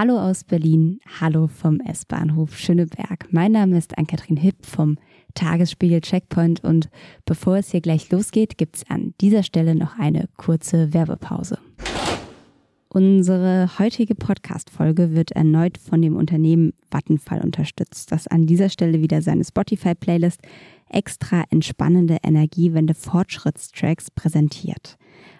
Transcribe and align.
Hallo 0.00 0.16
aus 0.16 0.44
Berlin, 0.44 1.00
hallo 1.20 1.48
vom 1.48 1.80
S-Bahnhof 1.80 2.56
Schöneberg. 2.56 3.26
Mein 3.32 3.50
Name 3.50 3.76
ist 3.76 3.98
Ann-Kathrin 3.98 4.36
Hipp 4.36 4.64
vom 4.64 4.96
Tagesspiegel 5.34 6.02
Checkpoint 6.02 6.62
und 6.62 6.88
bevor 7.24 7.56
es 7.56 7.72
hier 7.72 7.80
gleich 7.80 8.08
losgeht, 8.12 8.58
gibt 8.58 8.76
es 8.76 8.88
an 8.88 9.14
dieser 9.20 9.42
Stelle 9.42 9.74
noch 9.74 9.98
eine 9.98 10.28
kurze 10.36 10.94
Werbepause. 10.94 11.58
Unsere 12.90 13.78
heutige 13.78 14.14
Podcast-Folge 14.14 15.12
wird 15.12 15.32
erneut 15.32 15.76
von 15.76 16.00
dem 16.00 16.16
Unternehmen 16.16 16.72
Vattenfall 16.90 17.42
unterstützt, 17.42 18.10
das 18.12 18.26
an 18.26 18.46
dieser 18.46 18.70
Stelle 18.70 19.02
wieder 19.02 19.20
seine 19.20 19.44
Spotify-Playlist 19.44 20.40
extra 20.88 21.44
entspannende 21.50 22.16
Energiewende 22.22 22.94
Fortschrittstracks 22.94 24.10
präsentiert. 24.10 24.96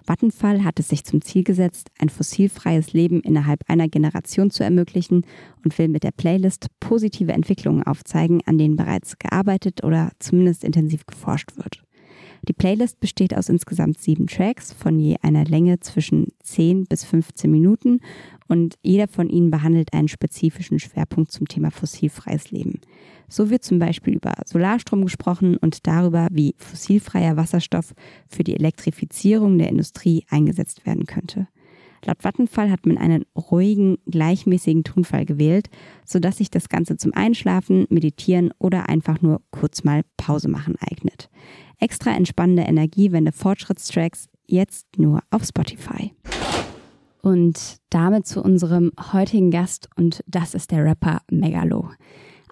Vattenfall 0.07 0.63
hat 0.63 0.79
es 0.79 0.89
sich 0.89 1.05
zum 1.05 1.23
Ziel 1.23 1.43
gesetzt, 1.43 1.89
ein 1.99 2.11
fossilfreies 2.11 2.93
Leben 2.93 3.23
innerhalb 3.23 3.61
einer 3.67 3.89
Generation 3.89 4.51
zu 4.51 4.62
ermöglichen 4.62 5.25
und 5.65 5.79
will 5.79 5.89
mit 5.89 6.03
der 6.03 6.12
Playlist 6.12 6.67
positive 6.80 7.33
Entwicklungen 7.33 7.83
aufzeigen, 7.83 8.43
an 8.44 8.58
denen 8.58 8.77
bereits 8.77 9.19
gearbeitet 9.19 9.83
oder 9.85 10.11
zumindest 10.19 10.64
intensiv 10.64 11.07
geforscht 11.07 11.57
wird. 11.57 11.83
Die 12.47 12.53
Playlist 12.53 13.01
besteht 13.01 13.35
aus 13.35 13.49
insgesamt 13.49 13.99
sieben 13.99 14.27
Tracks 14.27 14.73
von 14.73 14.99
je 14.99 15.17
einer 15.23 15.45
Länge 15.45 15.81
zwischen 15.81 16.29
10 16.43 16.85
bis 16.85 17.05
15 17.05 17.51
Minuten 17.51 18.01
und 18.49 18.77
jeder 18.83 19.09
von 19.09 19.29
ihnen 19.29 19.51
behandelt 19.51 19.93
einen 19.93 20.09
spezifischen 20.09 20.79
Schwerpunkt 20.79 21.33
zum 21.33 21.49
Thema 21.49 21.71
fossilfreies 21.71 22.51
Leben. 22.51 22.81
So 23.29 23.51
wird 23.51 23.64
zum 23.64 23.79
Beispiel 23.79 24.14
über 24.14 24.35
Solarstrom 24.47 25.03
gesprochen 25.03 25.57
und 25.59 25.87
darüber, 25.87 26.29
wie 26.31 26.55
fossilfreier 26.57 27.37
Wasserstoff 27.37 27.95
für 28.27 28.45
die 28.45 28.55
Elektrifizierung 28.55 29.59
der 29.59 29.69
Industrie 29.69 30.25
eingesetzt 30.31 30.86
werden 30.86 31.05
könnte. 31.05 31.47
Laut 32.05 32.22
Vattenfall 32.22 32.70
hat 32.70 32.86
man 32.86 32.98
einen 32.98 33.25
ruhigen, 33.36 33.98
gleichmäßigen 34.06 34.84
Tonfall 34.84 35.25
gewählt, 35.25 35.69
sodass 36.05 36.38
sich 36.38 36.50
das 36.50 36.69
Ganze 36.69 36.97
zum 36.97 37.12
Einschlafen, 37.14 37.86
Meditieren 37.91 38.52
oder 38.58 38.88
einfach 38.88 39.20
nur 39.22 39.40
kurz 39.50 39.84
mal 39.84 40.02
Pause 40.16 40.48
machen 40.48 40.77
eignet. 40.80 41.28
Extra 41.78 42.10
entspannende 42.10 42.62
Energiewende 42.62 43.32
Fortschrittstracks 43.32 44.28
jetzt 44.46 44.98
nur 44.98 45.20
auf 45.30 45.44
Spotify. 45.44 46.12
Und 47.20 47.78
damit 47.90 48.27
zu 48.27 48.42
unserem 48.42 48.92
heutigen 49.12 49.50
Gast 49.50 49.88
und 49.96 50.22
das 50.27 50.55
ist 50.55 50.70
der 50.70 50.84
Rapper 50.84 51.22
Megalo. 51.30 51.90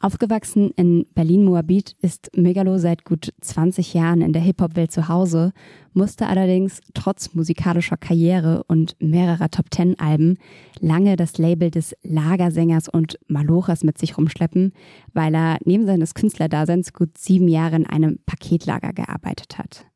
Aufgewachsen 0.00 0.70
in 0.76 1.06
Berlin-Moabit 1.14 1.96
ist 2.02 2.30
Megalo 2.36 2.78
seit 2.78 3.04
gut 3.04 3.32
20 3.40 3.94
Jahren 3.94 4.20
in 4.20 4.32
der 4.32 4.42
Hip-Hop-Welt 4.42 4.92
zu 4.92 5.08
Hause, 5.08 5.52
musste 5.94 6.26
allerdings 6.26 6.80
trotz 6.92 7.34
musikalischer 7.34 7.96
Karriere 7.96 8.62
und 8.68 8.96
mehrerer 9.00 9.50
Top-Ten-Alben 9.50 10.38
lange 10.80 11.16
das 11.16 11.38
Label 11.38 11.70
des 11.70 11.96
Lagersängers 12.02 12.88
und 12.88 13.18
Malochers 13.26 13.84
mit 13.84 13.96
sich 13.98 14.18
rumschleppen, 14.18 14.72
weil 15.14 15.34
er 15.34 15.58
neben 15.64 15.86
seines 15.86 16.14
Künstlerdaseins 16.14 16.92
gut 16.92 17.16
sieben 17.16 17.48
Jahre 17.48 17.76
in 17.76 17.86
einem 17.86 18.18
Paketlager 18.26 18.92
gearbeitet 18.92 19.56
hat. 19.58 19.86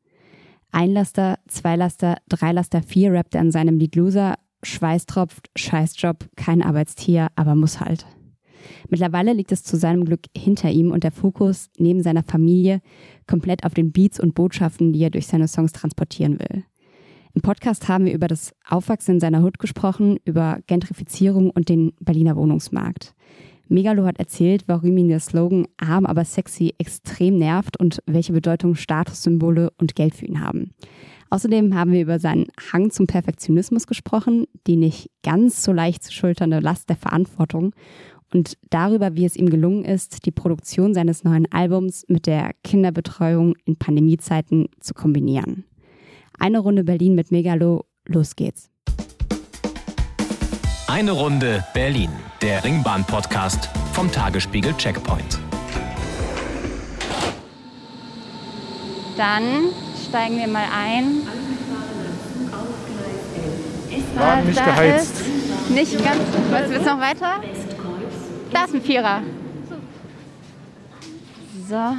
Einlaster, 0.71 1.37
Zweilaster, 1.47 2.17
Dreilaster, 2.29 2.81
vier 2.81 3.13
rappt 3.13 3.35
er 3.35 3.41
in 3.41 3.51
seinem 3.51 3.77
Lied 3.77 3.95
Loser, 3.95 4.35
Schweißtropft, 4.63 5.49
Scheißjob, 5.55 6.29
kein 6.35 6.61
Arbeitstier, 6.61 7.27
aber 7.35 7.55
muss 7.55 7.79
halt. 7.79 8.05
Mittlerweile 8.89 9.33
liegt 9.33 9.51
es 9.51 9.63
zu 9.63 9.77
seinem 9.77 10.05
Glück 10.05 10.21
hinter 10.35 10.69
ihm 10.69 10.91
und 10.91 11.03
der 11.03 11.11
Fokus 11.11 11.69
neben 11.77 12.03
seiner 12.03 12.23
Familie 12.23 12.81
komplett 13.27 13.63
auf 13.63 13.73
den 13.73 13.91
Beats 13.91 14.19
und 14.19 14.35
Botschaften, 14.35 14.93
die 14.93 15.03
er 15.03 15.09
durch 15.09 15.27
seine 15.27 15.47
Songs 15.47 15.71
transportieren 15.71 16.39
will. 16.39 16.63
Im 17.33 17.41
Podcast 17.41 17.87
haben 17.87 18.05
wir 18.05 18.13
über 18.13 18.27
das 18.27 18.53
Aufwachsen 18.67 19.15
in 19.15 19.19
seiner 19.21 19.41
Hut 19.41 19.57
gesprochen, 19.57 20.17
über 20.25 20.59
Gentrifizierung 20.67 21.49
und 21.49 21.69
den 21.69 21.93
Berliner 22.01 22.35
Wohnungsmarkt. 22.35 23.13
Megalo 23.69 24.05
hat 24.05 24.19
erzählt, 24.19 24.63
warum 24.67 24.97
ihn 24.97 25.07
der 25.07 25.21
Slogan 25.21 25.65
arm 25.77 26.05
aber 26.05 26.25
sexy 26.25 26.73
extrem 26.77 27.37
nervt 27.37 27.77
und 27.77 28.03
welche 28.05 28.33
Bedeutung 28.33 28.75
Statussymbole 28.75 29.71
und 29.77 29.95
Geld 29.95 30.13
für 30.13 30.25
ihn 30.25 30.41
haben. 30.41 30.71
Außerdem 31.29 31.73
haben 31.73 31.93
wir 31.93 32.01
über 32.01 32.19
seinen 32.19 32.47
Hang 32.73 32.91
zum 32.91 33.07
Perfektionismus 33.07 33.87
gesprochen, 33.87 34.45
die 34.67 34.75
nicht 34.75 35.09
ganz 35.23 35.63
so 35.63 35.71
leicht 35.71 36.03
zu 36.03 36.11
schulternde 36.11 36.59
Last 36.59 36.89
der 36.89 36.97
Verantwortung 36.97 37.73
und 38.33 38.57
darüber, 38.69 39.15
wie 39.15 39.25
es 39.25 39.35
ihm 39.35 39.49
gelungen 39.49 39.85
ist, 39.85 40.25
die 40.25 40.31
Produktion 40.31 40.93
seines 40.93 41.23
neuen 41.23 41.51
Albums 41.51 42.05
mit 42.07 42.27
der 42.27 42.51
Kinderbetreuung 42.63 43.55
in 43.65 43.77
Pandemiezeiten 43.77 44.67
zu 44.79 44.93
kombinieren. 44.93 45.65
Eine 46.39 46.59
Runde 46.59 46.83
Berlin 46.83 47.15
mit 47.15 47.31
Megalo, 47.31 47.85
los 48.05 48.35
geht's. 48.35 48.69
Eine 50.87 51.11
Runde 51.11 51.63
Berlin, 51.73 52.09
der 52.41 52.63
Ringbahn-Podcast 52.63 53.69
vom 53.93 54.11
Tagesspiegel 54.11 54.73
Checkpoint. 54.77 55.39
Dann 59.17 59.43
steigen 60.07 60.37
wir 60.37 60.47
mal 60.47 60.65
ein. 60.73 61.21
Wagen 64.15 64.47
nicht 64.47 64.65
geheizt. 64.65 65.13
Nicht 65.69 66.03
ganz. 66.03 66.19
Was 66.49 66.69
willst 66.69 66.85
du 66.85 66.89
noch 66.89 66.99
weiter? 66.99 67.41
Da 68.51 68.65
ist 68.65 68.73
ein 68.73 68.81
Vierer. 68.81 69.21
So. 71.69 71.95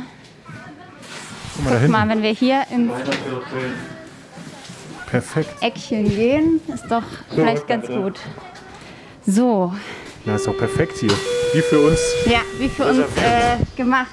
Guck 1.56 1.64
mal 1.64 1.78
Guck 1.80 1.88
mal, 1.90 2.08
wenn 2.08 2.22
wir 2.22 2.30
hier 2.30 2.62
ins 2.70 2.92
Perfekt. 5.06 5.50
Eckchen 5.62 6.08
gehen, 6.08 6.60
ist 6.72 6.84
doch 6.90 7.02
vielleicht 7.30 7.66
ganz 7.66 7.86
gut. 7.86 8.18
So, 9.26 9.72
Na, 10.24 10.36
ist 10.36 10.46
doch 10.46 10.56
perfekt 10.56 10.96
hier. 10.98 11.12
Wie 11.52 11.60
für 11.60 11.80
uns. 11.80 12.00
ja, 12.26 12.40
wie 12.58 12.68
für 12.68 12.86
uns 12.86 12.98
äh, 12.98 13.56
gemacht. 13.76 14.10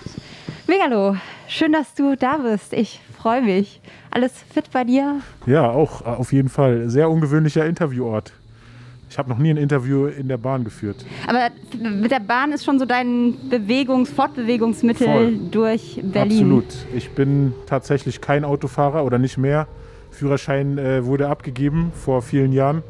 Megalo, 0.67 1.15
schön, 1.47 1.71
dass 1.71 1.93
du 1.95 2.15
da 2.15 2.37
bist. 2.37 2.73
Ich 2.73 2.99
freue 3.17 3.41
mich. 3.41 3.81
Alles 4.11 4.33
fit 4.53 4.69
bei 4.71 4.83
dir? 4.83 5.21
Ja, 5.45 5.69
auch 5.69 6.01
äh, 6.01 6.05
auf 6.09 6.33
jeden 6.33 6.49
Fall. 6.49 6.89
Sehr 6.89 7.09
ungewöhnlicher 7.09 7.65
Interviewort. 7.65 8.33
Ich 9.09 9.17
habe 9.17 9.29
noch 9.29 9.39
nie 9.39 9.49
ein 9.49 9.57
Interview 9.57 10.05
in 10.05 10.27
der 10.27 10.37
Bahn 10.37 10.63
geführt. 10.63 10.97
Aber 11.27 11.49
mit 11.81 12.11
der 12.11 12.19
Bahn 12.19 12.51
ist 12.51 12.63
schon 12.63 12.77
so 12.77 12.85
dein 12.85 13.33
Bewegungs-, 13.49 14.11
Fortbewegungsmittel 14.11 15.07
Voll. 15.07 15.37
durch 15.49 15.99
Berlin. 16.03 16.37
Absolut. 16.43 16.65
Ich 16.95 17.09
bin 17.11 17.53
tatsächlich 17.65 18.21
kein 18.21 18.45
Autofahrer 18.45 19.03
oder 19.03 19.17
nicht 19.17 19.37
mehr. 19.37 19.67
Führerschein 20.11 20.77
äh, 20.77 21.03
wurde 21.05 21.27
abgegeben 21.27 21.91
vor 21.95 22.21
vielen 22.21 22.51
Jahren. 22.53 22.83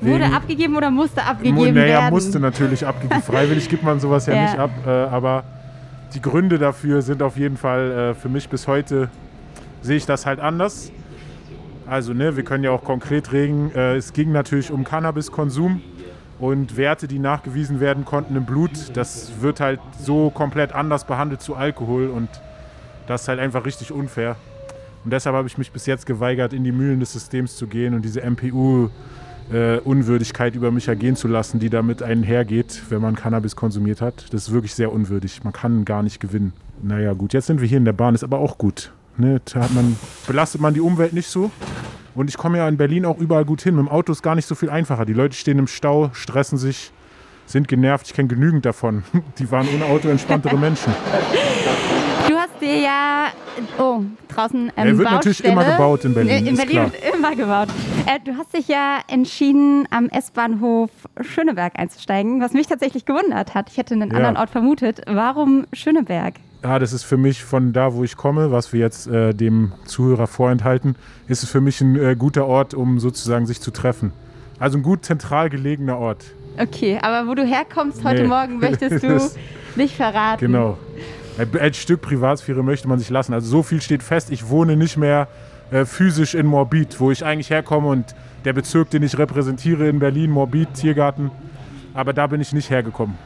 Wurde 0.00 0.24
Wegen- 0.24 0.34
abgegeben 0.34 0.76
oder 0.76 0.90
musste 0.90 1.20
Mu- 1.20 1.26
abgegeben 1.28 1.74
naja, 1.74 2.00
werden? 2.00 2.10
musste 2.14 2.40
natürlich 2.40 2.86
abgegeben. 2.86 3.22
Freiwillig 3.22 3.68
gibt 3.68 3.82
man 3.82 4.00
sowas 4.00 4.24
ja, 4.26 4.34
Ja. 4.34 4.42
nicht 4.44 4.58
ab. 4.58 4.70
Äh, 4.86 4.88
aber 4.90 5.44
die 6.14 6.20
Gründe 6.22 6.58
dafür 6.58 7.02
sind 7.02 7.22
auf 7.22 7.36
jeden 7.36 7.56
Fall 7.58 7.90
äh, 7.90 8.14
für 8.14 8.28
mich 8.30 8.48
bis 8.48 8.66
heute, 8.68 9.10
sehe 9.82 9.96
ich 9.96 10.06
das 10.06 10.24
halt 10.24 10.40
anders. 10.40 10.90
Also, 11.86 12.14
ne, 12.14 12.36
wir 12.36 12.44
können 12.44 12.64
ja 12.64 12.70
auch 12.70 12.82
konkret 12.82 13.32
reden. 13.32 13.70
Äh, 13.74 13.96
es 13.96 14.12
ging 14.12 14.32
natürlich 14.32 14.70
um 14.70 14.84
Cannabiskonsum 14.84 15.82
und 16.38 16.76
Werte, 16.76 17.08
die 17.08 17.18
nachgewiesen 17.18 17.80
werden 17.80 18.04
konnten 18.04 18.36
im 18.36 18.44
Blut. 18.44 18.70
Das 18.94 19.40
wird 19.40 19.60
halt 19.60 19.80
so 20.00 20.30
komplett 20.30 20.72
anders 20.72 21.04
behandelt 21.04 21.42
zu 21.42 21.54
Alkohol 21.54 22.08
und 22.08 22.28
das 23.06 23.22
ist 23.22 23.28
halt 23.28 23.40
einfach 23.40 23.64
richtig 23.66 23.92
unfair. 23.92 24.36
Und 25.04 25.12
deshalb 25.12 25.36
habe 25.36 25.46
ich 25.46 25.58
mich 25.58 25.70
bis 25.70 25.86
jetzt 25.86 26.06
geweigert, 26.06 26.52
in 26.54 26.64
die 26.64 26.72
Mühlen 26.72 27.00
des 27.00 27.12
Systems 27.12 27.56
zu 27.56 27.66
gehen 27.66 27.94
und 27.94 28.02
diese 28.02 28.22
MPU 28.22 28.88
äh, 29.52 29.78
über 29.78 30.70
mich 30.70 30.88
ergehen 30.88 31.16
zu 31.16 31.28
lassen, 31.28 31.60
die 31.60 31.68
damit 31.68 32.02
einhergeht, 32.02 32.82
wenn 32.88 33.02
man 33.02 33.14
Cannabis 33.14 33.54
konsumiert 33.56 34.00
hat. 34.00 34.32
Das 34.32 34.48
ist 34.48 34.52
wirklich 34.52 34.74
sehr 34.74 34.90
unwürdig. 34.90 35.44
Man 35.44 35.52
kann 35.52 35.84
gar 35.84 36.02
nicht 36.02 36.20
gewinnen. 36.20 36.54
Naja, 36.82 37.12
gut, 37.12 37.34
jetzt 37.34 37.46
sind 37.46 37.60
wir 37.60 37.68
hier 37.68 37.78
in 37.78 37.84
der 37.84 37.92
Bahn, 37.92 38.14
ist 38.14 38.24
aber 38.24 38.38
auch 38.38 38.56
gut. 38.56 38.92
Ne, 39.16 39.40
da 39.52 39.68
man, 39.72 39.96
belastet 40.26 40.60
man 40.60 40.74
die 40.74 40.80
Umwelt 40.80 41.12
nicht 41.12 41.28
so. 41.28 41.50
Und 42.14 42.28
ich 42.30 42.36
komme 42.36 42.58
ja 42.58 42.68
in 42.68 42.76
Berlin 42.76 43.04
auch 43.06 43.18
überall 43.18 43.44
gut 43.44 43.62
hin. 43.62 43.74
Mit 43.76 43.86
dem 43.86 43.88
Auto 43.90 44.12
ist 44.12 44.22
gar 44.22 44.34
nicht 44.34 44.46
so 44.46 44.54
viel 44.54 44.70
einfacher. 44.70 45.04
Die 45.04 45.12
Leute 45.14 45.36
stehen 45.36 45.58
im 45.58 45.66
Stau, 45.66 46.10
stressen 46.12 46.58
sich, 46.58 46.92
sind 47.46 47.66
genervt. 47.68 48.06
Ich 48.06 48.14
kenne 48.14 48.28
genügend 48.28 48.64
davon. 48.64 49.02
Die 49.38 49.50
waren 49.50 49.66
ohne 49.74 49.84
Auto 49.86 50.08
entspanntere 50.08 50.56
Menschen. 50.56 50.92
Du 52.26 52.36
hast 52.36 52.58
dir 52.60 52.78
ja, 52.80 53.26
oh, 53.78 54.00
draußen 54.28 54.72
ähm, 54.76 54.86
Er 54.88 54.98
wird 54.98 55.10
natürlich 55.10 55.42
Baustelle. 55.42 55.52
immer 55.52 55.64
gebaut 55.72 56.04
in 56.06 56.14
Berlin, 56.14 56.46
In 56.46 56.56
Berlin 56.56 56.76
wird 56.84 57.14
immer 57.14 57.36
gebaut. 57.36 57.68
Äh, 58.06 58.18
du 58.24 58.36
hast 58.38 58.54
dich 58.56 58.66
ja 58.66 58.98
entschieden, 59.08 59.86
am 59.90 60.08
S-Bahnhof 60.08 60.90
Schöneberg 61.20 61.74
einzusteigen, 61.78 62.40
was 62.40 62.52
mich 62.54 62.66
tatsächlich 62.66 63.04
gewundert 63.04 63.54
hat. 63.54 63.70
Ich 63.70 63.76
hätte 63.76 63.94
einen 63.94 64.10
Ja. 64.10 64.16
anderen 64.16 64.36
Ort 64.38 64.48
vermutet. 64.50 65.02
Warum 65.06 65.66
Schöneberg? 65.74 66.34
Ja, 66.64 66.78
das 66.78 66.94
ist 66.94 67.04
für 67.04 67.18
mich 67.18 67.44
von 67.44 67.74
da, 67.74 67.92
wo 67.92 68.04
ich 68.04 68.16
komme, 68.16 68.50
was 68.50 68.72
wir 68.72 68.80
jetzt 68.80 69.06
äh, 69.06 69.34
dem 69.34 69.72
Zuhörer 69.84 70.26
vorenthalten, 70.26 70.96
ist 71.28 71.42
es 71.42 71.50
für 71.50 71.60
mich 71.60 71.82
ein 71.82 71.94
äh, 71.94 72.16
guter 72.18 72.46
Ort, 72.46 72.72
um 72.72 72.98
sozusagen 73.00 73.44
sich 73.44 73.60
zu 73.60 73.70
treffen. 73.70 74.12
Also 74.58 74.78
ein 74.78 74.82
gut 74.82 75.04
zentral 75.04 75.50
gelegener 75.50 75.98
Ort. 75.98 76.24
Okay, 76.58 76.98
aber 77.02 77.28
wo 77.28 77.34
du 77.34 77.44
herkommst 77.44 78.02
heute 78.02 78.22
Nee. 78.22 78.28
Morgen, 78.28 78.60
möchtest 78.60 79.02
du 79.04 79.20
nicht 79.76 79.94
verraten. 79.94 80.40
Genau. 80.40 80.78
Ein, 81.36 81.50
ein 81.60 81.74
Stück 81.74 82.00
Privatsphäre 82.00 82.62
möchte 82.62 82.88
man 82.88 82.98
sich 82.98 83.10
lassen. 83.10 83.34
Also 83.34 83.46
so 83.46 83.62
viel 83.62 83.82
steht 83.82 84.02
fest, 84.02 84.30
ich 84.30 84.48
wohne 84.48 84.74
nicht 84.74 84.96
mehr 84.96 85.28
äh, 85.70 85.84
physisch 85.84 86.34
in 86.34 86.46
Morbid, 86.46 86.98
wo 86.98 87.10
ich 87.10 87.26
eigentlich 87.26 87.50
herkomme 87.50 87.88
und 87.88 88.14
der 88.46 88.54
Bezirk, 88.54 88.88
den 88.88 89.02
ich 89.02 89.18
repräsentiere 89.18 89.86
in 89.86 89.98
Berlin, 89.98 90.30
Morbid, 90.30 90.72
Tiergarten, 90.72 91.30
Aber 91.92 92.14
da 92.14 92.26
bin 92.26 92.40
ich 92.40 92.54
nicht 92.54 92.70
hergekommen. 92.70 93.16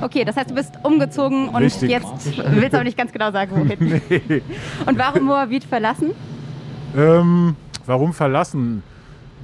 Okay, 0.00 0.24
das 0.24 0.36
heißt, 0.36 0.50
du 0.50 0.54
bist 0.54 0.74
umgezogen 0.82 1.48
und 1.48 1.56
Richtig. 1.56 1.90
jetzt 1.90 2.36
willst 2.36 2.74
aber 2.74 2.84
nicht 2.84 2.96
ganz 2.96 3.12
genau 3.12 3.32
sagen, 3.32 3.52
wohin. 3.56 4.00
nee. 4.08 4.42
Und 4.84 4.98
warum 4.98 5.24
Moabit 5.24 5.64
verlassen? 5.64 6.12
Ähm, 6.96 7.56
warum 7.84 8.12
verlassen? 8.12 8.82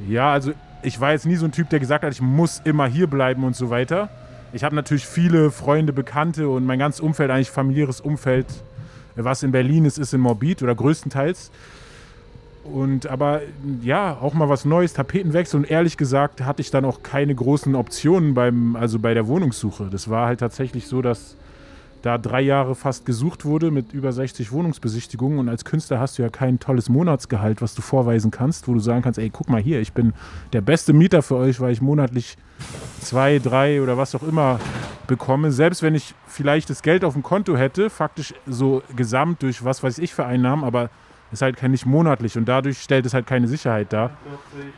Ja, 0.09 0.33
also 0.33 0.53
ich 0.83 1.01
war 1.01 1.13
jetzt 1.13 1.27
nie 1.27 1.37
so 1.37 1.47
ein 1.47 1.53
Typ, 1.53 1.71
der 1.71 1.81
gesagt 1.81 2.05
hat, 2.05 2.13
ich 2.13 2.21
muss 2.21 2.61
immer 2.65 2.87
hier 2.87 3.07
bleiben 3.07 3.45
und 3.45 3.57
so 3.57 3.71
weiter. 3.71 4.11
Ich 4.53 4.65
habe 4.65 4.75
natürlich 4.75 5.07
viele 5.07 5.51
Freunde, 5.51 5.93
Bekannte 5.93 6.49
und 6.49 6.67
mein 6.67 6.79
ganzes 6.79 7.01
Umfeld, 7.01 7.31
eigentlich 7.31 7.51
familiäres 7.51 8.01
Umfeld, 8.01 8.47
was 9.17 9.43
in 9.43 9.53
Berlin 9.53 9.85
ist, 9.85 9.99
ist 9.99 10.13
in 10.13 10.21
Morbid 10.21 10.63
oder 10.63 10.75
größtenteils. 10.75 11.51
Und 12.65 13.09
aber 13.09 13.41
ja, 13.83 14.17
auch 14.21 14.35
mal 14.35 14.49
was 14.49 14.65
Neues, 14.65 14.93
Tapetenwechsel 14.93 15.61
und 15.61 15.71
ehrlich 15.71 15.97
gesagt 15.97 16.43
hatte 16.43 16.63
ich 16.63 16.71
dann 16.71 16.85
auch 16.85 17.03
keine 17.03 17.35
großen 17.35 17.75
Optionen 17.75 18.35
beim, 18.35 18.77
also 18.77 18.99
bei 18.99 19.15
der 19.15 19.27
Wohnungssuche. 19.27 19.89
Das 19.91 20.09
war 20.09 20.27
halt 20.27 20.41
tatsächlich 20.41 20.87
so, 20.87 21.03
dass 21.03 21.37
da 22.03 22.19
drei 22.19 22.41
Jahre 22.41 22.75
fast 22.75 23.07
gesucht 23.07 23.45
wurde 23.45 23.71
mit 23.71 23.93
über 23.93 24.13
60 24.13 24.53
Wohnungsbesichtigungen 24.53 25.39
und 25.39 25.49
als 25.49 25.65
Künstler 25.65 26.01
hast 26.01 26.19
du 26.19 26.23
ja 26.23 26.29
kein 26.29 26.59
tolles 26.59 26.89
Monatsgehalt, 26.89 27.63
was 27.63 27.75
du 27.75 27.83
vorweisen 27.83 28.31
kannst, 28.31 28.67
wo 28.69 28.75
du 28.75 28.81
sagen 28.81 29.03
kannst, 29.03 29.19
ey, 29.19 29.31
guck 29.31 29.49
mal 29.49 29.63
hier, 29.63 29.81
ich 29.81 29.93
bin 29.93 30.13
der 30.53 30.61
beste 30.61 30.93
Mieter 30.93 31.23
für 31.23 31.37
euch, 31.37 31.61
weil 31.61 31.73
ich 31.73 31.81
monatlich 31.81 32.37
zwei, 33.01 33.39
drei 33.39 33.81
oder 33.83 33.97
was 33.97 34.15
auch 34.15 34.23
immer 34.23 34.59
bekomme. 35.07 35.53
Selbst 35.53 35.83
wenn 35.83 35.95
ich 35.95 36.15
vielleicht 36.27 36.71
das 36.71 36.83
Geld 36.83 37.05
auf 37.05 37.13
dem 37.15 37.23
Konto 37.23 37.57
hätte, 37.57 37.89
faktisch 37.89 38.35
so 38.47 38.83
gesamt 38.97 39.43
durch 39.43 39.65
was 39.65 39.83
weiß 39.83 39.99
ich 39.99 40.13
für 40.13 40.27
Einnahmen, 40.27 40.65
aber 40.65 40.91
ist 41.33 41.43
halt 41.43 41.63
nicht 41.63 41.87
monatlich 41.87 42.37
und 42.37 42.47
dadurch 42.47 42.79
stellt 42.79 43.07
es 43.07 43.15
halt 43.15 43.27
keine 43.27 43.49
Sicherheit 43.49 43.93
dar. 43.93 44.11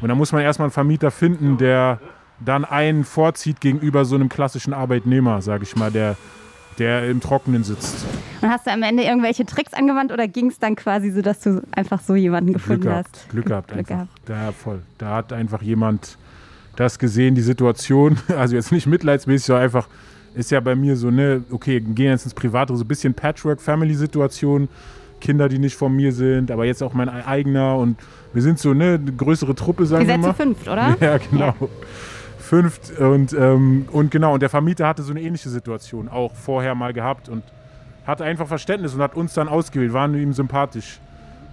Und 0.00 0.08
da 0.08 0.14
muss 0.14 0.32
man 0.32 0.42
erstmal 0.42 0.66
einen 0.66 0.72
Vermieter 0.72 1.10
finden, 1.10 1.58
der 1.58 2.00
dann 2.40 2.64
einen 2.64 3.04
vorzieht 3.04 3.60
gegenüber 3.60 4.04
so 4.04 4.14
einem 4.14 4.28
klassischen 4.28 4.72
Arbeitnehmer, 4.72 5.42
sage 5.42 5.64
ich 5.64 5.76
mal, 5.76 5.90
der 5.90 6.16
der 6.78 7.08
im 7.08 7.20
Trockenen 7.20 7.64
sitzt. 7.64 8.04
Und 8.40 8.50
hast 8.50 8.66
du 8.66 8.72
am 8.72 8.82
Ende 8.82 9.04
irgendwelche 9.04 9.46
Tricks 9.46 9.72
angewandt 9.72 10.12
oder 10.12 10.26
ging 10.28 10.48
es 10.48 10.58
dann 10.58 10.76
quasi 10.76 11.10
so, 11.10 11.22
dass 11.22 11.40
du 11.40 11.62
einfach 11.72 12.00
so 12.00 12.14
jemanden 12.14 12.52
gefunden 12.52 12.82
Glück 12.82 12.92
gehabt, 12.92 13.10
hast? 13.12 13.28
Glück 13.30 13.46
gehabt 13.46 13.68
Glück 13.68 13.78
einfach. 13.78 13.94
gehabt. 13.94 14.10
Da 14.26 14.52
voll. 14.52 14.82
Da 14.98 15.16
hat 15.16 15.32
einfach 15.32 15.62
jemand 15.62 16.18
das 16.76 16.98
gesehen, 16.98 17.34
die 17.34 17.42
Situation. 17.42 18.18
Also 18.36 18.56
jetzt 18.56 18.72
nicht 18.72 18.86
mitleidsmäßig, 18.86 19.46
sondern 19.46 19.64
einfach 19.64 19.88
ist 20.34 20.50
ja 20.50 20.58
bei 20.60 20.74
mir 20.74 20.96
so, 20.96 21.10
ne, 21.10 21.44
okay, 21.50 21.80
gehen 21.80 22.10
jetzt 22.10 22.24
ins 22.24 22.34
Private, 22.34 22.76
so 22.76 22.82
ein 22.82 22.88
bisschen 22.88 23.14
Patchwork-Family-Situation. 23.14 24.68
Kinder, 25.24 25.48
die 25.48 25.58
nicht 25.58 25.74
von 25.74 25.94
mir 25.96 26.12
sind, 26.12 26.50
aber 26.50 26.66
jetzt 26.66 26.82
auch 26.82 26.92
mein 26.92 27.08
eigener 27.08 27.76
und 27.78 27.96
wir 28.34 28.42
sind 28.42 28.58
so, 28.58 28.74
ne, 28.74 29.00
eine 29.00 29.12
größere 29.12 29.54
Truppe, 29.54 29.86
sagen 29.86 30.02
Ihr 30.02 30.08
wir 30.08 30.14
seid 30.14 30.20
mal. 30.20 30.28
zu 30.28 30.34
fünft, 30.34 30.68
oder? 30.68 30.96
Ja, 31.00 31.18
genau. 31.18 31.54
Fünft 32.38 32.98
und, 32.98 33.32
ähm, 33.32 33.86
und 33.90 34.10
genau, 34.10 34.34
und 34.34 34.40
der 34.42 34.50
Vermieter 34.50 34.86
hatte 34.86 35.02
so 35.02 35.12
eine 35.12 35.22
ähnliche 35.22 35.48
Situation 35.48 36.08
auch 36.08 36.34
vorher 36.34 36.74
mal 36.74 36.92
gehabt 36.92 37.30
und 37.30 37.42
hatte 38.06 38.24
einfach 38.24 38.46
Verständnis 38.46 38.94
und 38.94 39.00
hat 39.00 39.14
uns 39.14 39.32
dann 39.32 39.48
ausgewählt, 39.48 39.94
waren 39.94 40.14
ihm 40.14 40.34
sympathisch. 40.34 41.00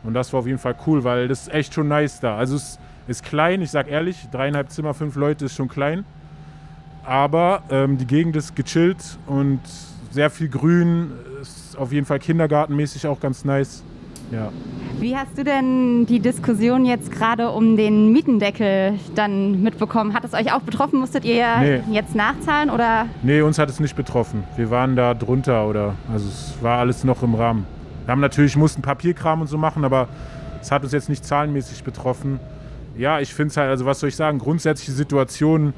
Und 0.03 0.13
das 0.15 0.33
war 0.33 0.41
auf 0.41 0.47
jeden 0.47 0.59
Fall 0.59 0.75
cool, 0.85 1.03
weil 1.06 1.29
das 1.29 1.44
ist 1.44 1.53
echt 1.53 1.74
schon 1.74 1.88
nice 1.88 2.19
da. 2.19 2.35
Also 2.35 2.57
es 2.57 2.77
ist 3.07 3.24
klein, 3.24 3.62
ich 3.62 3.71
sag 3.71 3.88
ehrlich, 3.89 4.27
dreieinhalb 4.31 4.69
Zimmer, 4.69 4.94
fünf 4.94 5.15
Leute 5.15 5.45
ist 5.45 5.56
schon 5.56 5.69
klein. 5.69 6.03
Aber 7.06 7.63
ähm, 7.69 7.97
die 7.97 8.06
Gegend 8.06 8.35
ist 8.35 8.56
gechillt 8.56 9.17
und 9.27 9.62
sehr 10.12 10.29
viel 10.29 10.50
Grün. 10.50 11.12
Auf 11.81 11.92
jeden 11.92 12.06
Fall 12.06 12.19
kindergartenmäßig 12.19 13.07
auch 13.07 13.19
ganz 13.19 13.44
nice. 13.44 13.81
Ja. 14.31 14.50
Wie 15.00 15.18
hast 15.18 15.36
du 15.36 15.44
denn 15.44 16.06
die 16.06 16.19
Diskussion 16.19 16.86
jetzt 16.86 17.12
gerade 17.12 17.50
um 17.50 17.75
den 17.75 18.12
Mietendeckel 18.12 19.00
dann 19.16 19.63
mitbekommen? 19.63 20.13
Hat 20.13 20.24
es 20.24 20.36
euch 20.36 20.54
auch 20.54 20.62
betroffen? 20.62 21.00
Musstet 21.00 21.25
ihr 21.25 21.44
Nee. 21.60 21.81
jetzt 21.92 22.13
nachzahlen 22.13 22.69
oder? 22.69 23.07
Nee, 23.24 23.42
uns 23.42 23.57
hat 23.57 23.68
es 23.72 23.80
nicht 23.80 23.95
betroffen. 23.95 24.44
Wir 24.57 24.69
waren 24.69 24.95
da 24.95 25.16
drunter 25.16 25.66
oder 25.68 25.95
also 26.13 26.28
es 26.28 26.54
war 26.62 26.78
alles 26.78 27.04
noch 27.04 27.24
im 27.24 27.33
Rahmen. 27.33 27.66
Wir 28.06 28.12
haben 28.12 28.22
natürlich 28.22 28.56
mussten 28.56 28.84
Papierkram 28.84 29.42
und 29.42 29.48
so 29.48 29.57
machen, 29.57 29.84
aber 29.84 30.07
es 30.62 30.72
hat 30.72 30.84
uns 30.84 30.92
jetzt 30.92 31.10
nicht 31.10 31.25
zahlenmäßig 31.25 31.84
betroffen. 31.84 32.39
Ja, 32.95 33.19
ich 33.19 33.34
finde 33.34 33.50
es 33.50 33.57
halt, 33.57 33.69
also 33.72 33.88
was 33.88 34.00
soll 34.01 34.10
ich 34.10 34.16
sagen, 34.16 34.38
grundsätzliche 34.38 34.92
Situationen, 34.92 35.74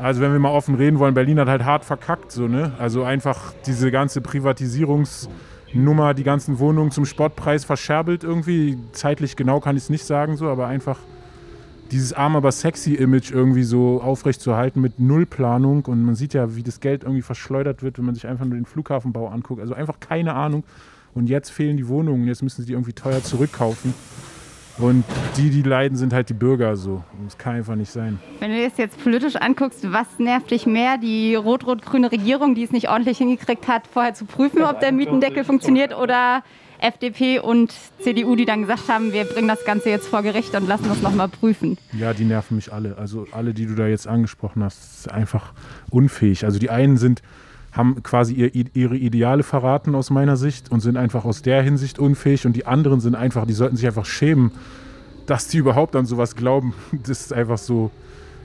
also 0.00 0.20
wenn 0.20 0.32
wir 0.32 0.38
mal 0.38 0.50
offen 0.50 0.74
reden 0.74 0.98
wollen, 0.98 1.14
Berlin 1.14 1.38
hat 1.38 1.48
halt 1.48 1.64
hart 1.64 1.84
verkackt, 1.84 2.32
so, 2.32 2.48
ne? 2.48 2.72
Also 2.78 3.04
einfach 3.04 3.52
diese 3.66 3.90
ganze 3.90 4.20
Privatisierungsnummer, 4.20 6.14
die 6.14 6.24
ganzen 6.24 6.58
Wohnungen 6.58 6.90
zum 6.90 7.04
Spottpreis 7.04 7.64
verscherbelt 7.64 8.24
irgendwie. 8.24 8.78
Zeitlich 8.92 9.36
genau 9.36 9.60
kann 9.60 9.76
ich 9.76 9.84
es 9.84 9.90
nicht 9.90 10.04
sagen, 10.04 10.36
so, 10.36 10.48
aber 10.48 10.66
einfach 10.66 10.98
dieses 11.92 12.12
arm, 12.14 12.36
aber 12.36 12.50
sexy 12.52 12.94
Image 12.94 13.30
irgendwie 13.30 13.64
so 13.64 14.00
aufrecht 14.00 14.40
zu 14.40 14.56
halten 14.56 14.80
mit 14.80 14.98
Nullplanung. 14.98 15.84
Und 15.84 16.02
man 16.02 16.14
sieht 16.14 16.34
ja, 16.34 16.56
wie 16.56 16.62
das 16.62 16.80
Geld 16.80 17.02
irgendwie 17.02 17.22
verschleudert 17.22 17.82
wird, 17.82 17.98
wenn 17.98 18.06
man 18.06 18.14
sich 18.14 18.26
einfach 18.26 18.46
nur 18.46 18.54
den 18.54 18.64
Flughafenbau 18.64 19.28
anguckt. 19.28 19.60
Also 19.60 19.74
einfach 19.74 20.00
keine 20.00 20.34
Ahnung. 20.34 20.64
Und 21.14 21.28
jetzt 21.28 21.50
fehlen 21.50 21.76
die 21.76 21.88
Wohnungen, 21.88 22.26
jetzt 22.26 22.42
müssen 22.42 22.62
sie 22.62 22.66
die 22.66 22.72
irgendwie 22.72 22.94
teuer 22.94 23.22
zurückkaufen. 23.22 23.92
Und 24.78 25.04
die, 25.36 25.50
die 25.50 25.62
leiden, 25.62 25.96
sind 25.96 26.12
halt 26.12 26.28
die 26.28 26.34
Bürger 26.34 26.76
so. 26.76 27.04
Und 27.18 27.26
Das 27.26 27.36
kann 27.38 27.56
einfach 27.56 27.74
nicht 27.74 27.90
sein. 27.90 28.18
Wenn 28.40 28.52
du 28.52 28.62
das 28.62 28.78
jetzt 28.78 29.02
politisch 29.02 29.36
anguckst, 29.36 29.92
was 29.92 30.06
nervt 30.18 30.50
dich 30.50 30.66
mehr? 30.66 30.98
Die 30.98 31.34
rot-rot-grüne 31.34 32.10
Regierung, 32.10 32.54
die 32.54 32.62
es 32.64 32.72
nicht 32.72 32.88
ordentlich 32.88 33.18
hingekriegt 33.18 33.68
hat, 33.68 33.86
vorher 33.86 34.14
zu 34.14 34.24
prüfen, 34.24 34.62
ob 34.62 34.80
der 34.80 34.92
Mietendeckel 34.92 35.44
funktioniert 35.44 35.96
oder 35.96 36.42
FDP 36.82 37.38
und 37.38 37.72
CDU, 38.00 38.34
die 38.34 38.44
dann 38.44 38.62
gesagt 38.62 38.88
haben, 38.88 39.12
wir 39.12 39.24
bringen 39.24 39.46
das 39.46 39.64
Ganze 39.64 39.90
jetzt 39.90 40.08
vor 40.08 40.22
Gericht 40.22 40.54
und 40.54 40.66
lassen 40.66 40.88
das 40.88 41.00
nochmal 41.00 41.28
prüfen. 41.28 41.78
Ja, 41.92 42.12
die 42.12 42.24
nerven 42.24 42.56
mich 42.56 42.72
alle. 42.72 42.98
Also 42.98 43.26
alle, 43.30 43.54
die 43.54 43.66
du 43.66 43.74
da 43.76 43.86
jetzt 43.86 44.08
angesprochen 44.08 44.64
hast, 44.64 44.98
ist 44.98 45.12
einfach 45.12 45.52
unfähig. 45.90 46.44
Also 46.44 46.58
die 46.58 46.70
einen 46.70 46.96
sind, 46.96 47.22
haben 47.72 48.02
quasi 48.02 48.34
ihr, 48.34 48.50
ihre 48.74 48.96
Ideale 48.96 49.42
verraten 49.42 49.94
aus 49.94 50.10
meiner 50.10 50.36
Sicht 50.36 50.70
und 50.70 50.80
sind 50.80 50.96
einfach 50.96 51.24
aus 51.24 51.42
der 51.42 51.62
Hinsicht 51.62 51.98
unfähig 51.98 52.46
und 52.46 52.54
die 52.54 52.66
anderen 52.66 53.00
sind 53.00 53.14
einfach, 53.14 53.46
die 53.46 53.54
sollten 53.54 53.76
sich 53.76 53.86
einfach 53.86 54.04
schämen, 54.04 54.52
dass 55.26 55.48
die 55.48 55.58
überhaupt 55.58 55.96
an 55.96 56.06
sowas 56.06 56.36
glauben. 56.36 56.74
Das 56.92 57.22
ist 57.22 57.32
einfach 57.32 57.58
so 57.58 57.90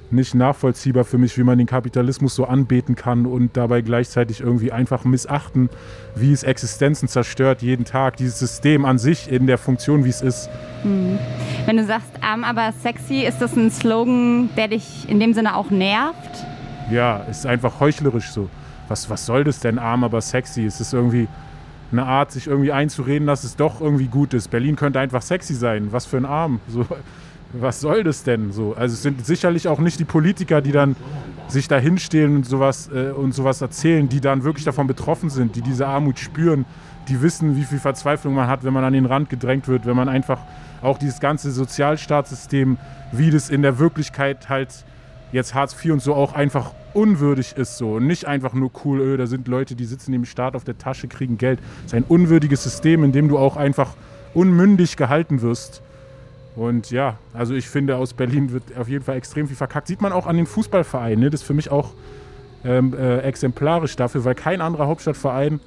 nicht 0.09 0.35
nachvollziehbar 0.35 1.03
für 1.03 1.17
mich, 1.17 1.37
wie 1.37 1.43
man 1.43 1.57
den 1.57 1.67
Kapitalismus 1.67 2.33
so 2.35 2.45
anbeten 2.45 2.95
kann 2.95 3.25
und 3.25 3.57
dabei 3.57 3.81
gleichzeitig 3.81 4.39
irgendwie 4.39 4.71
einfach 4.71 5.03
missachten, 5.03 5.69
wie 6.15 6.31
es 6.31 6.43
Existenzen 6.43 7.09
zerstört 7.09 7.61
jeden 7.61 7.83
Tag, 7.83 8.15
dieses 8.15 8.39
System 8.39 8.85
an 8.85 8.97
sich 8.97 9.29
in 9.29 9.47
der 9.47 9.57
Funktion, 9.57 10.05
wie 10.05 10.09
es 10.09 10.21
ist. 10.21 10.49
Wenn 11.65 11.77
du 11.77 11.85
sagst, 11.85 12.11
arm 12.21 12.45
aber 12.45 12.71
sexy, 12.81 13.25
ist 13.25 13.39
das 13.39 13.57
ein 13.57 13.69
Slogan, 13.69 14.49
der 14.55 14.69
dich 14.69 15.09
in 15.09 15.19
dem 15.19 15.33
Sinne 15.33 15.55
auch 15.55 15.69
nervt? 15.69 16.45
Ja, 16.89 17.17
ist 17.29 17.45
einfach 17.45 17.81
heuchlerisch 17.81 18.29
so. 18.29 18.49
Was, 18.87 19.09
was 19.09 19.25
soll 19.25 19.43
das 19.43 19.59
denn, 19.59 19.79
arm, 19.79 20.03
aber 20.03 20.21
sexy? 20.21 20.65
Es 20.65 20.79
ist 20.79 20.93
irgendwie 20.93 21.27
eine 21.91 22.05
Art, 22.05 22.31
sich 22.31 22.47
irgendwie 22.47 22.71
einzureden, 22.71 23.27
dass 23.27 23.43
es 23.43 23.55
doch 23.55 23.81
irgendwie 23.81 24.07
gut 24.07 24.33
ist. 24.33 24.49
Berlin 24.49 24.75
könnte 24.75 24.99
einfach 24.99 25.21
sexy 25.21 25.53
sein. 25.53 25.87
Was 25.91 26.05
für 26.05 26.17
ein 26.17 26.25
Arm. 26.25 26.59
So, 26.67 26.85
was 27.53 27.79
soll 27.79 28.03
das 28.03 28.23
denn 28.23 28.51
so? 28.51 28.73
Also 28.75 28.93
es 28.93 29.03
sind 29.03 29.25
sicherlich 29.25 29.67
auch 29.67 29.79
nicht 29.79 29.99
die 29.99 30.05
Politiker, 30.05 30.61
die 30.61 30.71
dann 30.71 30.95
sich 31.47 31.67
da 31.67 31.77
hinstehen 31.77 32.37
und 32.37 32.45
sowas, 32.45 32.89
äh, 32.93 33.11
und 33.11 33.33
sowas 33.33 33.61
erzählen, 33.61 34.09
die 34.09 34.19
dann 34.19 34.43
wirklich 34.43 34.65
davon 34.65 34.87
betroffen 34.87 35.29
sind, 35.29 35.55
die 35.55 35.61
diese 35.61 35.87
Armut 35.87 36.19
spüren, 36.19 36.65
die 37.07 37.21
wissen, 37.21 37.55
wie 37.55 37.63
viel 37.63 37.79
Verzweiflung 37.79 38.33
man 38.33 38.47
hat, 38.47 38.65
wenn 38.65 38.73
man 38.73 38.83
an 38.83 38.91
den 38.91 39.05
Rand 39.05 39.29
gedrängt 39.29 39.69
wird, 39.69 39.85
wenn 39.85 39.95
man 39.95 40.09
einfach 40.09 40.39
auch 40.81 40.97
dieses 40.97 41.21
ganze 41.21 41.51
Sozialstaatssystem, 41.51 42.77
wie 43.13 43.31
das 43.31 43.49
in 43.49 43.61
der 43.61 43.79
Wirklichkeit 43.79 44.49
halt 44.49 44.83
jetzt 45.31 45.53
Hartz 45.53 45.73
IV 45.73 45.93
und 45.93 46.01
so 46.01 46.15
auch 46.15 46.33
einfach 46.33 46.71
unwürdig 46.97 47.55
ist 47.55 47.77
so 47.77 47.93
und 47.95 48.07
nicht 48.07 48.25
einfach 48.25 48.53
nur 48.53 48.71
cool, 48.83 48.99
öh, 48.99 49.17
da 49.17 49.27
sind 49.27 49.47
Leute, 49.47 49.75
die 49.75 49.85
sitzen 49.85 50.11
dem 50.11 50.25
Staat 50.25 50.55
auf 50.55 50.63
der 50.63 50.79
Tasche, 50.79 51.07
kriegen 51.07 51.37
Geld. 51.37 51.59
Es 51.81 51.87
ist 51.87 51.93
ein 51.93 52.03
unwürdiges 52.03 52.63
System, 52.63 53.03
in 53.03 53.11
dem 53.11 53.27
du 53.27 53.37
auch 53.37 53.55
einfach 53.55 53.93
unmündig 54.33 54.97
gehalten 54.97 55.41
wirst. 55.43 55.83
Und 56.55 56.89
ja, 56.89 57.17
also 57.33 57.53
ich 57.53 57.69
finde, 57.69 57.97
aus 57.97 58.15
Berlin 58.15 58.51
wird 58.51 58.75
auf 58.75 58.89
jeden 58.89 59.05
Fall 59.05 59.15
extrem 59.15 59.47
viel 59.47 59.55
verkackt. 59.55 59.87
Sieht 59.87 60.01
man 60.01 60.11
auch 60.11 60.25
an 60.25 60.37
den 60.37 60.47
Fußballvereinen. 60.47 61.19
Ne? 61.19 61.29
Das 61.29 61.41
ist 61.41 61.47
für 61.47 61.53
mich 61.53 61.69
auch 61.69 61.91
ähm, 62.65 62.95
äh, 62.97 63.19
exemplarisch 63.19 63.95
dafür, 63.95 64.25
weil 64.25 64.33
kein 64.33 64.59
anderer 64.59 64.87
Hauptstadtverein, 64.87 65.59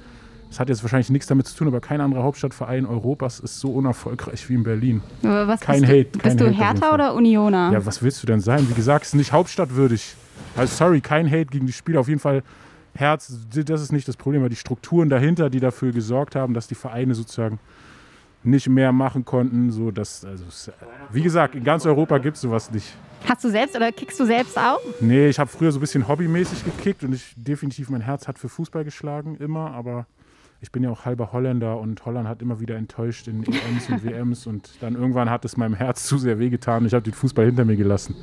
das 0.49 0.59
hat 0.59 0.67
jetzt 0.67 0.83
wahrscheinlich 0.83 1.09
nichts 1.09 1.27
damit 1.27 1.47
zu 1.47 1.55
tun, 1.55 1.69
aber 1.69 1.79
kein 1.79 2.01
anderer 2.01 2.23
Hauptstadtverein 2.23 2.85
Europas 2.85 3.39
ist 3.39 3.61
so 3.61 3.71
unerfolgreich 3.71 4.49
wie 4.49 4.55
in 4.55 4.63
Berlin. 4.63 5.01
Aber 5.23 5.47
Was 5.47 5.61
Kein 5.61 5.85
Hate, 5.85 6.09
Du, 6.11 6.19
kein 6.19 6.23
bist 6.23 6.41
du 6.41 6.45
Hate 6.47 6.55
jeden 6.55 6.65
Hertha 6.65 6.93
oder 6.93 7.15
Unioner? 7.15 7.71
Ja, 7.71 7.85
was 7.85 8.03
willst 8.03 8.21
du 8.21 8.27
denn 8.27 8.41
sein? 8.41 8.67
Wie 8.69 8.73
gesagt, 8.73 9.05
es 9.05 9.13
ist 9.13 9.15
nicht 9.15 9.31
hauptstadtwürdig. 9.31 10.15
Also 10.55 10.75
sorry, 10.75 11.01
kein 11.01 11.29
Hate 11.29 11.45
gegen 11.45 11.65
die 11.65 11.73
Spieler. 11.73 11.99
Auf 11.99 12.07
jeden 12.07 12.19
Fall 12.19 12.43
Herz, 12.93 13.33
das 13.49 13.81
ist 13.81 13.91
nicht 13.91 14.07
das 14.07 14.17
Problem, 14.17 14.41
aber 14.41 14.49
die 14.49 14.55
Strukturen 14.55 15.09
dahinter, 15.09 15.49
die 15.49 15.59
dafür 15.59 15.91
gesorgt 15.91 16.35
haben, 16.35 16.53
dass 16.53 16.67
die 16.67 16.75
Vereine 16.75 17.15
sozusagen 17.15 17.59
nicht 18.43 18.67
mehr 18.67 18.91
machen 18.91 19.23
konnten. 19.23 19.71
So, 19.71 19.91
dass, 19.91 20.25
also, 20.25 20.43
wie 21.11 21.21
gesagt, 21.21 21.55
in 21.55 21.63
ganz 21.63 21.85
Europa 21.85 22.17
gibt 22.17 22.35
es 22.35 22.41
sowas 22.41 22.71
nicht. 22.71 22.93
Hast 23.27 23.43
du 23.43 23.49
selbst 23.49 23.75
oder 23.75 23.91
kickst 23.91 24.19
du 24.19 24.25
selbst 24.25 24.57
auch? 24.57 24.79
Nee, 24.99 25.27
ich 25.27 25.39
habe 25.39 25.49
früher 25.49 25.71
so 25.71 25.77
ein 25.77 25.81
bisschen 25.81 26.07
hobbymäßig 26.07 26.65
gekickt 26.65 27.03
und 27.03 27.13
ich 27.13 27.33
definitiv 27.37 27.89
mein 27.89 28.01
Herz 28.01 28.27
hat 28.27 28.39
für 28.39 28.49
Fußball 28.49 28.83
geschlagen, 28.83 29.35
immer, 29.35 29.71
aber 29.71 30.07
ich 30.63 30.71
bin 30.71 30.83
ja 30.83 30.91
auch 30.91 31.05
halber 31.05 31.31
Holländer 31.31 31.79
und 31.79 32.05
Holland 32.05 32.27
hat 32.27 32.43
immer 32.43 32.59
wieder 32.59 32.75
enttäuscht 32.75 33.27
in 33.27 33.43
EMs 33.43 33.89
und 33.89 34.03
WMs 34.05 34.47
und 34.47 34.69
dann 34.79 34.93
irgendwann 34.93 35.27
hat 35.29 35.43
es 35.43 35.57
meinem 35.57 35.73
Herz 35.73 36.05
zu 36.05 36.19
sehr 36.19 36.37
wehgetan 36.37 36.83
und 36.83 36.87
ich 36.87 36.93
habe 36.93 37.03
den 37.03 37.13
Fußball 37.13 37.45
hinter 37.45 37.65
mir 37.65 37.75
gelassen. 37.75 38.15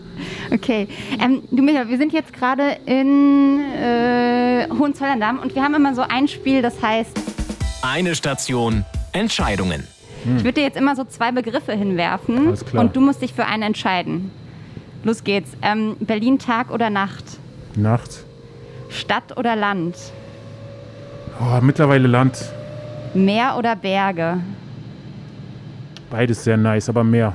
Okay, 0.52 0.86
ähm, 1.20 1.42
du 1.50 1.62
Michael, 1.62 1.88
wir 1.88 1.98
sind 1.98 2.12
jetzt 2.12 2.32
gerade 2.32 2.76
in 2.86 3.58
äh, 3.74 4.68
Hohenzollern-Damm 4.70 5.40
und 5.40 5.56
wir 5.56 5.62
haben 5.64 5.74
immer 5.74 5.96
so 5.96 6.02
ein 6.02 6.28
Spiel, 6.28 6.62
das 6.62 6.80
heißt... 6.80 7.20
Eine 7.82 8.14
Station, 8.14 8.84
Entscheidungen. 9.12 9.84
Ich 10.24 10.44
würde 10.44 10.54
dir 10.54 10.62
jetzt 10.62 10.76
immer 10.76 10.94
so 10.94 11.04
zwei 11.04 11.32
Begriffe 11.32 11.72
hinwerfen 11.72 12.48
Alles 12.48 12.64
klar. 12.64 12.84
und 12.84 12.94
du 12.94 13.00
musst 13.00 13.22
dich 13.22 13.32
für 13.32 13.46
einen 13.46 13.62
entscheiden. 13.62 14.30
Los 15.04 15.24
geht's. 15.24 15.50
Ähm, 15.62 15.96
Berlin 16.00 16.38
Tag 16.38 16.70
oder 16.70 16.90
Nacht? 16.90 17.24
Nacht. 17.76 18.24
Stadt 18.90 19.36
oder 19.36 19.54
Land? 19.56 19.96
Oh, 21.40 21.60
mittlerweile 21.62 22.08
Land. 22.08 22.52
Meer 23.14 23.54
oder 23.56 23.76
Berge? 23.76 24.38
Beides 26.10 26.42
sehr 26.44 26.56
nice, 26.56 26.88
aber 26.88 27.04
mehr. 27.04 27.34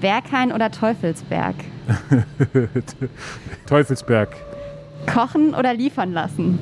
Berghain 0.00 0.52
oder 0.52 0.70
Teufelsberg? 0.70 1.54
Teufelsberg. 3.66 4.28
Kochen 5.12 5.54
oder 5.54 5.74
liefern 5.74 6.12
lassen? 6.12 6.58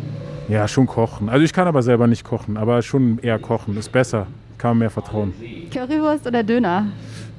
Ja, 0.49 0.69
schon 0.69 0.87
kochen. 0.87 1.28
Also 1.28 1.45
ich 1.45 1.52
kann 1.52 1.66
aber 1.66 1.83
selber 1.83 2.07
nicht 2.07 2.25
kochen, 2.25 2.57
aber 2.57 2.83
schon 2.83 3.19
eher 3.19 3.38
kochen. 3.38 3.76
Ist 3.76 3.93
besser. 3.93 4.26
Kann 4.59 4.73
man 4.73 4.78
mehr 4.78 4.90
vertrauen. 4.90 5.33
Currywurst 5.73 6.26
oder 6.26 6.43
Döner? 6.43 6.87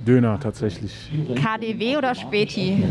Döner 0.06 0.40
tatsächlich. 0.40 1.12
KDW 1.36 1.98
oder 1.98 2.16
Späti? 2.16 2.84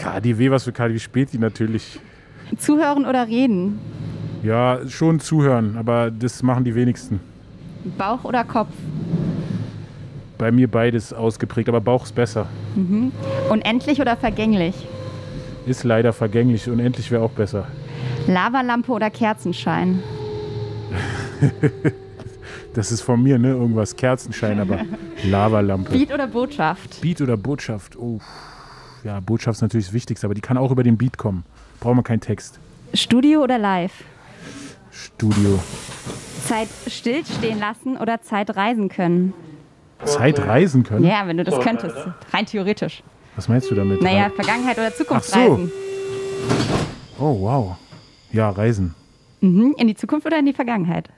KDW, 0.00 0.50
was 0.50 0.64
für 0.64 0.72
KDW 0.72 0.98
Späti 0.98 1.38
natürlich. 1.38 1.98
Zuhören 2.56 3.04
oder 3.04 3.26
reden? 3.26 3.78
Ja, 4.42 4.80
schon 4.88 5.20
zuhören, 5.20 5.76
aber 5.76 6.10
das 6.10 6.42
machen 6.42 6.64
die 6.64 6.74
wenigsten. 6.74 7.20
Bauch 7.96 8.24
oder 8.24 8.44
Kopf? 8.44 8.68
Bei 10.36 10.52
mir 10.52 10.68
beides 10.70 11.12
ausgeprägt, 11.12 11.68
aber 11.68 11.80
Bauch 11.80 12.04
ist 12.04 12.14
besser. 12.14 12.46
Unendlich 13.50 14.00
oder 14.00 14.16
vergänglich? 14.16 14.74
Ist 15.66 15.84
leider 15.84 16.12
vergänglich. 16.12 16.68
Unendlich 16.68 17.10
wäre 17.10 17.22
auch 17.22 17.32
besser. 17.32 17.66
Lavalampe 18.26 18.92
oder 18.92 19.10
Kerzenschein? 19.10 20.02
Das 22.74 22.92
ist 22.92 23.00
von 23.00 23.20
mir, 23.20 23.38
ne? 23.40 23.48
Irgendwas 23.48 23.96
Kerzenschein, 23.96 24.60
aber 24.60 24.80
Lavalampe. 25.24 25.90
Beat 25.90 26.12
oder 26.12 26.28
Botschaft? 26.28 27.00
Beat 27.00 27.20
oder 27.20 27.36
Botschaft? 27.36 27.96
Oh. 27.96 28.20
Ja, 29.02 29.18
Botschaft 29.18 29.56
ist 29.56 29.62
natürlich 29.62 29.86
das 29.86 29.94
Wichtigste, 29.94 30.26
aber 30.26 30.34
die 30.34 30.40
kann 30.40 30.56
auch 30.56 30.70
über 30.70 30.84
den 30.84 30.96
Beat 30.96 31.18
kommen. 31.18 31.44
Braucht 31.80 31.96
man 31.96 32.04
keinen 32.04 32.20
Text. 32.20 32.60
Studio 32.94 33.42
oder 33.42 33.58
live? 33.58 34.04
Studio. 34.98 35.58
Zeit 36.44 36.68
stillstehen 36.88 37.60
lassen 37.60 37.96
oder 37.96 38.20
Zeit 38.20 38.56
reisen 38.56 38.88
können? 38.88 39.32
Zeit 40.04 40.40
reisen 40.40 40.82
können? 40.82 41.04
Ja, 41.04 41.26
wenn 41.26 41.36
du 41.36 41.44
das 41.44 41.60
könntest. 41.60 41.96
Rein 42.32 42.46
theoretisch. 42.46 43.02
Was 43.36 43.48
meinst 43.48 43.70
du 43.70 43.74
damit? 43.74 44.02
Naja, 44.02 44.30
Vergangenheit 44.30 44.76
oder 44.76 44.92
Zukunft 44.92 45.30
Ach 45.30 45.34
so. 45.34 45.52
reisen. 45.54 45.72
Oh, 47.18 47.40
wow. 47.40 47.76
Ja, 48.32 48.50
reisen. 48.50 48.94
Mhm. 49.40 49.74
In 49.78 49.86
die 49.86 49.94
Zukunft 49.94 50.26
oder 50.26 50.38
in 50.38 50.46
die 50.46 50.52
Vergangenheit? 50.52 51.08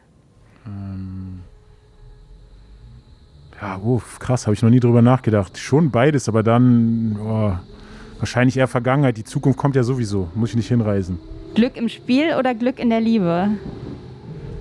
Ja, 3.60 3.76
uff, 3.78 4.18
krass, 4.18 4.46
habe 4.46 4.54
ich 4.54 4.62
noch 4.62 4.70
nie 4.70 4.80
drüber 4.80 5.02
nachgedacht. 5.02 5.58
Schon 5.58 5.90
beides, 5.90 6.28
aber 6.28 6.42
dann 6.42 7.18
oh, 7.22 7.52
wahrscheinlich 8.18 8.56
eher 8.56 8.68
Vergangenheit. 8.68 9.16
Die 9.16 9.24
Zukunft 9.24 9.58
kommt 9.58 9.76
ja 9.76 9.82
sowieso. 9.82 10.28
Muss 10.34 10.50
ich 10.50 10.56
nicht 10.56 10.68
hinreisen. 10.68 11.18
Glück 11.54 11.76
im 11.76 11.88
Spiel 11.88 12.34
oder 12.38 12.54
Glück 12.54 12.78
in 12.78 12.90
der 12.90 13.00
Liebe? 13.00 13.50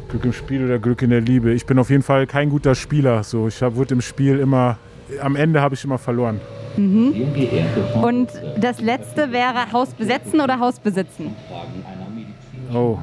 Glück 0.10 0.26
im 0.26 0.34
Spiel 0.34 0.66
oder 0.66 0.80
Glück 0.80 1.02
in 1.02 1.12
der 1.12 1.22
Liebe. 1.22 1.54
Ich 1.54 1.66
bin 1.66 1.78
auf 1.78 1.90
jeden 1.90 2.04
Fall 2.04 2.26
kein 2.26 2.50
guter 2.50 2.74
Spieler. 2.76 3.24
So, 3.24 3.48
ich 3.48 3.62
wurde 3.62 3.94
im 3.94 4.02
Spiel 4.02 4.40
immer, 4.40 4.78
am 5.22 5.36
Ende 5.36 5.62
habe 5.62 5.76
ich 5.76 5.84
immer 5.84 5.98
verloren. 5.98 6.42
Und 8.02 8.30
das 8.60 8.82
letzte 8.82 9.32
wäre 9.32 9.72
Haus 9.72 9.90
besetzen 9.94 10.42
oder 10.42 10.60
Haus 10.60 10.80
besitzen? 10.80 11.36
Oh. 12.74 12.98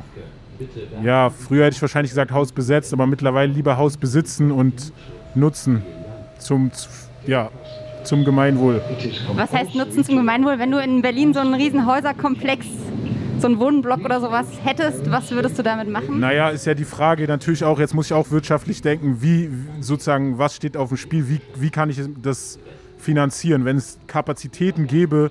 Ja, 1.02 1.30
früher 1.30 1.66
hätte 1.66 1.76
ich 1.76 1.82
wahrscheinlich 1.82 2.10
gesagt 2.10 2.30
Haus 2.32 2.50
besetzt, 2.52 2.92
aber 2.92 3.06
mittlerweile 3.06 3.52
lieber 3.52 3.76
Haus 3.76 3.96
besitzen 3.96 4.50
und 4.50 4.92
nutzen 5.34 5.82
zum, 6.38 6.70
ja, 7.26 7.50
zum 8.04 8.24
Gemeinwohl. 8.24 8.80
Was 9.34 9.52
heißt 9.52 9.74
Nutzen 9.74 10.04
zum 10.04 10.16
Gemeinwohl? 10.16 10.58
Wenn 10.58 10.70
du 10.70 10.78
in 10.82 11.02
Berlin 11.02 11.34
so 11.34 11.40
einen 11.40 11.54
riesen 11.54 11.86
Häuserkomplex, 11.86 12.66
so 13.40 13.46
einen 13.46 13.58
Wohnblock 13.58 14.04
oder 14.04 14.20
sowas 14.20 14.46
hättest, 14.62 15.10
was 15.10 15.30
würdest 15.30 15.58
du 15.58 15.62
damit 15.62 15.88
machen? 15.88 16.20
Naja, 16.20 16.50
ist 16.50 16.66
ja 16.66 16.74
die 16.74 16.84
Frage 16.84 17.26
natürlich 17.26 17.64
auch, 17.64 17.78
jetzt 17.78 17.94
muss 17.94 18.06
ich 18.06 18.12
auch 18.12 18.30
wirtschaftlich 18.30 18.82
denken, 18.82 19.22
wie 19.22 19.50
sozusagen, 19.80 20.38
was 20.38 20.56
steht 20.56 20.76
auf 20.76 20.88
dem 20.88 20.96
Spiel, 20.96 21.28
wie, 21.28 21.40
wie 21.56 21.70
kann 21.70 21.90
ich 21.90 22.00
das 22.22 22.58
finanzieren, 22.98 23.64
wenn 23.64 23.76
es 23.76 23.98
Kapazitäten 24.06 24.86
gäbe, 24.86 25.30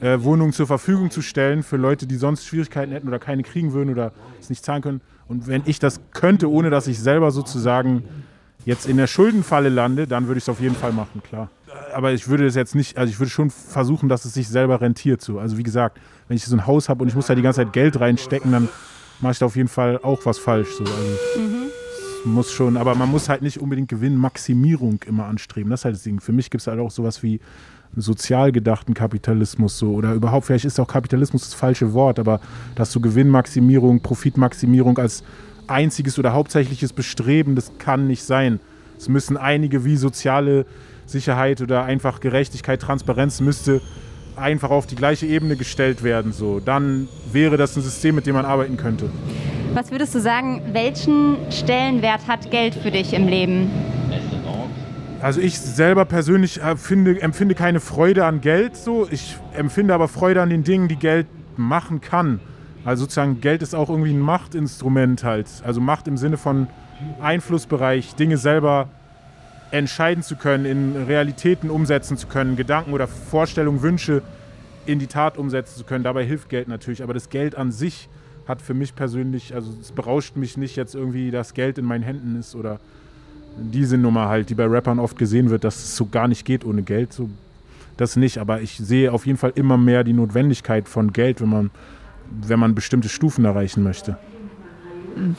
äh, 0.00 0.22
Wohnungen 0.22 0.52
zur 0.52 0.66
Verfügung 0.66 1.10
zu 1.10 1.22
stellen 1.22 1.62
für 1.62 1.76
Leute, 1.76 2.06
die 2.06 2.16
sonst 2.16 2.46
Schwierigkeiten 2.46 2.92
hätten 2.92 3.08
oder 3.08 3.18
keine 3.18 3.42
kriegen 3.42 3.72
würden 3.72 3.90
oder 3.90 4.12
es 4.40 4.48
nicht 4.48 4.64
zahlen 4.64 4.82
können. 4.82 5.00
Und 5.28 5.46
wenn 5.46 5.62
ich 5.66 5.78
das 5.78 6.00
könnte, 6.12 6.50
ohne 6.50 6.70
dass 6.70 6.86
ich 6.86 6.98
selber 6.98 7.30
sozusagen 7.30 8.04
jetzt 8.64 8.86
in 8.86 8.96
der 8.96 9.06
Schuldenfalle 9.06 9.68
lande, 9.68 10.06
dann 10.06 10.26
würde 10.26 10.38
ich 10.38 10.44
es 10.44 10.48
auf 10.48 10.60
jeden 10.60 10.74
Fall 10.74 10.92
machen, 10.92 11.22
klar. 11.22 11.50
Aber 11.94 12.12
ich 12.12 12.28
würde 12.28 12.46
es 12.46 12.54
jetzt 12.54 12.74
nicht, 12.74 12.98
also 12.98 13.10
ich 13.10 13.18
würde 13.18 13.30
schon 13.30 13.50
versuchen, 13.50 14.08
dass 14.08 14.24
es 14.24 14.34
sich 14.34 14.48
selber 14.48 14.80
rentiert. 14.80 15.22
So. 15.22 15.38
Also 15.38 15.56
wie 15.56 15.62
gesagt, 15.62 15.98
wenn 16.30 16.36
ich 16.36 16.44
so 16.44 16.54
ein 16.54 16.64
Haus 16.64 16.88
habe 16.88 17.02
und 17.02 17.08
ich 17.08 17.16
muss 17.16 17.26
da 17.26 17.34
die 17.34 17.42
ganze 17.42 17.56
Zeit 17.56 17.72
Geld 17.72 17.98
reinstecken, 17.98 18.52
dann 18.52 18.68
mache 19.18 19.32
ich 19.32 19.40
da 19.40 19.46
auf 19.46 19.56
jeden 19.56 19.68
Fall 19.68 19.98
auch 20.00 20.24
was 20.26 20.38
falsch. 20.38 20.68
So. 20.78 20.84
Also, 20.84 21.18
es 21.34 22.24
muss 22.24 22.52
schon, 22.52 22.76
aber 22.76 22.94
man 22.94 23.10
muss 23.10 23.28
halt 23.28 23.42
nicht 23.42 23.60
unbedingt 23.60 23.88
Gewinnmaximierung 23.88 25.00
immer 25.08 25.24
anstreben. 25.24 25.70
Das 25.70 25.80
ist 25.80 25.84
halt 25.86 25.96
das 25.96 26.04
Ding. 26.04 26.20
Für 26.20 26.30
mich 26.30 26.48
gibt 26.48 26.60
es 26.60 26.68
halt 26.68 26.78
auch 26.78 26.92
sowas 26.92 27.24
wie 27.24 27.40
sozial 27.96 28.52
gedachten 28.52 28.94
Kapitalismus 28.94 29.76
so 29.76 29.92
oder 29.92 30.12
überhaupt, 30.12 30.46
vielleicht 30.46 30.64
ist 30.64 30.78
auch 30.78 30.86
Kapitalismus 30.86 31.42
das 31.42 31.54
falsche 31.54 31.94
Wort, 31.94 32.20
aber 32.20 32.40
dass 32.76 32.92
so 32.92 33.00
Gewinnmaximierung, 33.00 34.00
Profitmaximierung 34.00 34.98
als 34.98 35.24
einziges 35.66 36.16
oder 36.16 36.32
hauptsächliches 36.32 36.92
Bestreben, 36.92 37.56
das 37.56 37.72
kann 37.78 38.06
nicht 38.06 38.22
sein. 38.22 38.60
Es 38.96 39.08
müssen 39.08 39.36
einige 39.36 39.84
wie 39.84 39.96
soziale 39.96 40.64
Sicherheit 41.06 41.60
oder 41.60 41.82
einfach 41.82 42.20
Gerechtigkeit, 42.20 42.80
Transparenz 42.80 43.40
müsste 43.40 43.80
einfach 44.40 44.70
auf 44.70 44.86
die 44.86 44.96
gleiche 44.96 45.26
Ebene 45.26 45.56
gestellt 45.56 46.02
werden. 46.02 46.32
So. 46.32 46.60
Dann 46.60 47.08
wäre 47.32 47.56
das 47.56 47.76
ein 47.76 47.82
System, 47.82 48.14
mit 48.14 48.26
dem 48.26 48.34
man 48.34 48.44
arbeiten 48.44 48.76
könnte. 48.76 49.10
Was 49.74 49.90
würdest 49.90 50.14
du 50.14 50.20
sagen, 50.20 50.62
welchen 50.72 51.36
Stellenwert 51.50 52.26
hat 52.26 52.50
Geld 52.50 52.74
für 52.74 52.90
dich 52.90 53.12
im 53.12 53.28
Leben? 53.28 53.70
Also 55.22 55.40
ich 55.40 55.58
selber 55.58 56.06
persönlich 56.06 56.62
äh, 56.62 56.76
finde, 56.76 57.20
empfinde 57.20 57.54
keine 57.54 57.80
Freude 57.80 58.24
an 58.24 58.40
Geld 58.40 58.76
so. 58.76 59.06
Ich 59.10 59.36
empfinde 59.54 59.94
aber 59.94 60.08
Freude 60.08 60.40
an 60.40 60.48
den 60.48 60.64
Dingen, 60.64 60.88
die 60.88 60.96
Geld 60.96 61.26
machen 61.56 62.00
kann. 62.00 62.40
Also 62.84 63.02
sozusagen 63.02 63.40
Geld 63.40 63.62
ist 63.62 63.74
auch 63.74 63.90
irgendwie 63.90 64.12
ein 64.12 64.20
Machtinstrument 64.20 65.22
halt. 65.22 65.46
Also 65.64 65.80
Macht 65.80 66.08
im 66.08 66.16
Sinne 66.16 66.38
von 66.38 66.68
Einflussbereich, 67.20 68.14
Dinge 68.14 68.38
selber 68.38 68.88
entscheiden 69.70 70.22
zu 70.22 70.36
können, 70.36 70.64
in 70.64 70.96
Realitäten 71.04 71.70
umsetzen 71.70 72.16
zu 72.16 72.26
können, 72.26 72.56
Gedanken 72.56 72.92
oder 72.92 73.06
Vorstellungen, 73.06 73.82
Wünsche 73.82 74.22
in 74.86 74.98
die 74.98 75.06
Tat 75.06 75.38
umsetzen 75.38 75.78
zu 75.78 75.84
können. 75.84 76.04
Dabei 76.04 76.24
hilft 76.24 76.48
Geld 76.48 76.68
natürlich. 76.68 77.02
Aber 77.02 77.14
das 77.14 77.28
Geld 77.30 77.54
an 77.54 77.72
sich 77.72 78.08
hat 78.48 78.62
für 78.62 78.74
mich 78.74 78.94
persönlich, 78.94 79.54
also 79.54 79.72
es 79.80 79.92
berauscht 79.92 80.36
mich 80.36 80.56
nicht 80.56 80.76
jetzt 80.76 80.94
irgendwie, 80.94 81.30
dass 81.30 81.54
Geld 81.54 81.78
in 81.78 81.84
meinen 81.84 82.02
Händen 82.02 82.38
ist 82.38 82.54
oder 82.54 82.80
diese 83.56 83.96
Nummer 83.98 84.28
halt, 84.28 84.50
die 84.50 84.54
bei 84.54 84.66
Rappern 84.66 84.98
oft 84.98 85.18
gesehen 85.18 85.50
wird, 85.50 85.64
dass 85.64 85.76
es 85.76 85.96
so 85.96 86.06
gar 86.06 86.28
nicht 86.28 86.44
geht 86.44 86.64
ohne 86.64 86.82
Geld. 86.82 87.12
So, 87.12 87.28
das 87.96 88.16
nicht. 88.16 88.38
Aber 88.38 88.60
ich 88.60 88.76
sehe 88.76 89.12
auf 89.12 89.26
jeden 89.26 89.38
Fall 89.38 89.52
immer 89.54 89.76
mehr 89.76 90.04
die 90.04 90.12
Notwendigkeit 90.12 90.88
von 90.88 91.12
Geld, 91.12 91.40
wenn 91.40 91.48
man, 91.48 91.70
wenn 92.30 92.58
man 92.58 92.74
bestimmte 92.74 93.08
Stufen 93.08 93.44
erreichen 93.44 93.82
möchte. 93.82 94.18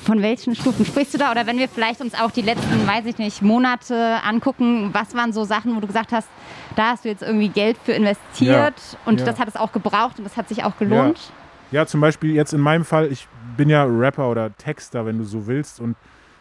Von 0.03 0.21
welchen 0.21 0.55
Stufen 0.55 0.85
sprichst 0.85 1.13
du 1.13 1.17
da? 1.17 1.31
Oder 1.31 1.47
wenn 1.47 1.57
wir 1.57 1.67
vielleicht 1.67 2.01
uns 2.01 2.13
auch 2.13 2.31
die 2.31 2.41
letzten, 2.41 2.87
weiß 2.87 3.05
ich 3.05 3.17
nicht, 3.17 3.41
Monate 3.41 4.19
angucken, 4.23 4.89
was 4.93 5.15
waren 5.15 5.33
so 5.33 5.43
Sachen, 5.43 5.75
wo 5.75 5.79
du 5.79 5.87
gesagt 5.87 6.11
hast, 6.11 6.27
da 6.75 6.91
hast 6.91 7.05
du 7.05 7.09
jetzt 7.09 7.21
irgendwie 7.23 7.49
Geld 7.49 7.77
für 7.83 7.91
investiert 7.91 8.49
Ja, 8.49 8.99
und 9.05 9.19
ja. 9.19 9.25
das 9.25 9.39
hat 9.39 9.47
es 9.47 9.55
auch 9.55 9.71
gebraucht 9.71 10.17
und 10.17 10.23
das 10.23 10.37
hat 10.37 10.47
sich 10.49 10.63
auch 10.63 10.77
gelohnt? 10.77 11.31
Ja, 11.71 11.85
zum 11.85 12.01
Beispiel 12.01 12.35
jetzt 12.35 12.53
in 12.53 12.59
meinem 12.59 12.83
Fall, 12.83 13.11
ich 13.11 13.27
bin 13.55 13.69
ja 13.69 13.83
Rapper 13.83 14.29
oder 14.29 14.55
Texter, 14.57 15.05
wenn 15.05 15.17
du 15.17 15.23
so 15.23 15.47
willst. 15.47 15.79
Und 15.79 15.95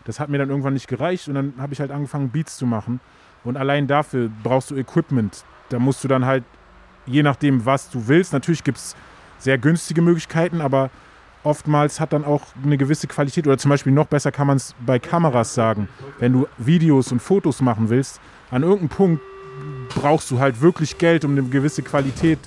das 0.04 0.18
hat 0.18 0.28
mir 0.28 0.38
dann 0.38 0.50
irgendwann 0.50 0.74
nicht 0.74 0.88
gereicht. 0.88 1.28
Und 1.28 1.34
dann 1.34 1.54
habe 1.58 1.72
ich 1.72 1.80
halt 1.80 1.90
angefangen, 1.90 2.30
Beats 2.30 2.56
zu 2.56 2.66
machen. 2.66 3.00
Und 3.44 3.56
allein 3.56 3.86
dafür 3.86 4.30
brauchst 4.42 4.70
du 4.70 4.76
Equipment. 4.76 5.44
Da 5.68 5.78
musst 5.78 6.02
du 6.02 6.08
dann 6.08 6.24
halt, 6.24 6.44
je 7.06 7.22
nachdem, 7.22 7.64
was 7.64 7.90
du 7.90 8.08
willst, 8.08 8.32
natürlich 8.32 8.64
gibt 8.64 8.78
es 8.78 8.96
sehr 9.38 9.56
günstige 9.56 10.02
Möglichkeiten, 10.02 10.60
aber 10.60 10.90
oftmals 11.42 12.00
hat 12.00 12.12
dann 12.12 12.24
auch 12.24 12.42
eine 12.62 12.76
gewisse 12.76 13.06
Qualität. 13.06 13.46
Oder 13.46 13.58
zum 13.58 13.70
Beispiel 13.70 13.92
noch 13.92 14.06
besser 14.06 14.32
kann 14.32 14.46
man 14.46 14.56
es 14.56 14.74
bei 14.84 14.98
Kameras 14.98 15.54
sagen. 15.54 15.88
Wenn 16.18 16.32
du 16.32 16.46
Videos 16.58 17.12
und 17.12 17.20
Fotos 17.20 17.60
machen 17.60 17.88
willst, 17.88 18.20
an 18.50 18.62
irgendeinem 18.62 18.88
Punkt 18.88 19.22
brauchst 19.88 20.30
du 20.30 20.38
halt 20.38 20.60
wirklich 20.60 20.98
Geld, 20.98 21.24
um 21.24 21.32
eine 21.32 21.42
gewisse 21.42 21.82
Qualität 21.82 22.38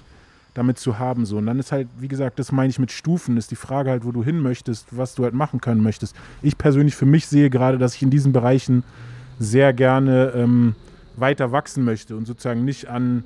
damit 0.53 0.77
zu 0.77 0.99
haben. 0.99 1.25
So. 1.25 1.37
Und 1.37 1.47
dann 1.47 1.59
ist 1.59 1.71
halt, 1.71 1.87
wie 1.97 2.07
gesagt, 2.07 2.39
das 2.39 2.51
meine 2.51 2.69
ich 2.69 2.79
mit 2.79 2.91
Stufen, 2.91 3.37
ist 3.37 3.51
die 3.51 3.55
Frage 3.55 3.89
halt, 3.89 4.05
wo 4.05 4.11
du 4.11 4.23
hin 4.23 4.39
möchtest, 4.41 4.95
was 4.95 5.15
du 5.15 5.23
halt 5.23 5.33
machen 5.33 5.61
können 5.61 5.81
möchtest. 5.81 6.15
Ich 6.41 6.57
persönlich 6.57 6.95
für 6.95 7.05
mich 7.05 7.27
sehe 7.27 7.49
gerade, 7.49 7.77
dass 7.77 7.95
ich 7.95 8.03
in 8.03 8.09
diesen 8.09 8.33
Bereichen 8.33 8.83
sehr 9.39 9.73
gerne 9.73 10.33
ähm, 10.35 10.75
weiter 11.15 11.51
wachsen 11.51 11.83
möchte 11.83 12.15
und 12.15 12.25
sozusagen 12.25 12.65
nicht 12.65 12.87
an 12.87 13.23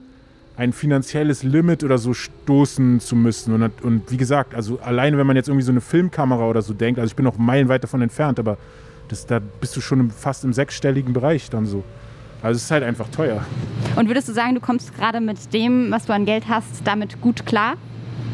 ein 0.58 0.74
finanzielles 0.74 1.44
Limit 1.44 1.84
oder 1.84 1.98
so 2.00 2.14
stoßen 2.14 3.00
zu 3.00 3.16
müssen. 3.16 3.54
Und, 3.54 3.84
und 3.84 4.12
wie 4.12 4.18
gesagt, 4.18 4.56
also 4.56 4.80
alleine 4.80 5.18
wenn 5.18 5.28
man 5.28 5.36
jetzt 5.36 5.48
irgendwie 5.50 5.64
so 5.66 5.72
eine 5.72 5.82
Filmkamera 5.82 6.48
oder 6.48 6.62
so 6.64 6.74
denkt, 6.74 7.00
also 7.00 7.10
ich 7.12 7.16
bin 7.16 7.26
noch 7.26 7.38
meilenweit 7.38 7.84
davon 7.84 8.02
entfernt, 8.02 8.40
aber 8.40 8.58
das, 9.08 9.26
da 9.26 9.40
bist 9.40 9.76
du 9.78 9.82
schon 9.82 10.10
fast 10.10 10.44
im 10.44 10.54
sechsstelligen 10.54 11.14
Bereich 11.14 11.50
dann 11.50 11.66
so. 11.66 11.84
Also 12.42 12.58
es 12.58 12.64
ist 12.64 12.72
halt 12.72 12.84
einfach 12.84 13.08
teuer. 13.10 13.46
Und 13.96 14.08
würdest 14.08 14.30
du 14.30 14.34
sagen, 14.34 14.56
du 14.56 14.62
kommst 14.62 14.96
gerade 14.96 15.22
mit 15.22 15.54
dem, 15.54 15.92
was 15.92 16.06
du 16.06 16.14
an 16.14 16.26
Geld 16.26 16.48
hast, 16.50 16.82
damit 16.86 17.22
gut 17.22 17.46
klar? 17.46 17.76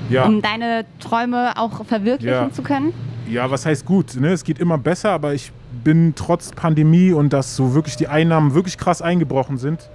Ja. 0.10 0.26
Um 0.26 0.42
deine 0.42 0.86
Träume 1.00 1.58
auch 1.58 1.86
verwirklichen 1.86 2.34
Ja. 2.34 2.52
zu 2.52 2.62
können? 2.62 2.94
Ja, 3.30 3.50
was 3.50 3.66
heißt 3.66 3.86
gut? 3.86 4.16
Ne? 4.16 4.30
Es 4.34 4.44
geht 4.44 4.60
immer 4.60 4.78
besser, 4.78 5.12
aber 5.12 5.34
ich 5.34 5.52
bin 5.84 6.14
trotz 6.16 6.52
Pandemie 6.52 7.14
und 7.14 7.32
dass 7.32 7.56
so 7.56 7.74
wirklich 7.74 7.96
die 7.96 8.08
Einnahmen 8.08 8.54
wirklich 8.54 8.78
krass 8.78 9.02
eingebrochen 9.02 9.58
sind, 9.58 9.90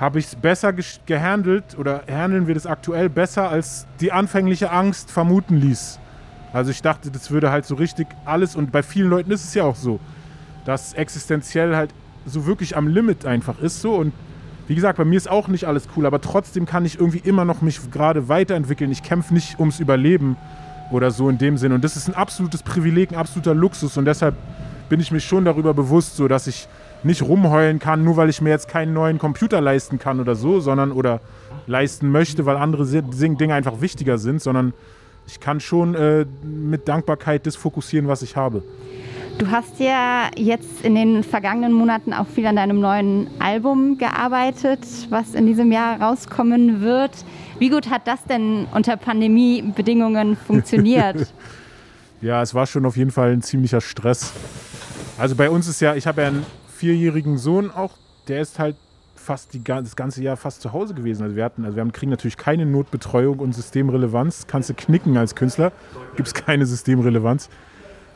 habe 0.00 0.18
ich 0.18 0.26
es 0.26 0.34
besser 0.34 0.72
gehandelt 1.04 1.78
oder 1.78 2.04
handeln 2.10 2.46
wir 2.46 2.54
das 2.54 2.66
aktuell 2.66 3.10
besser, 3.10 3.50
als 3.50 3.86
die 4.00 4.12
anfängliche 4.12 4.72
Angst 4.72 5.10
vermuten 5.10 5.58
ließ. 5.58 6.00
Also 6.54 6.70
ich 6.70 6.80
dachte, 6.80 7.10
das 7.10 7.30
würde 7.30 7.52
halt 7.52 7.66
so 7.66 7.74
richtig 7.74 8.08
alles 8.24 8.56
und 8.56 8.72
bei 8.72 8.82
vielen 8.82 9.10
Leuten 9.10 9.30
ist 9.30 9.44
es 9.44 9.54
ja 9.54 9.64
auch 9.64 9.76
so, 9.76 10.00
dass 10.64 10.94
existenziell 10.94 11.76
halt 11.76 11.90
so 12.24 12.46
wirklich 12.46 12.76
am 12.76 12.88
Limit 12.88 13.26
einfach 13.26 13.60
ist 13.60 13.82
so 13.82 13.94
und 13.94 14.14
wie 14.68 14.74
gesagt, 14.74 14.96
bei 14.98 15.04
mir 15.04 15.16
ist 15.16 15.28
auch 15.28 15.48
nicht 15.48 15.64
alles 15.64 15.88
cool, 15.96 16.06
aber 16.06 16.20
trotzdem 16.20 16.64
kann 16.64 16.84
ich 16.84 16.98
irgendwie 16.98 17.18
immer 17.18 17.44
noch 17.44 17.60
mich 17.60 17.90
gerade 17.90 18.28
weiterentwickeln. 18.28 18.92
Ich 18.92 19.02
kämpfe 19.02 19.34
nicht 19.34 19.58
ums 19.58 19.80
Überleben 19.80 20.36
oder 20.92 21.10
so 21.10 21.28
in 21.28 21.38
dem 21.38 21.58
Sinn. 21.58 21.72
Und 21.72 21.82
das 21.82 21.96
ist 21.96 22.06
ein 22.06 22.14
absolutes 22.14 22.62
Privileg, 22.62 23.10
ein 23.10 23.18
absoluter 23.18 23.52
Luxus. 23.52 23.96
Und 23.96 24.04
deshalb 24.04 24.36
bin 24.88 25.00
ich 25.00 25.10
mir 25.10 25.18
schon 25.18 25.44
darüber 25.44 25.74
bewusst, 25.74 26.14
so 26.14 26.28
dass 26.28 26.46
ich 26.46 26.68
nicht 27.02 27.22
rumheulen 27.22 27.78
kann, 27.78 28.04
nur 28.04 28.16
weil 28.16 28.28
ich 28.28 28.40
mir 28.40 28.50
jetzt 28.50 28.68
keinen 28.68 28.92
neuen 28.92 29.18
Computer 29.18 29.60
leisten 29.60 29.98
kann 29.98 30.20
oder 30.20 30.34
so, 30.34 30.60
sondern 30.60 30.92
oder 30.92 31.20
leisten 31.66 32.10
möchte, 32.10 32.46
weil 32.46 32.56
andere 32.56 32.86
Dinge 32.86 33.54
einfach 33.54 33.80
wichtiger 33.80 34.18
sind, 34.18 34.42
sondern 34.42 34.72
ich 35.26 35.40
kann 35.40 35.60
schon 35.60 35.94
äh, 35.94 36.26
mit 36.42 36.88
Dankbarkeit 36.88 37.46
das 37.46 37.56
fokussieren, 37.56 38.08
was 38.08 38.22
ich 38.22 38.36
habe. 38.36 38.62
Du 39.38 39.50
hast 39.50 39.80
ja 39.80 40.28
jetzt 40.36 40.82
in 40.82 40.94
den 40.94 41.22
vergangenen 41.22 41.72
Monaten 41.72 42.12
auch 42.12 42.26
viel 42.26 42.46
an 42.46 42.56
deinem 42.56 42.80
neuen 42.80 43.28
Album 43.38 43.96
gearbeitet, 43.96 44.80
was 45.08 45.34
in 45.34 45.46
diesem 45.46 45.72
Jahr 45.72 45.98
rauskommen 46.00 46.82
wird. 46.82 47.12
Wie 47.58 47.70
gut 47.70 47.88
hat 47.88 48.06
das 48.06 48.22
denn 48.24 48.66
unter 48.74 48.96
Pandemiebedingungen 48.98 50.36
funktioniert? 50.46 51.32
Ja, 52.20 52.42
es 52.42 52.54
war 52.54 52.66
schon 52.66 52.84
auf 52.84 52.98
jeden 52.98 53.12
Fall 53.12 53.32
ein 53.32 53.40
ziemlicher 53.40 53.80
Stress. 53.80 54.32
Also 55.16 55.36
bei 55.36 55.48
uns 55.48 55.68
ist 55.68 55.80
ja, 55.80 55.94
ich 55.94 56.06
habe 56.06 56.20
ja 56.20 56.28
einen 56.28 56.44
vierjährigen 56.80 57.36
Sohn 57.36 57.70
auch, 57.70 57.92
der 58.26 58.40
ist 58.40 58.58
halt 58.58 58.76
fast 59.14 59.52
die, 59.52 59.62
das 59.62 59.96
ganze 59.96 60.22
Jahr 60.22 60.36
fast 60.36 60.62
zu 60.62 60.72
Hause 60.72 60.94
gewesen. 60.94 61.22
Also 61.22 61.36
wir 61.36 61.44
hatten, 61.44 61.64
also 61.64 61.76
wir 61.76 61.82
haben, 61.82 61.92
kriegen 61.92 62.10
natürlich 62.10 62.38
keine 62.38 62.64
Notbetreuung 62.64 63.38
und 63.38 63.54
Systemrelevanz. 63.54 64.46
Kannst 64.46 64.70
du 64.70 64.74
knicken 64.74 65.16
als 65.16 65.34
Künstler, 65.34 65.72
gibt 66.16 66.28
es 66.28 66.34
keine 66.34 66.64
Systemrelevanz. 66.64 67.50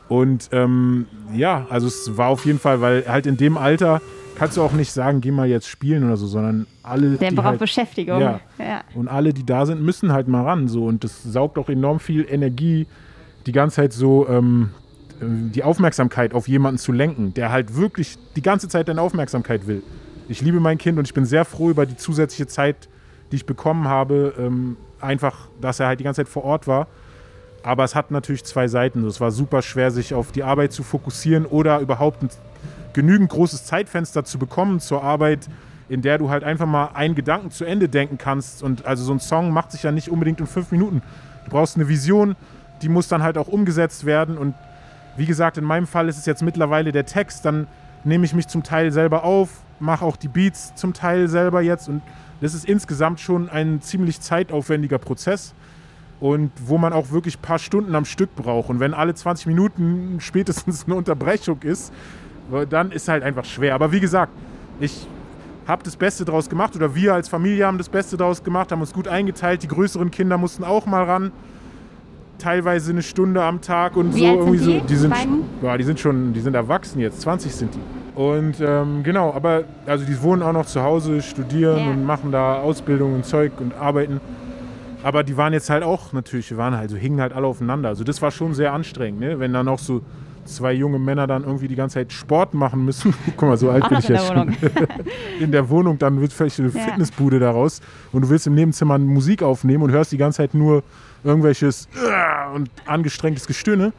Und 0.09 0.49
ähm, 0.51 1.05
ja, 1.33 1.67
also 1.69 1.87
es 1.87 2.17
war 2.17 2.29
auf 2.29 2.45
jeden 2.45 2.59
Fall, 2.59 2.81
weil 2.81 3.07
halt 3.07 3.27
in 3.27 3.37
dem 3.37 3.57
Alter 3.57 4.01
kannst 4.35 4.57
du 4.57 4.63
auch 4.63 4.73
nicht 4.73 4.91
sagen, 4.91 5.21
geh 5.21 5.31
mal 5.31 5.47
jetzt 5.47 5.67
spielen 5.67 6.03
oder 6.03 6.17
so, 6.17 6.27
sondern 6.27 6.67
alle. 6.83 7.17
Der 7.17 7.31
braucht 7.31 7.45
halt, 7.45 7.59
Beschäftigung. 7.59 8.19
Ja. 8.19 8.39
Ja. 8.57 8.81
und 8.95 9.07
alle, 9.07 9.33
die 9.33 9.45
da 9.45 9.65
sind, 9.65 9.81
müssen 9.81 10.11
halt 10.11 10.27
mal 10.27 10.43
ran. 10.43 10.67
So. 10.67 10.85
Und 10.85 11.03
das 11.03 11.23
saugt 11.23 11.57
auch 11.57 11.69
enorm 11.69 11.99
viel 11.99 12.25
Energie, 12.27 12.87
die 13.45 13.51
ganze 13.51 13.77
Zeit 13.77 13.93
so 13.93 14.27
ähm, 14.27 14.71
äh, 14.71 14.84
die 15.21 15.63
Aufmerksamkeit 15.63 16.33
auf 16.33 16.47
jemanden 16.47 16.77
zu 16.77 16.91
lenken, 16.91 17.33
der 17.33 17.51
halt 17.51 17.75
wirklich 17.75 18.17
die 18.35 18.41
ganze 18.41 18.67
Zeit 18.67 18.87
deine 18.87 19.01
Aufmerksamkeit 19.01 19.67
will. 19.67 19.81
Ich 20.27 20.41
liebe 20.41 20.59
mein 20.59 20.77
Kind 20.77 20.97
und 20.97 21.05
ich 21.05 21.13
bin 21.13 21.25
sehr 21.25 21.45
froh 21.45 21.69
über 21.69 21.85
die 21.85 21.95
zusätzliche 21.95 22.47
Zeit, 22.47 22.89
die 23.31 23.37
ich 23.37 23.45
bekommen 23.45 23.87
habe. 23.87 24.33
Ähm, 24.37 24.77
einfach, 24.99 25.47
dass 25.61 25.79
er 25.79 25.87
halt 25.87 25.99
die 25.99 26.03
ganze 26.03 26.23
Zeit 26.23 26.29
vor 26.29 26.43
Ort 26.43 26.67
war. 26.67 26.87
Aber 27.63 27.83
es 27.83 27.95
hat 27.95 28.11
natürlich 28.11 28.43
zwei 28.43 28.67
Seiten. 28.67 29.05
Es 29.05 29.21
war 29.21 29.31
super 29.31 29.61
schwer, 29.61 29.91
sich 29.91 30.13
auf 30.13 30.31
die 30.31 30.43
Arbeit 30.43 30.71
zu 30.71 30.83
fokussieren 30.83 31.45
oder 31.45 31.79
überhaupt 31.79 32.21
ein 32.23 32.29
genügend 32.93 33.29
großes 33.29 33.65
Zeitfenster 33.65 34.23
zu 34.23 34.37
bekommen 34.37 34.79
zur 34.79 35.03
Arbeit, 35.03 35.47
in 35.89 36.01
der 36.01 36.17
du 36.17 36.29
halt 36.29 36.43
einfach 36.43 36.65
mal 36.65 36.91
einen 36.93 37.15
Gedanken 37.15 37.51
zu 37.51 37.65
Ende 37.65 37.89
denken 37.89 38.17
kannst. 38.17 38.63
Und 38.63 38.85
also 38.85 39.03
so 39.03 39.13
ein 39.13 39.19
Song 39.19 39.51
macht 39.51 39.71
sich 39.71 39.83
ja 39.83 39.91
nicht 39.91 40.09
unbedingt 40.09 40.39
in 40.39 40.47
fünf 40.47 40.71
Minuten. 40.71 41.01
Du 41.45 41.51
brauchst 41.51 41.75
eine 41.75 41.87
Vision, 41.87 42.35
die 42.81 42.89
muss 42.89 43.07
dann 43.07 43.23
halt 43.23 43.37
auch 43.37 43.47
umgesetzt 43.47 44.05
werden. 44.05 44.37
Und 44.37 44.55
wie 45.17 45.25
gesagt, 45.25 45.57
in 45.57 45.63
meinem 45.63 45.87
Fall 45.87 46.09
ist 46.09 46.17
es 46.17 46.25
jetzt 46.25 46.41
mittlerweile 46.41 46.91
der 46.91 47.05
Text. 47.05 47.45
Dann 47.45 47.67
nehme 48.03 48.25
ich 48.25 48.33
mich 48.33 48.47
zum 48.47 48.63
Teil 48.63 48.91
selber 48.91 49.23
auf, 49.23 49.49
mache 49.79 50.05
auch 50.05 50.17
die 50.17 50.27
Beats 50.27 50.75
zum 50.75 50.93
Teil 50.93 51.27
selber 51.27 51.61
jetzt. 51.61 51.89
Und 51.89 52.01
das 52.41 52.53
ist 52.53 52.65
insgesamt 52.65 53.19
schon 53.19 53.49
ein 53.49 53.81
ziemlich 53.81 54.21
zeitaufwendiger 54.21 54.97
Prozess 54.97 55.53
und 56.19 56.51
wo 56.65 56.77
man 56.77 56.93
auch 56.93 57.11
wirklich 57.11 57.37
ein 57.37 57.41
paar 57.41 57.59
Stunden 57.59 57.95
am 57.95 58.05
Stück 58.05 58.35
braucht. 58.35 58.69
Und 58.69 58.79
wenn 58.79 58.93
alle 58.93 59.13
20 59.13 59.47
Minuten 59.47 60.17
spätestens 60.19 60.85
eine 60.85 60.95
Unterbrechung 60.95 61.61
ist, 61.61 61.93
dann 62.69 62.91
ist 62.91 63.07
halt 63.07 63.23
einfach 63.23 63.45
schwer. 63.45 63.73
Aber 63.73 63.91
wie 63.91 63.99
gesagt, 63.99 64.31
ich 64.79 65.07
habe 65.67 65.83
das 65.83 65.95
Beste 65.95 66.25
draus 66.25 66.49
gemacht 66.49 66.75
oder 66.75 66.93
wir 66.93 67.13
als 67.13 67.27
Familie 67.27 67.65
haben 67.65 67.79
das 67.79 67.89
Beste 67.89 68.17
draus 68.17 68.43
gemacht, 68.43 68.71
haben 68.71 68.81
uns 68.81 68.93
gut 68.93 69.07
eingeteilt. 69.07 69.63
Die 69.63 69.67
größeren 69.67 70.11
Kinder 70.11 70.37
mussten 70.37 70.63
auch 70.63 70.85
mal 70.85 71.03
ran. 71.03 71.31
Teilweise 72.37 72.91
eine 72.91 73.01
Stunde 73.01 73.41
am 73.43 73.61
Tag 73.61 73.95
und 73.97 74.13
Wie 74.15 74.19
so 74.19 74.25
irgendwie 74.25 74.57
so. 74.57 74.71
die, 74.71 74.81
Die 74.81 74.95
sind, 74.95 75.13
ja, 75.61 75.77
die 75.77 75.83
sind 75.83 75.99
schon, 75.99 76.33
die 76.33 76.39
sind 76.41 76.53
erwachsen 76.55 76.99
jetzt, 76.99 77.21
20 77.21 77.51
sind 77.53 77.73
die. 77.75 77.79
Und 78.19 78.55
ähm, 78.61 79.03
genau, 79.03 79.33
aber 79.33 79.63
also 79.85 80.05
die 80.05 80.21
wohnen 80.21 80.41
auch 80.41 80.53
noch 80.53 80.65
zu 80.65 80.81
Hause, 80.83 81.21
studieren 81.21 81.77
Ja. 81.79 81.89
und 81.91 82.05
machen 82.05 82.31
da 82.31 82.55
Ausbildung 82.59 83.13
und 83.13 83.25
Zeug 83.25 83.51
und 83.59 83.73
arbeiten. 83.73 84.21
Aber 85.03 85.23
die 85.23 85.37
waren 85.37 85.53
jetzt 85.53 85.69
halt 85.69 85.83
auch 85.83 86.13
natürlich, 86.13 86.47
die 86.47 86.57
waren 86.57 86.75
halt 86.75 86.89
so, 86.89 86.97
hingen 86.97 87.19
halt 87.21 87.33
alle 87.33 87.45
aufeinander. 87.47 87.89
Also 87.89 88.03
das 88.03 88.21
war 88.21 88.31
schon 88.31 88.53
sehr 88.53 88.73
anstrengend, 88.73 89.19
ne? 89.19 89.39
wenn 89.39 89.53
dann 89.53 89.67
auch 89.67 89.79
so 89.79 90.01
zwei 90.45 90.73
junge 90.73 90.99
Männer 90.99 91.25
dann 91.27 91.43
irgendwie 91.43 91.67
die 91.67 91.75
ganze 91.75 91.95
Zeit 91.95 92.13
Sport 92.13 92.53
machen 92.53 92.85
müssen. 92.85 93.13
Guck 93.37 93.49
mal, 93.49 93.57
so 93.57 93.69
alt 93.69 93.83
Auch 93.83 93.89
bin 93.89 93.97
ich 93.99 94.07
ja 94.07 94.17
schon. 94.19 94.55
In 95.39 95.51
der 95.51 95.69
Wohnung, 95.69 95.97
dann 95.99 96.21
wird 96.21 96.31
vielleicht 96.33 96.59
eine 96.59 96.69
Ja. 96.69 96.79
Fitnessbude 96.81 97.39
daraus 97.39 97.81
und 98.11 98.21
du 98.23 98.29
willst 98.29 98.47
im 98.47 98.55
Nebenzimmer 98.55 98.97
Musik 98.97 99.43
aufnehmen 99.43 99.83
und 99.83 99.91
hörst 99.91 100.11
die 100.11 100.17
ganze 100.17 100.37
Zeit 100.37 100.53
nur 100.53 100.83
irgendwelches 101.25 101.87
äh, 101.95 102.55
und 102.55 102.69
angestrengtes 102.85 103.47
Gestöhne. 103.47 103.91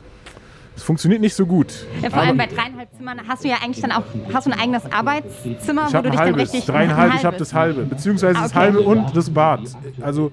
Das 0.74 0.82
funktioniert 0.84 1.22
nicht 1.22 1.34
so 1.34 1.46
gut. 1.46 1.72
Ja, 2.02 2.10
vor 2.10 2.20
allem 2.20 2.36
bei 2.36 2.46
dreieinhalb 2.46 2.94
Zimmern 2.94 3.20
hast 3.26 3.44
du 3.44 3.48
ja 3.48 3.56
eigentlich 3.62 3.80
dann 3.80 3.92
auch 3.92 4.04
hast 4.32 4.46
du 4.46 4.50
ein 4.52 4.58
eigenes 4.60 4.84
Arbeitszimmer, 4.92 5.86
Ich 5.86 5.92
wo 5.92 5.96
habe 5.96 6.02
du 6.08 6.10
dich 6.10 6.18
halbes, 6.20 6.36
dann 6.36 6.40
richtig 6.40 6.64
dreieinhalb, 6.66 7.12
ein 7.12 7.16
ich 7.18 7.24
habe 7.24 7.36
das 7.38 7.54
halbe, 7.54 7.82
beziehungsweise 7.84 8.34
das 8.40 8.50
Okay. 8.50 8.58
halbe 8.58 8.80
und 8.80 9.16
das 9.16 9.30
Bad. 9.30 9.60
Also 10.02 10.32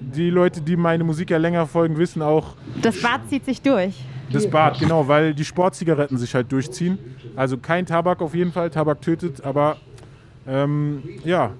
die 0.00 0.30
Leute, 0.30 0.62
die 0.62 0.76
meine 0.76 1.04
Musik 1.04 1.30
ja 1.30 1.36
länger 1.36 1.66
folgen, 1.66 1.98
wissen 1.98 2.22
auch, 2.22 2.54
Das 2.80 3.00
Bad 3.02 3.28
zieht 3.28 3.44
sich 3.44 3.60
durch. 3.60 3.94
das 4.32 4.48
Bad, 4.48 4.78
genau, 4.78 5.06
weil 5.06 5.34
die 5.34 5.44
Sportzigaretten 5.44 6.16
sich 6.16 6.34
halt 6.34 6.50
durchziehen. 6.50 6.98
Also 7.36 7.58
kein 7.58 7.84
Tabak 7.84 8.22
auf 8.22 8.34
jeden 8.34 8.52
Fall, 8.52 8.70
Tabak 8.70 9.02
tötet, 9.02 9.44
aber 9.44 9.76
ähm, 10.46 11.02
ja, 11.24 11.50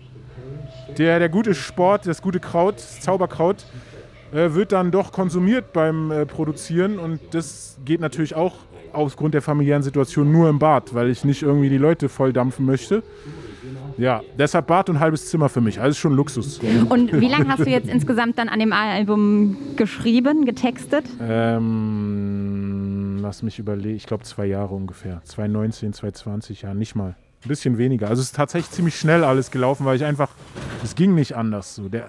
der, 0.96 1.18
der 1.18 1.28
gute 1.28 1.54
Sport, 1.54 2.06
das 2.06 2.22
gute 2.22 2.40
Kraut, 2.40 2.76
das 2.76 3.00
Zauberkraut, 3.00 3.66
wird 4.34 4.72
dann 4.72 4.90
doch 4.90 5.12
konsumiert 5.12 5.72
beim 5.72 6.10
äh, 6.10 6.26
Produzieren 6.26 6.98
und 6.98 7.20
das 7.32 7.78
geht 7.84 8.00
natürlich 8.00 8.34
auch 8.34 8.54
aufgrund 8.92 9.34
der 9.34 9.42
familiären 9.42 9.82
Situation 9.82 10.30
nur 10.32 10.48
im 10.48 10.58
Bad, 10.58 10.94
weil 10.94 11.08
ich 11.08 11.24
nicht 11.24 11.42
irgendwie 11.42 11.68
die 11.68 11.78
Leute 11.78 12.08
voll 12.08 12.32
dampfen 12.32 12.66
möchte. 12.66 13.02
Ja, 13.96 14.22
deshalb 14.36 14.66
Bad 14.66 14.90
und 14.90 14.98
halbes 14.98 15.28
Zimmer 15.30 15.48
für 15.48 15.60
mich. 15.60 15.80
Alles 15.80 15.98
schon 15.98 16.14
Luxus. 16.14 16.60
Und 16.88 17.12
wie 17.20 17.28
lange 17.28 17.48
hast 17.48 17.64
du 17.64 17.70
jetzt 17.70 17.88
insgesamt 17.92 18.38
dann 18.38 18.48
an 18.48 18.58
dem 18.58 18.72
Album 18.72 19.56
geschrieben, 19.76 20.44
getextet? 20.44 21.04
Ähm, 21.20 23.18
lass 23.22 23.42
mich 23.42 23.60
überlegen. 23.60 23.96
Ich 23.96 24.06
glaube 24.06 24.24
zwei 24.24 24.46
Jahre 24.46 24.74
ungefähr. 24.74 25.22
2019, 25.24 25.92
2020, 25.92 26.62
ja, 26.62 26.74
nicht 26.74 26.96
mal. 26.96 27.14
Ein 27.44 27.48
bisschen 27.48 27.78
weniger. 27.78 28.08
Also 28.08 28.20
es 28.20 28.28
ist 28.28 28.36
tatsächlich 28.36 28.70
ziemlich 28.70 28.98
schnell 28.98 29.22
alles 29.22 29.50
gelaufen, 29.50 29.86
weil 29.86 29.96
ich 29.96 30.04
einfach, 30.04 30.30
es 30.82 30.94
ging 30.94 31.14
nicht 31.14 31.36
anders. 31.36 31.74
So. 31.76 31.88
Der, 31.88 32.06
äh, 32.06 32.08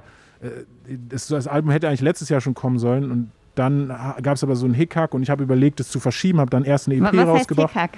das, 1.10 1.28
das 1.28 1.48
Album 1.48 1.72
hätte 1.72 1.88
eigentlich 1.88 2.02
letztes 2.02 2.30
Jahr 2.30 2.42
schon 2.42 2.54
kommen 2.54 2.80
sollen 2.80 3.12
und 3.12 3.32
dann 3.56 3.88
gab 4.22 4.36
es 4.36 4.44
aber 4.44 4.56
so 4.56 4.66
einen 4.66 4.74
Hickhack 4.74 5.14
und 5.14 5.24
ich 5.24 5.30
habe 5.30 5.44
überlegt, 5.44 5.80
es 5.80 5.90
zu 5.90 6.00
verschieben, 6.00 6.40
habe 6.40 6.50
dann 6.50 6.66
erst 6.66 6.88
eine 6.88 6.96
EP 6.96 7.04
Was 7.04 7.12
heißt 7.14 7.28
rausgebracht. 7.28 7.72
Hickhack? 7.72 7.98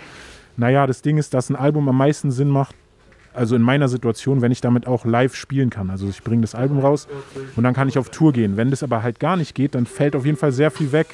Naja, 0.56 0.88
das 0.88 1.02
Ding 1.02 1.18
ist, 1.18 1.34
dass 1.34 1.50
ein 1.50 1.56
Album 1.56 1.90
am 1.90 1.98
meisten 1.98 2.32
Sinn 2.32 2.50
macht, 2.50 2.76
also 3.34 3.56
in 3.56 3.62
meiner 3.62 3.88
Situation, 3.88 4.42
wenn 4.42 4.52
ich 4.52 4.62
damit 4.62 4.88
auch 4.88 5.06
live 5.06 5.36
spielen 5.36 5.70
kann. 5.70 5.90
Also 5.90 6.08
ich 6.10 6.24
bringe 6.24 6.42
das 6.42 6.56
Album 6.56 6.80
raus 6.80 7.08
und 7.56 7.64
dann 7.64 7.74
kann 7.74 7.88
ich 7.88 7.98
auf 7.98 8.10
Tour 8.10 8.34
gehen. 8.34 8.58
Wenn 8.58 8.72
das 8.72 8.84
aber 8.84 9.04
halt 9.04 9.20
gar 9.20 9.38
nicht 9.38 9.54
geht, 9.54 9.76
dann 9.76 9.86
fällt 9.86 10.16
auf 10.16 10.26
jeden 10.26 10.38
Fall 10.38 10.52
sehr 10.52 10.72
viel 10.72 10.92
weg. 10.92 11.08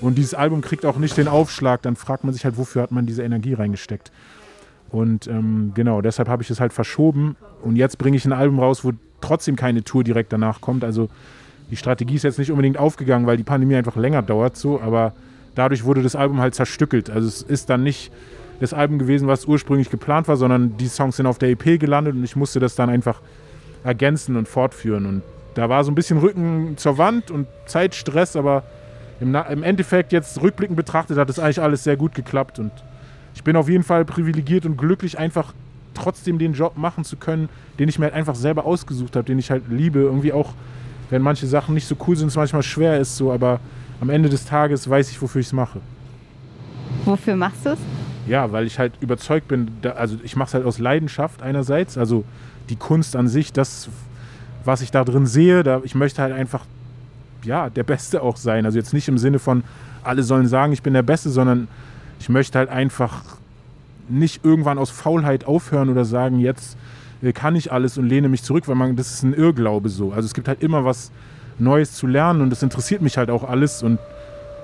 Und 0.00 0.18
dieses 0.18 0.34
Album 0.34 0.60
kriegt 0.60 0.84
auch 0.84 0.98
nicht 0.98 1.16
den 1.16 1.28
Aufschlag. 1.28 1.80
Dann 1.82 1.96
fragt 1.96 2.24
man 2.24 2.34
sich 2.34 2.44
halt, 2.44 2.58
wofür 2.58 2.82
hat 2.82 2.90
man 2.90 3.06
diese 3.06 3.22
Energie 3.22 3.54
reingesteckt. 3.54 4.12
Und 4.94 5.26
ähm, 5.26 5.72
genau, 5.74 6.02
deshalb 6.02 6.28
habe 6.28 6.44
ich 6.44 6.50
es 6.50 6.60
halt 6.60 6.72
verschoben. 6.72 7.34
Und 7.62 7.74
jetzt 7.74 7.98
bringe 7.98 8.16
ich 8.16 8.24
ein 8.26 8.32
Album 8.32 8.60
raus, 8.60 8.84
wo 8.84 8.92
trotzdem 9.20 9.56
keine 9.56 9.82
Tour 9.82 10.04
direkt 10.04 10.32
danach 10.32 10.60
kommt. 10.60 10.84
Also 10.84 11.08
die 11.68 11.76
Strategie 11.76 12.14
ist 12.14 12.22
jetzt 12.22 12.38
nicht 12.38 12.52
unbedingt 12.52 12.78
aufgegangen, 12.78 13.26
weil 13.26 13.36
die 13.36 13.42
Pandemie 13.42 13.74
einfach 13.74 13.96
länger 13.96 14.22
dauert 14.22 14.56
so, 14.56 14.80
aber 14.80 15.12
dadurch 15.56 15.82
wurde 15.82 16.00
das 16.00 16.14
Album 16.14 16.38
halt 16.38 16.54
zerstückelt. 16.54 17.10
Also 17.10 17.26
es 17.26 17.42
ist 17.42 17.70
dann 17.70 17.82
nicht 17.82 18.12
das 18.60 18.72
Album 18.72 19.00
gewesen, 19.00 19.26
was 19.26 19.46
ursprünglich 19.46 19.90
geplant 19.90 20.28
war, 20.28 20.36
sondern 20.36 20.76
die 20.76 20.86
Songs 20.86 21.16
sind 21.16 21.26
auf 21.26 21.38
der 21.38 21.48
EP 21.48 21.80
gelandet 21.80 22.14
und 22.14 22.22
ich 22.22 22.36
musste 22.36 22.60
das 22.60 22.76
dann 22.76 22.88
einfach 22.88 23.20
ergänzen 23.82 24.36
und 24.36 24.46
fortführen. 24.46 25.06
Und 25.06 25.22
da 25.54 25.68
war 25.68 25.82
so 25.82 25.90
ein 25.90 25.96
bisschen 25.96 26.18
Rücken 26.18 26.76
zur 26.76 26.98
Wand 26.98 27.32
und 27.32 27.48
Zeitstress, 27.66 28.36
aber 28.36 28.62
im, 29.18 29.34
im 29.34 29.64
Endeffekt 29.64 30.12
jetzt 30.12 30.40
rückblickend 30.40 30.76
betrachtet 30.76 31.18
hat 31.18 31.28
es 31.30 31.40
eigentlich 31.40 31.60
alles 31.60 31.82
sehr 31.82 31.96
gut 31.96 32.14
geklappt 32.14 32.60
und 32.60 32.70
ich 33.34 33.42
bin 33.42 33.56
auf 33.56 33.68
jeden 33.68 33.84
Fall 33.84 34.04
privilegiert 34.04 34.64
und 34.66 34.76
glücklich, 34.76 35.18
einfach 35.18 35.52
trotzdem 35.94 36.38
den 36.38 36.52
Job 36.52 36.76
machen 36.76 37.04
zu 37.04 37.16
können, 37.16 37.48
den 37.78 37.88
ich 37.88 37.98
mir 37.98 38.06
halt 38.06 38.14
einfach 38.14 38.34
selber 38.34 38.64
ausgesucht 38.64 39.16
habe, 39.16 39.24
den 39.24 39.38
ich 39.38 39.50
halt 39.50 39.64
liebe. 39.68 40.00
Irgendwie 40.00 40.32
auch, 40.32 40.52
wenn 41.10 41.22
manche 41.22 41.46
Sachen 41.46 41.74
nicht 41.74 41.86
so 41.86 41.96
cool 42.06 42.16
sind, 42.16 42.28
es 42.28 42.36
manchmal 42.36 42.62
schwer 42.62 42.98
ist, 42.98 43.16
so, 43.16 43.32
aber 43.32 43.60
am 44.00 44.10
Ende 44.10 44.28
des 44.28 44.44
Tages 44.44 44.88
weiß 44.88 45.10
ich, 45.10 45.20
wofür 45.22 45.40
ich 45.40 45.48
es 45.48 45.52
mache. 45.52 45.80
Wofür 47.04 47.36
machst 47.36 47.64
du 47.64 47.70
es? 47.70 47.78
Ja, 48.26 48.50
weil 48.52 48.66
ich 48.66 48.78
halt 48.78 48.92
überzeugt 49.00 49.48
bin, 49.48 49.68
da, 49.82 49.90
also 49.90 50.16
ich 50.22 50.36
mache 50.36 50.48
es 50.48 50.54
halt 50.54 50.64
aus 50.64 50.78
Leidenschaft 50.78 51.42
einerseits, 51.42 51.98
also 51.98 52.24
die 52.70 52.76
Kunst 52.76 53.16
an 53.16 53.28
sich, 53.28 53.52
das, 53.52 53.88
was 54.64 54.80
ich 54.80 54.90
da 54.90 55.04
drin 55.04 55.26
sehe, 55.26 55.62
da, 55.62 55.82
ich 55.84 55.94
möchte 55.94 56.22
halt 56.22 56.32
einfach, 56.32 56.64
ja, 57.44 57.68
der 57.68 57.82
Beste 57.82 58.22
auch 58.22 58.38
sein. 58.38 58.64
Also 58.64 58.78
jetzt 58.78 58.94
nicht 58.94 59.08
im 59.08 59.18
Sinne 59.18 59.38
von, 59.38 59.64
alle 60.02 60.22
sollen 60.22 60.46
sagen, 60.46 60.72
ich 60.72 60.82
bin 60.82 60.94
der 60.94 61.02
Beste, 61.02 61.28
sondern 61.28 61.68
ich 62.24 62.30
möchte 62.30 62.58
halt 62.58 62.70
einfach 62.70 63.22
nicht 64.08 64.46
irgendwann 64.46 64.78
aus 64.78 64.88
Faulheit 64.88 65.44
aufhören 65.44 65.90
oder 65.90 66.06
sagen, 66.06 66.40
jetzt 66.40 66.78
äh, 67.22 67.34
kann 67.34 67.54
ich 67.54 67.70
alles 67.70 67.98
und 67.98 68.08
lehne 68.08 68.30
mich 68.30 68.42
zurück, 68.42 68.66
weil 68.66 68.76
man, 68.76 68.96
das 68.96 69.12
ist 69.12 69.24
ein 69.24 69.34
Irrglaube 69.34 69.90
so. 69.90 70.10
Also 70.10 70.24
es 70.24 70.32
gibt 70.32 70.48
halt 70.48 70.62
immer 70.62 70.86
was 70.86 71.12
Neues 71.58 71.92
zu 71.92 72.06
lernen 72.06 72.40
und 72.40 72.48
das 72.48 72.62
interessiert 72.62 73.02
mich 73.02 73.18
halt 73.18 73.28
auch 73.28 73.44
alles 73.44 73.82
und 73.82 73.98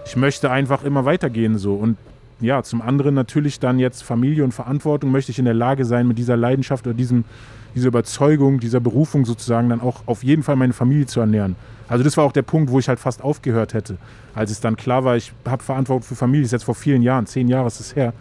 ich 0.07 0.17
möchte 0.17 0.51
einfach 0.51 0.85
immer 0.85 1.05
weitergehen 1.05 1.59
so. 1.59 1.75
Und 1.75 1.99
ja, 2.41 2.63
zum 2.63 2.81
anderen 2.81 3.15
natürlich 3.15 3.61
dann 3.61 3.79
jetzt 3.79 4.05
Familie 4.05 4.43
und 4.43 4.53
Verantwortung 4.53 5.11
möchte 5.11 5.31
ich 5.31 5.39
in 5.39 5.45
der 5.45 5.53
Lage 5.53 5.85
sein, 5.85 6.09
mit 6.09 6.17
dieser 6.17 6.39
Leidenschaft 6.39 6.87
oder 6.87 6.97
diesem, 6.97 7.25
dieser 7.75 7.89
Überzeugung, 7.89 8.61
dieser 8.61 8.81
Berufung 8.81 9.25
sozusagen 9.25 9.69
dann 9.69 9.81
auch 9.81 10.03
auf 10.07 10.25
jeden 10.25 10.43
Fall 10.43 10.57
meine 10.57 10.73
Familie 10.73 11.07
zu 11.07 11.21
ernähren. 11.21 11.57
Also 11.89 12.05
das 12.05 12.17
war 12.17 12.25
auch 12.25 12.33
der 12.33 12.43
Punkt, 12.43 12.71
wo 12.71 12.79
ich 12.79 12.89
halt 12.89 13.01
fast 13.01 13.23
aufgehört 13.23 13.75
hätte. 13.75 13.97
Als 14.35 14.51
es 14.51 14.61
dann 14.61 14.77
klar 14.77 15.05
war, 15.05 15.17
ich 15.17 15.33
habe 15.45 15.63
Verantwortung 15.63 16.05
für 16.05 16.15
Familie, 16.15 16.43
das 16.43 16.49
ist 16.49 16.53
jetzt 16.53 16.65
vor 16.65 16.75
vielen 16.75 17.03
Jahren, 17.03 17.27
zehn 17.27 17.49
Jahre 17.49 17.67
ist 17.67 17.81
es 17.81 17.97
her. 17.97 18.13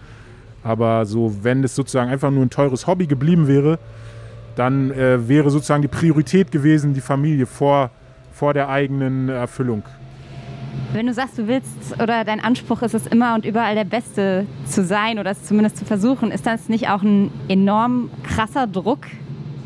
Aber 0.63 1.05
so, 1.05 1.35
wenn 1.43 1.63
es 1.63 1.75
sozusagen 1.75 2.09
einfach 2.09 2.31
nur 2.31 2.43
ein 2.43 2.49
teures 2.49 2.87
Hobby 2.87 3.07
geblieben 3.07 3.47
wäre, 3.47 3.79
dann 4.55 4.91
äh, 4.91 5.27
wäre 5.27 5.49
sozusagen 5.51 5.81
die 5.81 5.87
Priorität 5.87 6.51
gewesen, 6.51 6.93
die 6.93 7.01
Familie 7.01 7.45
vor, 7.45 7.91
vor 8.33 8.53
der 8.53 8.69
eigenen 8.69 9.29
Erfüllung. 9.29 9.83
Wenn 10.91 11.05
du 11.05 11.13
sagst, 11.13 11.37
du 11.37 11.47
willst 11.47 11.93
oder 12.01 12.23
dein 12.23 12.39
Anspruch 12.39 12.81
ist 12.81 12.95
es 12.95 13.05
immer 13.05 13.35
und 13.35 13.45
überall 13.45 13.75
der 13.75 13.83
Beste 13.83 14.47
zu 14.65 14.83
sein 14.83 15.19
oder 15.19 15.31
es 15.31 15.43
zumindest 15.43 15.77
zu 15.77 15.85
versuchen, 15.85 16.31
ist 16.31 16.47
das 16.47 16.67
nicht 16.67 16.89
auch 16.89 17.03
ein 17.03 17.31
enorm 17.47 18.09
krasser 18.23 18.65
Druck? 18.65 19.05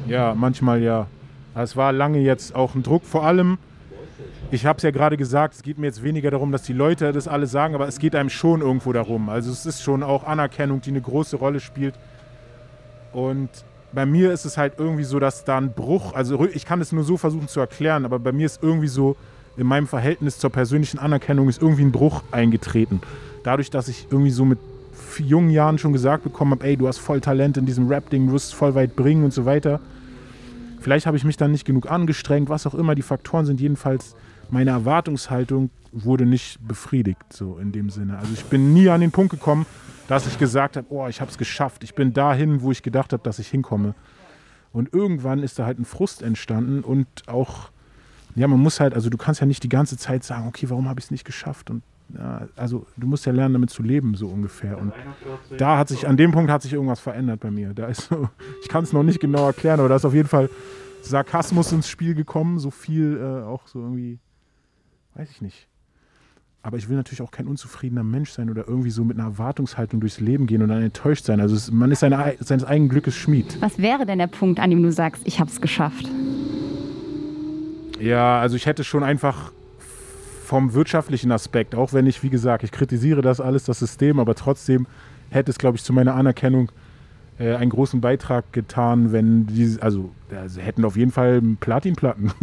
Ja, 0.08 0.34
manchmal 0.36 0.82
ja. 0.82 1.08
Es 1.56 1.78
war 1.78 1.92
lange 1.92 2.20
jetzt 2.20 2.56
auch 2.56 2.76
ein 2.76 2.84
Druck, 2.84 3.04
vor 3.04 3.26
allem, 3.26 3.58
ich 4.52 4.66
habe 4.66 4.78
es 4.78 4.84
ja 4.84 4.92
gerade 4.92 5.18
gesagt, 5.18 5.56
es 5.56 5.64
geht 5.64 5.78
mir 5.78 5.88
jetzt 5.88 6.04
weniger 6.04 6.32
darum, 6.32 6.52
dass 6.52 6.64
die 6.64 6.74
Leute 6.74 7.12
das 7.12 7.28
alles 7.28 7.52
sagen, 7.52 7.76
aber 7.76 7.88
es 7.88 8.00
geht 8.00 8.16
einem 8.16 8.30
schon 8.30 8.62
irgendwo 8.62 8.92
darum. 8.92 9.30
Also 9.30 9.52
es 9.52 9.66
ist 9.66 9.84
schon 9.84 10.04
auch 10.04 10.24
Anerkennung, 10.24 10.82
die 10.82 10.90
eine 10.90 11.02
große 11.02 11.38
Rolle 11.38 11.60
spielt. 11.60 11.96
Und 13.12 13.50
bei 13.92 14.06
mir 14.06 14.32
ist 14.32 14.46
es 14.46 14.58
halt 14.58 14.74
irgendwie 14.78 15.04
so, 15.04 15.20
dass 15.20 15.46
da 15.46 15.58
ein 15.58 15.72
Bruch, 15.72 16.14
also 16.14 16.46
ich 16.46 16.66
kann 16.66 16.82
es 16.82 16.92
nur 16.92 17.04
so 17.04 17.18
versuchen 17.18 17.48
zu 17.48 17.60
erklären, 17.60 18.06
aber 18.06 18.20
bei 18.20 18.32
mir 18.32 18.48
ist 18.48 18.62
irgendwie 18.64 18.88
so, 18.88 19.16
in 19.56 19.68
meinem 19.68 19.88
Verhältnis 19.88 20.40
zur 20.40 20.50
persönlichen 20.50 20.98
Anerkennung 20.98 21.48
ist 21.48 21.62
irgendwie 21.62 21.84
ein 21.84 21.92
Bruch 21.92 22.24
eingetreten. 22.32 23.02
Dadurch, 23.44 23.70
dass 23.70 23.88
ich 23.88 24.08
irgendwie 24.10 24.32
so 24.32 24.46
mit 24.46 24.58
jungen 25.20 25.50
Jahren 25.50 25.78
schon 25.78 25.94
gesagt 25.94 26.24
bekommen 26.24 26.52
habe, 26.52 26.66
ey, 26.66 26.78
du 26.78 26.88
hast 26.88 26.98
voll 26.98 27.22
Talent 27.22 27.58
in 27.58 27.66
diesem 27.66 27.88
Rap-Ding, 27.88 28.28
du 28.28 28.34
wirst 28.34 28.48
es 28.48 28.54
voll 28.54 28.76
weit 28.76 28.96
bringen 28.96 29.24
und 29.24 29.34
so 29.34 29.46
weiter. 29.46 29.80
Vielleicht 30.80 31.06
habe 31.06 31.16
ich 31.18 31.24
mich 31.24 31.38
dann 31.38 31.52
nicht 31.52 31.66
genug 31.66 31.90
angestrengt, 31.90 32.50
was 32.50 32.68
auch 32.68 32.74
immer 32.74 32.96
die 32.96 33.02
Faktoren 33.02 33.46
sind. 33.46 33.62
Jedenfalls, 33.62 34.16
meine 34.50 34.72
Erwartungshaltung 34.72 35.70
wurde 35.92 36.26
nicht 36.26 36.60
befriedigt, 36.68 37.22
so 37.32 37.58
in 37.58 37.72
dem 37.72 37.90
Sinne. 37.90 38.18
Also 38.18 38.34
ich 38.34 38.44
bin 38.46 38.74
nie 38.74 38.90
an 38.90 39.02
den 39.02 39.12
Punkt 39.12 39.32
gekommen, 39.32 39.66
dass 40.08 40.28
ich 40.28 40.38
gesagt 40.38 40.76
habe, 40.76 40.88
oh, 40.90 41.08
ich 41.08 41.22
habe 41.22 41.32
es 41.32 41.38
geschafft. 41.38 41.84
Ich 41.84 41.96
bin 41.96 42.14
dahin, 42.14 42.62
wo 42.62 42.72
ich 42.72 42.84
gedacht 42.84 43.14
habe, 43.14 43.24
dass 43.24 43.40
ich 43.40 43.48
hinkomme. 43.48 43.96
Und 44.74 44.94
irgendwann 44.94 45.40
ist 45.40 45.60
da 45.60 45.66
halt 45.66 45.80
ein 45.80 45.86
Frust 45.86 46.22
entstanden 46.22 46.84
und 46.84 47.08
auch 47.28 47.70
ja, 48.36 48.48
man 48.48 48.60
muss 48.60 48.80
halt, 48.80 48.94
also 48.94 49.10
du 49.10 49.18
kannst 49.18 49.42
ja 49.42 49.48
nicht 49.48 49.64
die 49.64 49.70
ganze 49.70 49.98
Zeit 49.98 50.24
sagen, 50.24 50.48
okay, 50.48 50.70
warum 50.70 50.90
habe 50.90 51.00
ich 51.00 51.06
es 51.06 51.12
nicht 51.12 51.26
geschafft? 51.26 51.70
Und 51.70 51.84
ja, 52.18 52.48
also 52.56 52.86
du 52.98 53.08
musst 53.08 53.26
ja 53.26 53.32
lernen, 53.32 53.54
damit 53.54 53.70
zu 53.70 53.82
leben, 53.82 54.16
so 54.16 54.28
ungefähr. 54.28 54.78
Und 54.78 54.94
da 55.58 55.78
hat 55.78 55.90
sich, 55.90 56.08
an 56.08 56.18
dem 56.18 56.32
Punkt 56.32 56.52
hat 56.52 56.62
sich 56.62 56.74
irgendwas 56.74 57.00
verändert 57.00 57.40
bei 57.40 57.52
mir. 57.52 57.74
Da 57.74 57.88
ist 57.88 58.10
so, 58.10 58.30
ich 58.62 58.70
kann 58.70 58.84
es 58.84 58.94
noch 58.94 59.04
nicht 59.04 59.20
genau 59.20 59.48
erklären, 59.48 59.80
aber 59.80 59.90
da 59.90 59.96
ist 59.96 60.06
auf 60.06 60.14
jeden 60.14 60.28
Fall 60.28 60.50
Sarkasmus 61.02 61.72
ins 61.72 61.88
Spiel 61.88 62.14
gekommen, 62.14 62.60
so 62.60 62.72
viel 62.72 63.18
äh, 63.18 63.44
auch 63.44 63.68
so 63.68 63.80
irgendwie, 63.80 64.20
weiß 65.16 65.30
ich 65.32 65.42
nicht. 65.42 65.68
Aber 66.62 66.78
ich 66.78 66.88
will 66.88 66.96
natürlich 66.96 67.22
auch 67.22 67.32
kein 67.32 67.48
unzufriedener 67.48 68.04
Mensch 68.04 68.32
sein 68.32 68.50
oder 68.50 68.66
irgendwie 68.68 68.90
so 68.90 69.04
mit 69.04 69.18
einer 69.18 69.28
Erwartungshaltung 69.28 70.00
durchs 70.00 70.22
Leben 70.22 70.48
gehen 70.48 70.62
und 70.62 70.70
dann 70.70 70.82
enttäuscht 70.82 71.26
sein. 71.26 71.42
Also 71.42 71.56
es, 71.56 71.72
man 71.72 71.92
ist 71.92 72.00
seine, 72.00 72.36
seines 72.40 72.64
eigenen 72.64 72.90
Glückes 72.90 73.16
Schmied. 73.16 73.62
Was 73.62 73.80
wäre 73.80 74.06
denn 74.06 74.20
der 74.20 74.28
Punkt, 74.28 74.62
an 74.62 74.70
dem 74.70 74.82
du 74.82 74.92
sagst, 74.92 75.24
ich 75.26 75.42
habe 75.42 75.50
es 75.50 75.60
geschafft? 75.60 76.08
Ja, 78.00 78.40
also 78.40 78.56
ich 78.56 78.66
hätte 78.66 78.86
schon 78.86 79.04
einfach 79.04 79.52
vom 80.54 80.76
wirtschaftlichen 80.76 81.32
Aspekt, 81.32 81.74
auch 81.74 81.94
wenn 81.94 82.06
ich, 82.06 82.22
wie 82.22 82.30
gesagt, 82.30 82.64
ich 82.64 82.72
kritisiere 82.72 83.24
das 83.24 83.42
alles, 83.42 83.64
das 83.64 83.80
System, 83.80 84.20
aber 84.20 84.36
trotzdem 84.36 84.86
hätte 85.32 85.50
es, 85.50 85.58
glaube 85.58 85.78
ich, 85.78 85.84
zu 85.84 85.94
meiner 85.94 86.14
Anerkennung 86.14 86.72
äh, 87.40 87.56
einen 87.56 87.72
großen 87.72 88.02
Beitrag 88.02 88.54
getan, 88.54 89.12
wenn 89.12 89.48
die, 89.48 89.78
also, 89.82 90.12
also 90.30 90.62
hätten 90.62 90.86
auf 90.86 90.96
jeden 90.96 91.10
Fall 91.10 91.42
Platinplatten. 91.60 92.34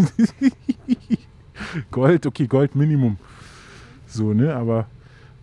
Gold, 1.92 2.26
okay, 2.26 2.48
Gold 2.48 2.74
Minimum. 2.74 3.16
So, 4.08 4.34
ne, 4.34 4.56
aber 4.56 4.86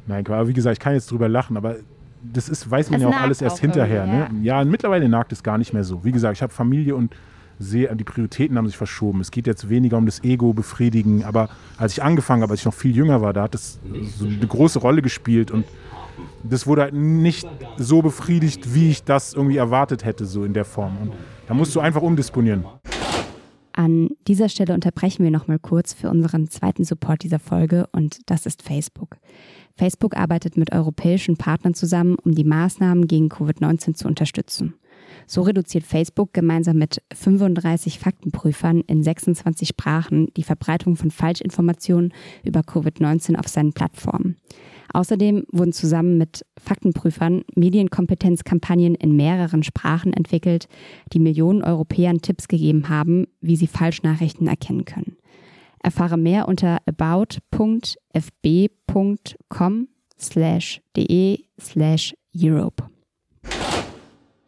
nein, 0.06 0.27
aber 0.27 0.49
wie 0.49 0.53
gesagt, 0.53 0.73
ich 0.73 0.82
kann 0.82 0.93
jetzt 0.93 1.10
drüber 1.10 1.30
lachen, 1.30 1.56
aber 1.56 1.77
das 2.21 2.49
ist, 2.49 2.69
weiß 2.69 2.89
man 2.89 2.99
es 2.99 3.03
ja 3.03 3.10
auch 3.10 3.21
alles 3.21 3.41
erst 3.41 3.60
hinterher, 3.60 4.06
ne? 4.06 4.30
Ja, 4.43 4.62
mittlerweile 4.65 5.08
nagt 5.08 5.32
es 5.32 5.41
gar 5.41 5.58
nicht 5.58 5.71
mehr 5.73 5.86
so. 5.86 6.03
Wie 6.03 6.12
gesagt, 6.12 6.36
ich 6.36 6.41
habe 6.41 6.51
Familie 6.51 6.97
und 6.97 7.15
sehe, 7.60 7.93
die 7.96 8.04
Prioritäten 8.04 8.58
haben 8.58 8.67
sich 8.67 8.78
verschoben. 8.78 9.22
Es 9.22 9.32
geht 9.32 9.48
jetzt 9.48 9.70
weniger 9.70 9.98
um 9.98 10.06
das 10.06 10.24
Ego 10.24 10.54
befriedigen, 10.54 11.24
aber 11.24 11.50
als 11.78 11.93
ich 11.93 12.04
angefangen 12.04 12.41
habe, 12.41 12.52
als 12.52 12.62
ich 12.62 12.65
noch 12.65 12.74
viel 12.74 12.96
jünger 12.96 13.22
war, 13.22 13.34
da 13.34 13.43
hat 13.43 13.54
das 13.54 13.80
so 14.17 14.26
eine 14.26 14.48
große 14.48 14.80
Rolle 14.80 15.02
gespielt 15.02 15.52
und 15.52 15.65
das 16.43 16.65
wurde 16.67 16.84
halt 16.84 16.93
nicht 16.93 17.48
so 17.78 18.02
befriedigt, 18.02 18.74
wie 18.74 18.89
ich 18.89 19.04
das 19.04 19.34
irgendwie 19.34 19.58
erwartet 19.58 20.06
hätte, 20.06 20.26
so 20.26 20.43
in 20.43 20.54
der 20.54 20.65
Form. 20.65 20.98
Und 21.02 21.13
da 21.48 21.54
musst 21.54 21.76
du 21.76 21.80
einfach 21.80 22.02
umdisponieren. 22.02 22.65
An 23.74 24.10
dieser 24.28 24.50
Stelle 24.50 24.74
unterbrechen 24.74 25.24
wir 25.24 25.30
nochmal 25.30 25.60
kurz 25.60 25.93
für 25.93 26.10
unseren 26.10 26.50
zweiten 26.50 26.84
Support 26.84 27.24
dieser 27.24 27.38
Folge 27.38 27.86
und 27.91 28.20
das 28.26 28.48
ist 28.48 28.63
Facebook. 28.63 29.17
Facebook 29.76 30.17
arbeitet 30.17 30.58
mit 30.58 30.72
europäischen 30.72 31.38
Partnern 31.38 31.76
zusammen, 31.76 32.15
um 32.24 32.34
die 32.34 32.43
Maßnahmen 32.43 33.08
gegen 33.08 33.28
Covid-19 33.28 33.93
zu 33.93 34.08
unterstützen. 34.08 34.74
So 35.27 35.41
reduziert 35.41 35.83
Facebook 35.83 36.33
gemeinsam 36.33 36.77
mit 36.77 37.01
35 37.13 37.99
Faktenprüfern 37.99 38.81
in 38.87 39.03
26 39.03 39.67
Sprachen 39.67 40.33
die 40.37 40.43
Verbreitung 40.43 40.95
von 40.95 41.11
Falschinformationen 41.11 42.13
über 42.43 42.61
Covid-19 42.61 43.35
auf 43.35 43.49
seinen 43.49 43.73
Plattformen. 43.73 44.37
Außerdem 44.93 45.43
wurden 45.51 45.73
zusammen 45.73 46.17
mit 46.17 46.45
Faktenprüfern 46.57 47.43
Medienkompetenzkampagnen 47.55 48.95
in 48.95 49.17
mehreren 49.17 49.63
Sprachen 49.63 50.13
entwickelt, 50.13 50.69
die 51.11 51.19
Millionen 51.19 51.61
Europäern 51.61 52.21
Tipps 52.21 52.47
gegeben 52.47 52.87
haben, 52.87 53.27
wie 53.41 53.57
sie 53.57 53.67
Falschnachrichten 53.67 54.47
erkennen 54.47 54.85
können. 54.85 55.17
Erfahre 55.83 56.17
mehr 56.17 56.47
unter 56.47 56.79
about.fb.com 56.85 57.37
slash 60.19 60.81
de 60.95 61.43
slash 61.59 62.15
Europe. 62.33 62.96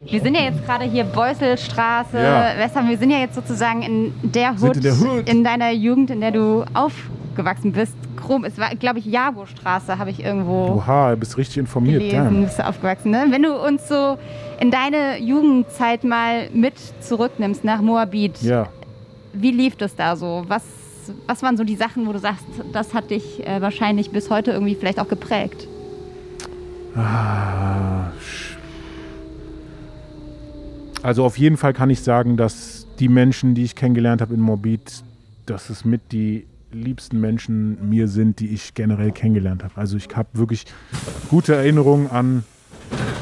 Wir 0.02 0.22
sind 0.22 0.34
ja 0.34 0.44
jetzt 0.44 0.64
gerade 0.64 0.84
hier 0.84 1.04
Beuselstraße, 1.04 2.16
ja. 2.16 2.56
Western. 2.56 2.88
Wir 2.88 2.96
sind 2.96 3.10
ja 3.10 3.18
jetzt 3.18 3.34
sozusagen 3.34 3.82
in 3.82 4.14
der 4.22 4.58
Hood, 4.58 4.76
in, 4.76 4.82
der 4.82 4.98
Hood. 4.98 5.28
in 5.28 5.44
deiner 5.44 5.72
Jugend, 5.72 6.08
in 6.08 6.22
der 6.22 6.30
du 6.30 6.64
aufgewachsen 6.72 7.72
bist. 7.72 7.92
Krumm, 8.16 8.46
es 8.46 8.56
war, 8.56 8.74
glaube 8.76 8.98
ich, 8.98 9.04
Jago-Straße, 9.04 9.98
habe 9.98 10.08
ich 10.08 10.24
irgendwo. 10.24 10.76
Oha, 10.76 11.10
du 11.10 11.18
bist 11.18 11.36
richtig 11.36 11.58
informiert. 11.58 12.00
Gelesen, 12.00 12.44
bist 12.44 12.58
du 12.58 12.66
aufgewachsen. 12.66 13.10
Ne? 13.10 13.26
Wenn 13.28 13.42
du 13.42 13.54
uns 13.54 13.88
so 13.88 14.16
in 14.58 14.70
deine 14.70 15.18
Jugendzeit 15.18 16.02
mal 16.02 16.48
mit 16.54 16.78
zurücknimmst 17.00 17.62
nach 17.64 17.82
Moabit, 17.82 18.40
ja. 18.40 18.68
wie 19.34 19.50
lief 19.50 19.76
das 19.76 19.94
da 19.96 20.16
so? 20.16 20.44
Was, 20.48 20.64
was 21.26 21.42
waren 21.42 21.58
so 21.58 21.64
die 21.64 21.76
Sachen, 21.76 22.06
wo 22.06 22.14
du 22.14 22.18
sagst, 22.18 22.46
das 22.72 22.94
hat 22.94 23.10
dich 23.10 23.46
äh, 23.46 23.60
wahrscheinlich 23.60 24.10
bis 24.10 24.30
heute 24.30 24.52
irgendwie 24.52 24.76
vielleicht 24.76 24.98
auch 24.98 25.08
geprägt? 25.08 25.68
Ah, 26.96 27.89
Also 31.02 31.24
auf 31.24 31.38
jeden 31.38 31.56
Fall 31.56 31.72
kann 31.72 31.88
ich 31.88 32.02
sagen, 32.02 32.36
dass 32.36 32.86
die 32.98 33.08
Menschen, 33.08 33.54
die 33.54 33.64
ich 33.64 33.74
kennengelernt 33.74 34.20
habe 34.20 34.34
in 34.34 34.40
Morbid, 34.40 35.02
dass 35.46 35.70
es 35.70 35.84
mit 35.84 36.12
die 36.12 36.46
liebsten 36.72 37.20
Menschen 37.20 37.88
mir 37.88 38.06
sind, 38.06 38.38
die 38.38 38.48
ich 38.48 38.74
generell 38.74 39.10
kennengelernt 39.10 39.64
habe. 39.64 39.76
Also 39.76 39.96
ich 39.96 40.08
habe 40.14 40.28
wirklich 40.34 40.66
gute 41.28 41.54
Erinnerungen 41.54 42.10
an 42.10 42.44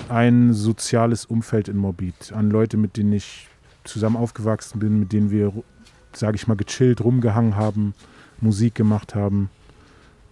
ein 0.08 0.52
soziales 0.52 1.24
Umfeld 1.24 1.68
in 1.68 1.76
Morbid, 1.76 2.32
an 2.34 2.50
Leute, 2.50 2.76
mit 2.76 2.96
denen 2.96 3.12
ich 3.12 3.48
zusammen 3.84 4.16
aufgewachsen 4.16 4.80
bin, 4.80 4.98
mit 4.98 5.12
denen 5.12 5.30
wir, 5.30 5.52
sage 6.12 6.36
ich 6.36 6.48
mal, 6.48 6.56
gechillt 6.56 7.02
rumgehangen 7.02 7.56
haben, 7.56 7.94
Musik 8.40 8.74
gemacht 8.74 9.14
haben. 9.14 9.50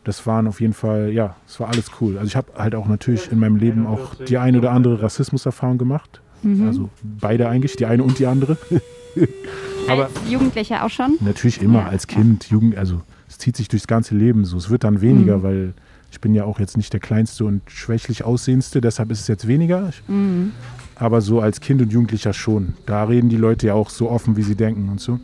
Das 0.05 0.27
waren 0.27 0.47
auf 0.47 0.61
jeden 0.61 0.73
Fall, 0.73 1.11
ja, 1.13 1.37
es 1.47 1.59
war 1.59 1.69
alles 1.69 1.91
cool. 2.01 2.19
Also 2.19 2.29
ich 2.29 2.37
habe 2.37 2.53
halt 2.57 2.75
auch 2.75 2.87
natürlich 2.87 3.31
in 3.31 3.39
meinem 3.39 3.57
Leben 3.57 3.87
auch 3.87 4.15
die 4.15 4.39
eine 4.39 4.59
oder 4.59 4.73
andere 4.73 5.03
Rassismuserfahrung 5.03 5.79
gemacht. 5.79 6.21
Mhm. 6.43 6.67
Also 6.67 6.91
beide 7.03 7.49
eigentlich, 7.49 7.77
die 7.77 7.87
eine 7.87 8.03
und 8.03 8.19
die 8.19 8.27
andere. 8.27 8.57
Aber 9.89 10.07
als 10.07 10.15
Jugendlicher 10.31 10.85
auch 10.85 10.91
schon? 10.91 11.17
Natürlich 11.21 11.63
immer, 11.63 11.81
ja. 11.81 11.89
als 11.89 12.07
Kind, 12.07 12.51
Jugend, 12.51 12.77
also 12.77 13.01
es 13.29 13.39
zieht 13.39 13.57
sich 13.57 13.69
durchs 13.69 13.87
ganze 13.87 14.15
Leben 14.15 14.45
so. 14.45 14.57
Es 14.57 14.71
wird 14.71 14.85
dann 14.85 15.01
weniger, 15.01 15.39
mhm. 15.39 15.43
weil 15.43 15.75
ich 16.11 16.21
bin 16.21 16.35
ja 16.35 16.45
auch 16.45 16.61
jetzt 16.61 16.77
nicht 16.77 16.93
der 16.93 17.01
kleinste 17.01 17.45
und 17.45 17.63
schwächlich 17.67 18.25
aussehendste, 18.25 18.81
deshalb 18.81 19.11
ist 19.11 19.21
es 19.21 19.29
jetzt 19.29 19.47
weniger. 19.47 19.91
Mhm. 20.09 20.53
Aber 20.95 21.21
so 21.21 21.41
als 21.41 21.61
Kind 21.61 21.83
und 21.83 21.93
Jugendlicher 21.93 22.33
schon. 22.33 22.75
Da 22.87 23.05
reden 23.05 23.29
die 23.29 23.37
Leute 23.37 23.67
ja 23.69 23.75
auch 23.75 23.91
so 23.91 24.11
offen, 24.11 24.37
wie 24.37 24.43
sie 24.43 24.55
denken 24.55 24.89
und 24.89 25.01
so. 25.01 25.21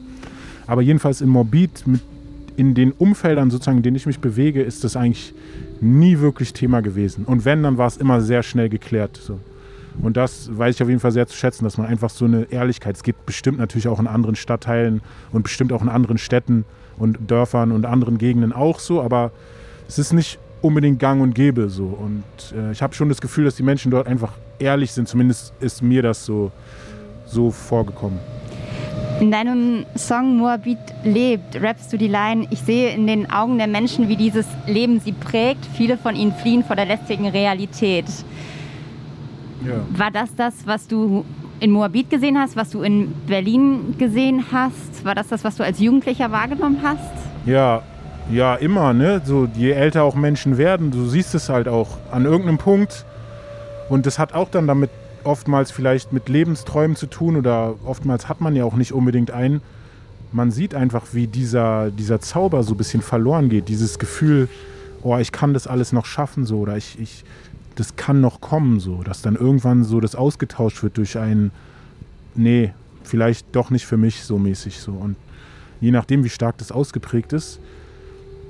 Aber 0.66 0.82
jedenfalls 0.82 1.20
im 1.20 1.30
Morbid, 1.30 1.86
mit, 1.86 2.02
in 2.56 2.74
den 2.74 2.92
Umfeldern 2.92 3.50
sozusagen, 3.50 3.78
in 3.78 3.82
denen 3.82 3.96
ich 3.96 4.06
mich 4.06 4.18
bewege, 4.18 4.62
ist 4.62 4.84
das 4.84 4.96
eigentlich 4.96 5.34
nie 5.80 6.18
wirklich 6.18 6.52
Thema 6.52 6.82
gewesen. 6.82 7.24
Und 7.24 7.44
wenn, 7.44 7.62
dann 7.62 7.78
war 7.78 7.86
es 7.86 7.96
immer 7.96 8.20
sehr 8.20 8.42
schnell 8.42 8.68
geklärt. 8.68 9.18
So. 9.22 9.38
Und 10.00 10.16
das 10.16 10.56
weiß 10.56 10.76
ich 10.76 10.82
auf 10.82 10.88
jeden 10.88 11.00
Fall 11.00 11.12
sehr 11.12 11.26
zu 11.26 11.36
schätzen, 11.36 11.64
dass 11.64 11.78
man 11.78 11.86
einfach 11.86 12.10
so 12.10 12.24
eine 12.24 12.44
Ehrlichkeit, 12.44 12.96
es 12.96 13.02
gibt 13.02 13.26
bestimmt 13.26 13.58
natürlich 13.58 13.88
auch 13.88 14.00
in 14.00 14.06
anderen 14.06 14.36
Stadtteilen 14.36 15.02
und 15.32 15.42
bestimmt 15.42 15.72
auch 15.72 15.82
in 15.82 15.88
anderen 15.88 16.18
Städten 16.18 16.64
und 16.98 17.18
Dörfern 17.30 17.72
und 17.72 17.84
anderen 17.84 18.18
Gegenden 18.18 18.52
auch 18.52 18.78
so, 18.78 19.02
aber 19.02 19.32
es 19.88 19.98
ist 19.98 20.12
nicht 20.12 20.38
unbedingt 20.62 20.98
gang 20.98 21.20
und 21.20 21.34
gäbe 21.34 21.68
so. 21.68 21.84
Und 21.84 22.24
äh, 22.56 22.72
ich 22.72 22.82
habe 22.82 22.94
schon 22.94 23.08
das 23.08 23.20
Gefühl, 23.20 23.44
dass 23.44 23.56
die 23.56 23.62
Menschen 23.62 23.90
dort 23.90 24.06
einfach 24.06 24.32
ehrlich 24.58 24.92
sind. 24.92 25.08
Zumindest 25.08 25.52
ist 25.60 25.82
mir 25.82 26.02
das 26.02 26.24
so, 26.24 26.52
so 27.26 27.50
vorgekommen. 27.50 28.18
In 29.20 29.30
deinem 29.30 29.86
Song 29.96 30.36
Moabit 30.38 30.78
lebt, 31.04 31.60
rappst 31.60 31.92
du 31.92 31.98
die 31.98 32.08
Line, 32.08 32.46
ich 32.50 32.60
sehe 32.60 32.90
in 32.90 33.06
den 33.06 33.30
Augen 33.30 33.58
der 33.58 33.68
Menschen, 33.68 34.08
wie 34.08 34.16
dieses 34.16 34.46
Leben 34.66 35.00
sie 35.00 35.12
prägt. 35.12 35.64
Viele 35.76 35.96
von 35.96 36.16
ihnen 36.16 36.32
fliehen 36.32 36.64
vor 36.64 36.76
der 36.76 36.86
lästigen 36.86 37.28
Realität. 37.28 38.06
Ja. 39.66 39.98
War 39.98 40.10
das 40.10 40.34
das, 40.34 40.66
was 40.66 40.86
du 40.88 41.24
in 41.60 41.70
Moabit 41.70 42.10
gesehen 42.10 42.38
hast, 42.38 42.56
was 42.56 42.70
du 42.70 42.82
in 42.82 43.12
Berlin 43.26 43.94
gesehen 43.98 44.44
hast? 44.50 45.04
War 45.04 45.14
das 45.14 45.28
das, 45.28 45.44
was 45.44 45.56
du 45.56 45.64
als 45.64 45.78
Jugendlicher 45.78 46.32
wahrgenommen 46.32 46.78
hast? 46.82 47.12
Ja, 47.46 47.82
ja, 48.30 48.54
immer, 48.54 48.92
ne? 48.92 49.20
So, 49.24 49.48
je 49.54 49.70
älter 49.72 50.04
auch 50.04 50.14
Menschen 50.14 50.58
werden, 50.58 50.90
du 50.90 51.06
siehst 51.06 51.34
es 51.34 51.48
halt 51.48 51.68
auch 51.68 51.98
an 52.10 52.24
irgendeinem 52.24 52.58
Punkt. 52.58 53.04
Und 53.88 54.06
das 54.06 54.18
hat 54.18 54.32
auch 54.32 54.48
dann 54.48 54.66
damit 54.66 54.90
oftmals 55.24 55.70
vielleicht 55.70 56.12
mit 56.12 56.28
Lebensträumen 56.28 56.96
zu 56.96 57.06
tun 57.06 57.36
oder 57.36 57.74
oftmals 57.84 58.28
hat 58.28 58.40
man 58.40 58.56
ja 58.56 58.64
auch 58.64 58.74
nicht 58.74 58.92
unbedingt 58.92 59.30
einen. 59.30 59.60
Man 60.32 60.50
sieht 60.50 60.74
einfach, 60.74 61.06
wie 61.12 61.26
dieser, 61.26 61.90
dieser 61.90 62.20
Zauber 62.20 62.62
so 62.62 62.74
ein 62.74 62.78
bisschen 62.78 63.02
verloren 63.02 63.48
geht. 63.48 63.68
Dieses 63.68 63.98
Gefühl, 63.98 64.48
oh, 65.02 65.16
ich 65.18 65.30
kann 65.30 65.52
das 65.52 65.66
alles 65.66 65.92
noch 65.92 66.06
schaffen, 66.06 66.46
so, 66.46 66.58
oder 66.58 66.76
ich, 66.76 66.98
ich, 66.98 67.24
das 67.74 67.96
kann 67.96 68.20
noch 68.20 68.40
kommen, 68.40 68.80
so, 68.80 69.02
dass 69.02 69.22
dann 69.22 69.36
irgendwann 69.36 69.84
so 69.84 70.00
das 70.00 70.14
ausgetauscht 70.14 70.82
wird 70.82 70.96
durch 70.96 71.18
ein, 71.18 71.50
nee, 72.34 72.72
vielleicht 73.02 73.54
doch 73.54 73.70
nicht 73.70 73.86
für 73.86 73.96
mich 73.96 74.22
so 74.24 74.38
mäßig 74.38 74.80
so. 74.80 74.92
Und 74.92 75.16
je 75.80 75.90
nachdem, 75.90 76.24
wie 76.24 76.28
stark 76.28 76.58
das 76.58 76.72
ausgeprägt 76.72 77.32
ist, 77.32 77.60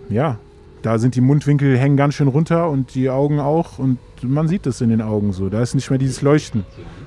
ja, 0.08 0.38
da 0.82 0.98
sind 0.98 1.14
die 1.14 1.20
Mundwinkel 1.20 1.78
hängen 1.78 1.96
ganz 1.96 2.14
schön 2.14 2.28
runter 2.28 2.68
und 2.68 2.94
die 2.94 3.08
Augen 3.08 3.38
auch 3.38 3.78
und 3.78 3.98
man 4.22 4.48
sieht 4.48 4.66
das 4.66 4.80
in 4.80 4.90
den 4.90 5.00
Augen 5.00 5.32
so. 5.32 5.48
Da 5.48 5.62
ist 5.62 5.74
nicht 5.74 5.90
mehr 5.90 5.98
dieses 5.98 6.22
Leuchten. 6.22 6.64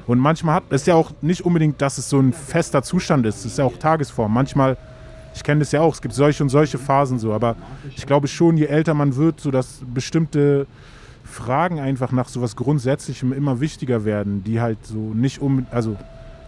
Und 0.08 0.20
manchmal 0.20 0.56
hat 0.56 0.64
es 0.70 0.86
ja 0.86 0.96
auch 0.96 1.12
nicht 1.22 1.46
unbedingt, 1.46 1.82
dass 1.82 1.98
es 1.98 2.10
so 2.10 2.20
ein 2.20 2.34
fester 2.34 2.84
Zustand 2.84 3.26
ist. 3.26 3.40
Es 3.40 3.46
ist 3.46 3.58
ja 3.58 3.66
auch 3.66 3.78
Tagesform. 3.78 4.34
Manchmal, 4.34 4.78
ich 5.34 5.44
kenne 5.44 5.60
das 5.60 5.72
ja 5.72 5.82
auch, 5.82 5.94
es 5.94 6.02
gibt 6.02 6.14
solche 6.14 6.44
und 6.44 6.50
solche 6.50 6.78
Phasen 6.78 7.20
so. 7.20 7.34
Aber 7.34 7.56
ich 7.96 8.06
glaube 8.06 8.28
schon, 8.28 8.58
je 8.58 8.66
älter 8.66 8.94
man 8.94 9.16
wird, 9.16 9.40
so 9.40 9.52
dass 9.52 9.82
bestimmte 9.94 10.68
Fragen 11.36 11.80
einfach 11.80 12.12
nach 12.12 12.30
so 12.30 12.42
was 12.42 12.56
Grundsätzlichem 12.56 13.34
immer 13.34 13.60
wichtiger 13.60 14.06
werden, 14.06 14.44
die 14.44 14.62
halt 14.62 14.86
so 14.86 15.14
nicht 15.14 15.42
um, 15.42 15.68
also 15.70 15.98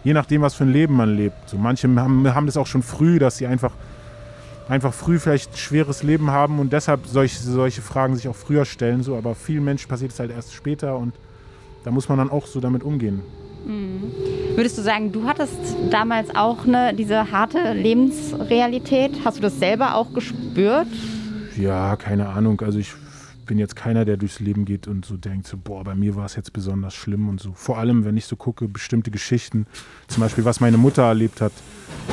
je 0.02 0.14
nachdem, 0.14 0.40
was 0.40 0.54
für 0.54 0.64
ein 0.64 0.72
Leben 0.72 0.96
man 0.96 1.14
lebt. 1.14 1.48
So 1.48 1.58
manche 1.58 1.88
haben, 1.96 2.34
haben 2.34 2.46
das 2.46 2.56
auch 2.56 2.66
schon 2.66 2.82
früh, 2.82 3.18
dass 3.18 3.36
sie 3.36 3.46
einfach 3.46 3.72
einfach 4.68 4.92
früh 4.92 5.18
vielleicht 5.18 5.52
ein 5.52 5.56
schweres 5.56 6.02
Leben 6.02 6.30
haben 6.30 6.58
und 6.58 6.72
deshalb 6.72 7.06
solche, 7.06 7.38
solche 7.38 7.82
Fragen 7.82 8.16
sich 8.16 8.28
auch 8.28 8.36
früher 8.36 8.64
stellen. 8.64 9.02
So, 9.02 9.16
aber 9.16 9.34
vielen 9.34 9.64
Menschen 9.64 9.88
passiert 9.88 10.12
es 10.12 10.20
halt 10.20 10.30
erst 10.30 10.54
später 10.54 10.96
und 10.96 11.14
da 11.84 11.90
muss 11.90 12.08
man 12.08 12.18
dann 12.18 12.30
auch 12.30 12.46
so 12.46 12.60
damit 12.60 12.82
umgehen. 12.82 13.22
Mhm. 13.66 14.12
Würdest 14.56 14.78
du 14.78 14.82
sagen, 14.82 15.12
du 15.12 15.26
hattest 15.26 15.58
damals 15.90 16.34
auch 16.34 16.66
eine, 16.66 16.94
diese 16.94 17.30
harte 17.30 17.72
Lebensrealität? 17.72 19.12
Hast 19.24 19.38
du 19.38 19.42
das 19.42 19.58
selber 19.58 19.94
auch 19.94 20.12
gespürt? 20.12 20.88
Ja, 21.56 21.96
keine 21.96 22.28
Ahnung. 22.28 22.60
Also 22.60 22.78
ich 22.78 22.94
bin 23.48 23.58
jetzt 23.58 23.74
keiner, 23.74 24.04
der 24.04 24.16
durchs 24.16 24.38
Leben 24.38 24.64
geht 24.64 24.86
und 24.86 25.04
so 25.04 25.16
denkt, 25.16 25.48
so, 25.48 25.56
boah, 25.56 25.82
bei 25.82 25.96
mir 25.96 26.14
war 26.14 26.26
es 26.26 26.36
jetzt 26.36 26.52
besonders 26.52 26.94
schlimm 26.94 27.28
und 27.28 27.40
so. 27.40 27.52
Vor 27.54 27.78
allem, 27.78 28.04
wenn 28.04 28.16
ich 28.16 28.26
so 28.26 28.36
gucke, 28.36 28.68
bestimmte 28.68 29.10
Geschichten, 29.10 29.66
zum 30.06 30.20
Beispiel, 30.20 30.44
was 30.44 30.60
meine 30.60 30.78
Mutter 30.78 31.02
erlebt 31.02 31.40
hat. 31.40 31.52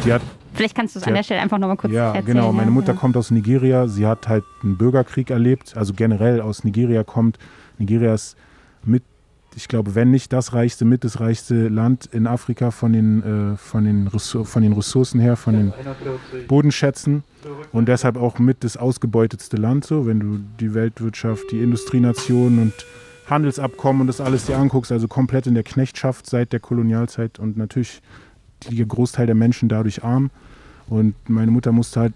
Die 0.03 0.11
hat 0.11 0.23
Vielleicht 0.55 0.73
kannst 0.73 0.95
du 0.95 0.99
es 0.99 1.05
an 1.05 1.13
der 1.13 1.23
Stelle 1.23 1.41
einfach 1.41 1.57
nochmal 1.57 1.75
kurz 1.75 1.93
ja, 1.93 2.07
erzählen. 2.07 2.25
Genau, 2.25 2.53
meine 2.53 2.71
Mutter 2.71 2.93
ja. 2.93 2.99
kommt 2.99 3.17
aus 3.17 3.29
Nigeria. 3.29 3.87
Sie 3.87 4.07
hat 4.07 4.29
halt 4.29 4.45
einen 4.63 4.77
Bürgerkrieg 4.77 5.29
erlebt, 5.29 5.75
also 5.75 5.93
generell 5.93 6.39
aus 6.39 6.63
Nigeria 6.63 7.03
kommt. 7.03 7.37
Nigeria 7.77 8.13
ist 8.13 8.37
mit, 8.85 9.03
ich 9.55 9.67
glaube, 9.67 9.95
wenn 9.95 10.11
nicht 10.11 10.33
das 10.33 10.53
reichste, 10.53 10.85
mit 10.85 11.03
das 11.03 11.19
reichste 11.19 11.69
Land 11.69 12.07
in 12.11 12.27
Afrika 12.27 12.71
von 12.71 12.91
den, 12.93 13.53
äh, 13.53 13.57
von 13.57 13.85
den, 13.85 14.09
von 14.09 14.61
den 14.61 14.73
Ressourcen 14.73 15.19
her, 15.19 15.37
von 15.37 15.53
den 15.53 15.73
Bodenschätzen 16.47 17.23
und 17.71 17.87
deshalb 17.87 18.17
auch 18.17 18.37
mit 18.37 18.63
das 18.63 18.75
ausgebeutetste 18.75 19.57
Land, 19.57 19.85
so, 19.85 20.05
wenn 20.05 20.19
du 20.19 20.39
die 20.59 20.73
Weltwirtschaft, 20.73 21.43
die 21.51 21.61
Industrienationen 21.61 22.59
und 22.59 22.73
Handelsabkommen 23.27 24.01
und 24.01 24.07
das 24.07 24.21
alles 24.21 24.45
dir 24.45 24.57
anguckst, 24.57 24.91
also 24.91 25.07
komplett 25.07 25.47
in 25.47 25.53
der 25.53 25.63
Knechtschaft 25.63 26.29
seit 26.29 26.53
der 26.53 26.59
Kolonialzeit 26.59 27.39
und 27.39 27.57
natürlich 27.57 28.01
der 28.69 28.85
Großteil 28.85 29.25
der 29.25 29.35
Menschen 29.35 29.69
dadurch 29.69 30.03
arm. 30.03 30.29
Und 30.87 31.15
meine 31.27 31.49
Mutter 31.49 31.71
musste 31.71 32.01
halt 32.01 32.13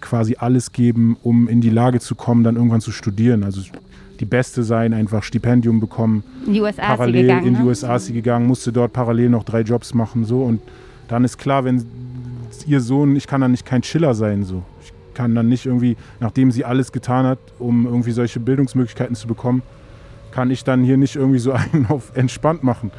quasi 0.00 0.36
alles 0.38 0.72
geben, 0.72 1.16
um 1.22 1.48
in 1.48 1.60
die 1.60 1.70
Lage 1.70 2.00
zu 2.00 2.14
kommen, 2.14 2.44
dann 2.44 2.56
irgendwann 2.56 2.80
zu 2.80 2.90
studieren. 2.90 3.44
Also 3.44 3.62
die 4.20 4.24
Beste 4.24 4.62
sein, 4.62 4.92
einfach 4.92 5.22
Stipendium 5.22 5.80
bekommen. 5.80 6.24
In 6.46 6.54
die 6.54 6.60
USA 6.60 6.96
parallel 6.96 7.22
gegangen. 7.22 7.46
In 7.46 7.54
die 7.54 7.62
ne? 7.62 7.68
USA 7.68 7.96
ist 7.96 8.06
sie 8.06 8.12
gegangen, 8.12 8.46
musste 8.46 8.72
dort 8.72 8.92
parallel 8.92 9.30
noch 9.30 9.44
drei 9.44 9.60
Jobs 9.60 9.94
machen. 9.94 10.24
So. 10.24 10.42
Und 10.42 10.60
dann 11.08 11.24
ist 11.24 11.38
klar, 11.38 11.64
wenn 11.64 11.84
ihr 12.66 12.80
Sohn, 12.80 13.16
ich 13.16 13.26
kann 13.26 13.40
dann 13.40 13.52
nicht 13.52 13.64
kein 13.64 13.82
Chiller 13.82 14.14
sein. 14.14 14.44
So. 14.44 14.62
Ich 14.82 14.92
kann 15.14 15.34
dann 15.34 15.48
nicht 15.48 15.66
irgendwie, 15.66 15.96
nachdem 16.20 16.50
sie 16.50 16.64
alles 16.64 16.92
getan 16.92 17.26
hat, 17.26 17.38
um 17.58 17.86
irgendwie 17.86 18.12
solche 18.12 18.40
Bildungsmöglichkeiten 18.40 19.16
zu 19.16 19.26
bekommen, 19.26 19.62
kann 20.30 20.50
ich 20.50 20.64
dann 20.64 20.84
hier 20.84 20.96
nicht 20.96 21.16
irgendwie 21.16 21.38
so 21.38 21.52
einen 21.72 21.86
auf 21.86 22.16
entspannt 22.16 22.62
machen. 22.62 22.90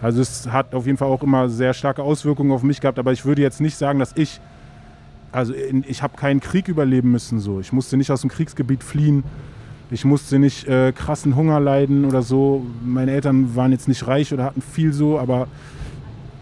Also 0.00 0.20
es 0.20 0.50
hat 0.50 0.74
auf 0.74 0.86
jeden 0.86 0.98
Fall 0.98 1.08
auch 1.08 1.22
immer 1.22 1.48
sehr 1.48 1.74
starke 1.74 2.02
Auswirkungen 2.02 2.50
auf 2.50 2.64
mich 2.64 2.80
gehabt, 2.80 2.98
aber 2.98 3.12
ich 3.12 3.24
würde 3.24 3.40
jetzt 3.40 3.60
nicht 3.60 3.76
sagen, 3.76 4.00
dass 4.00 4.12
ich, 4.16 4.40
also 5.30 5.54
ich 5.54 6.02
habe 6.02 6.16
keinen 6.16 6.40
Krieg 6.40 6.66
überleben 6.66 7.12
müssen 7.12 7.38
so. 7.38 7.60
Ich 7.60 7.72
musste 7.72 7.96
nicht 7.96 8.10
aus 8.10 8.22
dem 8.22 8.30
Kriegsgebiet 8.30 8.82
fliehen. 8.82 9.22
Ich 9.92 10.06
musste 10.06 10.38
nicht 10.38 10.66
äh, 10.66 10.90
krassen 10.92 11.36
Hunger 11.36 11.60
leiden 11.60 12.06
oder 12.06 12.22
so. 12.22 12.64
Meine 12.82 13.10
Eltern 13.10 13.54
waren 13.54 13.72
jetzt 13.72 13.88
nicht 13.88 14.06
reich 14.06 14.32
oder 14.32 14.44
hatten 14.44 14.62
viel 14.62 14.94
so, 14.94 15.18
aber 15.18 15.48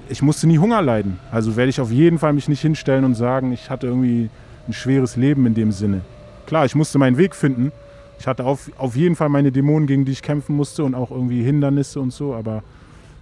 ich 0.08 0.22
musste 0.22 0.46
nie 0.46 0.58
Hunger 0.58 0.80
leiden. 0.80 1.18
Also 1.32 1.56
werde 1.56 1.68
ich 1.68 1.80
auf 1.80 1.90
jeden 1.90 2.20
Fall 2.20 2.32
mich 2.32 2.48
nicht 2.48 2.60
hinstellen 2.60 3.04
und 3.04 3.16
sagen, 3.16 3.50
ich 3.52 3.68
hatte 3.68 3.88
irgendwie 3.88 4.30
ein 4.68 4.72
schweres 4.72 5.16
Leben 5.16 5.46
in 5.46 5.54
dem 5.54 5.72
Sinne. 5.72 6.02
Klar, 6.46 6.64
ich 6.64 6.76
musste 6.76 6.98
meinen 6.98 7.16
Weg 7.16 7.34
finden. 7.34 7.72
Ich 8.20 8.28
hatte 8.28 8.44
auf, 8.44 8.70
auf 8.78 8.94
jeden 8.94 9.16
Fall 9.16 9.30
meine 9.30 9.50
Dämonen, 9.50 9.88
gegen 9.88 10.04
die 10.04 10.12
ich 10.12 10.22
kämpfen 10.22 10.54
musste 10.54 10.84
und 10.84 10.94
auch 10.94 11.10
irgendwie 11.10 11.42
Hindernisse 11.42 11.98
und 11.98 12.12
so, 12.12 12.34
aber 12.34 12.62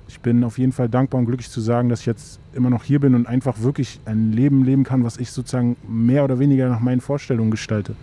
ich 0.09 0.21
bin 0.21 0.45
auf 0.45 0.59
jeden 0.59 0.73
Fall 0.73 0.91
dankbar 0.91 1.21
und 1.21 1.27
glücklich 1.27 1.49
zu 1.49 1.63
sagen, 1.63 1.89
dass 1.89 2.01
ich 2.01 2.07
jetzt 2.07 2.39
immer 2.53 2.69
noch 2.69 2.85
hier 2.85 3.01
bin 3.01 3.15
und 3.15 3.27
einfach 3.27 3.63
wirklich 3.63 3.99
ein 4.05 4.33
Leben 4.33 4.63
leben 4.63 4.85
kann, 4.85 5.05
was 5.05 5.17
ich 5.17 5.31
sozusagen 5.31 5.77
mehr 5.89 6.23
oder 6.23 6.39
weniger 6.39 6.69
nach 6.69 6.81
meinen 6.81 7.01
Vorstellungen 7.01 7.51
gestalte. 7.51 7.95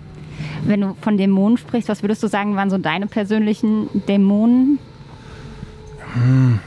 Wenn 0.66 0.82
du 0.82 0.96
von 1.02 1.18
Dämonen 1.18 1.58
sprichst, 1.58 1.90
was 1.90 2.04
würdest 2.04 2.24
du 2.24 2.28
sagen, 2.28 2.56
waren 2.56 2.70
so 2.70 2.78
deine 2.78 3.08
persönlichen 3.08 3.90
Dämonen? 4.08 4.80
Hm. 6.14 6.60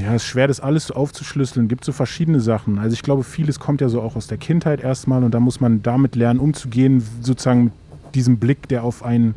Ja, 0.00 0.14
es 0.14 0.22
ist 0.22 0.28
schwer, 0.28 0.46
das 0.46 0.60
alles 0.60 0.86
so 0.86 0.94
aufzuschlüsseln. 0.94 1.66
Es 1.66 1.68
gibt 1.68 1.84
so 1.84 1.92
verschiedene 1.92 2.40
Sachen. 2.40 2.78
Also 2.78 2.94
ich 2.94 3.02
glaube, 3.02 3.24
vieles 3.24 3.58
kommt 3.58 3.80
ja 3.80 3.88
so 3.88 4.00
auch 4.00 4.14
aus 4.14 4.28
der 4.28 4.38
Kindheit 4.38 4.80
erstmal 4.80 5.24
und 5.24 5.32
da 5.32 5.40
muss 5.40 5.60
man 5.60 5.82
damit 5.82 6.14
lernen, 6.14 6.38
umzugehen, 6.38 7.02
sozusagen 7.20 7.64
mit 7.64 7.72
diesem 8.14 8.38
Blick, 8.38 8.68
der 8.68 8.84
auf 8.84 9.04
einen 9.04 9.34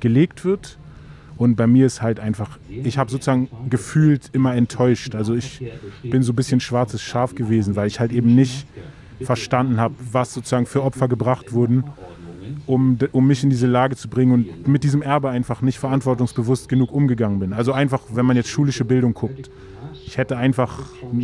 gelegt 0.00 0.44
wird. 0.44 0.78
Und 1.36 1.54
bei 1.56 1.66
mir 1.66 1.86
ist 1.86 2.02
halt 2.02 2.18
einfach, 2.18 2.58
ich 2.68 2.98
habe 2.98 3.10
sozusagen 3.10 3.48
gefühlt 3.70 4.30
immer 4.32 4.54
enttäuscht. 4.54 5.14
Also 5.14 5.34
ich 5.34 5.62
bin 6.02 6.22
so 6.22 6.32
ein 6.32 6.36
bisschen 6.36 6.60
schwarzes 6.60 7.00
Schaf 7.00 7.34
gewesen, 7.34 7.76
weil 7.76 7.86
ich 7.86 8.00
halt 8.00 8.12
eben 8.12 8.34
nicht 8.34 8.66
verstanden 9.20 9.80
habe, 9.80 9.94
was 10.12 10.34
sozusagen 10.34 10.66
für 10.66 10.82
Opfer 10.82 11.08
gebracht 11.08 11.52
wurden, 11.52 11.84
um, 12.66 12.98
um 13.12 13.26
mich 13.26 13.42
in 13.42 13.50
diese 13.50 13.66
Lage 13.66 13.96
zu 13.96 14.08
bringen 14.08 14.32
und 14.32 14.68
mit 14.68 14.84
diesem 14.84 15.02
Erbe 15.02 15.30
einfach 15.30 15.62
nicht 15.62 15.78
verantwortungsbewusst 15.78 16.68
genug 16.68 16.92
umgegangen 16.92 17.38
bin. 17.38 17.52
Also 17.52 17.72
einfach, 17.72 18.02
wenn 18.12 18.26
man 18.26 18.36
jetzt 18.36 18.48
schulische 18.48 18.84
Bildung 18.84 19.14
guckt. 19.14 19.50
Ich 20.08 20.16
hätte 20.16 20.38
einfach, 20.38 20.80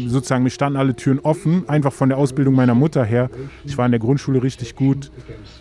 sozusagen, 0.09 0.45
mir 0.45 0.51
standen 0.51 0.77
alle 0.77 0.95
Türen 0.95 1.19
offen, 1.21 1.67
einfach 1.71 1.91
von 1.91 2.11
der 2.11 2.19
Ausbildung 2.19 2.55
meiner 2.55 2.75
Mutter 2.75 3.03
her. 3.03 3.31
Ich 3.65 3.79
war 3.79 3.87
in 3.87 3.93
der 3.93 3.99
Grundschule 3.99 4.43
richtig 4.43 4.77
gut, 4.77 5.11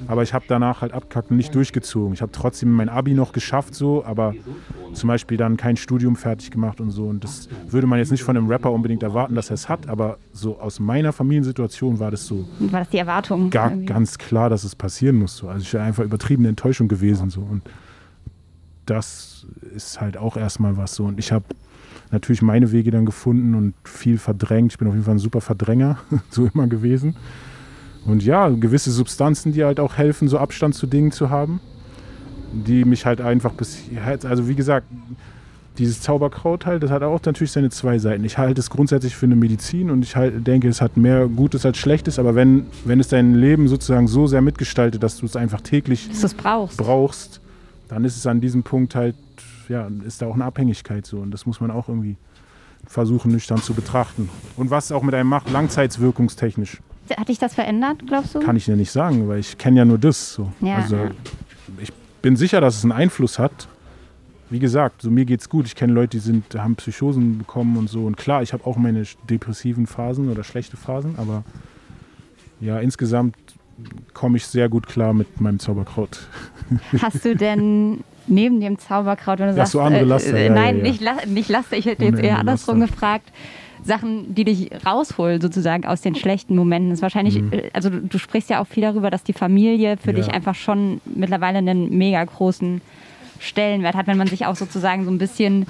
aber 0.08 0.24
ich 0.24 0.34
habe 0.34 0.44
danach 0.50 0.82
halt 0.82 0.92
abkackt 0.92 1.32
und 1.32 1.38
nicht 1.38 1.56
durchgezogen. 1.56 2.14
Ich 2.14 2.22
habe 2.22 2.34
trotzdem 2.34 2.74
mein 2.74 2.90
Abi 2.90 3.14
noch 3.14 3.32
geschafft, 3.32 3.76
so, 3.76 4.04
aber 4.04 4.36
zum 4.92 5.08
Beispiel 5.08 5.38
dann 5.38 5.56
kein 5.56 5.78
Studium 5.78 6.18
fertig 6.18 6.52
gemacht 6.52 6.82
und 6.82 6.92
so. 6.92 7.06
Und 7.06 7.24
das 7.24 7.48
würde 7.70 7.88
man 7.88 7.98
jetzt 7.98 8.12
nicht 8.12 8.24
von 8.24 8.36
einem 8.36 8.50
Rapper 8.50 8.72
unbedingt 8.72 9.04
erwarten, 9.04 9.36
dass 9.36 9.50
er 9.50 9.54
es 9.54 9.70
hat, 9.70 9.88
aber 9.88 10.18
so 10.34 10.60
aus 10.60 10.82
meiner 10.82 11.14
Familiensituation 11.14 12.00
war 12.00 12.12
das 12.12 12.28
so. 12.28 12.46
War 12.60 12.82
das 12.82 12.90
die 12.90 12.98
Erwartung? 12.98 13.50
Gar, 13.52 13.72
ganz 13.78 14.18
klar, 14.18 14.50
dass 14.50 14.66
es 14.66 14.76
passieren 14.76 15.16
muss. 15.16 15.38
So. 15.38 15.48
Also 15.48 15.62
ich 15.62 15.74
wäre 15.74 15.86
einfach 15.86 16.04
übertriebene 16.04 16.50
Enttäuschung 16.50 16.90
gewesen. 16.90 17.30
So. 17.30 17.40
Und 17.40 17.62
das 18.86 19.48
ist 19.74 20.02
halt 20.02 20.18
auch 20.18 20.36
erstmal 20.36 20.76
was 20.76 20.96
so. 20.96 21.06
Und 21.06 21.20
ich 21.20 21.32
habe 21.32 21.46
natürlich 22.13 22.41
meine 22.41 22.71
Wege 22.71 22.91
dann 22.91 23.06
gefunden 23.06 23.56
und 23.56 23.73
viel 23.84 24.17
verdrängt. 24.17 24.71
Ich 24.71 24.78
bin 24.78 24.88
auf 24.88 24.93
jeden 24.93 25.04
Fall 25.04 25.15
ein 25.15 25.19
super 25.19 25.41
Verdränger, 25.41 25.97
so 26.30 26.49
immer 26.54 26.67
gewesen. 26.67 27.15
Und 28.06 28.23
ja, 28.23 28.49
gewisse 28.49 28.91
Substanzen, 28.91 29.52
die 29.52 29.63
halt 29.63 29.80
auch 29.80 29.97
helfen, 29.97 30.28
so 30.28 30.38
Abstand 30.38 30.76
zu 30.76 30.88
Dingen 30.88 31.12
zu 31.12 31.30
haben, 31.30 31.60
die 32.52 32.86
mich 32.86 33.06
halt 33.06 33.19
einfach 33.19 33.54
bis, 33.54 33.80
also 34.23 34.47
wie 34.47 34.56
gesagt, 34.56 34.88
dieses 35.78 36.02
Zauberkraut 36.02 36.67
halt, 36.67 36.84
das 36.84 36.91
hat 36.91 37.02
auch 37.02 37.19
natürlich 37.26 37.52
seine 37.52 37.71
zwei 37.71 37.97
Seiten. 37.97 38.23
Ich 38.26 38.38
halte 38.38 38.60
es 38.60 38.69
grundsätzlich 38.69 39.15
für 39.15 39.26
eine 39.26 39.36
Medizin 39.36 39.89
und 39.89 40.04
ich 40.04 40.15
halt, 40.15 40.45
denke, 40.45 40.67
es 40.67 40.82
hat 40.82 40.97
mehr 40.97 41.28
Gutes 41.28 41.65
als 41.65 41.78
Schlechtes, 41.78 42.19
aber 42.19 42.36
wenn, 42.36 42.67
wenn 42.86 42.99
es 42.99 43.08
dein 43.08 43.34
Leben 43.34 43.67
sozusagen 43.67 44.08
so 44.08 44.28
sehr 44.28 44.41
mitgestaltet, 44.41 45.02
dass 45.02 45.17
du 45.17 45.26
es 45.26 45.36
einfach 45.36 45.62
täglich 45.62 46.10
brauchst. 46.38 46.78
brauchst, 46.78 47.41
dann 47.88 48.06
ist 48.06 48.17
es 48.17 48.28
an 48.28 48.39
diesem 48.39 48.62
Punkt 48.62 48.93
halt 48.93 49.15
ja, 49.69 49.88
ist 50.06 50.21
da 50.21 50.28
auch 50.28 50.36
eine 50.36 50.45
Abhängigkeit 50.45 51.06
so. 51.06 51.19
Und 51.19 51.32
das 51.32 51.45
muss 51.45 51.60
man 51.62 51.71
auch 51.71 51.89
irgendwie 51.89 52.17
versuchen, 52.86 53.32
nüchtern 53.32 53.62
zu 53.62 53.73
betrachten. 53.73 54.30
Und 54.58 54.69
was 54.69 54.86
es 54.86 54.91
auch 54.91 55.04
mit 55.04 55.15
einem 55.15 55.30
macht, 55.30 55.49
langzeitwirkungstechnisch. 55.49 56.82
Hat 57.17 57.30
dich 57.30 57.39
das 57.39 57.54
verändert, 57.54 58.06
glaubst 58.08 58.36
du? 58.36 58.39
Kann 58.39 58.56
ich 58.56 58.65
dir 58.65 58.76
nicht 58.76 58.91
sagen, 58.91 59.28
weil 59.28 59.39
ich 59.39 59.58
kenne 59.58 59.80
ja 59.80 59.86
nur 59.86 59.97
das. 59.97 60.34
So. 60.34 60.52
Ja, 60.62 60.76
also 60.76 60.95
ja. 60.95 61.12
ich 61.80 61.91
bin 62.21 62.36
sicher, 62.36 62.62
dass 62.62 62.78
es 62.78 62.84
einen 62.84 62.91
Einfluss 62.91 63.39
hat. 63.39 63.67
Wie 64.49 64.60
gesagt, 64.60 65.02
so 65.02 65.10
mir 65.10 65.26
geht's 65.26 65.49
gut. 65.49 65.65
Ich 65.65 65.76
kenne 65.76 65.93
Leute, 65.93 66.17
die 66.17 66.19
sind, 66.19 66.56
haben 66.56 66.76
Psychosen 66.76 67.39
bekommen 67.39 67.76
und 67.78 67.89
so. 67.89 68.06
Und 68.06 68.17
klar, 68.17 68.43
ich 68.43 68.54
habe 68.54 68.65
auch 68.65 68.78
meine 68.78 69.04
depressiven 69.30 69.88
Phasen 69.88 70.30
oder 70.30 70.43
schlechte 70.43 70.78
Phasen, 70.78 71.15
aber 71.17 71.43
ja, 72.60 72.80
insgesamt 72.80 73.36
komme 74.13 74.38
ich 74.38 74.45
sehr 74.45 74.69
gut 74.69 74.88
klar 74.88 75.13
mit 75.13 75.41
meinem 75.41 75.60
Zauberkraut. 75.60 76.28
Hast 77.02 77.26
du 77.26 77.36
denn 77.36 78.04
neben 78.28 78.60
dem 78.62 78.78
Zauberkraut, 78.80 79.40
wenn 79.40 79.48
du 79.48 79.52
Ja, 79.52 79.58
sagst, 79.58 79.72
so 79.74 79.82
andere 79.82 80.04
Laster, 80.06 80.36
äh, 80.36 80.46
ja, 80.48 80.54
nein, 80.54 80.78
ja, 80.80 80.84
ja. 80.84 80.90
Nicht, 80.90 81.02
La 81.02 81.16
nicht 81.28 81.50
Laster, 81.50 81.78
ich 81.78 81.86
hätte 81.86 82.06
jetzt 82.06 82.20
eher 82.20 82.40
andersrum 82.40 82.80
Laster. 82.80 82.94
gefragt, 82.94 83.32
Sachen, 83.86 84.34
die 84.34 84.46
dich 84.46 84.70
rausholen 84.86 85.42
sozusagen 85.42 85.86
aus 85.86 86.00
den 86.02 86.16
schlechten 86.16 86.56
Momenten. 86.56 86.90
Das 86.92 87.00
ist 87.00 87.04
wahrscheinlich, 87.04 87.38
äh, 87.52 87.70
also 87.74 87.90
du, 87.90 88.00
du 88.02 88.18
sprichst 88.18 88.50
ja 88.50 88.62
auch 88.62 88.68
viel 88.68 88.84
darüber, 88.84 89.10
dass 89.12 89.24
die 89.24 89.34
Familie 89.34 89.98
für 89.98 90.12
Mhm. 90.12 90.18
Ja. 90.18 90.24
dich 90.24 90.34
einfach 90.34 90.56
schon 90.56 91.02
mittlerweile 91.06 91.58
einen 91.58 91.90
mega 91.98 92.24
großen 92.24 92.80
Stellenwert 93.40 93.96
hat, 93.96 94.08
wenn 94.08 94.18
man 94.18 94.28
sich 94.28 94.46
auch 94.46 94.56
sozusagen 94.56 95.04
so 95.04 95.12
ein 95.12 95.18
bisschen 95.18 95.66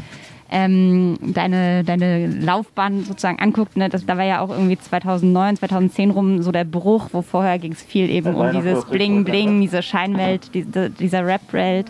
ähm, 0.53 1.17
deine, 1.19 1.83
deine 1.83 2.27
Laufbahn 2.27 3.03
sozusagen 3.03 3.39
anguckt. 3.39 3.75
Ne? 3.75 3.89
Das, 3.89 4.05
da 4.05 4.17
war 4.17 4.23
ja 4.23 4.39
auch 4.39 4.51
irgendwie 4.51 4.77
2009, 4.77 5.57
2010 5.57 6.11
rum 6.11 6.43
so 6.43 6.51
der 6.51 6.63
Bruch, 6.63 7.09
wo 7.11 7.23
vorher 7.23 7.57
ging 7.57 7.71
es 7.71 7.81
viel 7.81 8.09
eben 8.09 8.35
um 8.35 8.51
dieses 8.51 8.85
Bling 8.85 9.23
Bling, 9.23 9.61
diese 9.61 9.81
Scheinwelt, 9.81 10.53
diese, 10.53 10.91
dieser 10.91 11.25
Rap-Welt. 11.25 11.87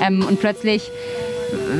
Ähm, 0.00 0.24
und 0.28 0.38
plötzlich 0.40 0.90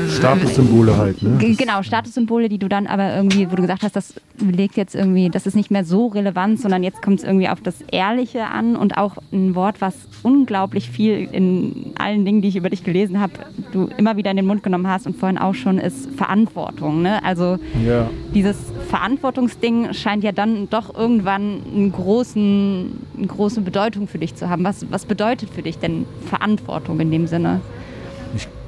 Statussymbole 0.09 0.97
halt, 0.97 1.23
ne? 1.23 1.39
Genau, 1.57 1.83
Statussymbole, 1.83 2.49
die 2.49 2.59
du 2.59 2.69
dann 2.69 2.87
aber 2.87 3.15
irgendwie, 3.15 3.51
wo 3.51 3.57
du 3.57 3.63
gesagt 3.63 3.83
hast, 3.83 3.97
das 3.97 4.15
legt 4.39 4.77
jetzt 4.77 4.95
irgendwie, 4.95 5.31
das 5.31 5.47
ist 5.47 5.55
nicht 5.55 5.71
mehr 5.71 5.85
so 5.85 6.09
relevant, 6.09 6.61
sondern 6.61 6.83
jetzt 6.83 7.03
kommt 7.03 7.21
es 7.21 7.25
irgendwie 7.25 7.49
auf 7.49 7.61
das 7.61 7.81
Ehrliche 7.91 8.47
an 8.47 8.77
und 8.77 8.97
auch 8.99 9.17
ein 9.33 9.55
Wort, 9.55 9.81
was 9.81 9.95
unglaublich 10.23 10.91
viel 10.91 11.29
in 11.33 11.93
allen 11.99 12.25
Dingen, 12.25 12.43
die 12.43 12.49
ich 12.49 12.57
über 12.57 12.71
dich 12.71 12.85
gelesen 12.85 13.21
habe, 13.21 13.33
du 13.73 13.89
immer 13.97 14.17
wieder 14.17 14.31
in 14.31 14.37
den 14.37 14.47
Mund 14.47 14.63
genommen 14.63 14.87
hast 14.89 15.07
und 15.07 15.17
vorhin 15.17 15.39
auch 15.39 15.55
schon, 15.55 15.79
ist 15.79 16.11
Verantwortung. 16.17 17.03
Ne? 17.03 17.23
Also 17.25 17.59
Ja. 17.85 18.09
dieses 18.35 18.57
Verantwortungsding 18.89 19.93
scheint 19.95 20.25
ja 20.25 20.33
dann 20.33 20.69
doch 20.69 20.95
irgendwann 20.95 21.61
einen 21.75 21.93
großen, 21.93 22.93
eine 23.17 23.27
große 23.27 23.61
Bedeutung 23.63 24.09
für 24.09 24.19
dich 24.19 24.35
zu 24.35 24.49
haben. 24.49 24.65
Was, 24.65 24.87
was 24.91 25.07
bedeutet 25.07 25.51
für 25.51 25.63
dich 25.63 25.79
denn 25.79 26.05
Verantwortung 26.27 27.01
in 27.01 27.11
dem 27.11 27.27
Sinne? 27.27 27.61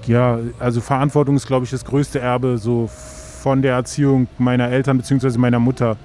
Ja, 0.06 0.38
also 0.58 0.80
Verantwortung 0.80 1.36
ist, 1.36 1.46
glaube 1.46 1.64
ich, 1.64 1.70
das 1.70 1.84
größte 1.84 2.20
Erbe 2.20 2.58
so 2.58 2.88
von 2.88 3.62
der 3.62 3.74
Erziehung 3.74 4.28
meiner 4.38 4.68
Eltern 4.68 4.98
bzw. 4.98 5.38
meiner 5.38 5.58
Mutter. 5.58 5.96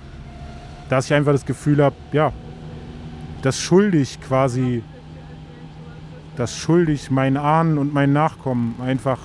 Dass 0.89 1.05
ich 1.05 1.13
einfach 1.13 1.33
das 1.33 1.45
Gefühl 1.45 1.83
habe, 1.83 1.95
ja, 2.11 2.31
das 3.41 3.59
schuldig 3.59 4.19
quasi, 4.21 4.83
das 6.35 6.55
schuldig 6.57 7.11
meinen 7.11 7.37
Ahnen 7.37 7.77
und 7.77 7.93
meinen 7.93 8.13
Nachkommen 8.13 8.75
einfach 8.81 9.19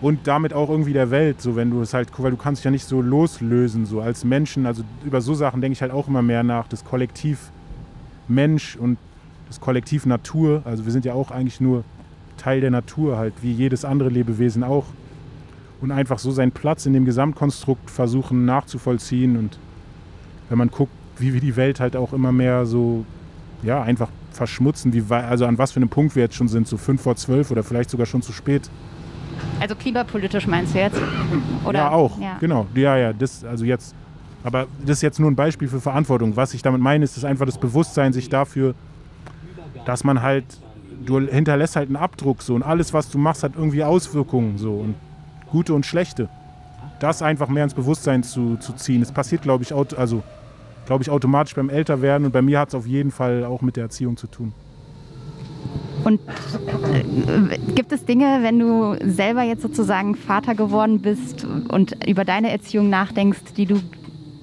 und 0.00 0.26
damit 0.26 0.54
auch 0.54 0.70
irgendwie 0.70 0.92
der 0.92 1.10
Welt, 1.10 1.42
so 1.42 1.56
wenn 1.56 1.70
du 1.70 1.82
es 1.82 1.92
halt, 1.92 2.08
weil 2.18 2.30
du 2.30 2.36
kannst 2.36 2.60
dich 2.60 2.64
ja 2.64 2.70
nicht 2.70 2.86
so 2.86 3.02
loslösen, 3.02 3.84
so 3.84 4.00
als 4.00 4.24
Menschen, 4.24 4.64
also 4.66 4.82
über 5.04 5.20
so 5.20 5.34
Sachen 5.34 5.60
denke 5.60 5.74
ich 5.74 5.82
halt 5.82 5.92
auch 5.92 6.08
immer 6.08 6.22
mehr 6.22 6.42
nach, 6.42 6.66
das 6.68 6.84
Kollektiv 6.84 7.50
Mensch 8.26 8.76
und 8.76 8.98
das 9.48 9.60
Kollektiv 9.60 10.06
Natur, 10.06 10.62
also 10.64 10.84
wir 10.86 10.92
sind 10.92 11.04
ja 11.04 11.12
auch 11.12 11.30
eigentlich 11.30 11.60
nur 11.60 11.84
Teil 12.40 12.60
der 12.60 12.70
Natur 12.70 13.18
halt, 13.18 13.34
wie 13.42 13.52
jedes 13.52 13.84
andere 13.84 14.08
Lebewesen 14.08 14.64
auch. 14.64 14.86
Und 15.80 15.92
einfach 15.92 16.18
so 16.18 16.30
seinen 16.30 16.52
Platz 16.52 16.86
in 16.86 16.92
dem 16.92 17.04
Gesamtkonstrukt 17.04 17.90
versuchen 17.90 18.44
nachzuvollziehen. 18.44 19.36
Und 19.36 19.58
wenn 20.48 20.58
man 20.58 20.70
guckt, 20.70 20.92
wie 21.18 21.32
wir 21.34 21.40
die 21.40 21.56
Welt 21.56 21.80
halt 21.80 21.96
auch 21.96 22.12
immer 22.12 22.32
mehr 22.32 22.66
so, 22.66 23.04
ja, 23.62 23.82
einfach 23.82 24.08
verschmutzen, 24.32 24.92
wie, 24.92 25.02
also 25.12 25.46
an 25.46 25.58
was 25.58 25.72
für 25.72 25.76
einem 25.76 25.88
Punkt 25.88 26.16
wir 26.16 26.22
jetzt 26.22 26.34
schon 26.34 26.48
sind, 26.48 26.66
so 26.66 26.76
fünf 26.76 27.02
vor 27.02 27.16
zwölf 27.16 27.50
oder 27.50 27.62
vielleicht 27.62 27.90
sogar 27.90 28.06
schon 28.06 28.22
zu 28.22 28.32
spät. 28.32 28.70
Also 29.58 29.74
klimapolitisch 29.74 30.46
meinst 30.46 30.74
du 30.74 30.78
jetzt? 30.78 31.00
Oder? 31.64 31.78
ja, 31.78 31.90
auch, 31.90 32.18
Ja. 32.20 32.36
genau. 32.40 32.66
Ja, 32.74 32.96
ja, 32.96 33.12
das, 33.12 33.44
also 33.44 33.64
jetzt, 33.64 33.94
aber 34.44 34.66
das 34.80 34.98
ist 34.98 35.02
jetzt 35.02 35.20
nur 35.20 35.30
ein 35.30 35.36
Beispiel 35.36 35.68
für 35.68 35.80
Verantwortung. 35.80 36.36
Was 36.36 36.54
ich 36.54 36.62
damit 36.62 36.80
meine, 36.80 37.04
ist, 37.04 37.16
ist 37.16 37.24
einfach 37.24 37.46
das 37.46 37.58
Bewusstsein, 37.58 38.12
sich 38.12 38.28
dafür, 38.28 38.74
dass 39.84 40.04
man 40.04 40.22
halt, 40.22 40.44
du 41.04 41.20
hinterlässt 41.20 41.76
halt 41.76 41.88
einen 41.88 41.96
Abdruck 41.96 42.42
so 42.42 42.54
und 42.54 42.62
alles, 42.62 42.92
was 42.92 43.10
du 43.10 43.18
machst, 43.18 43.42
hat 43.42 43.52
irgendwie 43.56 43.84
Auswirkungen 43.84 44.58
so 44.58 44.74
und 44.74 44.94
gute 45.50 45.74
und 45.74 45.86
schlechte. 45.86 46.28
Das 46.98 47.22
einfach 47.22 47.48
mehr 47.48 47.64
ins 47.64 47.74
Bewusstsein 47.74 48.22
zu, 48.22 48.56
zu 48.56 48.72
ziehen. 48.74 49.02
Es 49.02 49.12
passiert, 49.12 49.42
glaube 49.42 49.64
ich, 49.64 49.72
aut 49.72 49.94
also, 49.94 50.22
glaube 50.86 51.02
ich, 51.02 51.10
automatisch 51.10 51.54
beim 51.54 51.70
Älterwerden 51.70 52.26
und 52.26 52.32
bei 52.32 52.42
mir 52.42 52.58
hat 52.58 52.68
es 52.68 52.74
auf 52.74 52.86
jeden 52.86 53.10
Fall 53.10 53.44
auch 53.44 53.62
mit 53.62 53.76
der 53.76 53.84
Erziehung 53.84 54.16
zu 54.16 54.26
tun. 54.26 54.52
Und 56.04 56.20
äh, 56.92 57.58
gibt 57.74 57.92
es 57.92 58.04
Dinge, 58.04 58.38
wenn 58.42 58.58
du 58.58 58.96
selber 59.04 59.42
jetzt 59.42 59.62
sozusagen 59.62 60.14
Vater 60.14 60.54
geworden 60.54 61.00
bist 61.00 61.44
und 61.44 62.06
über 62.06 62.24
deine 62.24 62.50
Erziehung 62.50 62.88
nachdenkst, 62.88 63.54
die 63.56 63.66
du 63.66 63.80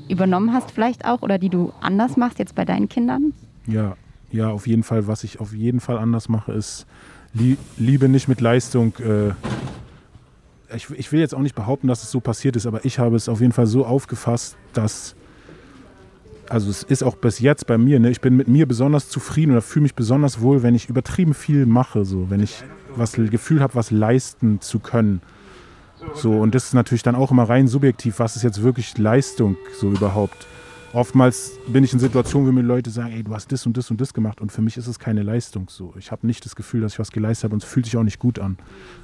übernommen 0.07 0.53
hast 0.53 0.71
vielleicht 0.71 1.05
auch 1.05 1.21
oder 1.21 1.37
die 1.37 1.49
du 1.49 1.73
anders 1.81 2.15
machst 2.15 2.39
jetzt 2.39 2.55
bei 2.55 2.65
deinen 2.65 2.89
Kindern? 2.89 3.33
Ja, 3.65 3.95
ja, 4.31 4.49
auf 4.49 4.67
jeden 4.67 4.83
Fall. 4.83 5.07
Was 5.07 5.23
ich 5.23 5.39
auf 5.39 5.53
jeden 5.53 5.79
Fall 5.79 5.97
anders 5.97 6.29
mache, 6.29 6.51
ist 6.51 6.85
Lie 7.33 7.57
Liebe 7.77 8.09
nicht 8.09 8.27
mit 8.27 8.41
Leistung. 8.41 8.93
Äh, 8.97 9.29
ich, 10.75 10.89
ich 10.91 11.11
will 11.11 11.19
jetzt 11.19 11.33
auch 11.33 11.39
nicht 11.39 11.55
behaupten, 11.55 11.87
dass 11.87 12.03
es 12.03 12.11
so 12.11 12.19
passiert 12.19 12.55
ist, 12.55 12.65
aber 12.65 12.83
ich 12.85 12.99
habe 12.99 13.15
es 13.15 13.29
auf 13.29 13.39
jeden 13.39 13.53
Fall 13.53 13.67
so 13.67 13.85
aufgefasst, 13.85 14.57
dass 14.73 15.15
also 16.49 16.69
es 16.69 16.83
ist 16.83 17.03
auch 17.03 17.15
bis 17.15 17.39
jetzt 17.39 17.67
bei 17.67 17.77
mir, 17.77 17.99
ne, 17.99 18.09
ich 18.09 18.21
bin 18.21 18.35
mit 18.35 18.47
mir 18.47 18.67
besonders 18.67 19.09
zufrieden 19.09 19.51
oder 19.51 19.61
fühle 19.61 19.83
mich 19.83 19.95
besonders 19.95 20.39
wohl, 20.39 20.63
wenn 20.63 20.75
ich 20.75 20.89
übertrieben 20.89 21.33
viel 21.33 21.65
mache, 21.65 22.05
so, 22.05 22.29
wenn 22.29 22.41
ich 22.41 22.63
was 22.95 23.13
Gefühl 23.13 23.61
habe, 23.61 23.75
was 23.75 23.91
leisten 23.91 24.61
zu 24.61 24.79
können. 24.79 25.21
So, 26.13 26.31
und 26.33 26.55
das 26.55 26.65
ist 26.65 26.73
natürlich 26.73 27.03
dann 27.03 27.15
auch 27.15 27.31
immer 27.31 27.43
rein 27.43 27.67
subjektiv, 27.67 28.19
was 28.19 28.35
ist 28.35 28.43
jetzt 28.43 28.63
wirklich 28.63 28.97
Leistung 28.97 29.57
so 29.79 29.89
überhaupt. 29.89 30.47
Oftmals 30.93 31.51
bin 31.67 31.83
ich 31.83 31.91
in 31.91 31.99
Situationen, 31.99 32.47
wo 32.47 32.51
mir 32.53 32.61
Leute 32.61 32.89
sagen, 32.89 33.11
ey, 33.11 33.21
du 33.21 33.33
hast 33.33 33.51
das 33.51 33.65
und 33.65 33.75
das 33.75 33.91
und 33.91 33.99
das 33.99 34.13
gemacht 34.13 34.39
und 34.39 34.51
für 34.51 34.61
mich 34.61 34.77
ist 34.77 34.87
es 34.87 34.99
keine 34.99 35.21
Leistung 35.21 35.67
so. 35.69 35.93
Ich 35.99 36.11
habe 36.11 36.25
nicht 36.25 36.45
das 36.45 36.55
Gefühl, 36.55 36.81
dass 36.81 36.93
ich 36.93 36.99
was 36.99 37.11
geleistet 37.11 37.45
habe 37.45 37.55
und 37.55 37.63
es 37.63 37.69
fühlt 37.69 37.85
sich 37.85 37.97
auch 37.97 38.03
nicht 38.03 38.19
gut 38.19 38.39
an. 38.39 38.57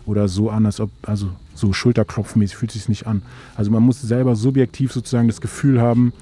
Oder 0.06 0.30
so 0.30 0.50
an, 0.50 0.66
als 0.66 0.80
ob, 0.80 0.92
also 1.04 1.30
so 1.54 1.74
schulterklopfmäßig 1.74 2.56
fühlt 2.56 2.72
sich 2.72 2.88
nicht 2.88 3.06
an. 3.06 3.22
Also 3.56 3.70
man 3.70 3.84
muss 3.84 4.02
selber 4.02 4.36
subjektiv 4.36 4.94
sozusagen 4.94 5.28
das 5.28 5.42
Gefühl 5.42 5.82
haben, 5.82 6.14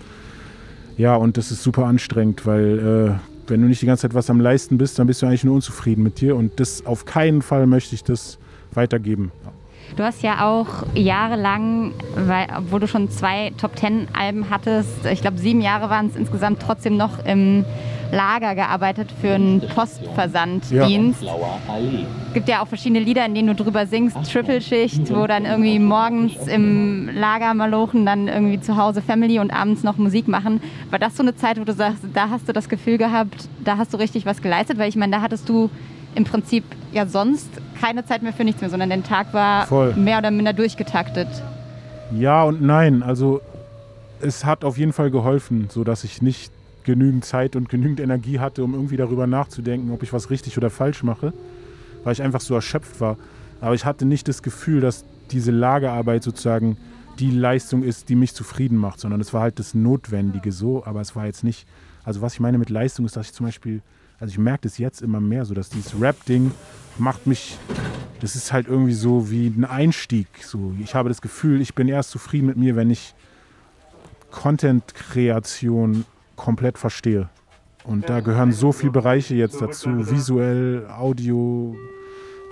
ja, 0.98 1.16
und 1.16 1.38
das 1.38 1.52
ist 1.52 1.64
super 1.64 1.86
anstrengend, 1.86 2.46
weil 2.46 3.20
äh, 3.20 3.50
wenn 3.50 3.62
du 3.62 3.68
nicht 3.68 3.82
die 3.82 3.86
ganze 3.86 4.02
Zeit 4.02 4.14
was 4.14 4.30
am 4.30 4.40
Leisten 4.40 4.78
bist, 4.78 4.98
dann 4.98 5.08
bist 5.08 5.22
du 5.22 5.28
eigentlich 5.28 5.44
nur 5.44 5.56
unzufrieden 5.56 6.04
mit 6.04 6.22
dir 6.22 6.36
und 6.36 6.60
das 6.60 6.86
auf 6.86 7.06
keinen 7.06 7.42
Fall 7.42 7.68
möchte 7.68 7.96
ich 7.96 8.04
das 8.04 8.40
weitergeben. 8.74 9.32
Du 9.96 10.04
hast 10.04 10.24
ja 10.24 10.48
auch 10.48 10.86
jahrelang, 10.96 11.94
weil, 12.16 12.48
obwohl 12.58 12.80
du 12.80 12.88
schon 12.88 13.10
zwei 13.10 13.52
Top 13.60 13.76
Ten 13.76 14.08
Alben 14.14 14.50
hattest, 14.50 15.06
ich 15.06 15.22
glaube 15.22 15.38
sieben 15.38 15.62
Jahre 15.62 15.90
waren 15.90 16.08
es 16.08 16.16
insgesamt, 16.16 16.62
trotzdem 16.62 16.98
noch 16.98 17.26
im 17.26 17.66
Lager 18.12 18.56
gearbeitet 18.56 19.10
für 19.22 19.34
einen 19.36 19.62
Postversanddienst. 19.62 21.24
Ja. 21.24 21.36
Gibt 22.34 22.50
ja 22.50 22.62
auch 22.62 22.68
verschiedene 22.68 23.00
Lieder, 23.00 23.26
in 23.26 23.36
denen 23.36 23.56
du 23.56 23.64
drüber 23.64 23.86
singst, 23.86 24.18
Triple-Schicht, 24.32 25.16
wo 25.16 25.28
dann 25.28 25.46
irgendwie 25.46 25.80
morgens 25.80 26.48
im 26.48 27.10
Lager 27.14 27.54
malochen, 27.54 28.06
dann 28.06 28.28
irgendwie 28.28 28.60
zu 28.60 28.76
Hause 28.76 29.02
Family 29.02 29.40
und 29.40 29.52
abends 29.52 29.84
noch 29.84 29.98
Musik 29.98 30.28
machen. 30.28 30.62
War 30.90 31.00
das 31.00 31.16
so 31.16 31.24
eine 31.24 31.36
Zeit, 31.36 31.60
wo 31.60 31.64
du 31.64 31.74
sagst, 31.74 32.04
da 32.14 32.30
hast 32.30 32.50
du 32.50 32.54
das 32.54 32.68
Gefühl 32.68 32.98
gehabt, 32.98 33.48
da 33.64 33.78
hast 33.78 33.94
du 33.94 33.98
richtig 33.98 34.26
was 34.26 34.42
geleistet? 34.42 34.78
Weil 34.78 34.90
ich 34.90 34.96
meine, 34.96 35.14
da 35.14 35.22
hattest 35.22 35.48
du 35.48 35.70
im 36.14 36.26
Prinzip 36.26 36.66
ja 36.92 37.06
sonst 37.06 37.50
keine 37.82 38.06
Zeit 38.06 38.22
mehr 38.22 38.32
für 38.34 38.44
nichts 38.44 38.62
mehr, 38.62 38.70
sondern 38.70 38.90
der 38.90 39.04
Tag 39.04 39.34
war 39.34 39.66
Voll. 39.66 39.94
mehr 39.96 40.20
oder 40.20 40.30
minder 40.32 40.54
durchgetaktet. 40.54 41.28
Ja 42.16 42.44
und 42.44 42.62
nein. 42.62 43.02
Also 43.04 43.42
es 44.22 44.46
hat 44.46 44.64
auf 44.64 44.78
jeden 44.78 44.94
Fall 44.94 45.10
geholfen, 45.10 45.68
sodass 45.70 46.04
ich 46.04 46.22
nicht 46.22 46.52
genügend 46.84 47.26
Zeit 47.26 47.56
und 47.56 47.70
genügend 47.70 48.00
Energie 48.00 48.40
hatte, 48.40 48.64
um 48.64 48.74
irgendwie 48.74 48.98
darüber 48.98 49.28
nachzudenken, 49.28 49.92
ob 49.92 50.04
ich 50.04 50.14
was 50.14 50.30
richtig 50.30 50.58
oder 50.58 50.70
falsch 50.70 51.04
mache, 51.04 51.34
weil 52.04 52.14
ich 52.14 52.22
einfach 52.22 52.42
so 52.42 52.54
erschöpft 52.54 53.02
war. 53.02 53.18
Aber 53.60 53.76
ich 53.76 53.86
hatte 53.86 54.06
nicht 54.06 54.28
das 54.28 54.42
Gefühl, 54.44 54.82
dass 54.82 55.06
diese 55.32 55.52
Lagerarbeit 55.52 56.24
sozusagen 56.24 56.78
die 57.20 57.32
Leistung 57.32 57.84
ist, 57.84 58.10
die 58.10 58.16
mich 58.16 58.34
zufrieden 58.34 58.78
macht, 58.78 59.00
sondern 59.00 59.22
es 59.22 59.34
war 59.34 59.42
halt 59.42 59.60
das 59.60 59.74
Notwendige 59.74 60.52
so, 60.52 60.86
aber 60.86 61.02
es 61.02 61.16
war 61.16 61.26
jetzt 61.26 61.44
nicht, 61.44 61.68
also 62.04 62.22
was 62.22 62.34
ich 62.34 62.40
meine 62.40 62.58
mit 62.58 62.70
Leistung 62.70 63.06
ist, 63.06 63.16
dass 63.16 63.28
ich 63.28 63.34
zum 63.34 63.46
Beispiel, 63.46 63.82
also 64.20 64.32
ich 64.32 64.40
merke 64.40 64.62
das 64.64 64.78
jetzt 64.78 65.02
immer 65.02 65.20
mehr 65.20 65.46
so, 65.46 65.54
dass 65.54 65.70
dieses 65.70 66.00
Rap-Ding 66.00 66.52
macht 66.98 67.28
mich, 67.28 67.58
das 68.20 68.36
ist 68.36 68.54
halt 68.54 68.68
irgendwie 68.68 68.94
so 68.94 69.30
wie 69.32 69.48
ein 69.48 69.66
Einstieg. 69.66 70.28
So. 70.44 70.74
Ich 70.80 70.96
habe 70.96 71.10
das 71.10 71.22
Gefühl, 71.22 71.62
ich 71.62 71.74
bin 71.74 71.88
erst 71.88 72.12
zufrieden 72.12 72.48
mit 72.48 72.58
mir, 72.58 72.76
wenn 72.76 72.90
ich 72.90 73.14
Content-Kreation 74.32 76.06
komplett 76.36 76.78
verstehe. 76.78 77.30
Und 77.84 78.10
da 78.10 78.20
gehören 78.20 78.52
so 78.52 78.72
viele 78.72 78.92
Bereiche 78.92 79.36
jetzt 79.36 79.62
dazu, 79.62 79.90
visuell, 80.12 80.88
Audio, 80.88 81.76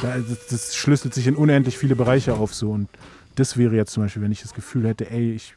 das, 0.01 0.75
schlüsselt 0.75 1.13
sich 1.13 1.27
in 1.27 1.35
unendlich 1.35 1.77
viele 1.77 1.95
Bereiche 1.95 2.33
auf 2.33 2.53
so. 2.53 2.71
Und 2.71 2.89
das 3.35 3.57
wäre 3.57 3.75
jetzt 3.75 3.93
zum 3.93 4.03
Beispiel, 4.03 4.23
wenn 4.23 4.31
ich 4.31 4.41
das 4.41 4.53
Gefühl 4.53 4.87
hätte, 4.87 5.09
ey, 5.09 5.33
ich 5.33 5.55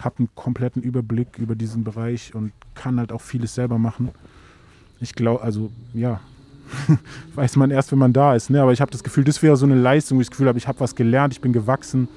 habe 0.00 0.18
einen 0.18 0.28
kompletten 0.34 0.82
Überblick 0.82 1.38
über 1.38 1.54
diesen 1.54 1.84
Bereich 1.84 2.34
und 2.34 2.52
kann 2.74 2.98
halt 2.98 3.12
auch 3.12 3.20
vieles 3.20 3.54
selber 3.54 3.78
machen. 3.78 4.10
Ich 5.00 5.14
glaube, 5.14 5.42
also 5.42 5.70
ja, 5.94 6.20
weiß 7.34 7.56
man 7.56 7.70
erst, 7.70 7.92
wenn 7.92 7.98
man 7.98 8.12
da 8.12 8.34
ist. 8.34 8.50
Ne? 8.50 8.60
Aber 8.60 8.72
ich 8.72 8.80
habe 8.80 8.90
das 8.90 9.04
Gefühl, 9.04 9.24
das 9.24 9.42
wäre 9.42 9.56
so 9.56 9.66
eine 9.66 9.74
Leistung, 9.74 10.18
wo 10.18 10.20
ich 10.20 10.28
das 10.28 10.32
Gefühl 10.32 10.48
habe, 10.48 10.58
ich 10.58 10.68
habe 10.68 10.80
was 10.80 10.94
gelernt, 10.94 11.32
ich 11.32 11.40
bin 11.40 11.52
gewachsen. 11.52 12.08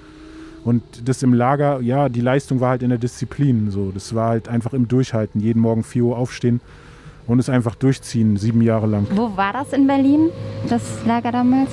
Und 0.65 0.83
das 1.05 1.23
im 1.23 1.33
Lager, 1.33 1.79
ja, 1.81 2.09
die 2.09 2.21
Leistung 2.21 2.59
war 2.59 2.71
halt 2.71 2.83
in 2.83 2.89
der 2.89 2.97
Disziplin. 2.97 3.71
So. 3.71 3.91
Das 3.91 4.13
war 4.13 4.29
halt 4.29 4.49
einfach 4.49 4.73
im 4.73 4.87
Durchhalten. 4.87 5.39
Jeden 5.41 5.61
Morgen 5.61 5.83
4 5.83 6.03
Uhr 6.03 6.17
aufstehen 6.17 6.59
und 7.29 7.39
es 7.39 7.47
einfach 7.47 7.75
durchziehen, 7.75 8.37
sieben 8.37 8.61
Jahre 8.61 8.87
lang. 8.87 9.07
Wo 9.11 9.37
war 9.37 9.53
das 9.53 9.71
in 9.71 9.85
Berlin, 9.85 10.29
das 10.67 10.81
Lager 11.05 11.31
damals? 11.31 11.69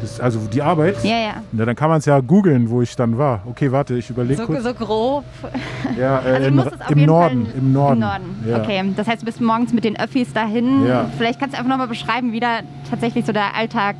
Das, 0.00 0.20
also 0.20 0.40
die 0.52 0.62
Arbeit? 0.62 1.02
Ja, 1.02 1.18
ja. 1.18 1.34
Na, 1.52 1.64
dann 1.64 1.76
kann 1.76 1.88
man 1.88 1.98
es 1.98 2.04
ja 2.04 2.20
googeln, 2.20 2.68
wo 2.70 2.82
ich 2.82 2.94
dann 2.96 3.16
war. 3.18 3.42
Okay, 3.46 3.72
warte, 3.72 3.94
ich 3.94 4.10
überlege 4.10 4.36
so, 4.36 4.46
kurz. 4.46 4.62
So 4.62 4.74
grob. 4.74 5.24
Ja, 5.98 6.20
äh, 6.20 6.44
also 6.44 6.48
in, 6.48 6.98
im, 6.98 7.06
Norden, 7.06 7.46
im 7.56 7.72
Norden. 7.72 7.94
Im 7.94 8.00
Norden. 8.00 8.44
Ja. 8.46 8.60
Okay, 8.60 8.92
das 8.96 9.06
heißt, 9.06 9.22
du 9.22 9.26
bist 9.26 9.40
morgens 9.40 9.72
mit 9.72 9.84
den 9.84 9.98
Öffis 9.98 10.32
dahin. 10.32 10.84
Ja. 10.84 11.08
Vielleicht 11.16 11.38
kannst 11.38 11.54
du 11.54 11.58
einfach 11.58 11.70
nochmal 11.70 11.88
beschreiben, 11.88 12.32
wie 12.32 12.40
da 12.40 12.60
tatsächlich 12.90 13.24
so 13.24 13.32
der 13.32 13.54
Alltag 13.54 13.96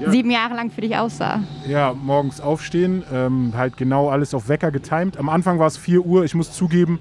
ja. 0.00 0.10
sieben 0.10 0.30
Jahre 0.30 0.54
lang 0.54 0.70
für 0.70 0.80
dich 0.80 0.96
aussah. 0.96 1.40
Ja, 1.66 1.94
morgens 1.94 2.40
aufstehen, 2.40 3.02
ähm, 3.12 3.52
halt 3.56 3.76
genau 3.76 4.10
alles 4.10 4.34
auf 4.34 4.48
Wecker 4.48 4.70
getimt. 4.70 5.18
Am 5.18 5.28
Anfang 5.28 5.58
war 5.58 5.68
es 5.68 5.76
4 5.76 6.04
Uhr, 6.04 6.24
ich 6.24 6.34
muss 6.34 6.52
zugeben, 6.52 6.98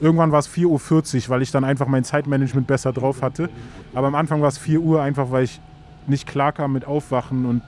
irgendwann 0.00 0.32
war 0.32 0.40
es 0.40 0.48
4.40 0.48 0.66
Uhr, 0.66 1.28
weil 1.28 1.42
ich 1.42 1.50
dann 1.50 1.64
einfach 1.64 1.86
mein 1.86 2.04
Zeitmanagement 2.04 2.66
besser 2.66 2.92
drauf 2.92 3.22
hatte. 3.22 3.48
Aber 3.94 4.08
am 4.08 4.14
Anfang 4.14 4.42
war 4.42 4.48
es 4.48 4.58
4 4.58 4.80
Uhr, 4.80 5.02
einfach 5.02 5.30
weil 5.30 5.44
ich 5.44 5.60
nicht 6.06 6.26
klar 6.26 6.52
kam 6.52 6.72
mit 6.72 6.84
Aufwachen 6.84 7.46
und 7.46 7.62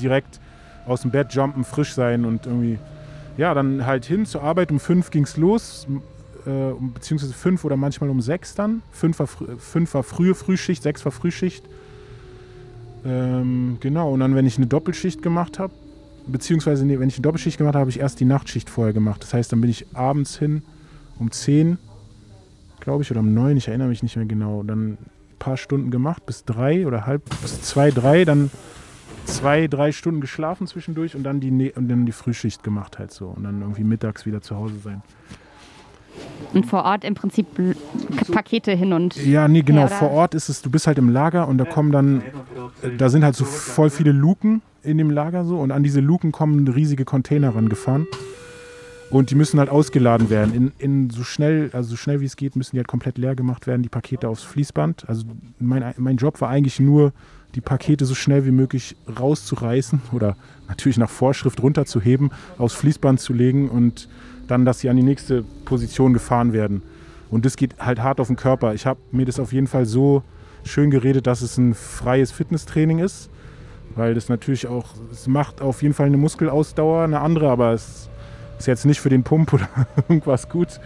direkt 0.00 0.40
aus 0.86 1.02
dem 1.02 1.10
Bett 1.10 1.32
jumpen, 1.32 1.64
frisch 1.64 1.94
sein 1.94 2.24
und 2.24 2.46
irgendwie, 2.46 2.78
ja, 3.36 3.54
dann 3.54 3.86
halt 3.86 4.04
hin 4.04 4.26
zur 4.26 4.42
Arbeit. 4.42 4.70
Um 4.70 4.80
5 4.80 5.10
ging 5.10 5.24
es 5.24 5.36
los, 5.36 5.86
äh, 6.46 6.72
beziehungsweise 6.94 7.34
5 7.34 7.64
oder 7.64 7.76
manchmal 7.76 8.10
um 8.10 8.20
6 8.20 8.54
dann. 8.54 8.82
5 8.92 9.18
war, 9.18 9.26
fünf 9.26 9.94
war 9.94 10.02
frühe 10.02 10.34
Frühschicht, 10.34 10.82
6 10.82 11.04
war 11.04 11.12
Frühschicht. 11.12 11.64
Ähm, 13.04 13.76
genau, 13.80 14.12
und 14.12 14.20
dann, 14.20 14.34
wenn 14.34 14.46
ich 14.46 14.56
eine 14.56 14.66
Doppelschicht 14.66 15.22
gemacht 15.22 15.58
habe, 15.58 15.72
beziehungsweise 16.26 16.84
nee, 16.84 16.98
wenn 16.98 17.08
ich 17.08 17.16
eine 17.16 17.22
Doppelschicht 17.22 17.58
gemacht 17.58 17.74
habe, 17.74 17.80
habe 17.80 17.90
ich 17.90 18.00
erst 18.00 18.20
die 18.20 18.24
Nachtschicht 18.24 18.70
vorher 18.70 18.92
gemacht. 18.92 19.22
Das 19.22 19.34
heißt, 19.34 19.52
dann 19.52 19.60
bin 19.60 19.70
ich 19.70 19.86
abends 19.94 20.38
hin 20.38 20.62
um 21.18 21.30
10, 21.30 21.78
glaube 22.80 23.02
ich, 23.02 23.10
oder 23.10 23.20
um 23.20 23.34
9, 23.34 23.56
ich 23.56 23.68
erinnere 23.68 23.88
mich 23.88 24.02
nicht 24.02 24.16
mehr 24.16 24.26
genau. 24.26 24.62
Dann 24.62 24.98
paar 25.38 25.56
Stunden 25.56 25.90
gemacht, 25.90 26.26
bis 26.26 26.44
drei 26.44 26.86
oder 26.86 27.06
halb, 27.06 27.22
bis 27.42 27.62
zwei, 27.62 27.90
drei, 27.90 28.24
dann 28.24 28.50
zwei, 29.24 29.66
drei 29.68 29.92
Stunden 29.92 30.20
geschlafen 30.20 30.66
zwischendurch 30.66 31.14
und 31.14 31.22
dann 31.22 31.40
die, 31.40 31.50
und 31.72 31.88
dann 31.88 32.06
die 32.06 32.12
Frühschicht 32.12 32.62
gemacht 32.62 32.98
halt 32.98 33.12
so. 33.12 33.28
Und 33.28 33.44
dann 33.44 33.60
irgendwie 33.60 33.84
mittags 33.84 34.26
wieder 34.26 34.40
zu 34.40 34.56
Hause 34.56 34.74
sein. 34.82 35.02
Und 36.52 36.66
vor 36.66 36.84
Ort 36.84 37.04
im 37.04 37.14
Prinzip 37.14 37.46
Pakete 38.32 38.72
hin 38.72 38.92
und. 38.92 39.16
Ja, 39.24 39.46
nee, 39.48 39.62
genau. 39.62 39.86
vor 39.86 40.10
Ort 40.10 40.34
ist 40.34 40.48
es, 40.48 40.62
du 40.62 40.70
bist 40.70 40.86
halt 40.86 40.98
im 40.98 41.10
Lager 41.10 41.46
und 41.46 41.58
da 41.58 41.64
kommen 41.64 41.92
dann, 41.92 42.22
da 42.96 43.08
sind 43.08 43.24
halt 43.24 43.36
so 43.36 43.44
voll 43.44 43.90
viele 43.90 44.12
Luken 44.12 44.62
in 44.82 44.98
dem 44.98 45.10
Lager 45.10 45.44
so 45.44 45.58
und 45.58 45.70
an 45.70 45.82
diese 45.82 46.00
Luken 46.00 46.32
kommen 46.32 46.66
riesige 46.66 47.04
Container 47.04 47.54
rangefahren. 47.54 48.06
Und 49.10 49.30
die 49.30 49.34
müssen 49.34 49.58
halt 49.58 49.70
ausgeladen 49.70 50.28
werden. 50.28 50.54
In, 50.54 50.72
in 50.78 51.10
so 51.10 51.24
schnell, 51.24 51.70
also 51.72 51.90
so 51.90 51.96
schnell 51.96 52.20
wie 52.20 52.26
es 52.26 52.36
geht, 52.36 52.56
müssen 52.56 52.72
die 52.72 52.78
halt 52.78 52.88
komplett 52.88 53.16
leer 53.16 53.34
gemacht 53.34 53.66
werden, 53.66 53.82
die 53.82 53.88
Pakete 53.88 54.28
aufs 54.28 54.42
Fließband. 54.42 55.08
Also 55.08 55.24
mein, 55.58 55.94
mein 55.96 56.16
Job 56.16 56.40
war 56.40 56.50
eigentlich 56.50 56.78
nur, 56.78 57.12
die 57.54 57.60
Pakete 57.62 58.04
so 58.04 58.14
schnell 58.14 58.44
wie 58.44 58.50
möglich 58.50 58.96
rauszureißen 59.18 60.02
oder 60.12 60.36
natürlich 60.68 60.98
nach 60.98 61.10
Vorschrift 61.10 61.62
runterzuheben, 61.62 62.30
aufs 62.58 62.74
Fließband 62.74 63.20
zu 63.20 63.32
legen 63.32 63.70
und 63.70 64.08
dann, 64.46 64.64
dass 64.64 64.80
sie 64.80 64.88
an 64.88 64.96
die 64.96 65.02
nächste 65.02 65.44
Position 65.64 66.12
gefahren 66.12 66.52
werden. 66.52 66.82
Und 67.30 67.44
das 67.44 67.56
geht 67.56 67.78
halt 67.78 68.02
hart 68.02 68.20
auf 68.20 68.28
den 68.28 68.36
Körper. 68.36 68.74
Ich 68.74 68.86
habe 68.86 69.00
mir 69.12 69.26
das 69.26 69.38
auf 69.38 69.52
jeden 69.52 69.66
Fall 69.66 69.84
so 69.84 70.22
schön 70.64 70.90
geredet, 70.90 71.26
dass 71.26 71.42
es 71.42 71.58
ein 71.58 71.74
freies 71.74 72.32
Fitnesstraining 72.32 72.98
ist, 72.98 73.30
weil 73.94 74.14
das 74.14 74.28
natürlich 74.28 74.66
auch, 74.66 74.86
es 75.12 75.26
macht 75.26 75.60
auf 75.60 75.82
jeden 75.82 75.94
Fall 75.94 76.06
eine 76.06 76.16
Muskelausdauer, 76.16 77.04
eine 77.04 77.20
andere, 77.20 77.50
aber 77.50 77.72
es 77.72 78.08
ist 78.58 78.66
jetzt 78.66 78.84
nicht 78.84 79.00
für 79.00 79.08
den 79.08 79.22
Pump 79.22 79.52
oder 79.52 79.68
irgendwas 80.08 80.48
gut. 80.48 80.80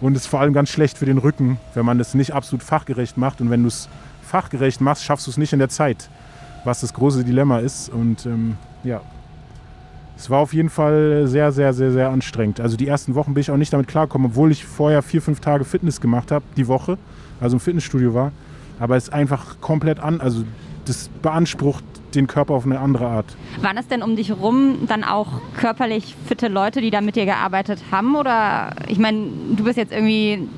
Und 0.00 0.16
ist 0.16 0.26
vor 0.26 0.40
allem 0.40 0.54
ganz 0.54 0.70
schlecht 0.70 0.96
für 0.96 1.04
den 1.04 1.18
Rücken, 1.18 1.58
wenn 1.74 1.84
man 1.84 1.98
das 1.98 2.14
nicht 2.14 2.32
absolut 2.32 2.62
fachgerecht 2.62 3.18
macht. 3.18 3.40
Und 3.40 3.50
wenn 3.50 3.62
du 3.62 3.68
es 3.68 3.88
fachgerecht 4.22 4.80
machst, 4.80 5.04
schaffst 5.04 5.26
du 5.26 5.30
es 5.30 5.36
nicht 5.36 5.52
in 5.52 5.58
der 5.58 5.68
Zeit, 5.68 6.08
was 6.64 6.80
das 6.80 6.94
große 6.94 7.22
Dilemma 7.22 7.58
ist. 7.58 7.90
Und 7.90 8.24
ähm, 8.24 8.56
ja, 8.82 9.02
es 10.16 10.30
war 10.30 10.38
auf 10.38 10.54
jeden 10.54 10.70
Fall 10.70 11.26
sehr, 11.26 11.52
sehr, 11.52 11.72
sehr, 11.74 11.92
sehr 11.92 12.10
anstrengend. 12.10 12.60
Also 12.60 12.76
die 12.76 12.86
ersten 12.86 13.14
Wochen 13.14 13.34
bin 13.34 13.40
ich 13.40 13.50
auch 13.50 13.56
nicht 13.56 13.72
damit 13.72 13.88
klargekommen, 13.88 14.30
obwohl 14.30 14.50
ich 14.52 14.64
vorher 14.64 15.02
vier, 15.02 15.20
fünf 15.20 15.40
Tage 15.40 15.64
Fitness 15.64 16.00
gemacht 16.00 16.30
habe, 16.30 16.44
die 16.56 16.68
Woche, 16.68 16.96
also 17.40 17.56
im 17.56 17.60
Fitnessstudio 17.60 18.14
war. 18.14 18.32
Aber 18.78 18.96
es 18.96 19.04
ist 19.04 19.12
einfach 19.12 19.60
komplett 19.60 20.00
an, 20.00 20.20
also 20.20 20.44
das 20.86 21.08
beansprucht 21.22 21.84
den 22.14 22.26
Körper 22.26 22.54
auf 22.54 22.64
eine 22.64 22.78
andere 22.78 23.06
Art. 23.06 23.36
Waren 23.60 23.78
es 23.78 23.88
denn 23.88 24.02
um 24.02 24.16
dich 24.16 24.28
herum 24.28 24.86
dann 24.86 25.04
auch 25.04 25.40
körperlich 25.56 26.16
fitte 26.26 26.48
Leute, 26.48 26.80
die 26.80 26.90
da 26.90 27.00
mit 27.00 27.16
dir 27.16 27.24
gearbeitet 27.24 27.80
haben? 27.90 28.16
Oder 28.16 28.70
ich 28.88 28.98
meine, 28.98 29.28
du 29.56 29.64
bist 29.64 29.76
jetzt 29.76 29.92
irgendwie 29.92 30.48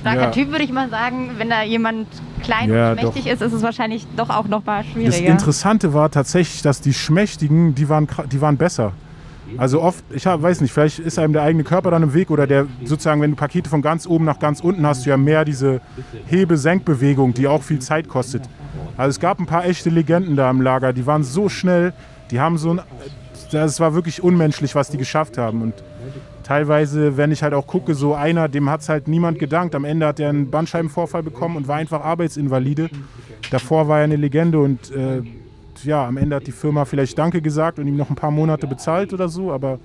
starker 0.00 0.22
ja. 0.22 0.30
Typ, 0.30 0.50
würde 0.50 0.64
ich 0.64 0.72
mal 0.72 0.88
sagen. 0.90 1.32
Wenn 1.36 1.50
da 1.50 1.62
jemand 1.62 2.06
klein 2.42 2.72
ja, 2.72 2.92
und 2.92 3.00
schmächtig 3.00 3.24
doch. 3.24 3.32
ist, 3.32 3.42
ist 3.42 3.52
es 3.52 3.62
wahrscheinlich 3.62 4.06
doch 4.16 4.30
auch 4.30 4.48
noch 4.48 4.64
mal 4.64 4.84
schwieriger. 4.84 5.10
Das 5.10 5.20
Interessante 5.20 5.94
war 5.94 6.10
tatsächlich, 6.10 6.62
dass 6.62 6.80
die 6.80 6.94
Schmächtigen, 6.94 7.74
die 7.74 7.88
waren, 7.88 8.08
die 8.30 8.40
waren 8.40 8.56
besser. 8.56 8.92
Also 9.56 9.82
oft, 9.82 10.04
ich 10.10 10.26
hab, 10.26 10.42
weiß 10.42 10.60
nicht, 10.60 10.72
vielleicht 10.72 10.98
ist 10.98 11.18
einem 11.18 11.32
der 11.32 11.42
eigene 11.42 11.64
Körper 11.64 11.90
dann 11.90 12.02
im 12.02 12.14
Weg 12.14 12.30
oder 12.30 12.46
der 12.46 12.66
sozusagen, 12.84 13.20
wenn 13.20 13.30
du 13.30 13.36
Pakete 13.36 13.68
von 13.68 13.82
ganz 13.82 14.06
oben 14.06 14.24
nach 14.24 14.38
ganz 14.38 14.60
unten 14.60 14.86
hast, 14.86 15.04
du 15.04 15.10
ja 15.10 15.16
mehr 15.16 15.44
diese 15.44 15.80
Hebe-Senk-Bewegung, 16.26 17.34
die 17.34 17.46
auch 17.46 17.62
viel 17.62 17.80
Zeit 17.80 18.08
kostet. 18.08 18.42
Also 18.96 19.10
es 19.10 19.20
gab 19.20 19.40
ein 19.40 19.46
paar 19.46 19.64
echte 19.64 19.90
Legenden 19.90 20.36
da 20.36 20.50
im 20.50 20.60
Lager, 20.60 20.92
die 20.92 21.06
waren 21.06 21.24
so 21.24 21.48
schnell, 21.48 21.92
die 22.30 22.40
haben 22.40 22.58
so 22.58 22.70
ein, 22.70 22.80
das 23.50 23.80
war 23.80 23.94
wirklich 23.94 24.22
unmenschlich, 24.22 24.74
was 24.74 24.90
die 24.90 24.98
geschafft 24.98 25.38
haben 25.38 25.62
und 25.62 25.74
teilweise, 26.42 27.16
wenn 27.16 27.32
ich 27.32 27.42
halt 27.42 27.54
auch 27.54 27.66
gucke, 27.66 27.94
so 27.94 28.14
einer, 28.14 28.48
dem 28.48 28.68
hat 28.68 28.80
es 28.80 28.88
halt 28.88 29.08
niemand 29.08 29.38
gedankt. 29.38 29.74
Am 29.74 29.84
Ende 29.84 30.06
hat 30.06 30.20
er 30.20 30.28
einen 30.28 30.50
Bandscheibenvorfall 30.50 31.22
bekommen 31.22 31.56
und 31.56 31.68
war 31.68 31.76
einfach 31.76 32.02
Arbeitsinvalide. 32.02 32.90
Davor 33.50 33.88
war 33.88 33.98
er 33.98 34.04
eine 34.04 34.16
Legende 34.16 34.58
und 34.58 34.90
äh, 34.90 35.22
ja, 35.84 36.06
am 36.06 36.16
Ende 36.16 36.36
hat 36.36 36.46
die 36.46 36.52
Firma 36.52 36.84
vielleicht 36.84 37.18
Danke 37.18 37.42
gesagt 37.42 37.78
und 37.78 37.86
ihm 37.86 37.96
noch 37.96 38.10
ein 38.10 38.16
paar 38.16 38.30
Monate 38.30 38.66
bezahlt 38.66 39.12
oder 39.12 39.28
so, 39.28 39.52
aber 39.52 39.78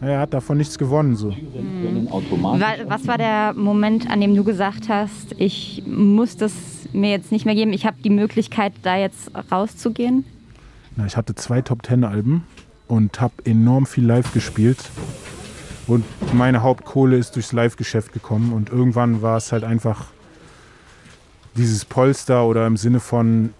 er 0.00 0.20
hat 0.20 0.32
davon 0.32 0.58
nichts 0.58 0.78
gewonnen. 0.78 1.16
So. 1.16 1.30
Mhm. 1.30 2.08
Was 2.86 3.06
war 3.06 3.18
der 3.18 3.52
Moment, 3.54 4.08
an 4.10 4.20
dem 4.20 4.34
du 4.34 4.44
gesagt 4.44 4.88
hast, 4.88 5.34
ich 5.38 5.82
muss 5.86 6.36
das 6.36 6.52
mir 6.92 7.10
jetzt 7.10 7.32
nicht 7.32 7.46
mehr 7.46 7.54
geben, 7.54 7.72
ich 7.72 7.84
habe 7.84 7.96
die 8.02 8.10
Möglichkeit, 8.10 8.72
da 8.82 8.96
jetzt 8.96 9.30
rauszugehen? 9.50 10.24
na, 10.98 11.06
ich 11.06 11.16
hatte 11.16 11.34
zwei 11.36 11.62
Top 11.62 11.84
Ten 11.84 12.02
Alben 12.02 12.44
und 12.88 13.20
habe 13.20 13.34
enorm 13.44 13.86
viel 13.86 14.04
live 14.04 14.32
gespielt. 14.32 14.90
Und 15.86 16.04
meine 16.34 16.62
Hauptkohle 16.62 17.16
ist 17.16 17.36
durchs 17.36 17.52
Live-Geschäft 17.52 18.12
gekommen. 18.12 18.52
Und 18.52 18.68
irgendwann 18.68 19.22
war 19.22 19.36
es 19.36 19.52
halt 19.52 19.62
einfach 19.62 20.06
dieses 21.56 21.84
Polster 21.84 22.46
oder 22.46 22.66
im 22.66 22.76
Sinne 22.76 22.98
von, 22.98 23.54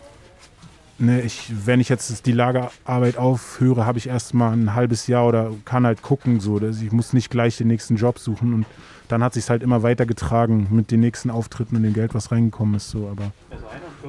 ne, 0.99 1.21
ich, 1.23 1.53
wenn 1.65 1.81
ich 1.81 1.89
jetzt 1.89 2.27
die 2.27 2.33
Lagerarbeit 2.33 3.17
aufhöre, 3.17 3.87
habe 3.87 3.99
ich 3.99 4.09
erst 4.09 4.35
mal 4.35 4.53
ein 4.53 4.75
halbes 4.75 5.07
Jahr 5.07 5.27
oder 5.27 5.51
kann 5.65 5.87
halt 5.87 6.03
gucken. 6.03 6.41
So, 6.41 6.59
dass 6.59 6.81
ich 6.81 6.93
muss 6.93 7.13
nicht 7.13 7.31
gleich 7.31 7.57
den 7.57 7.69
nächsten 7.69 7.97
Job 7.97 8.19
suchen. 8.19 8.53
Und 8.55 8.67
dann 9.09 9.23
hat 9.23 9.33
sich 9.33 9.49
halt 9.49 9.63
immer 9.63 9.83
weiter 9.83 10.05
getragen 10.05 10.67
mit 10.71 10.91
den 10.91 11.01
nächsten 11.01 11.31
Auftritten 11.31 11.77
und 11.77 11.83
dem 11.83 11.95
Geld, 11.95 12.15
was 12.15 12.31
reingekommen 12.31 12.75
ist. 12.75 12.91
So, 12.91 13.09
aber 13.09 13.33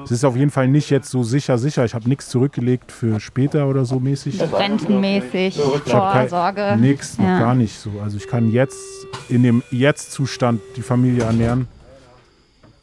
es 0.03 0.11
ist 0.11 0.25
auf 0.25 0.35
jeden 0.35 0.51
Fall 0.51 0.67
nicht 0.67 0.89
jetzt 0.89 1.09
so 1.09 1.23
sicher, 1.23 1.57
sicher. 1.57 1.85
Ich 1.85 1.93
habe 1.93 2.09
nichts 2.09 2.27
zurückgelegt 2.27 2.91
für 2.91 3.19
später 3.21 3.67
oder 3.67 3.85
so 3.85 3.99
mäßig. 3.99 4.41
Rentenmäßig, 4.41 5.55
Vorsorge. 5.55 6.75
Nix, 6.77 7.17
noch 7.17 7.25
Ja. 7.25 7.39
gar 7.39 7.55
nicht 7.55 7.79
so. 7.79 7.91
Also 8.03 8.17
ich 8.17 8.27
kann 8.27 8.51
jetzt 8.51 8.77
in 9.29 9.43
dem 9.43 9.63
Jetzt-Zustand 9.71 10.59
die 10.75 10.81
Familie 10.81 11.23
ernähren. 11.23 11.67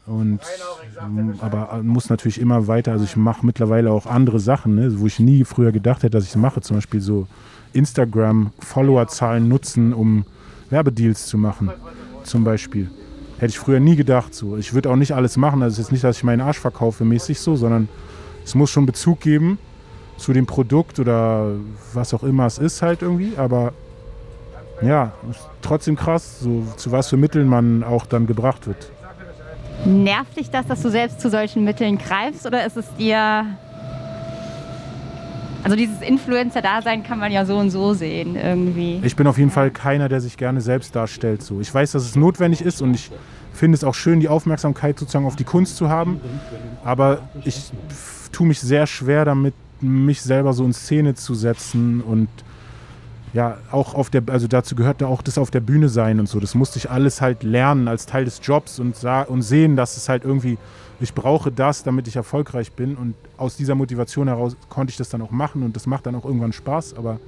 Und 0.07 0.39
m, 0.99 1.35
aber 1.41 1.81
muss 1.83 2.09
natürlich 2.09 2.39
immer 2.39 2.67
weiter. 2.67 2.93
Also 2.93 3.03
ich 3.03 3.17
mache 3.17 3.45
mittlerweile 3.45 3.91
auch 3.91 4.05
andere 4.05 4.39
Sachen, 4.39 4.75
ne, 4.75 4.99
wo 4.99 5.05
ich 5.05 5.19
nie 5.19 5.43
früher 5.43 5.71
gedacht 5.71 6.03
hätte, 6.03 6.11
dass 6.11 6.23
ich 6.23 6.31
es 6.31 6.35
mache. 6.37 6.61
Zum 6.61 6.77
Beispiel 6.77 7.01
so 7.01 7.27
Instagram-Followerzahlen 7.73 9.47
nutzen, 9.47 9.93
um 9.93 10.25
Werbedeals 10.69 11.27
zu 11.27 11.37
machen. 11.37 11.69
Zum 12.23 12.43
Beispiel. 12.43 12.89
Hätte 13.37 13.51
ich 13.51 13.59
früher 13.59 13.79
nie 13.79 13.95
gedacht. 13.95 14.33
So. 14.33 14.57
Ich 14.57 14.73
würde 14.73 14.89
auch 14.89 14.95
nicht 14.95 15.11
alles 15.13 15.37
machen. 15.37 15.61
Also 15.61 15.75
es 15.75 15.87
ist 15.87 15.91
nicht, 15.91 16.03
dass 16.03 16.17
ich 16.17 16.23
meinen 16.23 16.41
Arsch 16.41 16.59
verkaufe 16.59 17.05
mäßig 17.05 17.39
so, 17.39 17.55
sondern 17.55 17.89
es 18.43 18.55
muss 18.55 18.69
schon 18.69 18.85
Bezug 18.85 19.19
geben 19.19 19.59
zu 20.17 20.33
dem 20.33 20.47
Produkt 20.47 20.99
oder 20.99 21.51
was 21.93 22.13
auch 22.13 22.23
immer 22.23 22.47
es 22.47 22.57
ist 22.57 22.81
halt 22.81 23.01
irgendwie. 23.01 23.33
Aber 23.37 23.73
ja, 24.81 25.11
trotzdem 25.61 25.95
krass, 25.95 26.39
so, 26.39 26.63
zu 26.77 26.91
was 26.91 27.09
für 27.09 27.17
Mitteln 27.17 27.47
man 27.47 27.83
auch 27.83 28.05
dann 28.05 28.25
gebracht 28.25 28.67
wird. 28.67 28.91
Nervt 29.85 30.37
dich 30.37 30.49
das, 30.49 30.65
dass 30.67 30.81
du 30.81 30.89
selbst 30.89 31.21
zu 31.21 31.29
solchen 31.29 31.63
Mitteln 31.63 31.97
greifst 31.97 32.45
oder 32.45 32.65
ist 32.65 32.77
es 32.77 32.85
dir. 32.95 33.45
Also 35.63 35.75
dieses 35.75 36.01
Influencer-Dasein 36.01 37.03
kann 37.03 37.19
man 37.19 37.31
ja 37.31 37.45
so 37.45 37.57
und 37.57 37.71
so 37.71 37.93
sehen 37.93 38.35
irgendwie. 38.35 39.01
Ich 39.03 39.15
bin 39.15 39.27
auf 39.27 39.37
jeden 39.37 39.51
Fall 39.51 39.71
keiner, 39.71 40.07
der 40.07 40.21
sich 40.21 40.37
gerne 40.37 40.61
selbst 40.61 40.95
darstellt. 40.95 41.41
So. 41.41 41.59
Ich 41.59 41.73
weiß, 41.73 41.91
dass 41.91 42.03
es 42.03 42.15
notwendig 42.15 42.61
ist 42.61 42.81
und 42.81 42.93
ich 42.93 43.11
finde 43.53 43.75
es 43.75 43.83
auch 43.83 43.95
schön, 43.95 44.19
die 44.19 44.29
Aufmerksamkeit 44.29 44.97
sozusagen 44.99 45.25
auf 45.25 45.35
die 45.35 45.43
Kunst 45.43 45.77
zu 45.77 45.89
haben. 45.89 46.21
Aber 46.83 47.19
ich 47.43 47.71
tue 48.31 48.47
mich 48.47 48.59
sehr 48.59 48.87
schwer 48.87 49.25
damit, 49.25 49.53
mich 49.81 50.21
selber 50.21 50.53
so 50.53 50.63
in 50.63 50.73
Szene 50.73 51.15
zu 51.15 51.35
setzen 51.35 52.01
und 52.01 52.29
ja, 53.33 53.57
auch 53.71 53.93
auf 53.93 54.09
der, 54.09 54.23
also 54.27 54.47
dazu 54.47 54.75
gehört 54.75 55.01
ja 55.01 55.07
auch 55.07 55.21
das 55.21 55.37
auf 55.37 55.51
der 55.51 55.59
Bühne 55.59 55.89
sein 55.89 56.19
und 56.19 56.29
so. 56.29 56.39
Das 56.39 56.55
musste 56.55 56.79
ich 56.79 56.89
alles 56.89 57.21
halt 57.21 57.43
lernen 57.43 57.87
als 57.87 58.05
Teil 58.05 58.25
des 58.25 58.39
Jobs 58.43 58.79
und, 58.79 58.95
sa- 58.95 59.23
und 59.23 59.41
sehen, 59.41 59.75
dass 59.75 59.97
es 59.97 60.09
halt 60.09 60.23
irgendwie, 60.23 60.57
ich 60.99 61.13
brauche 61.13 61.51
das, 61.51 61.83
damit 61.83 62.07
ich 62.07 62.15
erfolgreich 62.15 62.71
bin. 62.71 62.95
Und 62.95 63.15
aus 63.37 63.57
dieser 63.57 63.75
Motivation 63.75 64.27
heraus 64.27 64.55
konnte 64.69 64.91
ich 64.91 64.97
das 64.97 65.09
dann 65.09 65.21
auch 65.21 65.31
machen 65.31 65.63
und 65.63 65.75
das 65.75 65.87
macht 65.87 66.05
dann 66.05 66.15
auch 66.15 66.25
irgendwann 66.25 66.53
Spaß. 66.53 66.95
Aber 66.95 67.19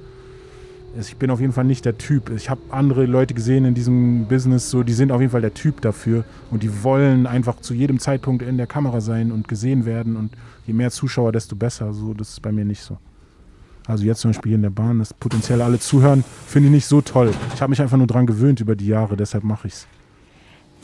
ich 0.98 1.16
bin 1.16 1.30
auf 1.30 1.40
jeden 1.40 1.52
Fall 1.52 1.64
nicht 1.64 1.84
der 1.84 1.98
Typ. 1.98 2.30
Ich 2.30 2.50
habe 2.50 2.60
andere 2.70 3.06
Leute 3.06 3.34
gesehen 3.34 3.64
in 3.64 3.74
diesem 3.74 4.26
Business, 4.26 4.70
so 4.70 4.82
die 4.82 4.92
sind 4.92 5.12
auf 5.12 5.20
jeden 5.20 5.30
Fall 5.30 5.42
der 5.42 5.54
Typ 5.54 5.80
dafür 5.82 6.24
und 6.50 6.62
die 6.62 6.82
wollen 6.82 7.26
einfach 7.26 7.60
zu 7.60 7.74
jedem 7.74 8.00
Zeitpunkt 8.00 8.42
in 8.42 8.56
der 8.56 8.66
Kamera 8.66 9.00
sein 9.00 9.30
und 9.30 9.46
gesehen 9.46 9.84
werden 9.84 10.16
und 10.16 10.32
je 10.66 10.72
mehr 10.72 10.90
Zuschauer, 10.90 11.30
desto 11.30 11.54
besser. 11.54 11.92
So, 11.92 12.14
das 12.14 12.30
ist 12.30 12.42
bei 12.42 12.50
mir 12.50 12.64
nicht 12.64 12.82
so. 12.82 12.98
Also 13.90 14.04
jetzt 14.04 14.20
zum 14.20 14.30
Beispiel 14.30 14.50
hier 14.50 14.56
in 14.56 14.62
der 14.62 14.70
Bahn, 14.70 15.00
das 15.00 15.12
potenziell 15.12 15.60
alle 15.60 15.78
zuhören, 15.78 16.24
finde 16.46 16.68
ich 16.68 16.74
nicht 16.74 16.86
so 16.86 17.00
toll. 17.00 17.32
Ich 17.54 17.60
habe 17.60 17.70
mich 17.70 17.82
einfach 17.82 17.96
nur 17.96 18.06
dran 18.06 18.26
gewöhnt 18.26 18.60
über 18.60 18.76
die 18.76 18.86
Jahre, 18.86 19.16
deshalb 19.16 19.42
mache 19.44 19.66
ich 19.66 19.74
es. 19.74 19.86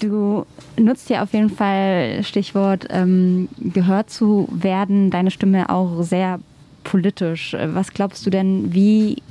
Du 0.01 0.45
nutzt 0.77 1.09
ja 1.09 1.23
auf 1.23 1.33
jeden 1.33 1.49
Fall 1.49 2.23
Stichwort 2.23 2.87
ähm, 2.91 3.49
gehört 3.59 4.11
zu 4.11 4.49
werden, 4.53 5.11
deine 5.11 5.31
Stimme 5.31 5.71
auch 5.71 6.03
sehr 6.03 6.41
politisch. 6.85 7.57
Was 7.59 7.93
glaubst 7.93 8.27
du 8.27 8.31
denn, 8.31 8.75
wie 8.75 9.23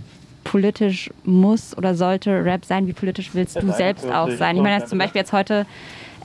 politisch 0.44 1.12
muss 1.24 1.78
oder 1.78 1.94
sollte 1.96 2.44
Rap 2.44 2.66
sein? 2.66 2.88
Wie 2.88 2.94
politisch 2.94 3.32
willst 3.34 3.62
du 3.62 3.72
selbst 3.74 4.10
auch 4.10 4.32
sein? 4.32 4.56
Ich 4.56 4.62
meine, 4.64 4.80
das 4.80 4.90
zum 4.90 4.98
Beispiel 4.98 5.20
jetzt 5.20 5.34
heute, 5.34 5.68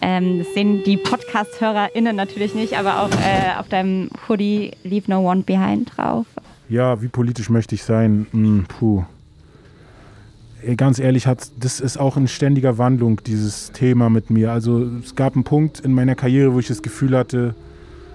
ähm, 0.01 0.39
das 0.39 0.55
sehen 0.55 0.83
die 0.85 0.97
Podcast-HörerInnen 0.97 2.17
natürlich 2.17 2.55
nicht, 2.55 2.79
aber 2.79 3.03
auch 3.03 3.11
äh, 3.11 3.59
auf 3.59 3.69
deinem 3.69 4.09
Hoodie 4.29 4.71
Leave 4.85 5.11
No 5.11 5.29
One 5.29 5.43
Behind 5.43 5.91
drauf. 5.97 6.27
Ja, 6.71 7.03
wie 7.03 7.09
politisch 7.09 7.51
möchte 7.51 7.75
ich 7.75 7.83
sein? 7.83 8.29
Hm, 8.31 8.65
puh. 8.69 9.03
Ey, 10.63 10.77
ganz 10.77 11.01
ehrlich, 11.01 11.27
hat, 11.27 11.51
das 11.59 11.81
ist 11.81 11.99
auch 11.99 12.17
in 12.17 12.29
ständiger 12.29 12.79
Wandlung, 12.79 13.21
dieses 13.27 13.73
Thema 13.73 14.09
mit 14.09 14.31
mir. 14.31 14.53
Also 14.53 14.87
es 15.03 15.17
gab 15.17 15.35
einen 15.35 15.43
Punkt 15.43 15.81
in 15.81 15.93
meiner 15.93 16.15
Karriere, 16.15 16.55
wo 16.55 16.61
ich 16.61 16.69
das 16.69 16.83
Gefühl 16.83 17.17
hatte, 17.17 17.57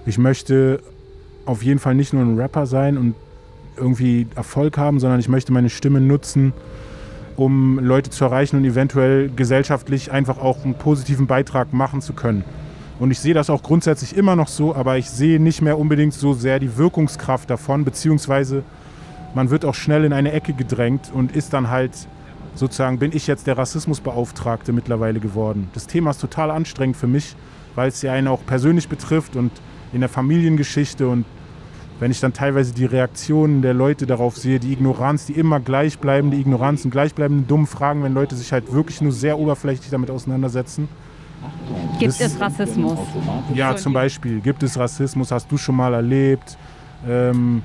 ich 0.06 0.16
möchte 0.16 0.80
auf 1.44 1.62
jeden 1.62 1.78
Fall 1.78 1.94
nicht 1.94 2.14
nur 2.14 2.22
ein 2.22 2.38
Rapper 2.38 2.64
sein 2.64 2.96
und 2.96 3.14
irgendwie 3.76 4.26
Erfolg 4.36 4.78
haben, 4.78 5.00
sondern 5.00 5.20
ich 5.20 5.28
möchte 5.28 5.52
meine 5.52 5.68
Stimme 5.68 6.00
nutzen, 6.00 6.54
um 7.36 7.78
Leute 7.78 8.08
zu 8.08 8.24
erreichen 8.24 8.56
und 8.56 8.64
eventuell 8.64 9.28
gesellschaftlich 9.28 10.12
einfach 10.12 10.38
auch 10.38 10.64
einen 10.64 10.74
positiven 10.74 11.26
Beitrag 11.26 11.74
machen 11.74 12.00
zu 12.00 12.14
können. 12.14 12.42
Und 12.98 13.10
ich 13.10 13.20
sehe 13.20 13.34
das 13.34 13.50
auch 13.50 13.62
grundsätzlich 13.62 14.16
immer 14.16 14.36
noch 14.36 14.48
so, 14.48 14.74
aber 14.74 14.96
ich 14.96 15.10
sehe 15.10 15.38
nicht 15.38 15.60
mehr 15.60 15.78
unbedingt 15.78 16.14
so 16.14 16.32
sehr 16.32 16.58
die 16.58 16.76
Wirkungskraft 16.76 17.50
davon, 17.50 17.84
beziehungsweise 17.84 18.62
man 19.34 19.50
wird 19.50 19.66
auch 19.66 19.74
schnell 19.74 20.04
in 20.04 20.14
eine 20.14 20.32
Ecke 20.32 20.54
gedrängt 20.54 21.10
und 21.12 21.36
ist 21.36 21.52
dann 21.52 21.68
halt 21.68 21.92
sozusagen, 22.54 22.98
bin 22.98 23.14
ich 23.14 23.26
jetzt 23.26 23.46
der 23.46 23.58
Rassismusbeauftragte 23.58 24.72
mittlerweile 24.72 25.20
geworden. 25.20 25.68
Das 25.74 25.86
Thema 25.86 26.10
ist 26.10 26.22
total 26.22 26.50
anstrengend 26.50 26.96
für 26.96 27.06
mich, 27.06 27.36
weil 27.74 27.88
es 27.88 28.00
ja 28.00 28.12
einen 28.12 28.28
auch 28.28 28.40
persönlich 28.46 28.88
betrifft 28.88 29.36
und 29.36 29.52
in 29.92 30.00
der 30.00 30.08
Familiengeschichte 30.08 31.06
und 31.06 31.26
wenn 31.98 32.10
ich 32.10 32.20
dann 32.20 32.34
teilweise 32.34 32.74
die 32.74 32.84
Reaktionen 32.84 33.62
der 33.62 33.72
Leute 33.72 34.06
darauf 34.06 34.36
sehe, 34.36 34.60
die 34.60 34.72
Ignoranz, 34.72 35.26
die 35.26 35.32
immer 35.32 35.60
gleich 35.60 35.98
bleiben, 35.98 36.30
die 36.30 36.40
Ignoranz 36.40 36.84
und 36.84 36.90
gleichbleibende 36.90 37.44
dummen 37.44 37.66
Fragen, 37.66 38.02
wenn 38.02 38.12
Leute 38.12 38.36
sich 38.36 38.52
halt 38.52 38.70
wirklich 38.72 39.00
nur 39.00 39.12
sehr 39.12 39.38
oberflächlich 39.38 39.90
damit 39.90 40.10
auseinandersetzen. 40.10 40.88
Gibt 41.98 42.20
es 42.20 42.40
Rassismus? 42.40 42.98
Ja, 43.54 43.76
zum 43.76 43.92
Beispiel, 43.92 44.40
gibt 44.40 44.62
es 44.62 44.78
Rassismus, 44.78 45.30
hast 45.30 45.50
du 45.50 45.56
schon 45.56 45.76
mal 45.76 45.94
erlebt? 45.94 46.56
Ähm, 47.08 47.62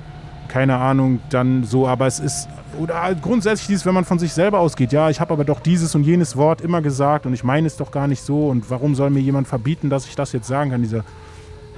keine 0.48 0.76
Ahnung, 0.76 1.20
dann 1.30 1.64
so, 1.64 1.88
aber 1.88 2.06
es 2.06 2.20
ist, 2.20 2.48
oder 2.78 3.14
grundsätzlich 3.14 3.68
dieses, 3.68 3.86
wenn 3.86 3.94
man 3.94 4.04
von 4.04 4.18
sich 4.18 4.32
selber 4.32 4.58
ausgeht, 4.58 4.92
ja, 4.92 5.08
ich 5.08 5.20
habe 5.20 5.32
aber 5.32 5.44
doch 5.44 5.60
dieses 5.60 5.94
und 5.94 6.04
jenes 6.04 6.36
Wort 6.36 6.60
immer 6.60 6.82
gesagt 6.82 7.26
und 7.26 7.32
ich 7.32 7.42
meine 7.42 7.66
es 7.66 7.76
doch 7.76 7.90
gar 7.90 8.06
nicht 8.06 8.22
so 8.22 8.48
und 8.48 8.70
warum 8.70 8.94
soll 8.94 9.10
mir 9.10 9.20
jemand 9.20 9.48
verbieten, 9.48 9.88
dass 9.88 10.06
ich 10.06 10.14
das 10.14 10.32
jetzt 10.32 10.46
sagen 10.46 10.70
kann? 10.70 10.82
Dieser 10.82 11.04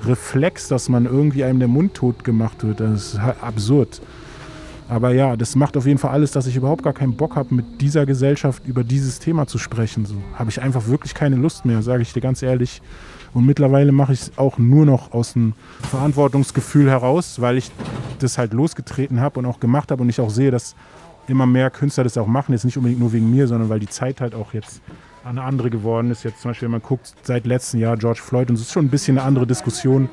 Reflex, 0.04 0.68
dass 0.68 0.88
man 0.88 1.06
irgendwie 1.06 1.44
einem 1.44 1.60
der 1.60 1.68
Mund 1.68 1.94
tot 1.94 2.24
gemacht 2.24 2.64
wird, 2.64 2.80
das 2.80 3.14
ist 3.14 3.20
absurd. 3.40 4.00
Aber 4.94 5.12
ja, 5.12 5.36
das 5.36 5.56
macht 5.56 5.76
auf 5.76 5.86
jeden 5.86 5.98
Fall 5.98 6.12
alles, 6.12 6.30
dass 6.30 6.46
ich 6.46 6.54
überhaupt 6.54 6.84
gar 6.84 6.92
keinen 6.92 7.16
Bock 7.16 7.34
habe, 7.34 7.52
mit 7.52 7.80
dieser 7.80 8.06
Gesellschaft 8.06 8.64
über 8.64 8.84
dieses 8.84 9.18
Thema 9.18 9.48
zu 9.48 9.58
sprechen. 9.58 10.06
So 10.06 10.14
habe 10.36 10.50
ich 10.50 10.62
einfach 10.62 10.86
wirklich 10.86 11.14
keine 11.14 11.34
Lust 11.34 11.64
mehr, 11.64 11.82
sage 11.82 12.02
ich 12.02 12.12
dir 12.12 12.20
ganz 12.20 12.44
ehrlich. 12.44 12.80
Und 13.32 13.44
mittlerweile 13.44 13.90
mache 13.90 14.12
ich 14.12 14.20
es 14.20 14.38
auch 14.38 14.56
nur 14.56 14.86
noch 14.86 15.12
aus 15.12 15.34
einem 15.34 15.54
Verantwortungsgefühl 15.90 16.88
heraus, 16.88 17.40
weil 17.40 17.58
ich 17.58 17.72
das 18.20 18.38
halt 18.38 18.52
losgetreten 18.52 19.20
habe 19.20 19.40
und 19.40 19.46
auch 19.46 19.58
gemacht 19.58 19.90
habe 19.90 20.00
und 20.00 20.10
ich 20.10 20.20
auch 20.20 20.30
sehe, 20.30 20.52
dass 20.52 20.76
immer 21.26 21.44
mehr 21.44 21.70
Künstler 21.70 22.04
das 22.04 22.16
auch 22.16 22.28
machen. 22.28 22.52
Jetzt 22.52 22.64
nicht 22.64 22.76
unbedingt 22.76 23.00
nur 23.00 23.12
wegen 23.12 23.28
mir, 23.28 23.48
sondern 23.48 23.68
weil 23.68 23.80
die 23.80 23.88
Zeit 23.88 24.20
halt 24.20 24.36
auch 24.36 24.54
jetzt 24.54 24.80
eine 25.24 25.42
andere 25.42 25.70
geworden 25.70 26.12
ist. 26.12 26.22
Jetzt 26.22 26.42
zum 26.42 26.52
Beispiel, 26.52 26.66
wenn 26.66 26.72
man 26.72 26.82
guckt, 26.82 27.14
seit 27.24 27.46
letztem 27.46 27.80
Jahr 27.80 27.96
George 27.96 28.20
Floyd 28.22 28.48
und 28.48 28.54
es 28.54 28.60
ist 28.60 28.72
schon 28.72 28.84
ein 28.84 28.90
bisschen 28.90 29.18
eine 29.18 29.26
andere 29.26 29.44
Diskussion. 29.44 30.08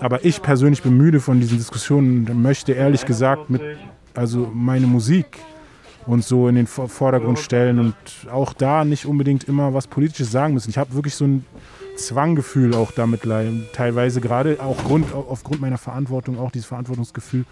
Aber 0.00 0.24
ich 0.24 0.42
persönlich 0.42 0.82
bin 0.82 0.96
müde 0.96 1.20
von 1.20 1.40
diesen 1.40 1.58
Diskussionen 1.58 2.26
und 2.28 2.42
möchte 2.42 2.72
ehrlich 2.72 3.04
gesagt 3.06 3.50
mit, 3.50 3.62
also 4.14 4.50
meine 4.52 4.86
Musik 4.86 5.38
und 6.06 6.24
so 6.24 6.48
in 6.48 6.54
den 6.54 6.66
Vor- 6.66 6.88
Vordergrund 6.88 7.38
stellen 7.38 7.78
und 7.78 7.94
auch 8.32 8.52
da 8.54 8.84
nicht 8.84 9.04
unbedingt 9.06 9.44
immer 9.44 9.74
was 9.74 9.86
Politisches 9.86 10.30
sagen 10.30 10.54
müssen. 10.54 10.70
Ich 10.70 10.78
habe 10.78 10.94
wirklich 10.94 11.14
so 11.14 11.26
ein 11.26 11.44
Zwanggefühl 11.96 12.74
auch 12.74 12.92
damit 12.92 13.24
leiden. 13.26 13.66
teilweise 13.74 14.22
gerade 14.22 14.58
auch 14.60 14.82
Grund, 14.84 15.12
aufgrund 15.12 15.60
meiner 15.60 15.76
Verantwortung, 15.76 16.38
auch 16.38 16.50
dieses 16.50 16.66
Verantwortungsgefühl. 16.66 17.44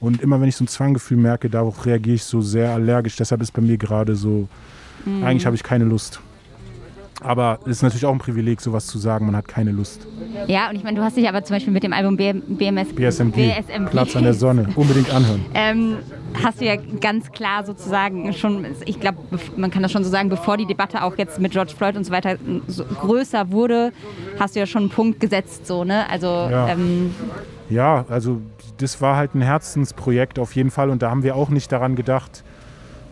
Und 0.00 0.20
immer 0.20 0.40
wenn 0.40 0.48
ich 0.48 0.56
so 0.56 0.64
ein 0.64 0.68
Zwanggefühl 0.68 1.16
merke, 1.16 1.48
darauf 1.48 1.86
reagiere 1.86 2.16
ich 2.16 2.24
so 2.24 2.40
sehr 2.40 2.70
allergisch. 2.70 3.14
Deshalb 3.16 3.40
ist 3.40 3.52
bei 3.52 3.62
mir 3.62 3.78
gerade 3.78 4.16
so, 4.16 4.48
eigentlich 5.06 5.46
habe 5.46 5.54
ich 5.54 5.62
keine 5.62 5.84
Lust. 5.84 6.20
Aber 7.24 7.58
es 7.64 7.70
ist 7.78 7.82
natürlich 7.82 8.04
auch 8.04 8.12
ein 8.12 8.18
Privileg, 8.18 8.60
sowas 8.60 8.86
zu 8.86 8.98
sagen, 8.98 9.26
man 9.26 9.34
hat 9.34 9.48
keine 9.48 9.72
Lust. 9.72 10.06
Ja, 10.46 10.68
und 10.68 10.76
ich 10.76 10.84
meine, 10.84 10.98
du 10.98 11.02
hast 11.02 11.16
dich 11.16 11.26
aber 11.28 11.42
zum 11.42 11.56
Beispiel 11.56 11.72
mit 11.72 11.82
dem 11.82 11.92
Album 11.94 12.16
B 12.16 12.32
BMS 12.34 12.92
BSMP, 12.94 13.34
BSMP 13.34 13.90
Platz 13.90 14.14
an 14.14 14.24
der 14.24 14.34
Sonne, 14.34 14.68
unbedingt 14.76 15.12
anhören. 15.12 15.44
ähm, 15.54 15.96
hast 16.42 16.60
du 16.60 16.66
ja 16.66 16.76
ganz 16.76 17.32
klar 17.32 17.64
sozusagen 17.64 18.32
schon, 18.34 18.66
ich 18.84 19.00
glaube, 19.00 19.18
man 19.56 19.70
kann 19.70 19.82
das 19.82 19.90
schon 19.90 20.04
so 20.04 20.10
sagen, 20.10 20.28
bevor 20.28 20.58
die 20.58 20.66
Debatte 20.66 21.02
auch 21.02 21.16
jetzt 21.16 21.40
mit 21.40 21.52
George 21.52 21.72
Floyd 21.76 21.96
und 21.96 22.04
so 22.04 22.12
weiter 22.12 22.36
so 22.66 22.84
größer 22.84 23.50
wurde, 23.50 23.92
hast 24.38 24.54
du 24.54 24.60
ja 24.60 24.66
schon 24.66 24.82
einen 24.82 24.90
Punkt 24.90 25.18
gesetzt, 25.18 25.66
so, 25.66 25.84
ne? 25.84 26.08
Also, 26.10 26.26
Ja. 26.26 26.68
ähm, 26.68 27.14
Ja, 27.70 28.04
also 28.10 28.42
das 28.76 29.00
war 29.00 29.16
halt 29.16 29.34
ein 29.34 29.40
Herzensprojekt 29.40 30.38
auf 30.38 30.54
jeden 30.54 30.70
Fall 30.70 30.90
und 30.90 31.00
da 31.00 31.10
haben 31.10 31.22
wir 31.22 31.34
auch 31.36 31.48
nicht 31.48 31.72
daran 31.72 31.96
gedacht, 31.96 32.43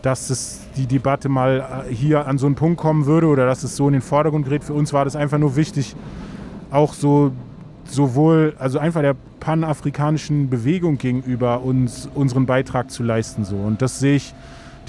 dass 0.03 0.29
es 0.29 0.59
die 0.77 0.85
Debatte 0.85 1.29
mal 1.29 1.85
äh, 1.89 1.93
hier 1.93 2.27
an 2.27 2.37
so 2.37 2.45
einen 2.45 2.55
Punkt 2.55 2.77
kommen 2.77 3.07
würde 3.07 3.27
oder 3.27 3.47
dass 3.47 3.63
es 3.63 3.75
so 3.75 3.87
in 3.87 3.93
den 3.93 4.01
Vordergrund 4.01 4.45
gerät. 4.45 4.63
Für 4.63 4.73
uns 4.73 4.93
war 4.93 5.05
das 5.05 5.15
einfach 5.15 5.39
nur 5.39 5.55
wichtig, 5.55 5.95
auch 6.69 6.93
so 6.93 7.31
sowohl, 7.85 8.53
also 8.59 8.79
einfach 8.79 9.01
der 9.01 9.15
panafrikanischen 9.39 10.49
Bewegung 10.49 10.97
gegenüber 10.97 11.63
uns 11.63 12.09
unseren 12.13 12.45
Beitrag 12.45 12.91
zu 12.91 13.03
leisten. 13.03 13.45
So. 13.45 13.55
Und 13.55 13.81
das 13.81 13.99
sehe 13.99 14.15
ich, 14.15 14.33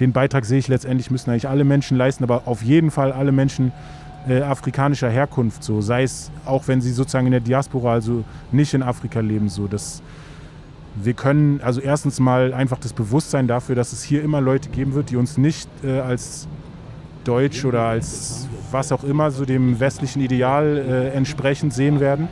den 0.01 0.13
Beitrag 0.13 0.45
sehe 0.45 0.59
ich 0.59 0.69
letztendlich, 0.69 1.11
müssen 1.11 1.31
eigentlich 1.31 1.49
alle 1.49 1.65
Menschen 1.65 1.97
leisten, 1.97 2.25
aber 2.25 2.43
auf 2.47 2.63
jeden 2.63 2.91
Fall 2.91 3.13
alle 3.13 3.33
Menschen 3.33 3.73
äh, 4.29 4.41
afrikanischer 4.41 5.11
Herkunft, 5.11 5.63
so 5.63 5.81
sei 5.81 6.03
es 6.03 6.31
auch 6.45 6.67
wenn 6.67 6.81
sie 6.81 6.93
sozusagen 6.93 7.27
in 7.27 7.33
der 7.33 7.41
Diaspora, 7.41 7.93
also 7.93 8.25
nicht 8.53 8.75
in 8.75 8.83
Afrika 8.83 9.21
leben, 9.21 9.49
so 9.49 9.67
das 9.67 10.03
wir 10.95 11.15
können 11.15 11.61
also 11.63 11.81
erstens 11.81 12.21
mal 12.21 12.55
einfach 12.55 12.79
das 12.79 12.93
Bewusstsein 12.93 13.47
dafür, 13.49 13.75
dass 13.75 13.93
es 13.93 14.03
hier 14.03 14.23
immer 14.23 14.41
Leute 14.41 14.69
geben 14.69 14.95
wird, 14.95 15.11
die 15.11 15.17
uns 15.17 15.37
nicht 15.39 15.69
äh, 15.83 16.01
als 16.01 16.47
Deutsch 17.25 17.65
oder 17.65 17.83
als 17.83 18.49
was 18.71 18.93
auch 18.93 19.03
immer 19.03 19.31
so 19.31 19.45
dem 19.45 19.81
westlichen 19.81 20.21
Ideal 20.21 20.77
äh, 20.77 21.09
entsprechend 21.11 21.73
sehen 21.73 22.01
werden 22.01 22.29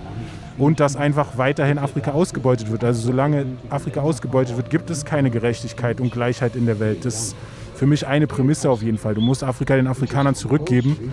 und 0.59 0.81
dass 0.81 0.97
einfach 0.97 1.39
weiterhin 1.39 1.79
Afrika 1.79 2.13
ausgebeutet 2.13 2.71
wird. 2.71 2.85
Also 2.85 3.03
solange 3.03 3.47
Afrika 3.71 4.01
ausgebeutet 4.01 4.57
wird, 4.57 4.71
gibt 4.71 4.91
es 4.91 5.05
keine 5.05 5.31
Gerechtigkeit 5.31 6.01
und 6.01 6.13
Gleichheit 6.13 6.57
in 6.57 6.67
der 6.67 6.79
Welt. 6.79 7.05
Das 7.05 7.35
für 7.83 7.89
mich 7.89 8.07
eine 8.07 8.29
Prämisse 8.29 8.71
auf 8.71 8.81
jeden 8.81 8.97
Fall. 8.97 9.15
Du 9.15 9.21
musst 9.21 9.43
Afrika 9.43 9.75
den 9.75 9.89
Afrikanern 9.89 10.37
zurückgeben 10.37 11.13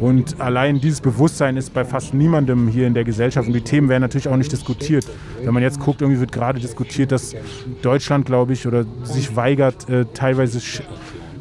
und 0.00 0.40
allein 0.40 0.80
dieses 0.80 1.02
Bewusstsein 1.02 1.58
ist 1.58 1.74
bei 1.74 1.84
fast 1.84 2.14
niemandem 2.14 2.68
hier 2.68 2.86
in 2.86 2.94
der 2.94 3.04
Gesellschaft 3.04 3.46
und 3.46 3.52
die 3.52 3.60
Themen 3.60 3.90
werden 3.90 4.00
natürlich 4.00 4.26
auch 4.26 4.36
nicht 4.38 4.50
diskutiert. 4.50 5.04
Wenn 5.42 5.52
man 5.52 5.62
jetzt 5.62 5.78
guckt, 5.78 6.00
irgendwie 6.00 6.18
wird 6.18 6.32
gerade 6.32 6.58
diskutiert, 6.58 7.12
dass 7.12 7.36
Deutschland, 7.82 8.24
glaube 8.24 8.54
ich, 8.54 8.66
oder 8.66 8.86
sich 9.02 9.36
weigert, 9.36 9.90
äh, 9.90 10.06
teilweise 10.14 10.58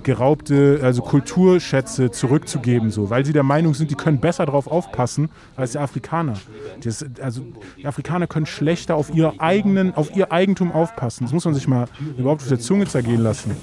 geraubte, 0.05 0.79
also 0.81 1.01
Kulturschätze 1.01 2.11
zurückzugeben, 2.11 2.91
so, 2.91 3.09
weil 3.09 3.25
sie 3.25 3.33
der 3.33 3.43
Meinung 3.43 3.73
sind, 3.73 3.91
die 3.91 3.95
können 3.95 4.19
besser 4.19 4.45
darauf 4.45 4.67
aufpassen 4.67 5.29
als 5.57 5.73
die 5.73 5.79
Afrikaner. 5.79 6.35
Das, 6.81 7.03
also 7.21 7.41
die 7.77 7.85
Afrikaner 7.85 8.27
können 8.27 8.45
schlechter 8.45 8.95
auf, 8.95 9.13
ihr 9.13 9.33
eigenen, 9.39 9.93
auf 9.95 10.15
ihr 10.15 10.31
Eigentum 10.31 10.71
aufpassen. 10.71 11.25
Das 11.25 11.33
muss 11.33 11.43
man 11.43 11.53
sich 11.53 11.67
mal 11.67 11.87
überhaupt 12.17 12.43
auf 12.43 12.47
der 12.47 12.59
Zunge 12.59 12.85
zergehen 12.85 13.21
lassen. 13.21 13.57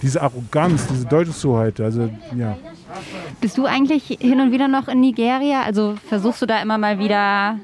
Diese 0.00 0.20
Arroganz, 0.20 0.88
diese 0.88 1.06
Deutungshoheit, 1.06 1.78
also 1.80 2.10
ja. 2.36 2.56
Bist 3.40 3.56
du 3.56 3.66
eigentlich 3.66 4.18
hin 4.20 4.40
und 4.40 4.50
wieder 4.50 4.66
noch 4.66 4.88
in 4.88 5.00
Nigeria? 5.00 5.62
Also 5.62 5.94
versuchst 6.08 6.42
du 6.42 6.46
da 6.46 6.60
immer 6.60 6.78
mal 6.78 6.98
wieder 6.98 7.58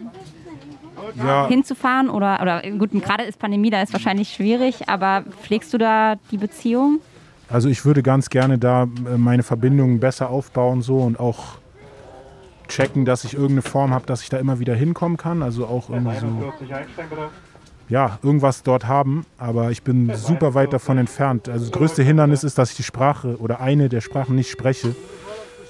ja. 1.17 1.49
hinzufahren? 1.49 2.11
Oder, 2.11 2.41
oder 2.41 2.63
gut, 2.79 2.93
gerade 2.93 3.25
ist 3.25 3.39
Pandemie, 3.39 3.71
da 3.71 3.83
ist 3.83 3.93
wahrscheinlich 3.93 4.29
schwierig, 4.29 4.89
aber 4.89 5.25
pflegst 5.43 5.73
du 5.73 5.79
da 5.79 6.17
die 6.31 6.37
Beziehung? 6.37 7.01
Also 7.51 7.69
ich 7.69 7.85
würde 7.85 8.03
ganz 8.03 8.29
gerne 8.29 8.59
da 8.59 8.85
äh, 8.85 9.17
meine 9.17 9.43
Verbindungen 9.43 10.01
besser 10.01 10.31
aufbauen 10.31 10.83
so 10.83 11.01
und 11.01 11.19
auch 11.19 11.59
checken, 12.69 13.05
dass 13.05 13.25
ich 13.25 13.35
irgendeine 13.35 13.63
Form 13.63 13.93
habe, 13.93 14.05
dass 14.07 14.23
ich 14.23 14.29
da 14.29 14.39
immer 14.39 14.59
wieder 14.59 14.75
hinkommen 14.75 15.17
kann. 15.17 15.43
Also 15.43 15.67
auch 15.67 15.89
irgendwie 15.89 16.19
so, 16.19 16.53
ja, 17.89 18.19
irgendwas 18.23 18.63
dort 18.63 18.87
haben. 18.87 19.25
Aber 19.39 19.71
ich 19.71 19.83
bin 19.83 20.15
super 20.15 20.53
weit 20.55 20.75
davon 20.75 20.99
entfernt. 20.99 21.49
Also 21.49 21.65
das 21.65 21.73
größte 21.73 22.03
Hindernis 22.03 22.45
ist, 22.45 22.59
dass 22.59 22.71
ich 22.71 22.77
die 22.77 22.83
Sprache 22.83 23.39
oder 23.39 23.61
eine 23.61 23.89
der 23.89 24.03
Sprachen 24.03 24.37
nicht 24.37 24.51
spreche. 24.51 24.95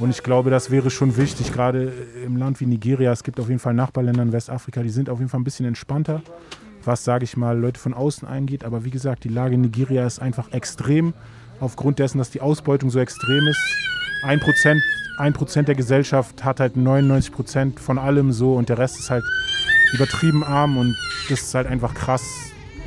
Und 0.01 0.11
ich 0.11 0.23
glaube, 0.23 0.51
das 0.51 0.71
wäre 0.71 0.91
schon 0.91 1.17
wichtig, 1.17 1.53
gerade 1.53 1.93
im 2.25 2.37
Land 2.37 2.61
wie 2.61 2.67
Nigeria. 2.67 3.13
Es 3.13 3.23
gibt 3.23 3.41
auf 3.41 3.49
jeden 3.49 3.59
Fall 3.61 3.75
Nachbarländer 3.75 4.23
in 4.23 4.33
Westafrika, 4.33 4.83
die 4.83 4.91
sind 4.91 5.11
auf 5.11 5.19
jeden 5.19 5.29
Fall 5.29 5.41
ein 5.41 5.45
bisschen 5.45 5.67
entspannter, 5.67 6.23
was, 6.85 7.03
sage 7.03 7.25
ich 7.25 7.37
mal, 7.37 7.59
Leute 7.59 7.81
von 7.81 7.95
außen 7.95 8.27
eingeht. 8.27 8.65
Aber 8.65 8.85
wie 8.85 8.91
gesagt, 8.91 9.25
die 9.25 9.29
Lage 9.29 9.55
in 9.55 9.63
Nigeria 9.63 10.07
ist 10.07 10.21
einfach 10.21 10.53
extrem 10.53 11.15
aufgrund 11.61 11.99
dessen, 11.99 12.19
dass 12.19 12.31
die 12.31 12.41
Ausbeutung 12.41 12.91
so 12.91 12.99
extrem 12.99 13.47
ist. 13.49 13.61
Ein 14.23 14.41
Prozent, 14.41 14.83
ein 15.19 15.33
Prozent 15.33 15.69
der 15.69 15.75
Gesellschaft 15.75 16.45
hat 16.45 16.61
halt 16.61 16.77
99 16.77 17.33
Prozent 17.33 17.81
von 17.81 17.99
allem 17.99 18.33
so 18.33 18.55
und 18.55 18.69
der 18.69 18.79
Rest 18.79 18.99
ist 18.99 19.11
halt 19.11 19.25
übertrieben 19.95 20.45
arm 20.45 20.77
und 20.77 20.97
das 21.29 21.43
ist 21.43 21.55
halt 21.55 21.67
einfach 21.67 21.95
krass 21.95 22.23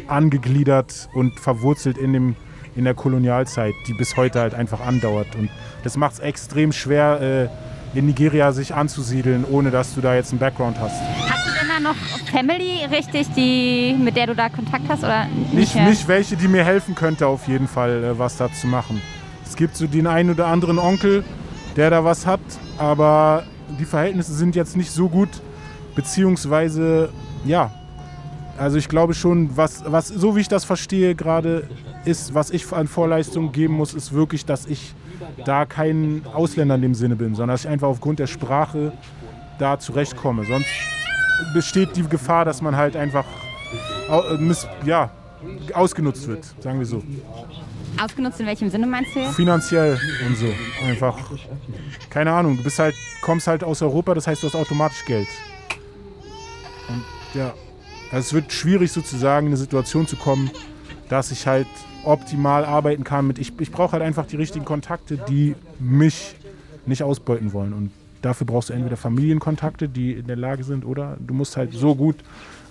angegliedert 0.07 1.09
und 1.13 1.39
verwurzelt 1.39 1.97
in, 1.97 2.13
dem, 2.13 2.36
in 2.76 2.84
der 2.84 2.93
Kolonialzeit, 2.93 3.74
die 3.88 3.93
bis 3.93 4.17
heute 4.17 4.39
halt 4.39 4.53
einfach 4.53 4.82
andauert. 4.82 5.36
Und 5.36 5.49
das 5.84 5.97
macht 5.97 6.13
es 6.13 6.19
extrem 6.19 6.72
schwer, 6.72 7.49
äh, 7.93 7.97
in 7.97 8.05
Nigeria 8.05 8.51
sich 8.51 8.74
anzusiedeln, 8.74 9.45
ohne 9.49 9.72
dass 9.72 9.95
du 9.95 10.01
da 10.01 10.15
jetzt 10.15 10.32
einen 10.32 10.39
Background 10.39 10.80
hast. 10.80 11.50
Noch 11.82 11.95
Family 12.32 12.86
richtig, 12.91 13.27
die, 13.36 13.95
mit 13.97 14.15
der 14.15 14.27
du 14.27 14.36
da 14.36 14.49
Kontakt 14.49 14.84
hast? 14.88 15.03
Oder 15.03 15.25
nicht, 15.51 15.75
nicht, 15.75 15.75
nicht 15.75 16.07
welche, 16.07 16.36
die 16.36 16.47
mir 16.47 16.63
helfen 16.63 16.95
könnte, 16.95 17.25
auf 17.27 17.47
jeden 17.47 17.67
Fall 17.67 18.03
äh, 18.03 18.19
was 18.19 18.38
da 18.38 18.51
zu 18.51 18.67
machen. 18.67 19.01
Es 19.45 19.55
gibt 19.55 19.75
so 19.75 19.88
den 19.88 20.07
einen 20.07 20.29
oder 20.29 20.47
anderen 20.47 20.79
Onkel, 20.79 21.23
der 21.75 21.89
da 21.89 22.03
was 22.03 22.25
hat, 22.25 22.39
aber 22.77 23.43
die 23.79 23.86
Verhältnisse 23.86 24.34
sind 24.34 24.55
jetzt 24.55 24.77
nicht 24.77 24.91
so 24.91 25.09
gut, 25.09 25.29
beziehungsweise, 25.95 27.09
ja, 27.45 27.71
also 28.57 28.77
ich 28.77 28.88
glaube 28.88 29.13
schon, 29.13 29.55
was, 29.57 29.84
was 29.88 30.07
so 30.07 30.36
wie 30.36 30.41
ich 30.41 30.47
das 30.47 30.65
verstehe 30.65 31.15
gerade, 31.15 31.67
ist, 32.05 32.34
was 32.34 32.51
ich 32.51 32.71
an 32.71 32.88
Vorleistungen 32.88 33.51
geben 33.51 33.73
muss, 33.73 33.93
ist 33.93 34.13
wirklich, 34.13 34.45
dass 34.45 34.65
ich 34.65 34.93
da 35.45 35.65
kein 35.65 36.23
Ausländer 36.34 36.75
in 36.75 36.82
dem 36.82 36.93
Sinne 36.93 37.15
bin, 37.15 37.36
sondern 37.36 37.55
dass 37.55 37.65
ich 37.65 37.69
einfach 37.69 37.88
aufgrund 37.88 38.19
der 38.19 38.27
Sprache 38.27 38.91
da 39.57 39.79
zurechtkomme. 39.79 40.45
Sonst 40.45 40.67
besteht 41.53 41.95
die 41.95 42.03
Gefahr, 42.03 42.45
dass 42.45 42.61
man 42.61 42.75
halt 42.75 42.95
einfach 42.95 43.25
ja, 44.85 45.09
ausgenutzt 45.73 46.27
wird, 46.27 46.45
sagen 46.59 46.79
wir 46.79 46.85
so. 46.85 47.03
Ausgenutzt 48.01 48.39
in 48.39 48.47
welchem 48.47 48.69
Sinne 48.69 48.87
meinst 48.87 49.15
du? 49.15 49.23
Finanziell 49.31 49.99
und 50.27 50.37
so. 50.37 50.47
Einfach. 50.85 51.17
Keine 52.09 52.31
Ahnung, 52.31 52.57
du 52.57 52.63
bist 52.63 52.79
halt, 52.79 52.95
kommst 53.21 53.47
halt 53.47 53.63
aus 53.63 53.81
Europa, 53.81 54.13
das 54.13 54.27
heißt, 54.27 54.41
du 54.43 54.47
hast 54.47 54.55
automatisch 54.55 55.05
Geld. 55.05 55.27
Und 56.87 57.03
ja, 57.33 57.53
also 58.11 58.19
es 58.19 58.33
wird 58.33 58.51
schwierig 58.51 58.91
sozusagen 58.91 59.47
in 59.47 59.51
eine 59.51 59.57
Situation 59.57 60.07
zu 60.07 60.15
kommen, 60.15 60.51
dass 61.09 61.31
ich 61.31 61.47
halt 61.47 61.67
optimal 62.03 62.65
arbeiten 62.65 63.03
kann. 63.03 63.27
Mit 63.27 63.39
ich 63.39 63.53
ich 63.59 63.71
brauche 63.71 63.93
halt 63.93 64.03
einfach 64.03 64.25
die 64.25 64.37
richtigen 64.37 64.65
Kontakte, 64.65 65.17
die 65.17 65.55
mich 65.79 66.35
nicht 66.85 67.03
ausbeuten 67.03 67.53
wollen. 67.53 67.73
Und 67.73 67.91
dafür 68.22 68.47
brauchst 68.47 68.69
du 68.69 68.74
entweder 68.74 68.97
Familienkontakte, 68.97 69.89
die 69.89 70.13
in 70.13 70.28
der 70.28 70.36
Lage 70.36 70.63
sind, 70.63 70.86
oder 70.86 71.17
du 71.19 71.34
musst 71.34 71.57
halt 71.57 71.74
so 71.74 71.95
gut 71.95 72.17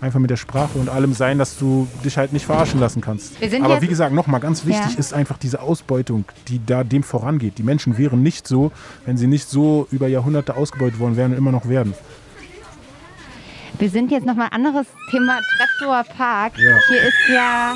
einfach 0.00 0.18
mit 0.18 0.30
der 0.30 0.36
Sprache 0.36 0.78
und 0.78 0.88
allem 0.88 1.12
sein, 1.12 1.38
dass 1.38 1.58
du 1.58 1.86
dich 2.04 2.16
halt 2.16 2.32
nicht 2.32 2.46
verarschen 2.46 2.80
lassen 2.80 3.00
kannst. 3.00 3.34
Aber 3.60 3.82
wie 3.82 3.86
gesagt, 3.86 4.14
nochmal 4.14 4.40
ganz 4.40 4.64
wichtig 4.64 4.92
ja. 4.92 4.98
ist 4.98 5.12
einfach 5.12 5.36
diese 5.36 5.60
Ausbeutung, 5.60 6.24
die 6.48 6.60
da 6.64 6.84
dem 6.84 7.02
vorangeht. 7.02 7.58
Die 7.58 7.62
Menschen 7.62 7.98
wären 7.98 8.22
nicht 8.22 8.48
so, 8.48 8.72
wenn 9.04 9.16
sie 9.16 9.26
nicht 9.26 9.48
so 9.48 9.86
über 9.90 10.08
Jahrhunderte 10.08 10.56
ausgebeutet 10.56 10.98
worden 10.98 11.16
wären 11.16 11.32
und 11.32 11.38
immer 11.38 11.52
noch 11.52 11.68
werden. 11.68 11.94
Wir 13.78 13.90
sind 13.90 14.10
jetzt 14.10 14.26
nochmal 14.26 14.48
anderes 14.50 14.86
Thema 15.10 15.38
Treptower 15.56 16.04
Park. 16.16 16.52
Ja. 16.58 16.78
Hier 16.88 17.02
ist 17.02 17.28
ja 17.32 17.74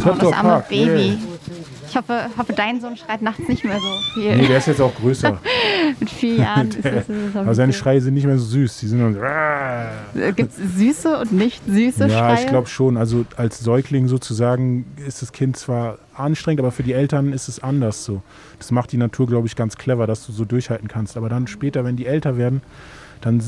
oh, 0.00 0.16
das 0.18 0.32
arme 0.32 0.48
Park. 0.48 0.68
Baby. 0.68 0.86
Yeah. 0.86 1.18
Ich 1.88 1.96
hoffe, 1.96 2.26
hoffe, 2.36 2.52
dein 2.52 2.80
Sohn 2.80 2.96
schreit 2.96 3.22
nachts 3.22 3.48
nicht 3.48 3.64
mehr 3.64 3.78
so 3.80 3.88
viel. 4.14 4.36
Nee, 4.36 4.46
der 4.46 4.58
ist 4.58 4.66
jetzt 4.66 4.80
auch 4.80 4.94
größer. 4.94 5.38
Mit 6.00 6.10
vier 6.10 6.34
Jahren. 6.36 6.70
der, 6.82 6.98
ist 6.98 7.08
ist 7.08 7.36
aber 7.36 7.54
seine 7.54 7.72
Schreie 7.72 8.00
sind 8.00 8.14
nicht 8.14 8.26
mehr 8.26 8.38
so 8.38 8.44
süß. 8.44 8.78
Die 8.78 8.86
sind 8.86 9.00
dann 9.00 9.14
so. 9.14 10.20
Äh, 10.20 10.32
Gibt 10.32 10.52
es 10.52 10.56
süße 10.76 11.18
und 11.18 11.32
nicht 11.32 11.62
süße 11.66 12.04
ja, 12.04 12.08
Schreie? 12.08 12.34
Ja, 12.34 12.40
ich 12.40 12.46
glaube 12.46 12.68
schon. 12.68 12.96
Also 12.96 13.24
als 13.36 13.60
Säugling 13.60 14.06
sozusagen 14.08 14.84
ist 15.06 15.22
das 15.22 15.32
Kind 15.32 15.56
zwar 15.56 15.98
anstrengend, 16.14 16.60
aber 16.60 16.72
für 16.72 16.82
die 16.82 16.92
Eltern 16.92 17.32
ist 17.32 17.48
es 17.48 17.62
anders 17.62 18.04
so. 18.04 18.22
Das 18.58 18.70
macht 18.70 18.92
die 18.92 18.96
Natur, 18.96 19.26
glaube 19.26 19.46
ich, 19.46 19.56
ganz 19.56 19.76
clever, 19.76 20.06
dass 20.06 20.26
du 20.26 20.32
so 20.32 20.44
durchhalten 20.44 20.88
kannst. 20.88 21.16
Aber 21.16 21.28
dann 21.28 21.46
später, 21.46 21.84
wenn 21.84 21.96
die 21.96 22.06
älter 22.06 22.36
werden, 22.36 22.62
dann 23.20 23.42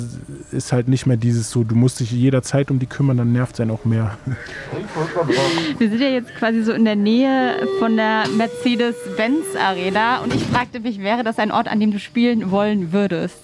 ist 0.50 0.72
halt 0.72 0.88
nicht 0.88 1.06
mehr 1.06 1.16
dieses 1.16 1.50
so, 1.50 1.64
du 1.64 1.74
musst 1.74 2.00
dich 2.00 2.10
jederzeit 2.10 2.70
um 2.70 2.78
die 2.78 2.86
kümmern, 2.86 3.16
dann 3.16 3.32
nervt 3.32 3.54
es 3.54 3.60
einen 3.60 3.70
auch 3.70 3.84
mehr. 3.84 4.16
Wir 5.78 5.88
sind 5.88 6.00
ja 6.00 6.08
jetzt 6.08 6.34
quasi 6.36 6.62
so 6.62 6.72
in 6.72 6.84
der 6.84 6.96
Nähe 6.96 7.66
von 7.78 7.96
der 7.96 8.24
Mercedes-Benz 8.36 9.56
Arena 9.60 10.20
und 10.20 10.34
ich 10.34 10.42
fragte 10.44 10.80
mich, 10.80 11.00
wäre 11.00 11.22
das 11.24 11.38
ein 11.38 11.50
Ort, 11.50 11.68
an 11.68 11.80
dem 11.80 11.92
du 11.92 11.98
spielen 11.98 12.50
wollen 12.50 12.92
würdest? 12.92 13.38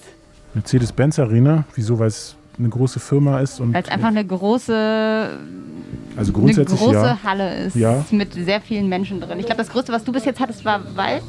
Mercedes-Benz 0.53 1.19
Arena? 1.19 1.65
Wieso? 1.75 1.99
Weil 1.99 2.07
es 2.07 2.35
eine 2.57 2.69
große 2.69 2.99
Firma 2.99 3.39
ist 3.39 3.59
und. 3.59 3.73
Weil 3.73 3.83
es 3.83 3.89
einfach 3.89 4.07
eine 4.07 4.25
große 4.25 5.29
also 6.17 6.33
grundsätzlich 6.33 6.81
eine 6.81 6.91
große 6.93 7.05
ja. 7.05 7.19
Halle 7.23 7.55
ist 7.65 7.75
ja. 7.75 8.03
mit 8.09 8.33
sehr 8.33 8.59
vielen 8.59 8.89
Menschen 8.89 9.21
drin. 9.21 9.39
Ich 9.39 9.45
glaube, 9.45 9.59
das 9.59 9.69
Größte, 9.69 9.93
was 9.93 10.03
du 10.03 10.11
bis 10.11 10.25
jetzt 10.25 10.39
hattest, 10.39 10.65
war 10.65 10.81
Wald. 10.95 11.21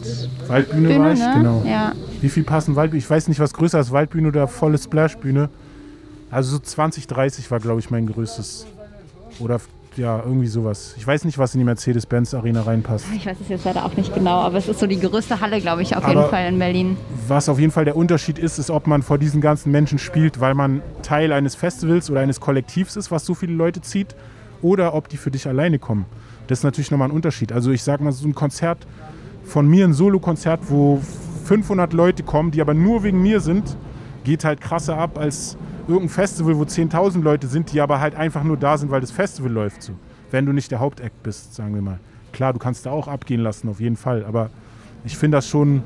Waldbühne 0.46 0.88
Bühne, 0.88 1.00
war 1.00 1.12
ich, 1.12 1.18
ne? 1.18 1.32
genau. 1.36 1.62
Ja. 1.66 1.92
Wie 2.22 2.28
viel 2.30 2.42
passen 2.42 2.74
Waldbühne? 2.74 2.98
Ich 2.98 3.08
weiß 3.08 3.28
nicht, 3.28 3.38
was 3.38 3.52
größer 3.52 3.78
ist, 3.80 3.92
Waldbühne 3.92 4.28
oder 4.28 4.48
volle 4.48 4.78
Splashbühne. 4.78 5.50
Also 6.30 6.52
so 6.52 6.58
20, 6.58 7.06
30 7.06 7.50
war, 7.50 7.60
glaube 7.60 7.80
ich, 7.80 7.90
mein 7.90 8.06
größtes. 8.06 8.66
Oder 9.40 9.60
ja, 9.96 10.22
irgendwie 10.24 10.46
sowas. 10.46 10.94
Ich 10.96 11.06
weiß 11.06 11.24
nicht, 11.24 11.38
was 11.38 11.54
in 11.54 11.58
die 11.58 11.64
Mercedes-Benz-Arena 11.64 12.62
reinpasst. 12.62 13.06
Ich 13.14 13.26
weiß 13.26 13.36
es 13.42 13.48
jetzt 13.48 13.64
leider 13.64 13.84
auch 13.84 13.96
nicht 13.96 14.14
genau, 14.14 14.40
aber 14.40 14.56
es 14.56 14.68
ist 14.68 14.80
so 14.80 14.86
die 14.86 15.00
größte 15.00 15.40
Halle, 15.40 15.60
glaube 15.60 15.82
ich, 15.82 15.96
auf 15.96 16.04
aber 16.04 16.14
jeden 16.14 16.30
Fall 16.30 16.48
in 16.48 16.58
Berlin. 16.58 16.96
Was 17.26 17.48
auf 17.48 17.58
jeden 17.58 17.72
Fall 17.72 17.84
der 17.84 17.96
Unterschied 17.96 18.38
ist, 18.38 18.58
ist, 18.58 18.70
ob 18.70 18.86
man 18.86 19.02
vor 19.02 19.18
diesen 19.18 19.40
ganzen 19.40 19.72
Menschen 19.72 19.98
spielt, 19.98 20.40
weil 20.40 20.54
man 20.54 20.82
Teil 21.02 21.32
eines 21.32 21.56
Festivals 21.56 22.10
oder 22.10 22.20
eines 22.20 22.40
Kollektivs 22.40 22.96
ist, 22.96 23.10
was 23.10 23.26
so 23.26 23.34
viele 23.34 23.54
Leute 23.54 23.80
zieht, 23.80 24.14
oder 24.62 24.94
ob 24.94 25.08
die 25.08 25.16
für 25.16 25.30
dich 25.30 25.46
alleine 25.46 25.78
kommen. 25.78 26.06
Das 26.46 26.60
ist 26.60 26.64
natürlich 26.64 26.90
nochmal 26.90 27.08
ein 27.08 27.14
Unterschied. 27.14 27.52
Also 27.52 27.70
ich 27.70 27.82
sag 27.82 28.00
mal, 28.00 28.12
so 28.12 28.26
ein 28.26 28.34
Konzert 28.34 28.86
von 29.44 29.68
mir, 29.68 29.84
ein 29.84 29.92
Solo-Konzert, 29.92 30.60
wo 30.68 31.00
500 31.44 31.92
Leute 31.92 32.22
kommen, 32.22 32.50
die 32.50 32.60
aber 32.60 32.74
nur 32.74 33.02
wegen 33.02 33.22
mir 33.22 33.40
sind, 33.40 33.76
geht 34.24 34.44
halt 34.44 34.60
krasser 34.60 34.98
ab 34.98 35.18
als 35.18 35.56
irgendein 35.86 36.10
Festival, 36.10 36.58
wo 36.58 36.62
10.000 36.62 37.22
Leute 37.22 37.46
sind, 37.46 37.72
die 37.72 37.80
aber 37.80 38.00
halt 38.00 38.14
einfach 38.14 38.44
nur 38.44 38.56
da 38.56 38.76
sind, 38.76 38.90
weil 38.90 39.00
das 39.00 39.10
Festival 39.10 39.50
läuft 39.50 39.82
so. 39.82 39.92
Wenn 40.30 40.44
du 40.44 40.52
nicht 40.52 40.70
der 40.70 40.80
Hauptakt 40.80 41.22
bist, 41.22 41.54
sagen 41.54 41.74
wir 41.74 41.80
mal. 41.80 41.98
Klar, 42.32 42.52
du 42.52 42.58
kannst 42.58 42.84
da 42.84 42.90
auch 42.90 43.08
abgehen 43.08 43.40
lassen, 43.40 43.68
auf 43.68 43.80
jeden 43.80 43.96
Fall. 43.96 44.24
Aber 44.26 44.50
ich 45.04 45.16
finde 45.16 45.38
das 45.38 45.48
schon, 45.48 45.82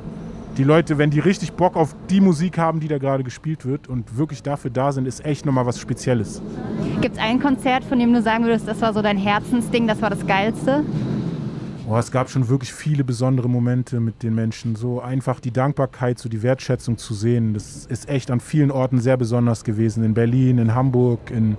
die 0.56 0.64
Leute, 0.64 0.98
wenn 0.98 1.10
die 1.10 1.20
richtig 1.20 1.52
Bock 1.52 1.76
auf 1.76 1.96
die 2.10 2.20
Musik 2.20 2.58
haben, 2.58 2.80
die 2.80 2.88
da 2.88 2.98
gerade 2.98 3.24
gespielt 3.24 3.64
wird 3.64 3.88
und 3.88 4.18
wirklich 4.18 4.42
dafür 4.42 4.70
da 4.70 4.92
sind, 4.92 5.06
ist 5.06 5.24
echt 5.24 5.46
nochmal 5.46 5.64
was 5.66 5.80
Spezielles. 5.80 6.42
Gibt 7.00 7.16
es 7.16 7.22
ein 7.22 7.40
Konzert, 7.40 7.84
von 7.84 7.98
dem 7.98 8.12
du 8.12 8.20
sagen 8.20 8.44
würdest, 8.44 8.68
das 8.68 8.80
war 8.82 8.92
so 8.92 9.00
dein 9.00 9.16
Herzensding, 9.16 9.86
das 9.86 10.02
war 10.02 10.10
das 10.10 10.26
Geilste? 10.26 10.84
Oh, 11.88 11.96
es 11.96 12.12
gab 12.12 12.30
schon 12.30 12.48
wirklich 12.48 12.72
viele 12.72 13.02
besondere 13.02 13.48
Momente 13.48 13.98
mit 13.98 14.22
den 14.22 14.34
Menschen. 14.34 14.76
So 14.76 15.00
einfach 15.00 15.40
die 15.40 15.50
Dankbarkeit, 15.50 16.18
so 16.18 16.28
die 16.28 16.42
Wertschätzung 16.42 16.96
zu 16.96 17.12
sehen. 17.12 17.54
Das 17.54 17.86
ist 17.86 18.08
echt 18.08 18.30
an 18.30 18.40
vielen 18.40 18.70
Orten 18.70 19.00
sehr 19.00 19.16
besonders 19.16 19.64
gewesen. 19.64 20.04
In 20.04 20.14
Berlin, 20.14 20.58
in 20.58 20.74
Hamburg, 20.74 21.30
in 21.30 21.56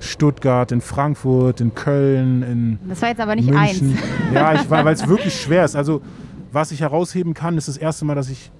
Stuttgart, 0.00 0.70
in 0.70 0.80
Frankfurt, 0.80 1.60
in 1.60 1.74
Köln, 1.74 2.42
in. 2.42 2.78
Das 2.88 3.02
war 3.02 3.08
jetzt 3.08 3.20
aber 3.20 3.34
nicht 3.34 3.50
München. 3.50 3.96
eins. 4.32 4.32
Ja, 4.32 4.70
weil 4.70 4.94
es 4.94 5.08
wirklich 5.08 5.34
schwer 5.34 5.64
ist. 5.64 5.74
Also, 5.74 6.02
was 6.58 6.72
ich 6.72 6.80
herausheben 6.80 7.34
kann, 7.34 7.56
ist 7.56 7.68
das 7.68 7.76
erste 7.76 8.04
Mal, 8.04 8.16
dass 8.16 8.28
ich 8.28 8.50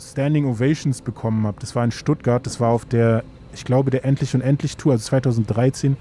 Standing 0.00 0.46
Ovations 0.46 1.00
bekommen 1.00 1.46
habe. 1.46 1.58
Das 1.60 1.76
war 1.76 1.84
in 1.84 1.92
Stuttgart. 1.92 2.44
Das 2.44 2.58
war 2.58 2.70
auf 2.70 2.84
der, 2.84 3.22
ich 3.54 3.64
glaube, 3.64 3.92
der 3.92 4.04
Endlich 4.04 4.34
und 4.34 4.40
Endlich 4.40 4.76
Tour, 4.76 4.92
also 4.92 5.04
2013 5.04 5.96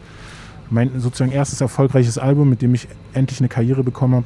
mein 0.72 1.00
sozusagen 1.00 1.32
erstes 1.32 1.62
erfolgreiches 1.62 2.18
Album, 2.18 2.50
mit 2.50 2.64
dem 2.64 2.74
ich 2.74 2.88
endlich 3.14 3.40
eine 3.42 3.48
Karriere 3.48 3.84
bekommen 3.84 4.16
habe. 4.16 4.26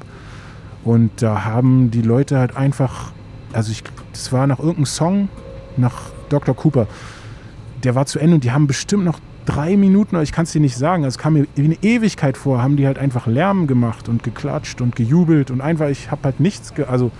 Und 0.86 1.22
da 1.22 1.44
haben 1.44 1.92
die 1.92 2.02
Leute 2.02 2.38
halt 2.40 2.56
einfach, 2.56 3.12
also 3.52 3.70
ich, 3.74 3.84
das 4.14 4.32
war 4.32 4.48
nach 4.48 4.60
irgendeinem 4.60 4.86
Song, 4.86 5.28
nach 5.76 6.04
Dr. 6.30 6.56
Cooper, 6.56 6.88
der 7.84 7.96
war 7.96 8.06
zu 8.06 8.18
Ende 8.18 8.36
und 8.36 8.46
die 8.46 8.52
haben 8.52 8.66
bestimmt 8.66 9.04
noch 9.04 9.20
drei 9.46 9.78
Minuten, 9.78 10.22
ich 10.22 10.32
kann 10.32 10.44
es 10.44 10.52
dir 10.52 10.62
nicht 10.62 10.78
sagen, 10.78 11.04
also 11.04 11.16
es 11.16 11.18
kam 11.18 11.34
mir 11.34 11.48
wie 11.56 11.66
eine 11.66 11.78
Ewigkeit 11.82 12.38
vor, 12.38 12.62
haben 12.62 12.78
die 12.78 12.88
halt 12.88 12.98
einfach 12.98 13.28
Lärm 13.28 13.68
gemacht 13.68 14.10
und 14.10 14.24
geklatscht 14.24 14.82
und 14.82 14.96
gejubelt 14.96 15.52
und 15.52 15.62
einfach, 15.62 15.88
ich 15.90 16.12
habe 16.12 16.24
halt 16.24 16.40
nichts, 16.40 16.74
also 16.88 17.12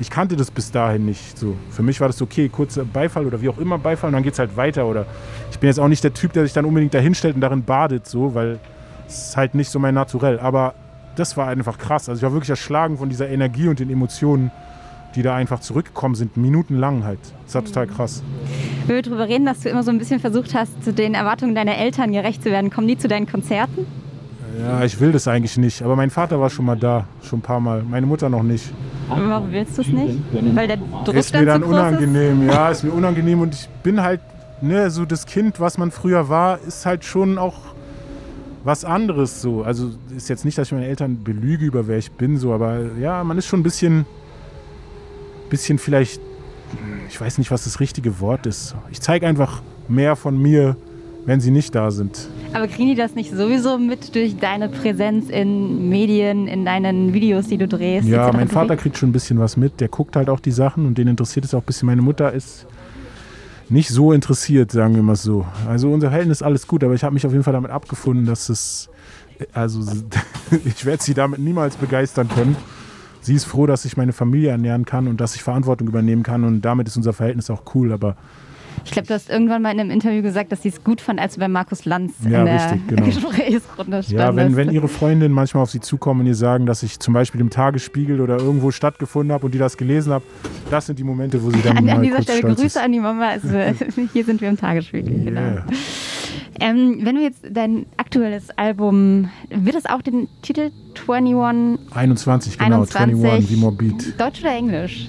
ich 0.00 0.10
kannte 0.10 0.36
das 0.36 0.50
bis 0.50 0.70
dahin 0.70 1.04
nicht 1.04 1.38
so. 1.38 1.56
Für 1.70 1.82
mich 1.82 2.00
war 2.00 2.08
das 2.08 2.20
okay, 2.20 2.48
kurzer 2.48 2.84
Beifall 2.84 3.26
oder 3.26 3.40
wie 3.40 3.48
auch 3.48 3.58
immer 3.58 3.78
Beifall 3.78 4.08
und 4.08 4.14
dann 4.14 4.22
geht 4.22 4.32
es 4.32 4.38
halt 4.38 4.56
weiter 4.56 4.86
oder 4.86 5.06
ich 5.50 5.58
bin 5.58 5.68
jetzt 5.68 5.78
auch 5.78 5.88
nicht 5.88 6.02
der 6.02 6.14
Typ, 6.14 6.32
der 6.32 6.44
sich 6.44 6.52
dann 6.52 6.64
unbedingt 6.64 6.94
da 6.94 6.98
hinstellt 6.98 7.34
und 7.34 7.40
darin 7.40 7.62
badet 7.62 8.06
so, 8.06 8.34
weil 8.34 8.58
es 9.06 9.28
ist 9.28 9.36
halt 9.36 9.54
nicht 9.54 9.70
so 9.70 9.78
mein 9.78 9.94
Naturell. 9.94 10.40
Aber 10.40 10.74
das 11.16 11.36
war 11.36 11.48
einfach 11.48 11.78
krass. 11.78 12.08
Also 12.08 12.18
ich 12.18 12.22
war 12.22 12.32
wirklich 12.32 12.50
erschlagen 12.50 12.98
von 12.98 13.10
dieser 13.10 13.28
Energie 13.28 13.68
und 13.68 13.78
den 13.78 13.90
Emotionen, 13.90 14.50
die 15.14 15.22
da 15.22 15.34
einfach 15.34 15.60
zurückgekommen 15.60 16.14
sind, 16.14 16.36
minutenlang 16.36 17.04
halt. 17.04 17.20
Das 17.44 17.54
war 17.54 17.64
total 17.64 17.86
krass. 17.86 18.22
Wenn 18.86 18.96
wir 18.96 19.02
darüber 19.02 19.28
reden, 19.28 19.46
dass 19.46 19.60
du 19.60 19.68
immer 19.68 19.82
so 19.82 19.90
ein 19.90 19.98
bisschen 19.98 20.20
versucht 20.20 20.54
hast, 20.54 20.84
zu 20.84 20.92
den 20.92 21.14
Erwartungen 21.14 21.54
deiner 21.54 21.76
Eltern 21.76 22.12
gerecht 22.12 22.42
zu 22.42 22.50
werden, 22.50 22.70
kommen 22.70 22.88
die 22.88 22.98
zu 22.98 23.08
deinen 23.08 23.26
Konzerten? 23.26 23.86
Ja, 24.60 24.84
ich 24.84 25.00
will 25.00 25.12
das 25.12 25.28
eigentlich 25.28 25.56
nicht. 25.56 25.82
Aber 25.82 25.96
mein 25.96 26.10
Vater 26.10 26.40
war 26.40 26.50
schon 26.50 26.66
mal 26.66 26.76
da, 26.76 27.06
schon 27.22 27.38
ein 27.38 27.42
paar 27.42 27.60
Mal. 27.60 27.82
Meine 27.82 28.06
Mutter 28.06 28.28
noch 28.28 28.42
nicht. 28.42 28.72
Warum 29.08 29.50
willst 29.50 29.78
du 29.78 29.82
es 29.82 29.88
nicht? 29.88 30.18
Weil 30.54 30.68
der 30.68 30.78
Druck 31.04 31.14
ist 31.14 31.32
mir 31.32 31.46
dann 31.46 31.62
groß 31.62 31.72
unangenehm. 31.72 32.46
Ja, 32.46 32.70
ist 32.70 32.82
mir 32.82 32.92
unangenehm 32.92 33.40
und 33.40 33.54
ich 33.54 33.68
bin 33.82 34.02
halt, 34.02 34.20
ne, 34.60 34.90
so 34.90 35.04
das 35.04 35.26
Kind, 35.26 35.60
was 35.60 35.78
man 35.78 35.90
früher 35.90 36.28
war, 36.28 36.58
ist 36.60 36.86
halt 36.86 37.04
schon 37.04 37.38
auch 37.38 37.56
was 38.64 38.84
anderes 38.84 39.42
so. 39.42 39.62
Also 39.62 39.90
ist 40.16 40.28
jetzt 40.28 40.44
nicht, 40.44 40.58
dass 40.58 40.68
ich 40.68 40.72
meine 40.72 40.86
Eltern 40.86 41.22
belüge 41.24 41.64
über 41.64 41.88
wer 41.88 41.98
ich 41.98 42.12
bin, 42.12 42.38
so, 42.38 42.52
aber 42.52 42.80
ja, 43.00 43.24
man 43.24 43.38
ist 43.38 43.46
schon 43.46 43.60
ein 43.60 43.64
bisschen, 43.64 44.06
bisschen 45.50 45.78
vielleicht, 45.78 46.20
ich 47.08 47.20
weiß 47.20 47.38
nicht, 47.38 47.50
was 47.50 47.64
das 47.64 47.80
richtige 47.80 48.20
Wort 48.20 48.46
ist. 48.46 48.74
Ich 48.90 49.00
zeige 49.00 49.26
einfach 49.26 49.62
mehr 49.88 50.16
von 50.16 50.40
mir, 50.40 50.76
wenn 51.26 51.40
sie 51.40 51.50
nicht 51.50 51.74
da 51.74 51.90
sind. 51.90 52.28
Aber 52.52 52.66
kriegen 52.66 52.88
die 52.88 52.94
das 52.94 53.14
nicht 53.14 53.30
sowieso 53.30 53.78
mit 53.78 54.14
durch 54.14 54.36
deine 54.36 54.68
Präsenz 54.68 55.30
in 55.30 55.88
Medien, 55.88 56.48
in 56.48 56.64
deinen 56.64 57.12
Videos, 57.12 57.46
die 57.46 57.56
du 57.56 57.68
drehst? 57.68 58.06
Ja, 58.06 58.32
mein 58.32 58.48
Vater 58.48 58.76
kriegt 58.76 58.98
schon 58.98 59.10
ein 59.10 59.12
bisschen 59.12 59.38
was 59.38 59.56
mit. 59.56 59.80
Der 59.80 59.88
guckt 59.88 60.16
halt 60.16 60.28
auch 60.28 60.40
die 60.40 60.50
Sachen 60.50 60.86
und 60.86 60.98
den 60.98 61.08
interessiert 61.08 61.44
es 61.44 61.54
auch 61.54 61.60
ein 61.60 61.66
bisschen. 61.66 61.86
Meine 61.86 62.02
Mutter 62.02 62.32
ist 62.32 62.66
nicht 63.68 63.88
so 63.88 64.12
interessiert, 64.12 64.70
sagen 64.70 64.94
wir 64.94 65.02
mal 65.02 65.16
so. 65.16 65.46
Also 65.66 65.90
unser 65.90 66.08
Verhältnis 66.08 66.38
ist 66.38 66.42
alles 66.42 66.66
gut, 66.66 66.84
aber 66.84 66.94
ich 66.94 67.04
habe 67.04 67.14
mich 67.14 67.24
auf 67.24 67.32
jeden 67.32 67.44
Fall 67.44 67.54
damit 67.54 67.70
abgefunden, 67.70 68.26
dass 68.26 68.48
es, 68.48 68.90
also 69.52 69.80
ich 70.64 70.84
werde 70.84 71.02
sie 71.02 71.14
damit 71.14 71.38
niemals 71.38 71.76
begeistern 71.76 72.28
können. 72.28 72.56
Sie 73.22 73.34
ist 73.34 73.44
froh, 73.44 73.66
dass 73.66 73.84
ich 73.84 73.96
meine 73.96 74.12
Familie 74.12 74.50
ernähren 74.50 74.84
kann 74.84 75.06
und 75.08 75.20
dass 75.20 75.34
ich 75.36 75.42
Verantwortung 75.42 75.88
übernehmen 75.88 76.22
kann 76.22 76.44
und 76.44 76.60
damit 76.62 76.88
ist 76.88 76.96
unser 76.96 77.12
Verhältnis 77.12 77.48
auch 77.50 77.62
cool, 77.74 77.92
aber 77.92 78.16
Ich 78.84 78.90
glaube, 78.90 79.06
du 79.06 79.14
hast 79.14 79.30
irgendwann 79.30 79.62
mal 79.62 79.70
in 79.72 79.78
einem 79.78 79.90
Interview 79.90 80.22
gesagt, 80.22 80.50
dass 80.50 80.62
sie 80.62 80.70
es 80.70 80.82
gut 80.82 81.00
fand, 81.00 81.20
als 81.20 81.34
du 81.34 81.40
bei 81.40 81.46
Markus 81.46 81.84
Lanz 81.84 82.14
Ja, 82.28 82.40
in 82.40 82.46
der 82.46 82.54
richtig, 82.56 82.86
genau. 82.88 83.04
Gesprächsrunde 83.04 84.02
standest. 84.02 84.10
Ja, 84.10 84.34
wenn, 84.34 84.56
wenn 84.56 84.70
ihre 84.72 84.88
Freundinnen 84.88 85.32
manchmal 85.32 85.62
auf 85.62 85.70
sie 85.70 85.78
zukommen 85.80 86.20
und 86.22 86.26
ihr 86.26 86.34
sagen, 86.34 86.66
dass 86.66 86.82
ich 86.82 86.98
zum 86.98 87.14
Beispiel 87.14 87.40
im 87.40 87.50
Tagesspiegel 87.50 88.20
oder 88.20 88.38
irgendwo 88.38 88.72
stattgefunden 88.72 89.32
habe 89.32 89.46
und 89.46 89.54
die 89.54 89.58
das 89.58 89.76
gelesen 89.76 90.12
habe, 90.12 90.24
das 90.70 90.86
sind 90.86 90.98
die 90.98 91.04
Momente, 91.04 91.40
wo 91.44 91.50
sie 91.50 91.62
dann 91.62 91.76
an, 91.78 91.88
an 91.88 92.02
dieser 92.02 92.22
Stelle 92.22 92.42
Grüße 92.42 92.66
ist. 92.66 92.76
an 92.78 92.90
die 92.90 92.98
Mama. 93.00 93.28
Also, 93.28 93.48
hier 94.12 94.24
sind 94.24 94.40
wir 94.40 94.48
im 94.48 94.56
Tagesspiegel. 94.56 95.12
Genau. 95.24 95.62
Ähm, 96.60 96.98
wenn 97.02 97.16
du 97.16 97.22
jetzt 97.22 97.40
dein 97.50 97.86
aktuelles 97.96 98.50
Album, 98.56 99.30
wird 99.48 99.74
es 99.76 99.86
auch 99.86 100.02
den 100.02 100.28
Titel 100.42 100.70
21 101.08 101.78
21, 101.96 102.58
genau, 102.58 102.76
21. 102.82 103.14
21, 103.24 103.50
wie 103.50 103.56
Morbid. 103.56 104.20
Deutsch 104.20 104.40
oder 104.42 104.52
Englisch? 104.54 105.08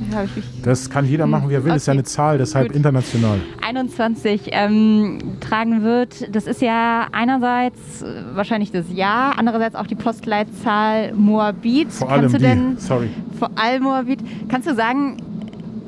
Das 0.63 0.89
kann 0.89 1.05
jeder 1.07 1.27
machen, 1.27 1.49
wie 1.49 1.53
er 1.55 1.63
will. 1.63 1.71
Das 1.73 1.83
ist 1.83 1.87
ja 1.87 1.91
Okay. 1.93 1.99
eine 1.99 2.03
Zahl, 2.05 2.37
deshalb 2.37 2.67
Gut. 2.69 2.75
international. 2.77 3.39
21 3.61 4.49
ähm, 4.51 5.19
tragen 5.41 5.83
wird. 5.83 6.33
Das 6.33 6.47
ist 6.47 6.61
ja 6.61 7.07
einerseits 7.11 8.01
äh, 8.01 8.05
wahrscheinlich 8.33 8.71
das 8.71 8.85
Jahr, 8.91 9.37
andererseits 9.37 9.75
auch 9.75 9.87
die 9.87 9.95
Postleitzahl 9.95 11.13
Moabit. 11.13 11.91
Vor 11.91 12.09
allem 12.09 12.21
Kannst 12.21 12.35
du 12.35 12.39
die, 12.39 12.43
denn 12.45 12.77
sorry. 12.77 13.09
vor 13.37 13.51
allem 13.55 13.83
Moabit, 13.83 14.19
kannst 14.47 14.67
du 14.69 14.73
sagen, 14.75 15.17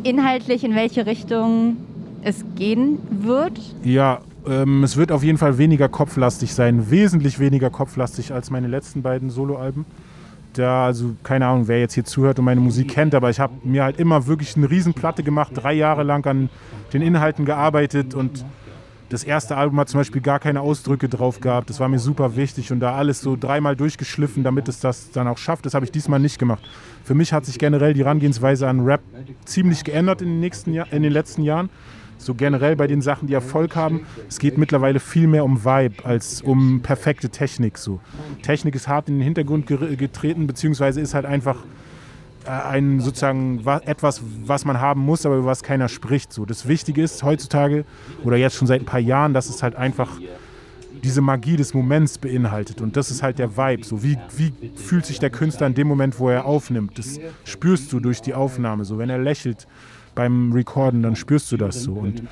inhaltlich 0.04 0.64
in 0.64 0.76
welche 0.76 1.06
Richtung 1.06 1.78
es 2.22 2.44
gehen 2.56 3.00
wird? 3.10 3.60
Ja, 3.84 4.20
ähm, 4.48 4.84
es 4.84 4.98
wird 4.98 5.12
auf 5.12 5.24
jeden 5.24 5.38
Fall 5.38 5.58
weniger 5.58 5.90
kopflastig 5.90 6.54
sein, 6.54 6.90
wesentlich 6.90 7.40
weniger 7.40 7.70
kopflastig 7.70 8.34
als 8.34 8.50
meine 8.52 8.68
letzten 8.68 9.02
beiden 9.02 9.30
Soloalben. 9.30 9.86
Da, 10.54 10.86
also 10.86 11.16
keine 11.24 11.48
Ahnung, 11.48 11.68
wer 11.68 11.80
jetzt 11.80 11.94
hier 11.96 12.06
zuhört 12.06 12.40
und 12.40 12.46
meine 12.46 12.62
Musik 12.62 12.90
kennt, 12.90 13.14
aber 13.14 13.30
ich 13.30 13.40
habe 13.40 13.54
mir 13.64 13.84
halt 13.84 14.00
immer 14.00 14.26
wirklich 14.26 14.56
eine 14.56 14.70
Riesenplatte 14.70 15.22
gemacht, 15.22 15.52
drei 15.54 15.74
Jahre 15.74 16.04
lang 16.04 16.26
an 16.26 16.50
den 16.94 17.02
Inhalten 17.02 17.46
gearbeitet 17.46 18.14
und 18.14 18.46
das 19.10 19.24
erste 19.24 19.56
Album 19.56 19.80
hat 19.80 19.90
zum 19.90 20.00
Beispiel 20.00 20.22
gar 20.22 20.40
keine 20.40 20.62
Ausdrücke 20.62 21.08
drauf 21.08 21.40
gehabt. 21.40 21.70
Das 21.70 21.80
war 21.80 21.88
mir 21.90 22.00
super 22.00 22.36
wichtig 22.36 22.72
und 22.72 22.80
da 22.80 22.96
alles 22.96 23.22
so 23.22 23.38
dreimal 23.40 23.76
durchgeschliffen, 23.76 24.44
damit 24.44 24.68
es 24.68 24.80
das 24.80 25.12
dann 25.12 25.28
auch 25.28 25.38
schafft. 25.38 25.66
Das 25.66 25.74
habe 25.74 25.86
ich 25.86 25.92
diesmal 25.92 26.20
nicht 26.20 26.40
gemacht. 26.40 26.64
Für 27.04 27.14
mich 27.14 27.32
hat 27.32 27.46
sich 27.46 27.60
generell 27.60 27.94
die 27.94 28.04
Herangehensweise 28.04 28.68
an 28.68 28.82
Rap 28.82 29.02
ziemlich 29.46 29.84
geändert 29.84 30.22
in 30.22 30.30
den, 30.30 30.40
nächsten 30.40 30.74
Jahr, 30.74 30.92
in 30.92 31.04
den 31.04 31.14
letzten 31.14 31.44
Jahren. 31.44 31.70
So 32.18 32.34
generell 32.34 32.76
bei 32.76 32.88
den 32.88 33.02
Sachen, 33.02 33.28
die 33.28 33.34
Erfolg 33.34 33.76
haben. 33.76 34.06
Es 34.28 34.40
geht 34.40 34.58
mittlerweile 34.58 35.00
viel 35.00 35.28
mehr 35.28 35.44
um 35.44 35.64
Vibe 35.64 36.04
als 36.06 36.42
um 36.42 36.82
perfekte 36.82 37.30
Technik. 37.30 37.78
So. 37.78 38.00
Technik 38.42 38.76
ist 38.76 38.88
hart 38.88 39.10
in 39.10 39.16
den 39.16 39.24
Hintergrund 39.24 39.68
getreten, 39.68 40.48
beziehungsweise 40.48 41.02
ist 41.02 41.14
halt 41.14 41.26
einfach 41.26 41.58
äh, 42.46 42.50
ein 42.50 43.00
sozusagen 43.00 43.64
wa- 43.66 43.82
etwas, 43.86 44.22
was 44.44 44.66
man 44.66 44.80
haben 44.80 45.02
muss, 45.02 45.26
aber 45.26 45.36
über 45.38 45.46
was 45.48 45.62
keiner 45.62 45.88
spricht. 45.88 46.34
So. 46.34 46.46
Das 46.46 46.68
Wichtige 46.68 47.04
ist 47.04 47.22
heutzutage 47.24 47.86
oder 48.24 48.38
jetzt 48.38 48.56
schon 48.56 48.68
seit 48.68 48.82
ein 48.82 48.86
paar 48.86 49.00
Jahren, 49.00 49.34
dass 49.34 49.50
es 49.50 49.62
halt 49.62 49.76
einfach 49.76 50.10
diese 51.04 51.22
Magie 51.22 51.58
des 51.58 51.74
Moments 51.74 52.18
beinhaltet. 52.18 52.82
Und 52.82 52.96
das 52.98 53.12
ist 53.12 53.22
halt 53.22 53.38
der 53.38 53.58
Vibe. 53.58 53.84
So 53.84 54.02
wie, 54.02 54.18
wie 54.36 54.54
fühlt 54.76 55.06
sich 55.06 55.20
der 55.20 55.30
Künstler 55.30 55.68
in 55.68 55.76
dem 55.76 55.88
Moment, 55.88 56.18
wo 56.20 56.30
er 56.30 56.46
aufnimmt? 56.46 56.98
Das 56.98 57.20
spürst 57.44 57.92
du 57.94 58.00
durch 58.00 58.22
die 58.22 58.34
Aufnahme. 58.34 58.86
So 58.86 58.98
wenn 58.98 59.10
er 59.10 59.20
lächelt 59.20 59.68
beim 60.16 60.52
Recorden, 60.54 61.04
dann 61.04 61.16
spürst 61.16 61.52
du 61.52 61.58
das 61.58 61.84
so. 61.84 61.94
Und 61.94 62.24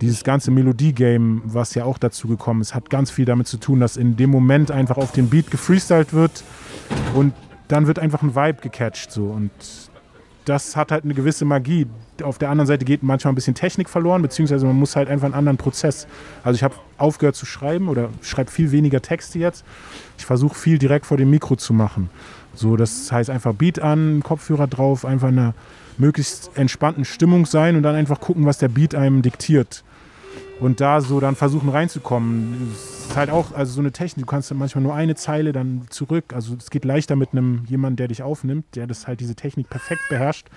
dieses 0.00 0.24
ganze 0.24 0.50
Melodie-Game, 0.50 1.42
was 1.44 1.74
ja 1.74 1.84
auch 1.84 1.98
dazu 1.98 2.28
gekommen 2.28 2.62
ist, 2.62 2.74
hat 2.74 2.90
ganz 2.90 3.10
viel 3.10 3.24
damit 3.24 3.46
zu 3.46 3.58
tun, 3.58 3.80
dass 3.80 3.96
in 3.96 4.16
dem 4.16 4.30
Moment 4.30 4.70
einfach 4.70 4.96
auf 4.96 5.12
den 5.12 5.28
Beat 5.28 5.50
gefreestylt 5.50 6.12
wird 6.12 6.42
und 7.14 7.34
dann 7.68 7.86
wird 7.86 7.98
einfach 7.98 8.22
ein 8.22 8.34
Vibe 8.34 8.60
gecatcht 8.62 9.10
so 9.10 9.24
und 9.26 9.50
das 10.46 10.76
hat 10.76 10.92
halt 10.92 11.04
eine 11.04 11.14
gewisse 11.14 11.44
Magie. 11.44 11.86
Auf 12.22 12.38
der 12.38 12.50
anderen 12.50 12.68
Seite 12.68 12.84
geht 12.84 13.02
manchmal 13.02 13.32
ein 13.32 13.34
bisschen 13.34 13.56
Technik 13.56 13.88
verloren, 13.88 14.22
beziehungsweise 14.22 14.64
man 14.64 14.76
muss 14.76 14.94
halt 14.94 15.08
einfach 15.08 15.26
einen 15.26 15.34
anderen 15.34 15.58
Prozess. 15.58 16.06
Also 16.44 16.54
ich 16.54 16.62
habe 16.62 16.76
aufgehört 16.98 17.34
zu 17.34 17.46
schreiben 17.46 17.88
oder 17.88 18.10
schreibe 18.22 18.50
viel 18.50 18.70
weniger 18.70 19.02
Texte 19.02 19.40
jetzt. 19.40 19.64
Ich 20.16 20.24
versuche 20.24 20.54
viel 20.54 20.78
direkt 20.78 21.04
vor 21.04 21.16
dem 21.16 21.30
Mikro 21.30 21.56
zu 21.56 21.74
machen. 21.74 22.10
So, 22.54 22.76
das 22.76 23.10
heißt 23.10 23.28
einfach 23.28 23.54
Beat 23.54 23.80
an, 23.80 24.22
Kopfhörer 24.22 24.68
drauf, 24.68 25.04
einfach 25.04 25.28
in 25.28 25.38
einer 25.38 25.54
möglichst 25.98 26.50
entspannten 26.56 27.04
Stimmung 27.04 27.46
sein 27.46 27.76
und 27.76 27.82
dann 27.82 27.94
einfach 27.94 28.20
gucken, 28.20 28.46
was 28.46 28.58
der 28.58 28.68
Beat 28.68 28.94
einem 28.94 29.22
diktiert. 29.22 29.84
Und 30.60 30.80
da 30.80 31.00
so 31.00 31.20
dann 31.20 31.36
versuchen 31.36 31.68
reinzukommen. 31.68 32.72
ist 32.72 33.14
halt 33.14 33.28
auch, 33.30 33.52
also 33.52 33.74
so 33.74 33.80
eine 33.80 33.92
Technik, 33.92 34.24
du 34.24 34.30
kannst 34.30 34.52
manchmal 34.54 34.82
nur 34.82 34.94
eine 34.94 35.14
Zeile 35.14 35.52
dann 35.52 35.82
zurück. 35.90 36.32
Also 36.34 36.56
es 36.58 36.70
geht 36.70 36.84
leichter 36.84 37.14
mit 37.14 37.32
einem 37.32 37.64
jemand, 37.68 37.98
der 37.98 38.08
dich 38.08 38.22
aufnimmt, 38.22 38.64
der 38.74 38.86
das 38.86 39.06
halt 39.06 39.20
diese 39.20 39.34
Technik 39.34 39.68
perfekt 39.68 40.02
beherrscht. 40.08 40.48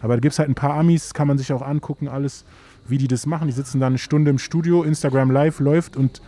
Aber 0.00 0.14
da 0.14 0.20
gibt 0.20 0.32
es 0.32 0.38
halt 0.38 0.48
ein 0.48 0.56
paar 0.56 0.74
Amis, 0.74 1.14
kann 1.14 1.28
man 1.28 1.38
sich 1.38 1.52
auch 1.52 1.62
angucken, 1.62 2.08
alles, 2.08 2.44
wie 2.86 2.98
die 2.98 3.08
das 3.08 3.26
machen. 3.26 3.46
Die 3.46 3.54
sitzen 3.54 3.80
dann 3.80 3.92
eine 3.92 3.98
Stunde 3.98 4.30
im 4.30 4.38
Studio, 4.38 4.82
Instagram 4.82 5.30
Live 5.30 5.60
läuft 5.60 5.96
und 5.96 6.20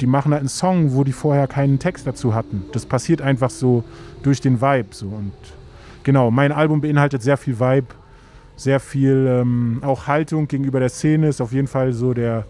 die 0.00 0.06
machen 0.06 0.32
halt 0.32 0.40
einen 0.40 0.48
Song, 0.48 0.92
wo 0.92 1.04
die 1.04 1.12
vorher 1.12 1.46
keinen 1.46 1.78
Text 1.78 2.06
dazu 2.06 2.34
hatten. 2.34 2.64
Das 2.72 2.84
passiert 2.84 3.22
einfach 3.22 3.50
so 3.50 3.84
durch 4.22 4.40
den 4.40 4.60
Vibe. 4.60 4.88
So. 4.90 5.06
Und 5.06 5.32
genau, 6.06 6.30
mein 6.30 6.52
Album 6.52 6.80
beinhaltet 6.80 7.22
sehr 7.22 7.36
viel 7.36 7.58
Vibe, 7.60 7.88
sehr 8.54 8.80
viel 8.80 9.26
ähm, 9.28 9.80
auch 9.82 10.06
Haltung 10.06 10.48
gegenüber 10.48 10.80
der 10.80 10.88
Szene, 10.88 11.28
ist 11.28 11.42
auf 11.42 11.52
jeden 11.52 11.66
Fall 11.66 11.92
so 11.92 12.14
der, 12.14 12.46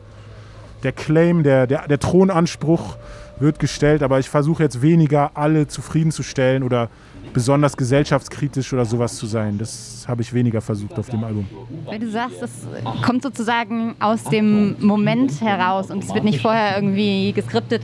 der 0.85 0.93
Claim, 0.93 1.43
der, 1.43 1.67
der, 1.67 1.89
der 1.89 1.99
Thronanspruch 1.99 2.97
wird 3.41 3.59
gestellt, 3.59 4.03
aber 4.03 4.19
ich 4.19 4.29
versuche 4.29 4.63
jetzt 4.63 4.83
weniger 4.83 5.33
alle 5.35 5.67
zufriedenzustellen 5.67 6.63
oder 6.63 6.91
besonders 7.33 7.77
gesellschaftskritisch 7.77 8.73
oder 8.73 8.85
sowas 8.85 9.17
zu 9.17 9.27
sein. 9.27 9.59
Das 9.59 10.05
habe 10.07 10.23
ich 10.23 10.33
weniger 10.33 10.61
versucht 10.61 10.99
auf 10.99 11.09
dem 11.09 11.25
Album. 11.25 11.47
Wenn 11.89 12.01
du 12.01 12.11
sagst, 12.11 12.41
das 12.41 12.51
kommt 13.03 13.23
sozusagen 13.23 13.95
aus 14.01 14.25
dem 14.25 14.77
Moment 14.81 15.41
heraus 15.41 15.91
und 15.91 16.05
es 16.05 16.15
wird 16.15 16.25
nicht 16.25 16.41
vorher 16.41 16.77
irgendwie 16.77 17.33
geskriptet, 17.33 17.83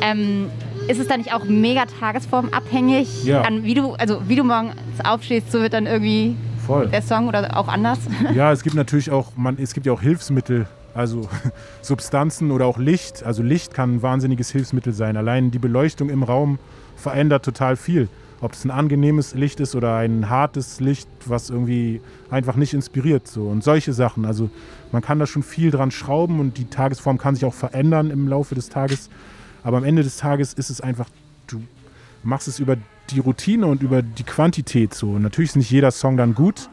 ähm, 0.00 0.48
ist 0.88 0.98
es 0.98 1.06
dann 1.06 1.20
nicht 1.20 1.32
auch 1.32 1.44
mega 1.44 1.84
tagesformabhängig? 2.00 3.24
Ja. 3.24 3.42
An 3.42 3.64
wie 3.64 3.74
du, 3.74 3.92
also 3.94 4.22
wie 4.28 4.36
du 4.36 4.44
morgens 4.44 4.74
aufstehst, 5.04 5.52
so 5.52 5.60
wird 5.60 5.72
dann 5.72 5.86
irgendwie 5.86 6.36
Voll. 6.66 6.88
der 6.88 7.02
Song 7.02 7.28
oder 7.28 7.56
auch 7.56 7.68
anders? 7.68 7.98
Ja, 8.34 8.52
es 8.52 8.62
gibt 8.62 8.76
natürlich 8.76 9.10
auch, 9.10 9.32
man, 9.36 9.58
es 9.58 9.74
gibt 9.74 9.86
ja 9.86 9.92
auch 9.92 10.00
Hilfsmittel, 10.00 10.66
also 10.94 11.28
Substanzen 11.82 12.50
oder 12.50 12.66
auch 12.66 12.78
Licht. 12.78 13.22
Also 13.22 13.42
Licht 13.42 13.74
kann 13.74 13.96
ein 13.96 14.02
wahnsinniges 14.02 14.50
Hilfsmittel 14.50 14.92
sein. 14.92 15.16
Allein 15.16 15.50
die 15.50 15.58
Beleuchtung 15.58 16.08
im 16.10 16.22
Raum 16.22 16.58
verändert 16.96 17.44
total 17.44 17.76
viel. 17.76 18.08
Ob 18.40 18.54
es 18.54 18.64
ein 18.64 18.72
angenehmes 18.72 19.34
Licht 19.34 19.60
ist 19.60 19.76
oder 19.76 19.96
ein 19.96 20.28
hartes 20.28 20.80
Licht, 20.80 21.08
was 21.26 21.48
irgendwie 21.48 22.00
einfach 22.28 22.56
nicht 22.56 22.74
inspiriert. 22.74 23.28
So. 23.28 23.44
Und 23.44 23.62
solche 23.62 23.92
Sachen. 23.92 24.24
Also 24.24 24.50
man 24.90 25.00
kann 25.00 25.20
da 25.20 25.26
schon 25.26 25.44
viel 25.44 25.70
dran 25.70 25.92
schrauben 25.92 26.40
und 26.40 26.58
die 26.58 26.64
Tagesform 26.64 27.18
kann 27.18 27.36
sich 27.36 27.44
auch 27.44 27.54
verändern 27.54 28.10
im 28.10 28.26
Laufe 28.26 28.56
des 28.56 28.68
Tages. 28.68 29.10
Aber 29.64 29.76
am 29.78 29.84
Ende 29.84 30.02
des 30.02 30.16
Tages 30.16 30.52
ist 30.52 30.70
es 30.70 30.80
einfach, 30.80 31.08
du 31.46 31.62
machst 32.22 32.48
es 32.48 32.58
über 32.58 32.76
die 33.10 33.20
Routine 33.20 33.66
und 33.66 33.82
über 33.82 34.02
die 34.02 34.24
Quantität 34.24 34.94
so. 34.94 35.10
Und 35.10 35.22
natürlich 35.22 35.50
ist 35.50 35.56
nicht 35.56 35.70
jeder 35.70 35.90
Song 35.90 36.16
dann 36.16 36.34
gut. 36.34 36.68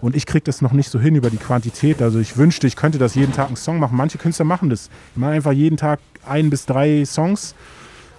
Und 0.00 0.16
ich 0.16 0.26
kriege 0.26 0.44
das 0.44 0.60
noch 0.60 0.72
nicht 0.72 0.90
so 0.90 1.00
hin 1.00 1.14
über 1.14 1.30
die 1.30 1.38
Quantität. 1.38 2.02
Also 2.02 2.18
ich 2.18 2.36
wünschte, 2.36 2.66
ich 2.66 2.76
könnte 2.76 2.98
das 2.98 3.14
jeden 3.14 3.32
Tag 3.32 3.46
einen 3.46 3.56
Song 3.56 3.78
machen. 3.78 3.96
Manche 3.96 4.18
Künstler 4.18 4.44
machen 4.44 4.68
das. 4.68 4.90
Die 5.14 5.20
machen 5.20 5.32
einfach 5.32 5.52
jeden 5.52 5.76
Tag 5.76 6.00
ein 6.26 6.50
bis 6.50 6.66
drei 6.66 7.04
Songs. 7.06 7.54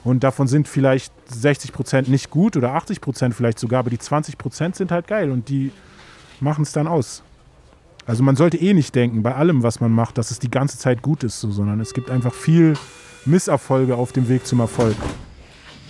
Und 0.04 0.24
davon 0.24 0.48
sind 0.48 0.68
vielleicht 0.68 1.14
60 1.32 1.74
Prozent 1.74 2.08
nicht 2.08 2.30
gut 2.30 2.58
oder 2.58 2.74
80 2.74 3.02
Prozent 3.02 3.36
vielleicht 3.36 3.60
sogar. 3.60 3.80
Aber 3.80 3.90
die 3.90 4.00
20 4.00 4.38
Prozent 4.38 4.76
sind 4.76 4.92
halt 4.92 5.08
geil 5.08 5.30
und 5.30 5.50
die 5.50 5.72
machen 6.40 6.64
es 6.64 6.72
dann 6.72 6.88
aus. 6.88 7.24
Also 8.08 8.24
man 8.24 8.36
sollte 8.36 8.58
eh 8.58 8.74
nicht 8.74 8.94
denken, 8.94 9.24
bei 9.24 9.36
allem, 9.36 9.64
was 9.64 9.80
man 9.80 9.92
macht, 9.92 10.18
dass 10.18 10.32
es 10.32 10.40
die 10.40 10.52
ganze 10.52 10.78
Zeit 10.78 11.02
gut 11.02 11.24
ist, 11.24 11.40
so, 11.40 11.52
sondern 11.52 11.80
es 11.80 11.94
gibt 11.94 12.12
einfach 12.12 12.34
viel 12.34 12.76
Misserfolge 13.26 13.96
auf 13.96 14.12
dem 14.12 14.30
Weg 14.30 14.46
zum 14.46 14.60
Erfolg. 14.60 14.96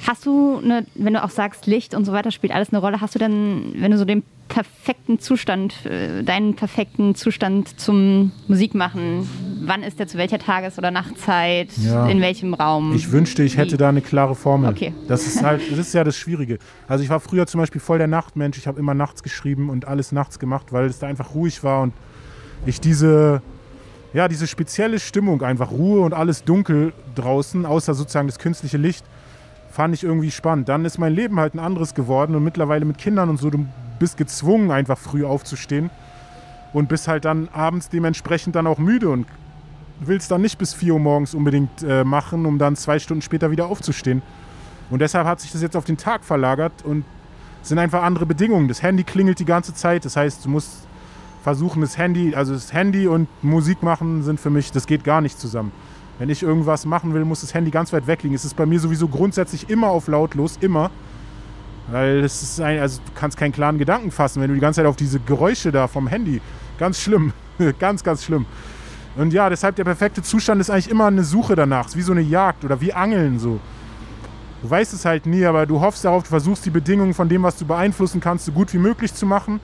Hast 0.07 0.25
du, 0.27 0.59
eine, 0.63 0.85
wenn 0.93 1.13
du 1.13 1.23
auch 1.23 1.31
sagst, 1.31 1.65
Licht 1.65 1.95
und 1.95 2.05
so 2.05 2.11
weiter 2.11 2.29
spielt 2.29 2.53
alles 2.53 2.69
eine 2.69 2.77
Rolle, 2.79 3.01
hast 3.01 3.15
du 3.15 3.19
denn, 3.19 3.73
wenn 3.77 3.89
du 3.91 3.97
so 3.97 4.05
den 4.05 4.21
perfekten 4.49 5.17
Zustand, 5.19 5.83
äh, 5.87 6.21
deinen 6.23 6.55
perfekten 6.55 7.15
Zustand 7.15 7.79
zum 7.79 8.31
Musikmachen, 8.47 9.27
wann 9.65 9.81
ist 9.81 9.97
der 9.97 10.07
zu 10.07 10.19
welcher 10.19 10.37
Tages- 10.37 10.77
oder 10.77 10.91
Nachtzeit, 10.91 11.69
Ja. 11.77 12.05
in 12.07 12.21
welchem 12.21 12.53
Raum? 12.53 12.93
Ich 12.95 13.11
wünschte, 13.11 13.41
ich 13.41 13.57
hätte 13.57 13.73
Wie? 13.73 13.77
da 13.77 13.89
eine 13.89 14.01
klare 14.01 14.35
Formel. 14.35 14.69
Okay. 14.69 14.93
Das 15.07 15.25
ist 15.25 15.41
halt, 15.41 15.63
das 15.71 15.79
ist 15.79 15.93
ja 15.95 16.03
das 16.03 16.15
Schwierige. 16.15 16.59
Also 16.87 17.03
ich 17.03 17.09
war 17.09 17.19
früher 17.19 17.47
zum 17.47 17.59
Beispiel 17.59 17.81
voll 17.81 17.97
der 17.97 18.07
Nachtmensch. 18.07 18.59
Ich 18.59 18.67
habe 18.67 18.79
immer 18.79 18.93
nachts 18.93 19.23
geschrieben 19.23 19.69
und 19.71 19.87
alles 19.87 20.11
nachts 20.11 20.37
gemacht, 20.37 20.71
weil 20.71 20.85
es 20.85 20.99
da 20.99 21.07
einfach 21.07 21.33
ruhig 21.33 21.63
war 21.63 21.81
und 21.81 21.93
ich 22.67 22.79
diese, 22.79 23.41
ja, 24.15 24.29
diese 24.29 24.47
spezielle 24.47 24.97
Stimmung, 24.97 25.41
einfach 25.41 25.71
Ruhe 25.71 25.99
und 25.99 26.13
alles 26.13 26.45
dunkel 26.45 26.93
draußen, 27.15 27.65
außer 27.65 27.93
sozusagen 27.93 28.27
das 28.27 28.39
künstliche 28.39 28.77
Licht, 28.77 29.03
fand 29.69 29.93
ich 29.93 30.05
irgendwie 30.05 30.31
spannend. 30.31 30.69
Dann 30.69 30.85
ist 30.85 30.97
mein 30.97 31.13
Leben 31.13 31.37
halt 31.37 31.53
ein 31.53 31.59
anderes 31.59 31.93
geworden 31.93 32.33
und 32.33 32.41
mittlerweile 32.41 32.85
mit 32.85 32.97
Kindern 32.97 33.29
und 33.29 33.37
so, 33.37 33.49
du 33.49 33.65
bist 33.99 34.15
gezwungen, 34.15 34.71
einfach 34.71 34.97
früh 34.97 35.25
aufzustehen 35.25 35.89
und 36.71 36.87
bist 36.87 37.09
halt 37.09 37.25
dann 37.25 37.49
abends 37.51 37.89
dementsprechend 37.89 38.55
dann 38.55 38.67
auch 38.67 38.77
müde 38.77 39.09
und 39.09 39.27
willst 39.99 40.31
dann 40.31 40.41
nicht 40.41 40.57
bis 40.57 40.73
4 40.73 40.93
Uhr 40.93 40.99
morgens 41.01 41.33
unbedingt 41.33 41.83
äh, 41.83 42.05
machen, 42.05 42.45
um 42.45 42.57
dann 42.57 42.77
zwei 42.77 42.99
Stunden 42.99 43.21
später 43.21 43.51
wieder 43.51 43.67
aufzustehen. 43.67 44.21
Und 44.89 44.99
deshalb 44.99 45.27
hat 45.27 45.41
sich 45.41 45.51
das 45.51 45.61
jetzt 45.61 45.75
auf 45.75 45.83
den 45.83 45.97
Tag 45.97 46.23
verlagert 46.23 46.85
und 46.85 47.03
sind 47.63 47.79
einfach 47.79 48.01
andere 48.01 48.25
Bedingungen. 48.25 48.69
Das 48.69 48.81
Handy 48.81 49.03
klingelt 49.03 49.39
die 49.39 49.45
ganze 49.45 49.73
Zeit. 49.73 50.05
Das 50.05 50.15
heißt, 50.15 50.45
du 50.45 50.49
musst 50.49 50.84
versuchen, 51.45 51.81
das 51.81 51.95
Handy, 51.95 52.33
also 52.33 52.55
das 52.55 52.73
Handy 52.73 53.07
und 53.07 53.27
Musik 53.43 53.83
machen 53.83 54.23
sind 54.23 54.39
für 54.39 54.49
mich, 54.49 54.71
das 54.71 54.87
geht 54.87 55.03
gar 55.03 55.21
nicht 55.21 55.39
zusammen. 55.39 55.71
Wenn 56.17 56.29
ich 56.29 56.41
irgendwas 56.41 56.87
machen 56.87 57.13
will, 57.13 57.23
muss 57.23 57.41
das 57.41 57.53
Handy 57.53 57.69
ganz 57.69 57.93
weit 57.93 58.07
weg 58.07 58.23
liegen. 58.23 58.33
Es 58.33 58.45
ist 58.45 58.55
bei 58.55 58.65
mir 58.65 58.79
sowieso 58.79 59.07
grundsätzlich 59.07 59.69
immer 59.69 59.89
auf 59.89 60.07
lautlos, 60.07 60.57
immer. 60.59 60.89
Weil 61.91 62.23
es 62.23 62.41
ist 62.41 62.59
ein, 62.59 62.79
also 62.79 62.99
du 63.05 63.11
kannst 63.13 63.37
keinen 63.37 63.51
klaren 63.51 63.77
Gedanken 63.77 64.09
fassen, 64.09 64.41
wenn 64.41 64.47
du 64.47 64.55
die 64.55 64.59
ganze 64.59 64.79
Zeit 64.79 64.87
auf 64.87 64.95
diese 64.95 65.19
Geräusche 65.19 65.71
da 65.71 65.87
vom 65.87 66.07
Handy. 66.07 66.41
Ganz 66.79 66.99
schlimm. 66.99 67.31
ganz, 67.79 68.03
ganz 68.03 68.23
schlimm. 68.23 68.47
Und 69.15 69.31
ja, 69.31 69.47
deshalb 69.47 69.75
der 69.75 69.83
perfekte 69.83 70.23
Zustand 70.23 70.59
ist 70.61 70.71
eigentlich 70.71 70.89
immer 70.89 71.05
eine 71.05 71.23
Suche 71.23 71.55
danach. 71.55 71.85
Es 71.85 71.91
ist 71.91 71.97
wie 71.97 72.01
so 72.01 72.13
eine 72.13 72.21
Jagd 72.21 72.65
oder 72.65 72.81
wie 72.81 72.91
Angeln 72.91 73.37
so. 73.37 73.59
Du 74.63 74.69
weißt 74.71 74.93
es 74.93 75.05
halt 75.05 75.27
nie, 75.27 75.45
aber 75.45 75.67
du 75.67 75.79
hoffst 75.79 76.05
darauf, 76.05 76.23
du 76.23 76.29
versuchst 76.29 76.65
die 76.65 76.71
Bedingungen 76.71 77.13
von 77.13 77.29
dem, 77.29 77.43
was 77.43 77.55
du 77.55 77.65
beeinflussen 77.65 78.19
kannst, 78.19 78.45
so 78.45 78.51
gut 78.51 78.73
wie 78.73 78.79
möglich 78.79 79.13
zu 79.13 79.27
machen. 79.27 79.59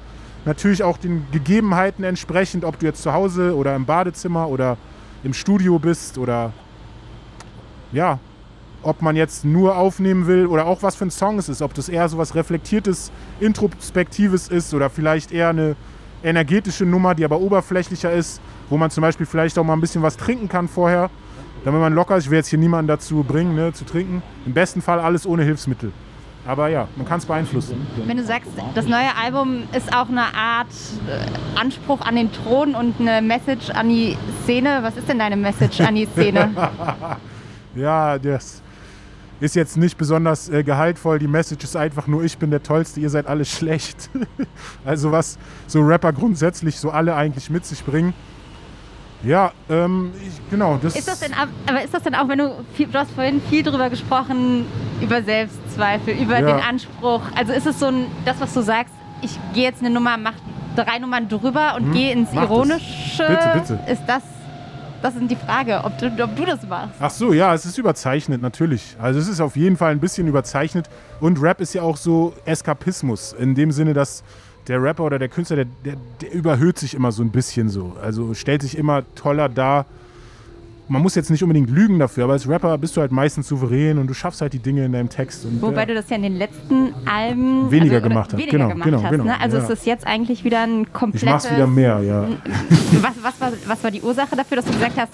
Natürlich 0.45 0.83
auch 0.83 0.97
den 0.97 1.25
Gegebenheiten 1.31 2.03
entsprechend, 2.03 2.65
ob 2.65 2.79
du 2.79 2.87
jetzt 2.87 3.03
zu 3.03 3.13
Hause 3.13 3.55
oder 3.55 3.75
im 3.75 3.85
Badezimmer 3.85 4.47
oder 4.47 4.77
im 5.23 5.33
Studio 5.33 5.77
bist 5.77 6.17
oder 6.17 6.51
ja, 7.91 8.19
ob 8.83 9.01
man 9.01 9.15
jetzt 9.15 9.45
nur 9.45 9.77
aufnehmen 9.77 10.25
will 10.25 10.47
oder 10.47 10.65
auch 10.65 10.81
was 10.81 10.95
für 10.95 11.05
ein 11.05 11.11
Song 11.11 11.37
es 11.37 11.49
ist, 11.49 11.61
ob 11.61 11.73
das 11.75 11.89
eher 11.89 12.09
so 12.09 12.17
was 12.17 12.33
Reflektiertes, 12.33 13.11
Introspektives 13.39 14.47
ist 14.47 14.73
oder 14.73 14.89
vielleicht 14.89 15.31
eher 15.31 15.49
eine 15.49 15.75
energetische 16.23 16.85
Nummer, 16.85 17.13
die 17.13 17.25
aber 17.25 17.39
oberflächlicher 17.39 18.11
ist, 18.11 18.41
wo 18.69 18.77
man 18.77 18.89
zum 18.89 19.01
Beispiel 19.01 19.25
vielleicht 19.25 19.59
auch 19.59 19.63
mal 19.63 19.73
ein 19.73 19.81
bisschen 19.81 20.01
was 20.01 20.17
trinken 20.17 20.49
kann 20.49 20.67
vorher, 20.67 21.09
damit 21.65 21.81
man 21.81 21.93
locker 21.93 22.17
ist. 22.17 22.25
Ich 22.25 22.31
will 22.31 22.37
jetzt 22.37 22.47
hier 22.47 22.59
niemanden 22.59 22.87
dazu 22.87 23.23
bringen, 23.23 23.55
ne, 23.55 23.73
zu 23.73 23.85
trinken. 23.85 24.23
Im 24.45 24.53
besten 24.53 24.81
Fall 24.81 24.99
alles 24.99 25.27
ohne 25.27 25.43
Hilfsmittel. 25.43 25.91
Aber 26.51 26.67
ja, 26.67 26.89
man 26.97 27.07
kann 27.07 27.19
es 27.19 27.25
beeinflussen. 27.25 27.87
Wenn 28.05 28.17
du 28.17 28.25
sagst, 28.25 28.49
das 28.75 28.85
neue 28.85 29.15
Album 29.15 29.63
ist 29.73 29.95
auch 29.95 30.09
eine 30.09 30.35
Art 30.35 30.67
äh, 31.07 31.57
Anspruch 31.57 32.01
an 32.01 32.17
den 32.17 32.29
Thron 32.29 32.75
und 32.75 32.99
eine 32.99 33.21
Message 33.21 33.69
an 33.69 33.87
die 33.87 34.17
Szene. 34.43 34.79
Was 34.81 34.97
ist 34.97 35.07
denn 35.07 35.19
deine 35.19 35.37
Message 35.37 35.79
an 35.79 35.95
die 35.95 36.05
Szene? 36.05 36.51
Ja, 37.73 38.19
das 38.19 38.61
ist 39.39 39.55
jetzt 39.55 39.77
nicht 39.77 39.97
besonders 39.97 40.49
äh, 40.49 40.61
gehaltvoll. 40.61 41.19
Die 41.19 41.27
Message 41.27 41.63
ist 41.63 41.77
einfach 41.77 42.05
nur, 42.05 42.21
ich 42.21 42.37
bin 42.37 42.51
der 42.51 42.61
Tollste, 42.61 42.99
ihr 42.99 43.09
seid 43.09 43.27
alle 43.27 43.45
schlecht. 43.45 44.09
also 44.83 45.13
was 45.13 45.39
so 45.67 45.79
Rapper 45.79 46.11
grundsätzlich 46.11 46.77
so 46.77 46.91
alle 46.91 47.15
eigentlich 47.15 47.49
mit 47.49 47.65
sich 47.65 47.81
bringen. 47.85 48.13
Ja, 49.23 49.51
ähm, 49.69 50.11
ich, 50.25 50.49
genau. 50.49 50.79
Das, 50.81 50.95
Ist 50.95 51.07
das 51.07 51.19
denn, 51.19 51.33
ab- 51.33 51.49
aber 51.67 51.83
ist 51.83 51.93
das 51.93 52.03
denn 52.03 52.15
auch, 52.15 52.27
wenn 52.27 52.39
du, 52.39 52.55
viel, 52.73 52.87
du 52.87 52.97
hast 52.97 53.11
vorhin 53.11 53.41
viel 53.49 53.61
drüber 53.63 53.89
gesprochen, 53.89 54.65
über 55.01 55.21
Selbstzweifel, 55.21 56.15
über 56.15 56.39
Ja. 56.39 56.47
den 56.57 56.63
Anspruch. 56.63 57.21
Also 57.35 57.53
ist 57.53 57.67
es 57.67 57.79
so 57.79 57.87
ein, 57.87 58.07
das, 58.25 58.39
was 58.39 58.53
du 58.53 58.61
sagst, 58.61 58.93
ich 59.21 59.37
gehe 59.53 59.63
jetzt 59.63 59.81
eine 59.81 59.91
Nummer, 59.91 60.17
mach 60.17 60.33
drei 60.75 60.97
Nummern 60.99 61.27
drüber 61.29 61.75
und 61.75 61.91
gehe 61.91 62.11
ins 62.13 62.29
Hm, 62.29 62.35
mach 62.35 62.41
das. 62.43 62.51
Ironische. 62.51 63.23
Bitte, 63.27 63.51
bitte. 63.77 63.91
Ist 63.91 64.01
das, 64.07 64.23
das 65.03 65.15
ist 65.15 65.29
die 65.29 65.35
Frage, 65.35 65.81
ob 65.83 65.95
du, 65.99 66.07
ob 66.23 66.35
du 66.35 66.45
das 66.45 66.65
machst. 66.67 66.95
Ach 66.99 67.09
so, 67.11 67.31
ja, 67.33 67.53
es 67.53 67.65
ist 67.65 67.77
überzeichnet, 67.77 68.41
natürlich. 68.41 68.95
Also 68.99 69.19
es 69.19 69.27
ist 69.27 69.39
auf 69.39 69.55
jeden 69.55 69.77
Fall 69.77 69.91
ein 69.91 69.99
bisschen 69.99 70.27
überzeichnet. 70.27 70.89
Und 71.19 71.39
Rap 71.41 71.61
ist 71.61 71.73
ja 71.75 71.83
auch 71.83 71.97
so 71.97 72.33
Eskapismus. 72.45 73.33
In 73.33 73.53
dem 73.53 73.71
Sinne, 73.71 73.93
dass 73.93 74.23
der 74.67 74.81
Rapper 74.81 75.03
oder 75.03 75.19
der 75.19 75.29
Künstler, 75.29 75.57
der, 75.57 75.65
der, 75.85 75.95
der 76.21 76.31
überhöht 76.33 76.77
sich 76.77 76.93
immer 76.93 77.11
so 77.11 77.23
ein 77.23 77.29
bisschen 77.31 77.69
so. 77.69 77.95
Also 78.01 78.33
stellt 78.33 78.61
sich 78.61 78.77
immer 78.77 79.03
toller 79.15 79.49
dar. 79.49 79.85
Man 80.87 81.01
muss 81.01 81.15
jetzt 81.15 81.29
nicht 81.31 81.41
unbedingt 81.41 81.69
lügen 81.69 81.99
dafür, 81.99 82.25
aber 82.25 82.33
als 82.33 82.49
Rapper 82.49 82.77
bist 82.77 82.97
du 82.97 83.01
halt 83.01 83.13
meistens 83.13 83.47
souverän 83.47 83.97
und 83.97 84.07
du 84.07 84.13
schaffst 84.13 84.41
halt 84.41 84.51
die 84.51 84.59
Dinge 84.59 84.83
in 84.83 84.91
deinem 84.91 85.07
Text. 85.07 85.45
Und, 85.45 85.61
Wobei 85.61 85.85
du 85.85 85.93
das 85.93 86.09
ja 86.09 86.17
in 86.17 86.23
den 86.23 86.35
letzten 86.35 86.93
Alben 87.05 87.71
Weniger 87.71 87.97
oder 87.97 88.09
gemacht 88.09 88.33
hast. 88.33 88.39
Weniger 88.39 88.57
Genau, 88.57 88.69
gemacht 88.69 88.85
genau, 88.85 89.03
hast. 89.03 89.11
genau, 89.11 89.23
Ne? 89.23 89.39
Also 89.39 89.57
ja. 89.57 89.63
ist 89.63 89.69
es 89.69 89.85
jetzt 89.85 90.05
eigentlich 90.05 90.43
wieder 90.43 90.63
ein 90.63 90.81
ich 90.83 90.91
komplettes. 90.93 91.29
mach's 91.29 91.51
wieder 91.51 91.67
mehr, 91.67 92.01
ja. 92.01 92.27
Was, 93.01 93.13
was, 93.21 93.39
war, 93.39 93.51
was 93.67 93.83
war 93.83 93.91
die 93.91 94.01
Ursache 94.01 94.35
dafür, 94.35 94.57
dass 94.57 94.65
du 94.65 94.73
gesagt 94.73 94.97
hast, 94.97 95.13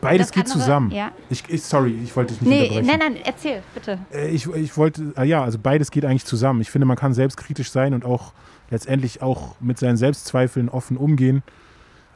Beides 0.00 0.28
Das 0.28 0.34
geht 0.34 0.44
andere, 0.46 0.58
zusammen. 0.58 0.90
ja. 0.90 1.12
Ich, 1.30 1.44
ich, 1.48 1.62
sorry, 1.62 1.96
ich 2.02 2.14
wollte 2.16 2.32
dich 2.34 2.42
nicht 2.42 2.50
nee, 2.50 2.62
unterbrechen. 2.78 2.86
nein, 2.98 3.12
nein, 3.14 3.22
erzähl, 3.24 3.62
bitte. 3.72 3.98
Äh, 4.12 4.30
Ich, 4.30 4.46
ich 4.52 4.76
wollte, 4.76 5.12
ah 5.14 5.22
ja, 5.22 5.44
also 5.44 5.58
beides 5.62 5.92
geht 5.92 6.04
eigentlich 6.04 6.24
zusammen. 6.24 6.60
Ich 6.60 6.70
finde, 6.72 6.86
man 6.86 6.96
kann 6.96 7.14
selbstkritisch 7.14 7.70
sein 7.70 7.94
und 7.94 8.04
auch 8.04 8.32
letztendlich 8.72 9.22
auch 9.22 9.54
mit 9.60 9.78
seinen 9.78 9.96
Selbstzweifeln 9.96 10.68
offen 10.68 10.96
umgehen 10.96 11.42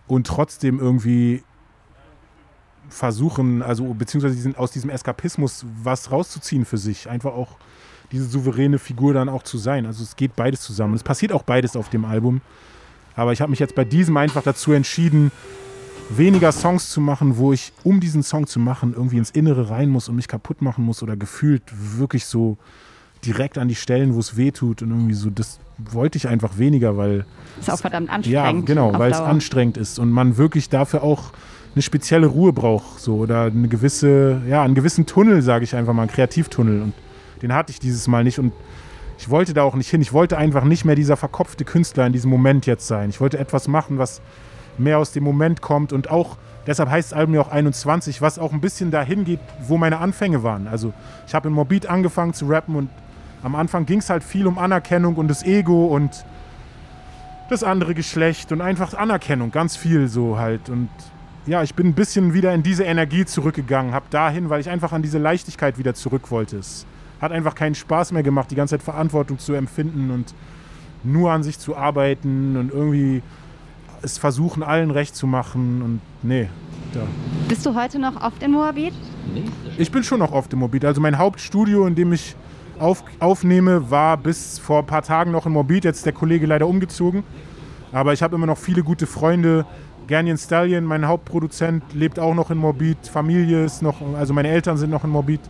und 0.09 0.27
trotzdem 0.27 0.81
irgendwie 0.81 1.43
versuchen, 2.89 3.63
also 3.63 3.95
beziehungsweise 3.95 4.35
diesen, 4.35 4.57
aus 4.57 4.71
diesem 4.71 4.91
Eskapismus 4.91 5.67
was 5.83 6.11
rauszuziehen 6.11 6.65
für 6.65 6.79
sich. 6.79 7.09
Einfach 7.09 7.35
auch 7.35 7.57
diese 8.11 8.25
souveräne 8.25 8.79
Figur 8.79 9.13
dann 9.13 9.29
auch 9.29 9.43
zu 9.43 9.59
sein. 9.59 9.85
Also 9.87 10.03
es 10.03 10.17
geht 10.17 10.35
beides 10.35 10.61
zusammen. 10.63 10.95
Es 10.95 11.03
passiert 11.03 11.33
auch 11.33 11.43
beides 11.43 11.77
auf 11.77 11.91
dem 11.91 12.05
Album. 12.05 12.41
Aber 13.17 13.33
ich 13.33 13.41
habe 13.41 13.51
mich 13.51 13.59
jetzt 13.59 13.75
bei 13.75 13.85
diesem 13.85 14.17
einfach 14.17 14.43
dazu 14.43 14.73
entschieden, 14.73 15.33
weniger 16.09 16.53
Songs 16.53 16.91
zu 16.91 17.01
machen, 17.01 17.37
wo 17.37 17.53
ich, 17.53 17.73
um 17.83 18.01
diesen 18.01 18.23
Song 18.23 18.47
zu 18.47 18.61
machen, 18.61 18.95
irgendwie 18.95 19.19
ins 19.19 19.31
Innere 19.31 19.69
rein 19.71 19.89
muss 19.91 20.09
und 20.09 20.17
mich 20.17 20.29
kaputt 20.29 20.63
machen 20.63 20.85
muss 20.85 21.03
oder 21.03 21.17
gefühlt 21.17 21.63
wirklich 21.99 22.27
so 22.27 22.57
direkt 23.27 23.59
an 23.59 23.69
die 23.69 23.75
Stellen, 23.75 24.15
wo 24.15 24.21
es 24.21 24.37
weh 24.37 24.51
tut 24.51 24.83
und 24.83 24.91
irgendwie 24.91 25.15
so, 25.15 25.31
das 25.31 25.59
wollte 25.79 26.19
ich 26.19 26.29
einfach 26.29 26.59
weniger, 26.59 26.97
weil. 26.97 27.25
Ist 27.61 27.71
auch 27.71 27.79
verdammt 27.79 28.11
anstrengend. 28.11 28.69
Ja, 28.69 28.75
genau, 28.75 28.99
weil 28.99 29.11
es 29.11 29.21
anstrengend 29.21 29.77
ist 29.77 29.99
und 29.99 30.11
man 30.11 30.37
wirklich 30.37 30.69
dafür 30.69 31.03
auch 31.03 31.33
eine 31.75 31.83
spezielle 31.83 32.27
Ruhe 32.27 32.53
braucht, 32.53 33.01
so 33.01 33.17
oder 33.17 33.43
eine 33.45 33.69
gewisse, 33.69 34.41
ja, 34.49 34.63
einen 34.63 34.75
gewissen 34.75 35.05
Tunnel, 35.05 35.43
sage 35.43 35.65
ich 35.65 35.77
einfach 35.77 35.93
mal, 35.93 36.03
einen 36.03 36.11
Kreativtunnel 36.11 36.81
und 36.81 36.95
den 37.43 37.53
hatte 37.53 37.71
ich 37.71 37.79
dieses 37.79 38.09
Mal 38.09 38.25
nicht 38.25 38.39
und 38.39 38.53
ich 39.19 39.29
wollte 39.29 39.55
da 39.55 39.63
auch 39.63 39.75
nicht 39.75 39.91
hin. 39.91 40.01
Ich 40.01 40.13
wollte 40.13 40.39
einfach 40.39 40.65
nicht 40.65 40.85
mehr 40.85 40.95
dieser 40.95 41.17
verkopfte 41.17 41.65
Künstler 41.65 42.07
in 42.07 42.13
diesem 42.13 42.31
Moment 42.31 42.67
jetzt 42.67 42.87
sein. 42.87 43.11
Ich 43.11 43.21
wollte 43.21 43.39
etwas 43.39 43.69
machen, 43.69 43.99
was 43.99 44.21
mehr 44.79 44.99
aus 44.99 45.13
dem 45.13 45.25
Moment 45.25 45.63
kommt 45.63 45.93
und 45.93 46.11
auch, 46.11 46.37
deshalb 46.67 46.91
heißt 46.91 47.13
das 47.13 47.19
Album 47.19 47.35
ja 47.35 47.41
auch 47.41 47.51
21, 47.51 48.21
was 48.23 48.39
auch 48.39 48.53
ein 48.53 48.61
bisschen 48.61 48.91
dahin 48.91 49.25
geht, 49.25 49.41
wo 49.67 49.79
meine 49.79 49.99
Anfänge 49.99 50.43
waren. 50.43 50.69
Also 50.69 50.93
ich 51.27 51.35
habe 51.35 51.49
in 51.49 51.55
Morbid 51.55 51.87
angefangen 51.87 52.35
zu 52.35 52.47
rappen 52.47 52.77
und 52.77 52.89
am 53.47 53.55
Anfang 53.55 53.87
ging 53.87 54.01
es 54.01 54.11
halt 54.11 54.25
viel 54.25 54.49
um 54.49 54.59
Anerkennung 54.59 55.15
und 55.15 55.29
das 55.29 55.45
Ego 55.45 55.87
und 55.87 56.25
das 57.49 57.63
andere 57.63 57.95
Geschlecht 57.95 58.51
und 58.51 58.61
einfach 58.61 58.93
Anerkennung, 58.95 59.53
ganz 59.53 59.77
viel 59.77 60.09
so 60.09 60.37
halt. 60.37 60.69
Und 60.69 60.89
ja, 61.47 61.63
ich 61.63 61.77
bin 61.77 61.87
ein 61.87 61.93
bisschen 61.93 62.35
wieder 62.35 62.53
in 62.53 62.65
diese 62.65 62.83
Energie 62.83 63.25
zurückgegangen, 63.25 63.95
habe 63.95 64.07
dahin, 64.11 64.51
weil 64.51 64.61
ich 64.61 64.69
einfach 64.69 64.93
an 64.93 65.01
diese 65.01 65.19
Leichtigkeit 65.19 65.79
wieder 65.79 65.95
zurück 65.95 66.33
wollte. 66.33 66.57
Es 66.57 66.87
hat 67.21 67.31
einfach 67.31 67.55
keinen 67.55 67.77
Spaß 67.77 68.11
mehr 68.11 68.25
gemacht, 68.25 68.51
die 68.51 68.57
ganze 68.57 68.79
Zeit 68.79 68.83
Verantwortung 68.83 69.39
zu 69.39 69.53
empfinden 69.53 70.11
und 70.11 70.35
nur 71.05 71.31
an 71.31 71.45
sich 71.45 71.61
zu 71.61 71.77
arbeiten 71.77 72.57
und 72.57 72.73
irgendwie 72.73 73.23
es 74.03 74.19
versuchen, 74.19 74.65
allen 74.65 74.91
recht 74.91 75.15
zu 75.15 75.29
machen 75.29 75.83
und 75.83 76.01
nee. 76.25 76.49
Ja. 76.97 77.03
Bist 77.47 77.65
du 77.65 77.77
heute 77.77 78.01
noch 78.01 78.21
oft 78.21 78.43
in 78.43 78.51
Moabit? 78.51 78.93
Ich 79.79 79.93
bin 79.93 80.03
schon 80.03 80.19
noch 80.19 80.33
oft 80.33 80.53
in 80.53 80.59
Moabit. 80.59 80.85
Also 80.85 81.01
mein 81.01 81.17
Hauptstudio, 81.17 81.87
in 81.87 81.95
dem 81.95 82.13
ich 82.13 82.35
auf, 82.79 83.05
aufnehme, 83.21 83.91
war 83.91 84.17
bis 84.17 84.59
vor 84.59 84.81
ein 84.81 84.87
paar 84.87 85.03
Tagen 85.03 85.31
noch 85.31 85.47
in 85.47 85.53
Moabit. 85.53 85.85
Jetzt 85.85 85.99
ist 85.99 86.07
der 86.07 86.13
Kollege 86.13 86.47
leider 86.47 86.67
umgezogen. 86.67 87.25
Aber 87.93 88.13
ich 88.13 88.23
habe 88.23 88.37
immer 88.37 88.47
noch 88.47 88.59
viele 88.59 88.83
gute 88.83 89.07
Freunde. 89.07 89.65
Ganyan 90.07 90.39
Stallion, 90.39 90.85
mein 90.85 91.07
Hauptproduzent, 91.07 91.83
lebt 91.93 92.19
auch 92.19 92.35
noch 92.35 92.51
in 92.51 92.59
Moabit. 92.59 93.09
Familie 93.09 93.65
ist 93.65 93.83
noch, 93.83 93.97
also 94.17 94.33
meine 94.35 94.49
Eltern 94.49 94.77
sind 94.77 94.91
noch 94.91 95.05
in 95.05 95.11
Moabit. 95.11 95.41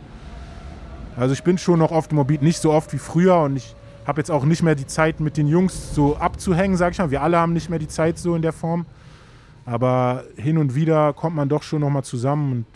Also 1.16 1.32
ich 1.32 1.42
bin 1.42 1.58
schon 1.58 1.78
noch 1.78 1.90
oft 1.90 2.10
in 2.10 2.16
Moabit, 2.16 2.42
nicht 2.42 2.60
so 2.60 2.72
oft 2.72 2.92
wie 2.92 2.98
früher 2.98 3.40
und 3.40 3.56
ich 3.56 3.74
habe 4.06 4.20
jetzt 4.20 4.30
auch 4.30 4.44
nicht 4.44 4.62
mehr 4.62 4.74
die 4.74 4.86
Zeit 4.86 5.20
mit 5.20 5.36
den 5.36 5.46
Jungs 5.46 5.94
so 5.94 6.16
abzuhängen, 6.16 6.76
sag 6.76 6.92
ich 6.92 6.98
mal. 6.98 7.10
Wir 7.10 7.22
alle 7.22 7.38
haben 7.38 7.52
nicht 7.52 7.68
mehr 7.68 7.78
die 7.78 7.88
Zeit 7.88 8.18
so 8.18 8.34
in 8.34 8.42
der 8.42 8.52
Form. 8.52 8.86
Aber 9.64 10.24
hin 10.36 10.58
und 10.58 10.74
wieder 10.74 11.12
kommt 11.12 11.34
man 11.34 11.48
doch 11.48 11.62
schon 11.62 11.80
noch 11.80 11.90
mal 11.90 12.04
zusammen 12.04 12.52
und 12.52 12.66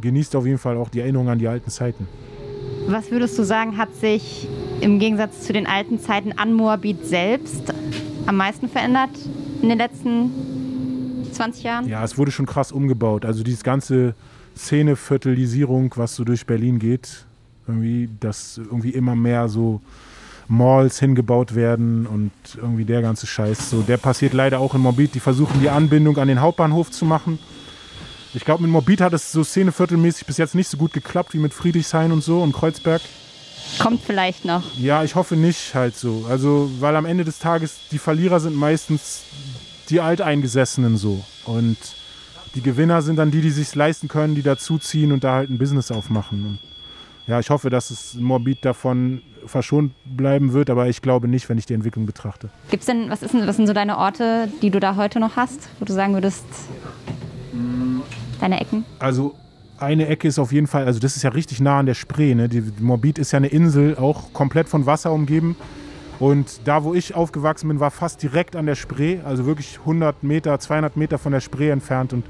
genießt 0.00 0.36
auf 0.36 0.46
jeden 0.46 0.58
Fall 0.58 0.76
auch 0.76 0.88
die 0.88 1.00
Erinnerung 1.00 1.28
an 1.28 1.38
die 1.38 1.48
alten 1.48 1.70
Zeiten. 1.70 2.06
Was 2.88 3.10
würdest 3.10 3.36
du 3.38 3.42
sagen, 3.42 3.76
hat 3.76 3.94
sich 3.96 4.48
im 4.80 4.98
Gegensatz 5.00 5.42
zu 5.42 5.52
den 5.52 5.66
alten 5.66 5.98
Zeiten 5.98 6.32
an 6.32 6.52
Moabit 6.52 7.04
selbst 7.04 7.74
am 8.26 8.36
meisten 8.36 8.68
verändert 8.68 9.10
in 9.60 9.68
den 9.68 9.78
letzten 9.78 11.26
20 11.32 11.64
Jahren? 11.64 11.88
Ja, 11.88 12.04
es 12.04 12.16
wurde 12.16 12.30
schon 12.30 12.46
krass 12.46 12.70
umgebaut. 12.70 13.24
Also 13.24 13.42
dieses 13.42 13.64
ganze 13.64 14.14
Szeneviertelisierung, 14.56 15.92
was 15.96 16.14
so 16.14 16.22
durch 16.24 16.46
Berlin 16.46 16.78
geht, 16.78 17.26
irgendwie, 17.66 18.08
dass 18.20 18.58
irgendwie 18.58 18.90
immer 18.90 19.16
mehr 19.16 19.48
so 19.48 19.80
Malls 20.48 21.00
hingebaut 21.00 21.56
werden 21.56 22.06
und 22.06 22.30
irgendwie 22.54 22.84
der 22.84 23.02
ganze 23.02 23.26
Scheiß. 23.26 23.68
So, 23.68 23.82
der 23.82 23.96
passiert 23.96 24.32
leider 24.32 24.60
auch 24.60 24.74
in 24.76 24.80
Morbid. 24.80 25.14
Die 25.14 25.20
versuchen 25.20 25.60
die 25.60 25.70
Anbindung 25.70 26.18
an 26.18 26.28
den 26.28 26.40
Hauptbahnhof 26.40 26.92
zu 26.92 27.04
machen. 27.04 27.40
Ich 28.36 28.44
glaube, 28.44 28.62
mit 28.62 28.70
Morbid 28.70 29.00
hat 29.00 29.14
es 29.14 29.32
so 29.32 29.42
szeneviertelmäßig 29.42 30.26
bis 30.26 30.36
jetzt 30.36 30.54
nicht 30.54 30.68
so 30.68 30.76
gut 30.76 30.92
geklappt 30.92 31.32
wie 31.32 31.38
mit 31.38 31.54
Friedrichshain 31.54 32.12
und 32.12 32.22
so 32.22 32.42
und 32.42 32.52
Kreuzberg. 32.52 33.00
Kommt 33.78 34.02
vielleicht 34.02 34.44
noch. 34.44 34.62
Ja, 34.78 35.02
ich 35.04 35.14
hoffe 35.14 35.36
nicht 35.36 35.74
halt 35.74 35.96
so. 35.96 36.26
Also, 36.28 36.70
weil 36.78 36.96
am 36.96 37.06
Ende 37.06 37.24
des 37.24 37.38
Tages 37.38 37.78
die 37.90 37.98
Verlierer 37.98 38.38
sind 38.38 38.54
meistens 38.54 39.22
die 39.88 40.00
Alteingesessenen 40.00 40.98
so. 40.98 41.24
Und 41.46 41.78
die 42.54 42.60
Gewinner 42.60 43.00
sind 43.00 43.16
dann 43.16 43.30
die, 43.30 43.40
die 43.40 43.48
sich 43.48 43.74
leisten 43.74 44.06
können, 44.06 44.34
die 44.34 44.42
dazuziehen 44.42 45.12
und 45.12 45.24
da 45.24 45.32
halt 45.36 45.48
ein 45.48 45.56
Business 45.56 45.90
aufmachen. 45.90 46.44
Und 46.44 46.58
ja, 47.26 47.40
ich 47.40 47.48
hoffe, 47.48 47.70
dass 47.70 47.90
es 47.90 48.16
Morbid 48.16 48.66
davon 48.66 49.22
verschont 49.46 49.92
bleiben 50.04 50.52
wird, 50.52 50.68
aber 50.68 50.88
ich 50.88 51.00
glaube 51.00 51.26
nicht, 51.26 51.48
wenn 51.48 51.56
ich 51.56 51.64
die 51.64 51.74
Entwicklung 51.74 52.04
betrachte. 52.04 52.50
Gibt's 52.70 52.84
denn, 52.84 53.08
was, 53.08 53.22
ist 53.22 53.32
denn, 53.32 53.46
was 53.46 53.56
sind 53.56 53.66
so 53.66 53.72
deine 53.72 53.96
Orte, 53.96 54.50
die 54.60 54.68
du 54.68 54.78
da 54.78 54.96
heute 54.96 55.20
noch 55.20 55.36
hast, 55.36 55.70
wo 55.80 55.86
du 55.86 55.94
sagen 55.94 56.12
würdest, 56.12 56.44
Deine 58.40 58.60
Ecken? 58.60 58.84
Also 58.98 59.34
eine 59.78 60.06
Ecke 60.08 60.28
ist 60.28 60.38
auf 60.38 60.52
jeden 60.52 60.66
Fall, 60.66 60.86
also 60.86 61.00
das 61.00 61.16
ist 61.16 61.22
ja 61.22 61.30
richtig 61.30 61.60
nah 61.60 61.78
an 61.78 61.86
der 61.86 61.94
Spree. 61.94 62.34
Ne? 62.34 62.48
Die 62.48 62.62
Morbid 62.80 63.18
ist 63.18 63.32
ja 63.32 63.38
eine 63.38 63.48
Insel, 63.48 63.96
auch 63.96 64.32
komplett 64.32 64.68
von 64.68 64.86
Wasser 64.86 65.12
umgeben. 65.12 65.56
Und 66.18 66.60
da, 66.64 66.82
wo 66.82 66.94
ich 66.94 67.14
aufgewachsen 67.14 67.68
bin, 67.68 67.78
war 67.78 67.90
fast 67.90 68.22
direkt 68.22 68.56
an 68.56 68.64
der 68.64 68.74
Spree, 68.74 69.18
also 69.24 69.44
wirklich 69.44 69.78
100 69.80 70.22
Meter, 70.22 70.58
200 70.58 70.96
Meter 70.96 71.18
von 71.18 71.32
der 71.32 71.40
Spree 71.40 71.68
entfernt. 71.68 72.14
Und 72.14 72.24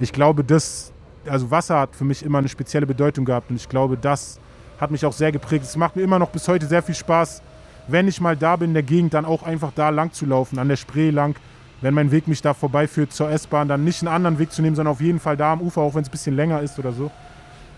ich 0.00 0.12
glaube, 0.12 0.42
das, 0.42 0.92
also 1.26 1.50
Wasser 1.50 1.80
hat 1.80 1.94
für 1.94 2.04
mich 2.04 2.24
immer 2.24 2.38
eine 2.38 2.48
spezielle 2.48 2.86
Bedeutung 2.86 3.26
gehabt. 3.26 3.50
Und 3.50 3.56
ich 3.56 3.68
glaube, 3.68 3.98
das 3.98 4.40
hat 4.80 4.90
mich 4.90 5.04
auch 5.04 5.12
sehr 5.12 5.32
geprägt. 5.32 5.64
Es 5.64 5.76
macht 5.76 5.96
mir 5.96 6.02
immer 6.02 6.18
noch 6.18 6.30
bis 6.30 6.48
heute 6.48 6.66
sehr 6.66 6.82
viel 6.82 6.94
Spaß, 6.94 7.42
wenn 7.88 8.08
ich 8.08 8.20
mal 8.20 8.36
da 8.36 8.56
bin 8.56 8.70
in 8.70 8.74
der 8.74 8.82
Gegend, 8.82 9.12
dann 9.12 9.26
auch 9.26 9.42
einfach 9.42 9.72
da 9.74 9.90
lang 9.90 10.12
zu 10.12 10.24
laufen, 10.24 10.58
an 10.58 10.68
der 10.68 10.76
Spree 10.76 11.10
lang 11.10 11.36
wenn 11.80 11.94
mein 11.94 12.10
Weg 12.10 12.28
mich 12.28 12.42
da 12.42 12.54
vorbeiführt 12.54 13.12
zur 13.12 13.30
S-Bahn, 13.30 13.68
dann 13.68 13.84
nicht 13.84 14.02
einen 14.02 14.14
anderen 14.14 14.38
Weg 14.38 14.52
zu 14.52 14.62
nehmen, 14.62 14.76
sondern 14.76 14.92
auf 14.92 15.00
jeden 15.00 15.20
Fall 15.20 15.36
da 15.36 15.52
am 15.52 15.60
Ufer, 15.60 15.80
auch 15.80 15.94
wenn 15.94 16.02
es 16.02 16.08
ein 16.08 16.12
bisschen 16.12 16.36
länger 16.36 16.60
ist 16.60 16.78
oder 16.78 16.92
so. 16.92 17.10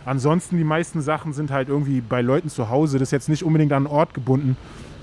Ansonsten, 0.04 0.56
die 0.56 0.64
meisten 0.64 1.00
Sachen 1.00 1.32
sind 1.32 1.50
halt 1.50 1.68
irgendwie 1.68 2.00
bei 2.00 2.22
Leuten 2.22 2.48
zu 2.48 2.68
Hause. 2.68 2.98
Das 2.98 3.08
ist 3.08 3.12
jetzt 3.12 3.28
nicht 3.28 3.44
unbedingt 3.44 3.72
an 3.72 3.86
einen 3.86 3.94
Ort 3.94 4.14
gebunden. 4.14 4.56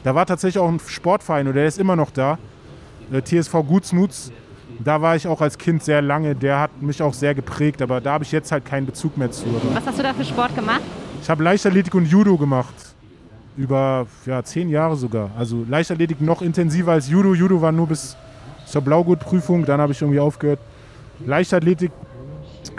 Da 0.04 0.14
war 0.16 0.26
tatsächlich 0.26 0.62
auch 0.62 0.68
ein 0.68 0.80
Sportverein 0.86 1.48
oder 1.48 1.56
der 1.56 1.68
ist 1.68 1.80
immer 1.80 1.96
noch 1.96 2.12
da. 2.12 2.38
Der 3.12 3.24
TSV 3.24 3.54
Gutsmuts. 3.68 4.32
Da 4.84 5.02
war 5.02 5.16
ich 5.16 5.28
auch 5.28 5.42
als 5.42 5.58
Kind 5.58 5.84
sehr 5.84 6.02
lange. 6.02 6.36
Der 6.36 6.60
hat 6.60 6.82
mich 6.82 7.02
auch 7.02 7.14
sehr 7.14 7.34
geprägt, 7.34 7.82
aber 7.82 8.02
da 8.02 8.14
habe 8.14 8.24
ich 8.24 8.32
jetzt 8.32 8.52
halt 8.52 8.66
keinen 8.66 8.86
Bezug 8.86 9.18
mehr 9.18 9.32
zu. 9.32 9.46
Was 9.74 9.86
hast 9.86 10.00
du 10.00 10.04
da 10.04 10.14
für 10.14 10.24
Sport 10.24 10.56
gemacht? 10.56 10.82
Ich 11.22 11.30
habe 11.30 11.44
Leichtathletik 11.44 11.96
und 11.96 12.06
Judo 12.06 12.38
gemacht. 12.38 12.74
Über 13.58 14.06
ja, 14.26 14.44
zehn 14.44 14.70
Jahre 14.70 14.96
sogar. 14.96 15.32
Also 15.38 15.66
Leichtathletik 15.68 16.22
noch 16.22 16.42
intensiver 16.42 16.94
als 16.94 17.10
Judo. 17.10 17.34
Judo 17.34 17.62
war 17.62 17.72
nur 17.72 17.88
bis 17.88 18.16
zur 18.72 18.82
Blaugutprüfung, 18.82 19.66
dann 19.66 19.82
habe 19.82 19.92
ich 19.92 20.02
irgendwie 20.02 20.20
aufgehört. 20.20 20.60
Leichtathletik 21.26 21.92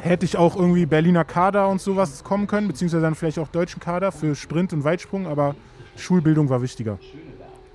hätte 0.00 0.24
ich 0.24 0.36
auch 0.36 0.56
irgendwie 0.56 0.86
Berliner 0.86 1.24
Kader 1.24 1.68
und 1.68 1.80
sowas 1.80 2.24
kommen 2.24 2.46
können, 2.46 2.68
beziehungsweise 2.68 3.02
dann 3.02 3.14
vielleicht 3.14 3.38
auch 3.38 3.48
deutschen 3.48 3.80
Kader 3.80 4.12
für 4.12 4.34
Sprint 4.34 4.72
und 4.72 4.84
Weitsprung, 4.84 5.26
aber 5.26 5.54
Schulbildung 5.96 6.48
war 6.48 6.62
wichtiger 6.62 6.98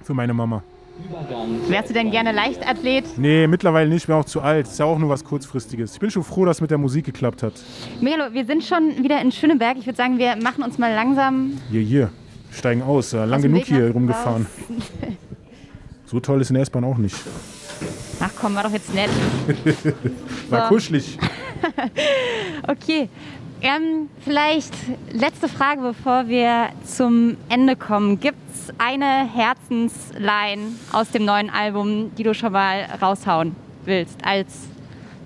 für 0.04 0.14
meine 0.14 0.34
Mama. 0.34 0.64
Wärst 1.68 1.90
du 1.90 1.94
denn 1.94 2.10
gerne 2.10 2.32
Leichtathlet? 2.32 3.18
Nee, 3.18 3.48
mittlerweile 3.48 3.90
nicht, 3.90 4.08
mehr 4.08 4.18
auch 4.18 4.26
zu 4.26 4.42
alt. 4.42 4.66
Ist 4.66 4.80
ja 4.80 4.86
auch 4.86 4.98
nur 4.98 5.10
was 5.10 5.24
kurzfristiges. 5.26 5.94
Ich 5.94 6.00
bin 6.00 6.10
schon 6.10 6.24
froh, 6.24 6.46
dass 6.46 6.62
mit 6.62 6.72
der 6.72 6.78
Musik 6.78 7.06
geklappt 7.06 7.44
hat. 7.44 7.54
Melo, 8.00 8.32
wir 8.32 8.46
sind 8.46 8.64
schon 8.64 9.04
wieder 9.04 9.22
in 9.22 9.32
Schöneberg. 9.32 9.78
Ich 9.78 9.86
würde 9.86 9.98
sagen, 9.98 10.18
wir 10.18 10.38
machen 10.38 10.64
uns 10.64 10.78
mal 10.78 10.94
langsam. 10.94 11.58
Hier, 11.70 11.82
hier. 11.82 12.10
Steigen 12.52 12.82
aus. 12.82 13.12
Lang 13.12 13.42
genug 13.42 13.66
hier 13.66 13.92
rumgefahren. 13.92 14.46
so 16.06 16.22
toll 16.22 16.40
ist 16.40 16.50
in 16.50 16.54
der 16.54 16.64
S-Bahn 16.64 16.86
auch 16.86 16.98
nicht. 16.98 17.18
Komm, 18.40 18.56
war 18.56 18.64
doch 18.64 18.72
jetzt 18.72 18.94
nett. 18.94 19.10
war 20.50 20.68
kuschelig. 20.68 21.18
okay. 22.68 23.10
Ähm, 23.62 24.10
vielleicht 24.20 24.74
letzte 25.12 25.48
Frage, 25.48 25.82
bevor 25.82 26.28
wir 26.28 26.70
zum 26.84 27.38
Ende 27.50 27.76
kommen. 27.76 28.20
Gibt 28.20 28.38
es 28.54 28.74
eine 28.78 29.28
Herzensline 29.34 30.74
aus 30.92 31.10
dem 31.10 31.26
neuen 31.26 31.50
Album, 31.50 32.12
die 32.16 32.24
du 32.24 32.34
schon 32.34 32.52
mal 32.52 32.86
raushauen 33.02 33.56
willst 33.86 34.24
als 34.24 34.68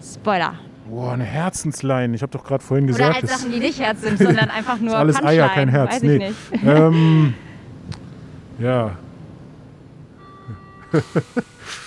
Spoiler? 0.01 0.53
Boah, 0.89 1.13
eine 1.13 1.23
Herzensline. 1.23 2.15
Ich 2.15 2.21
habe 2.21 2.31
doch 2.31 2.43
gerade 2.43 2.63
vorhin 2.63 2.87
gesagt. 2.87 3.09
Oder 3.09 3.15
halt 3.15 3.29
Sachen, 3.29 3.51
die 3.51 3.59
nicht 3.59 3.79
Herz 3.79 4.01
sind, 4.01 4.17
sondern 4.17 4.49
einfach 4.49 4.77
nur 4.79 4.95
alles 4.95 5.17
Punchline. 5.17 5.43
Eier, 5.43 5.49
kein 5.49 5.69
Herz. 5.69 5.95
Weiß 5.95 6.03
nee. 6.03 6.31
ähm, 6.65 7.33
ja. 8.57 8.91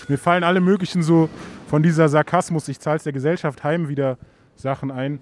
Mir 0.08 0.18
fallen 0.18 0.44
alle 0.44 0.60
möglichen 0.60 1.02
so 1.02 1.28
von 1.68 1.82
dieser 1.82 2.08
Sarkasmus, 2.08 2.68
ich 2.68 2.80
zahle 2.80 2.96
es 2.96 3.02
der 3.04 3.12
Gesellschaft 3.12 3.64
heim, 3.64 3.88
wieder 3.88 4.18
Sachen 4.56 4.90
ein. 4.90 5.20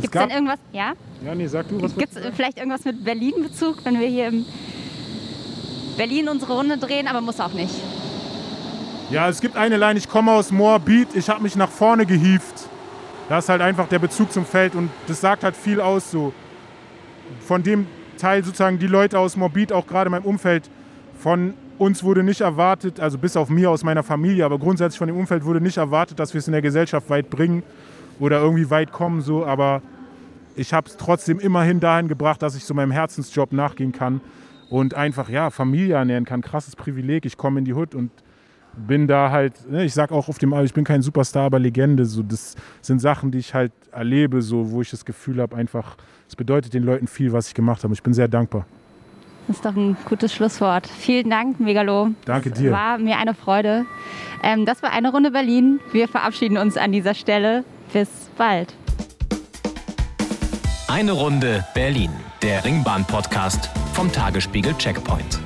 Gibt 0.00 0.14
es 0.14 0.20
denn 0.20 0.30
irgendwas? 0.30 0.58
Ja? 0.72 0.92
Ja, 1.24 1.34
nee, 1.34 1.46
sag 1.46 1.68
du 1.68 1.82
was. 1.82 1.94
Gibt 1.94 2.16
es 2.16 2.34
vielleicht 2.34 2.58
irgendwas 2.58 2.84
mit 2.84 3.04
Berlin-Bezug, 3.04 3.84
wenn 3.84 3.98
wir 3.98 4.06
hier 4.06 4.28
im 4.28 4.46
Berlin 5.96 6.28
unsere 6.28 6.54
Runde 6.54 6.78
drehen, 6.78 7.06
aber 7.08 7.20
muss 7.20 7.40
auch 7.40 7.52
nicht. 7.52 7.74
Ja, 9.10 9.28
es 9.28 9.40
gibt 9.40 9.56
eine 9.56 9.76
Line, 9.76 9.98
ich 9.98 10.08
komme 10.08 10.32
aus 10.32 10.52
Moabit, 10.52 11.08
ich 11.14 11.28
habe 11.28 11.42
mich 11.42 11.56
nach 11.56 11.68
vorne 11.68 12.06
gehieft. 12.06 12.68
da 13.28 13.38
ist 13.38 13.48
halt 13.48 13.60
einfach 13.60 13.88
der 13.88 13.98
Bezug 13.98 14.32
zum 14.32 14.46
Feld 14.46 14.74
und 14.74 14.88
das 15.08 15.20
sagt 15.20 15.44
halt 15.44 15.56
viel 15.56 15.80
aus 15.80 16.10
so. 16.10 16.32
Von 17.40 17.62
dem 17.62 17.86
Teil 18.16 18.44
sozusagen 18.44 18.78
die 18.78 18.86
Leute 18.86 19.18
aus 19.18 19.36
Morbid, 19.36 19.72
auch 19.72 19.86
gerade 19.86 20.06
in 20.06 20.12
meinem 20.12 20.24
Umfeld, 20.24 20.70
von 21.18 21.54
uns 21.80 22.04
wurde 22.04 22.22
nicht 22.22 22.42
erwartet, 22.42 23.00
also 23.00 23.16
bis 23.16 23.36
auf 23.38 23.48
mir 23.48 23.70
aus 23.70 23.82
meiner 23.82 24.02
Familie, 24.02 24.44
aber 24.44 24.58
grundsätzlich 24.58 24.98
von 24.98 25.08
dem 25.08 25.16
Umfeld 25.16 25.46
wurde 25.46 25.62
nicht 25.62 25.78
erwartet, 25.78 26.18
dass 26.18 26.34
wir 26.34 26.38
es 26.38 26.46
in 26.46 26.52
der 26.52 26.60
Gesellschaft 26.60 27.08
weit 27.08 27.30
bringen 27.30 27.62
oder 28.18 28.38
irgendwie 28.40 28.68
weit 28.68 28.92
kommen 28.92 29.22
so, 29.22 29.46
aber 29.46 29.80
ich 30.56 30.74
habe 30.74 30.88
es 30.88 30.98
trotzdem 30.98 31.40
immerhin 31.40 31.80
dahin 31.80 32.06
gebracht, 32.06 32.42
dass 32.42 32.54
ich 32.54 32.64
so 32.64 32.74
meinem 32.74 32.90
Herzensjob 32.90 33.52
nachgehen 33.52 33.92
kann 33.92 34.20
und 34.68 34.92
einfach 34.92 35.30
ja 35.30 35.48
Familie 35.48 35.94
ernähren 35.94 36.26
kann. 36.26 36.42
Krasses 36.42 36.76
Privileg. 36.76 37.24
Ich 37.24 37.38
komme 37.38 37.60
in 37.60 37.64
die 37.64 37.72
Hut 37.72 37.94
und 37.94 38.10
bin 38.76 39.06
da 39.06 39.30
halt, 39.30 39.70
ne, 39.70 39.84
ich 39.84 39.94
sag 39.94 40.12
auch 40.12 40.28
auf 40.28 40.38
dem, 40.38 40.52
ich 40.62 40.74
bin 40.74 40.84
kein 40.84 41.00
Superstar, 41.00 41.44
aber 41.44 41.58
Legende. 41.58 42.04
So, 42.04 42.22
das 42.22 42.56
sind 42.82 43.00
Sachen, 43.00 43.30
die 43.30 43.38
ich 43.38 43.54
halt 43.54 43.72
erlebe, 43.90 44.42
so, 44.42 44.70
wo 44.70 44.82
ich 44.82 44.90
das 44.90 45.06
Gefühl 45.06 45.40
habe, 45.40 45.56
einfach, 45.56 45.96
es 46.28 46.36
bedeutet 46.36 46.74
den 46.74 46.82
Leuten 46.82 47.06
viel, 47.06 47.32
was 47.32 47.48
ich 47.48 47.54
gemacht 47.54 47.82
habe. 47.84 47.94
Ich 47.94 48.02
bin 48.02 48.12
sehr 48.12 48.28
dankbar. 48.28 48.66
Das 49.50 49.56
ist 49.56 49.64
doch 49.64 49.74
ein 49.74 49.96
gutes 50.04 50.32
Schlusswort. 50.32 50.86
Vielen 50.86 51.28
Dank, 51.28 51.58
Megalo. 51.58 52.10
Danke 52.24 52.52
dir. 52.52 52.70
War 52.70 52.98
mir 52.98 53.18
eine 53.18 53.34
Freude. 53.34 53.84
Ähm, 54.44 54.64
das 54.64 54.80
war 54.80 54.92
eine 54.92 55.10
Runde 55.10 55.32
Berlin. 55.32 55.80
Wir 55.90 56.06
verabschieden 56.06 56.56
uns 56.56 56.76
an 56.76 56.92
dieser 56.92 57.14
Stelle. 57.14 57.64
Bis 57.92 58.08
bald. 58.38 58.72
Eine 60.86 61.10
Runde 61.10 61.64
Berlin, 61.74 62.12
der 62.42 62.64
Ringbahn-Podcast 62.64 63.70
vom 63.92 64.12
Tagesspiegel 64.12 64.72
Checkpoint. 64.78 65.39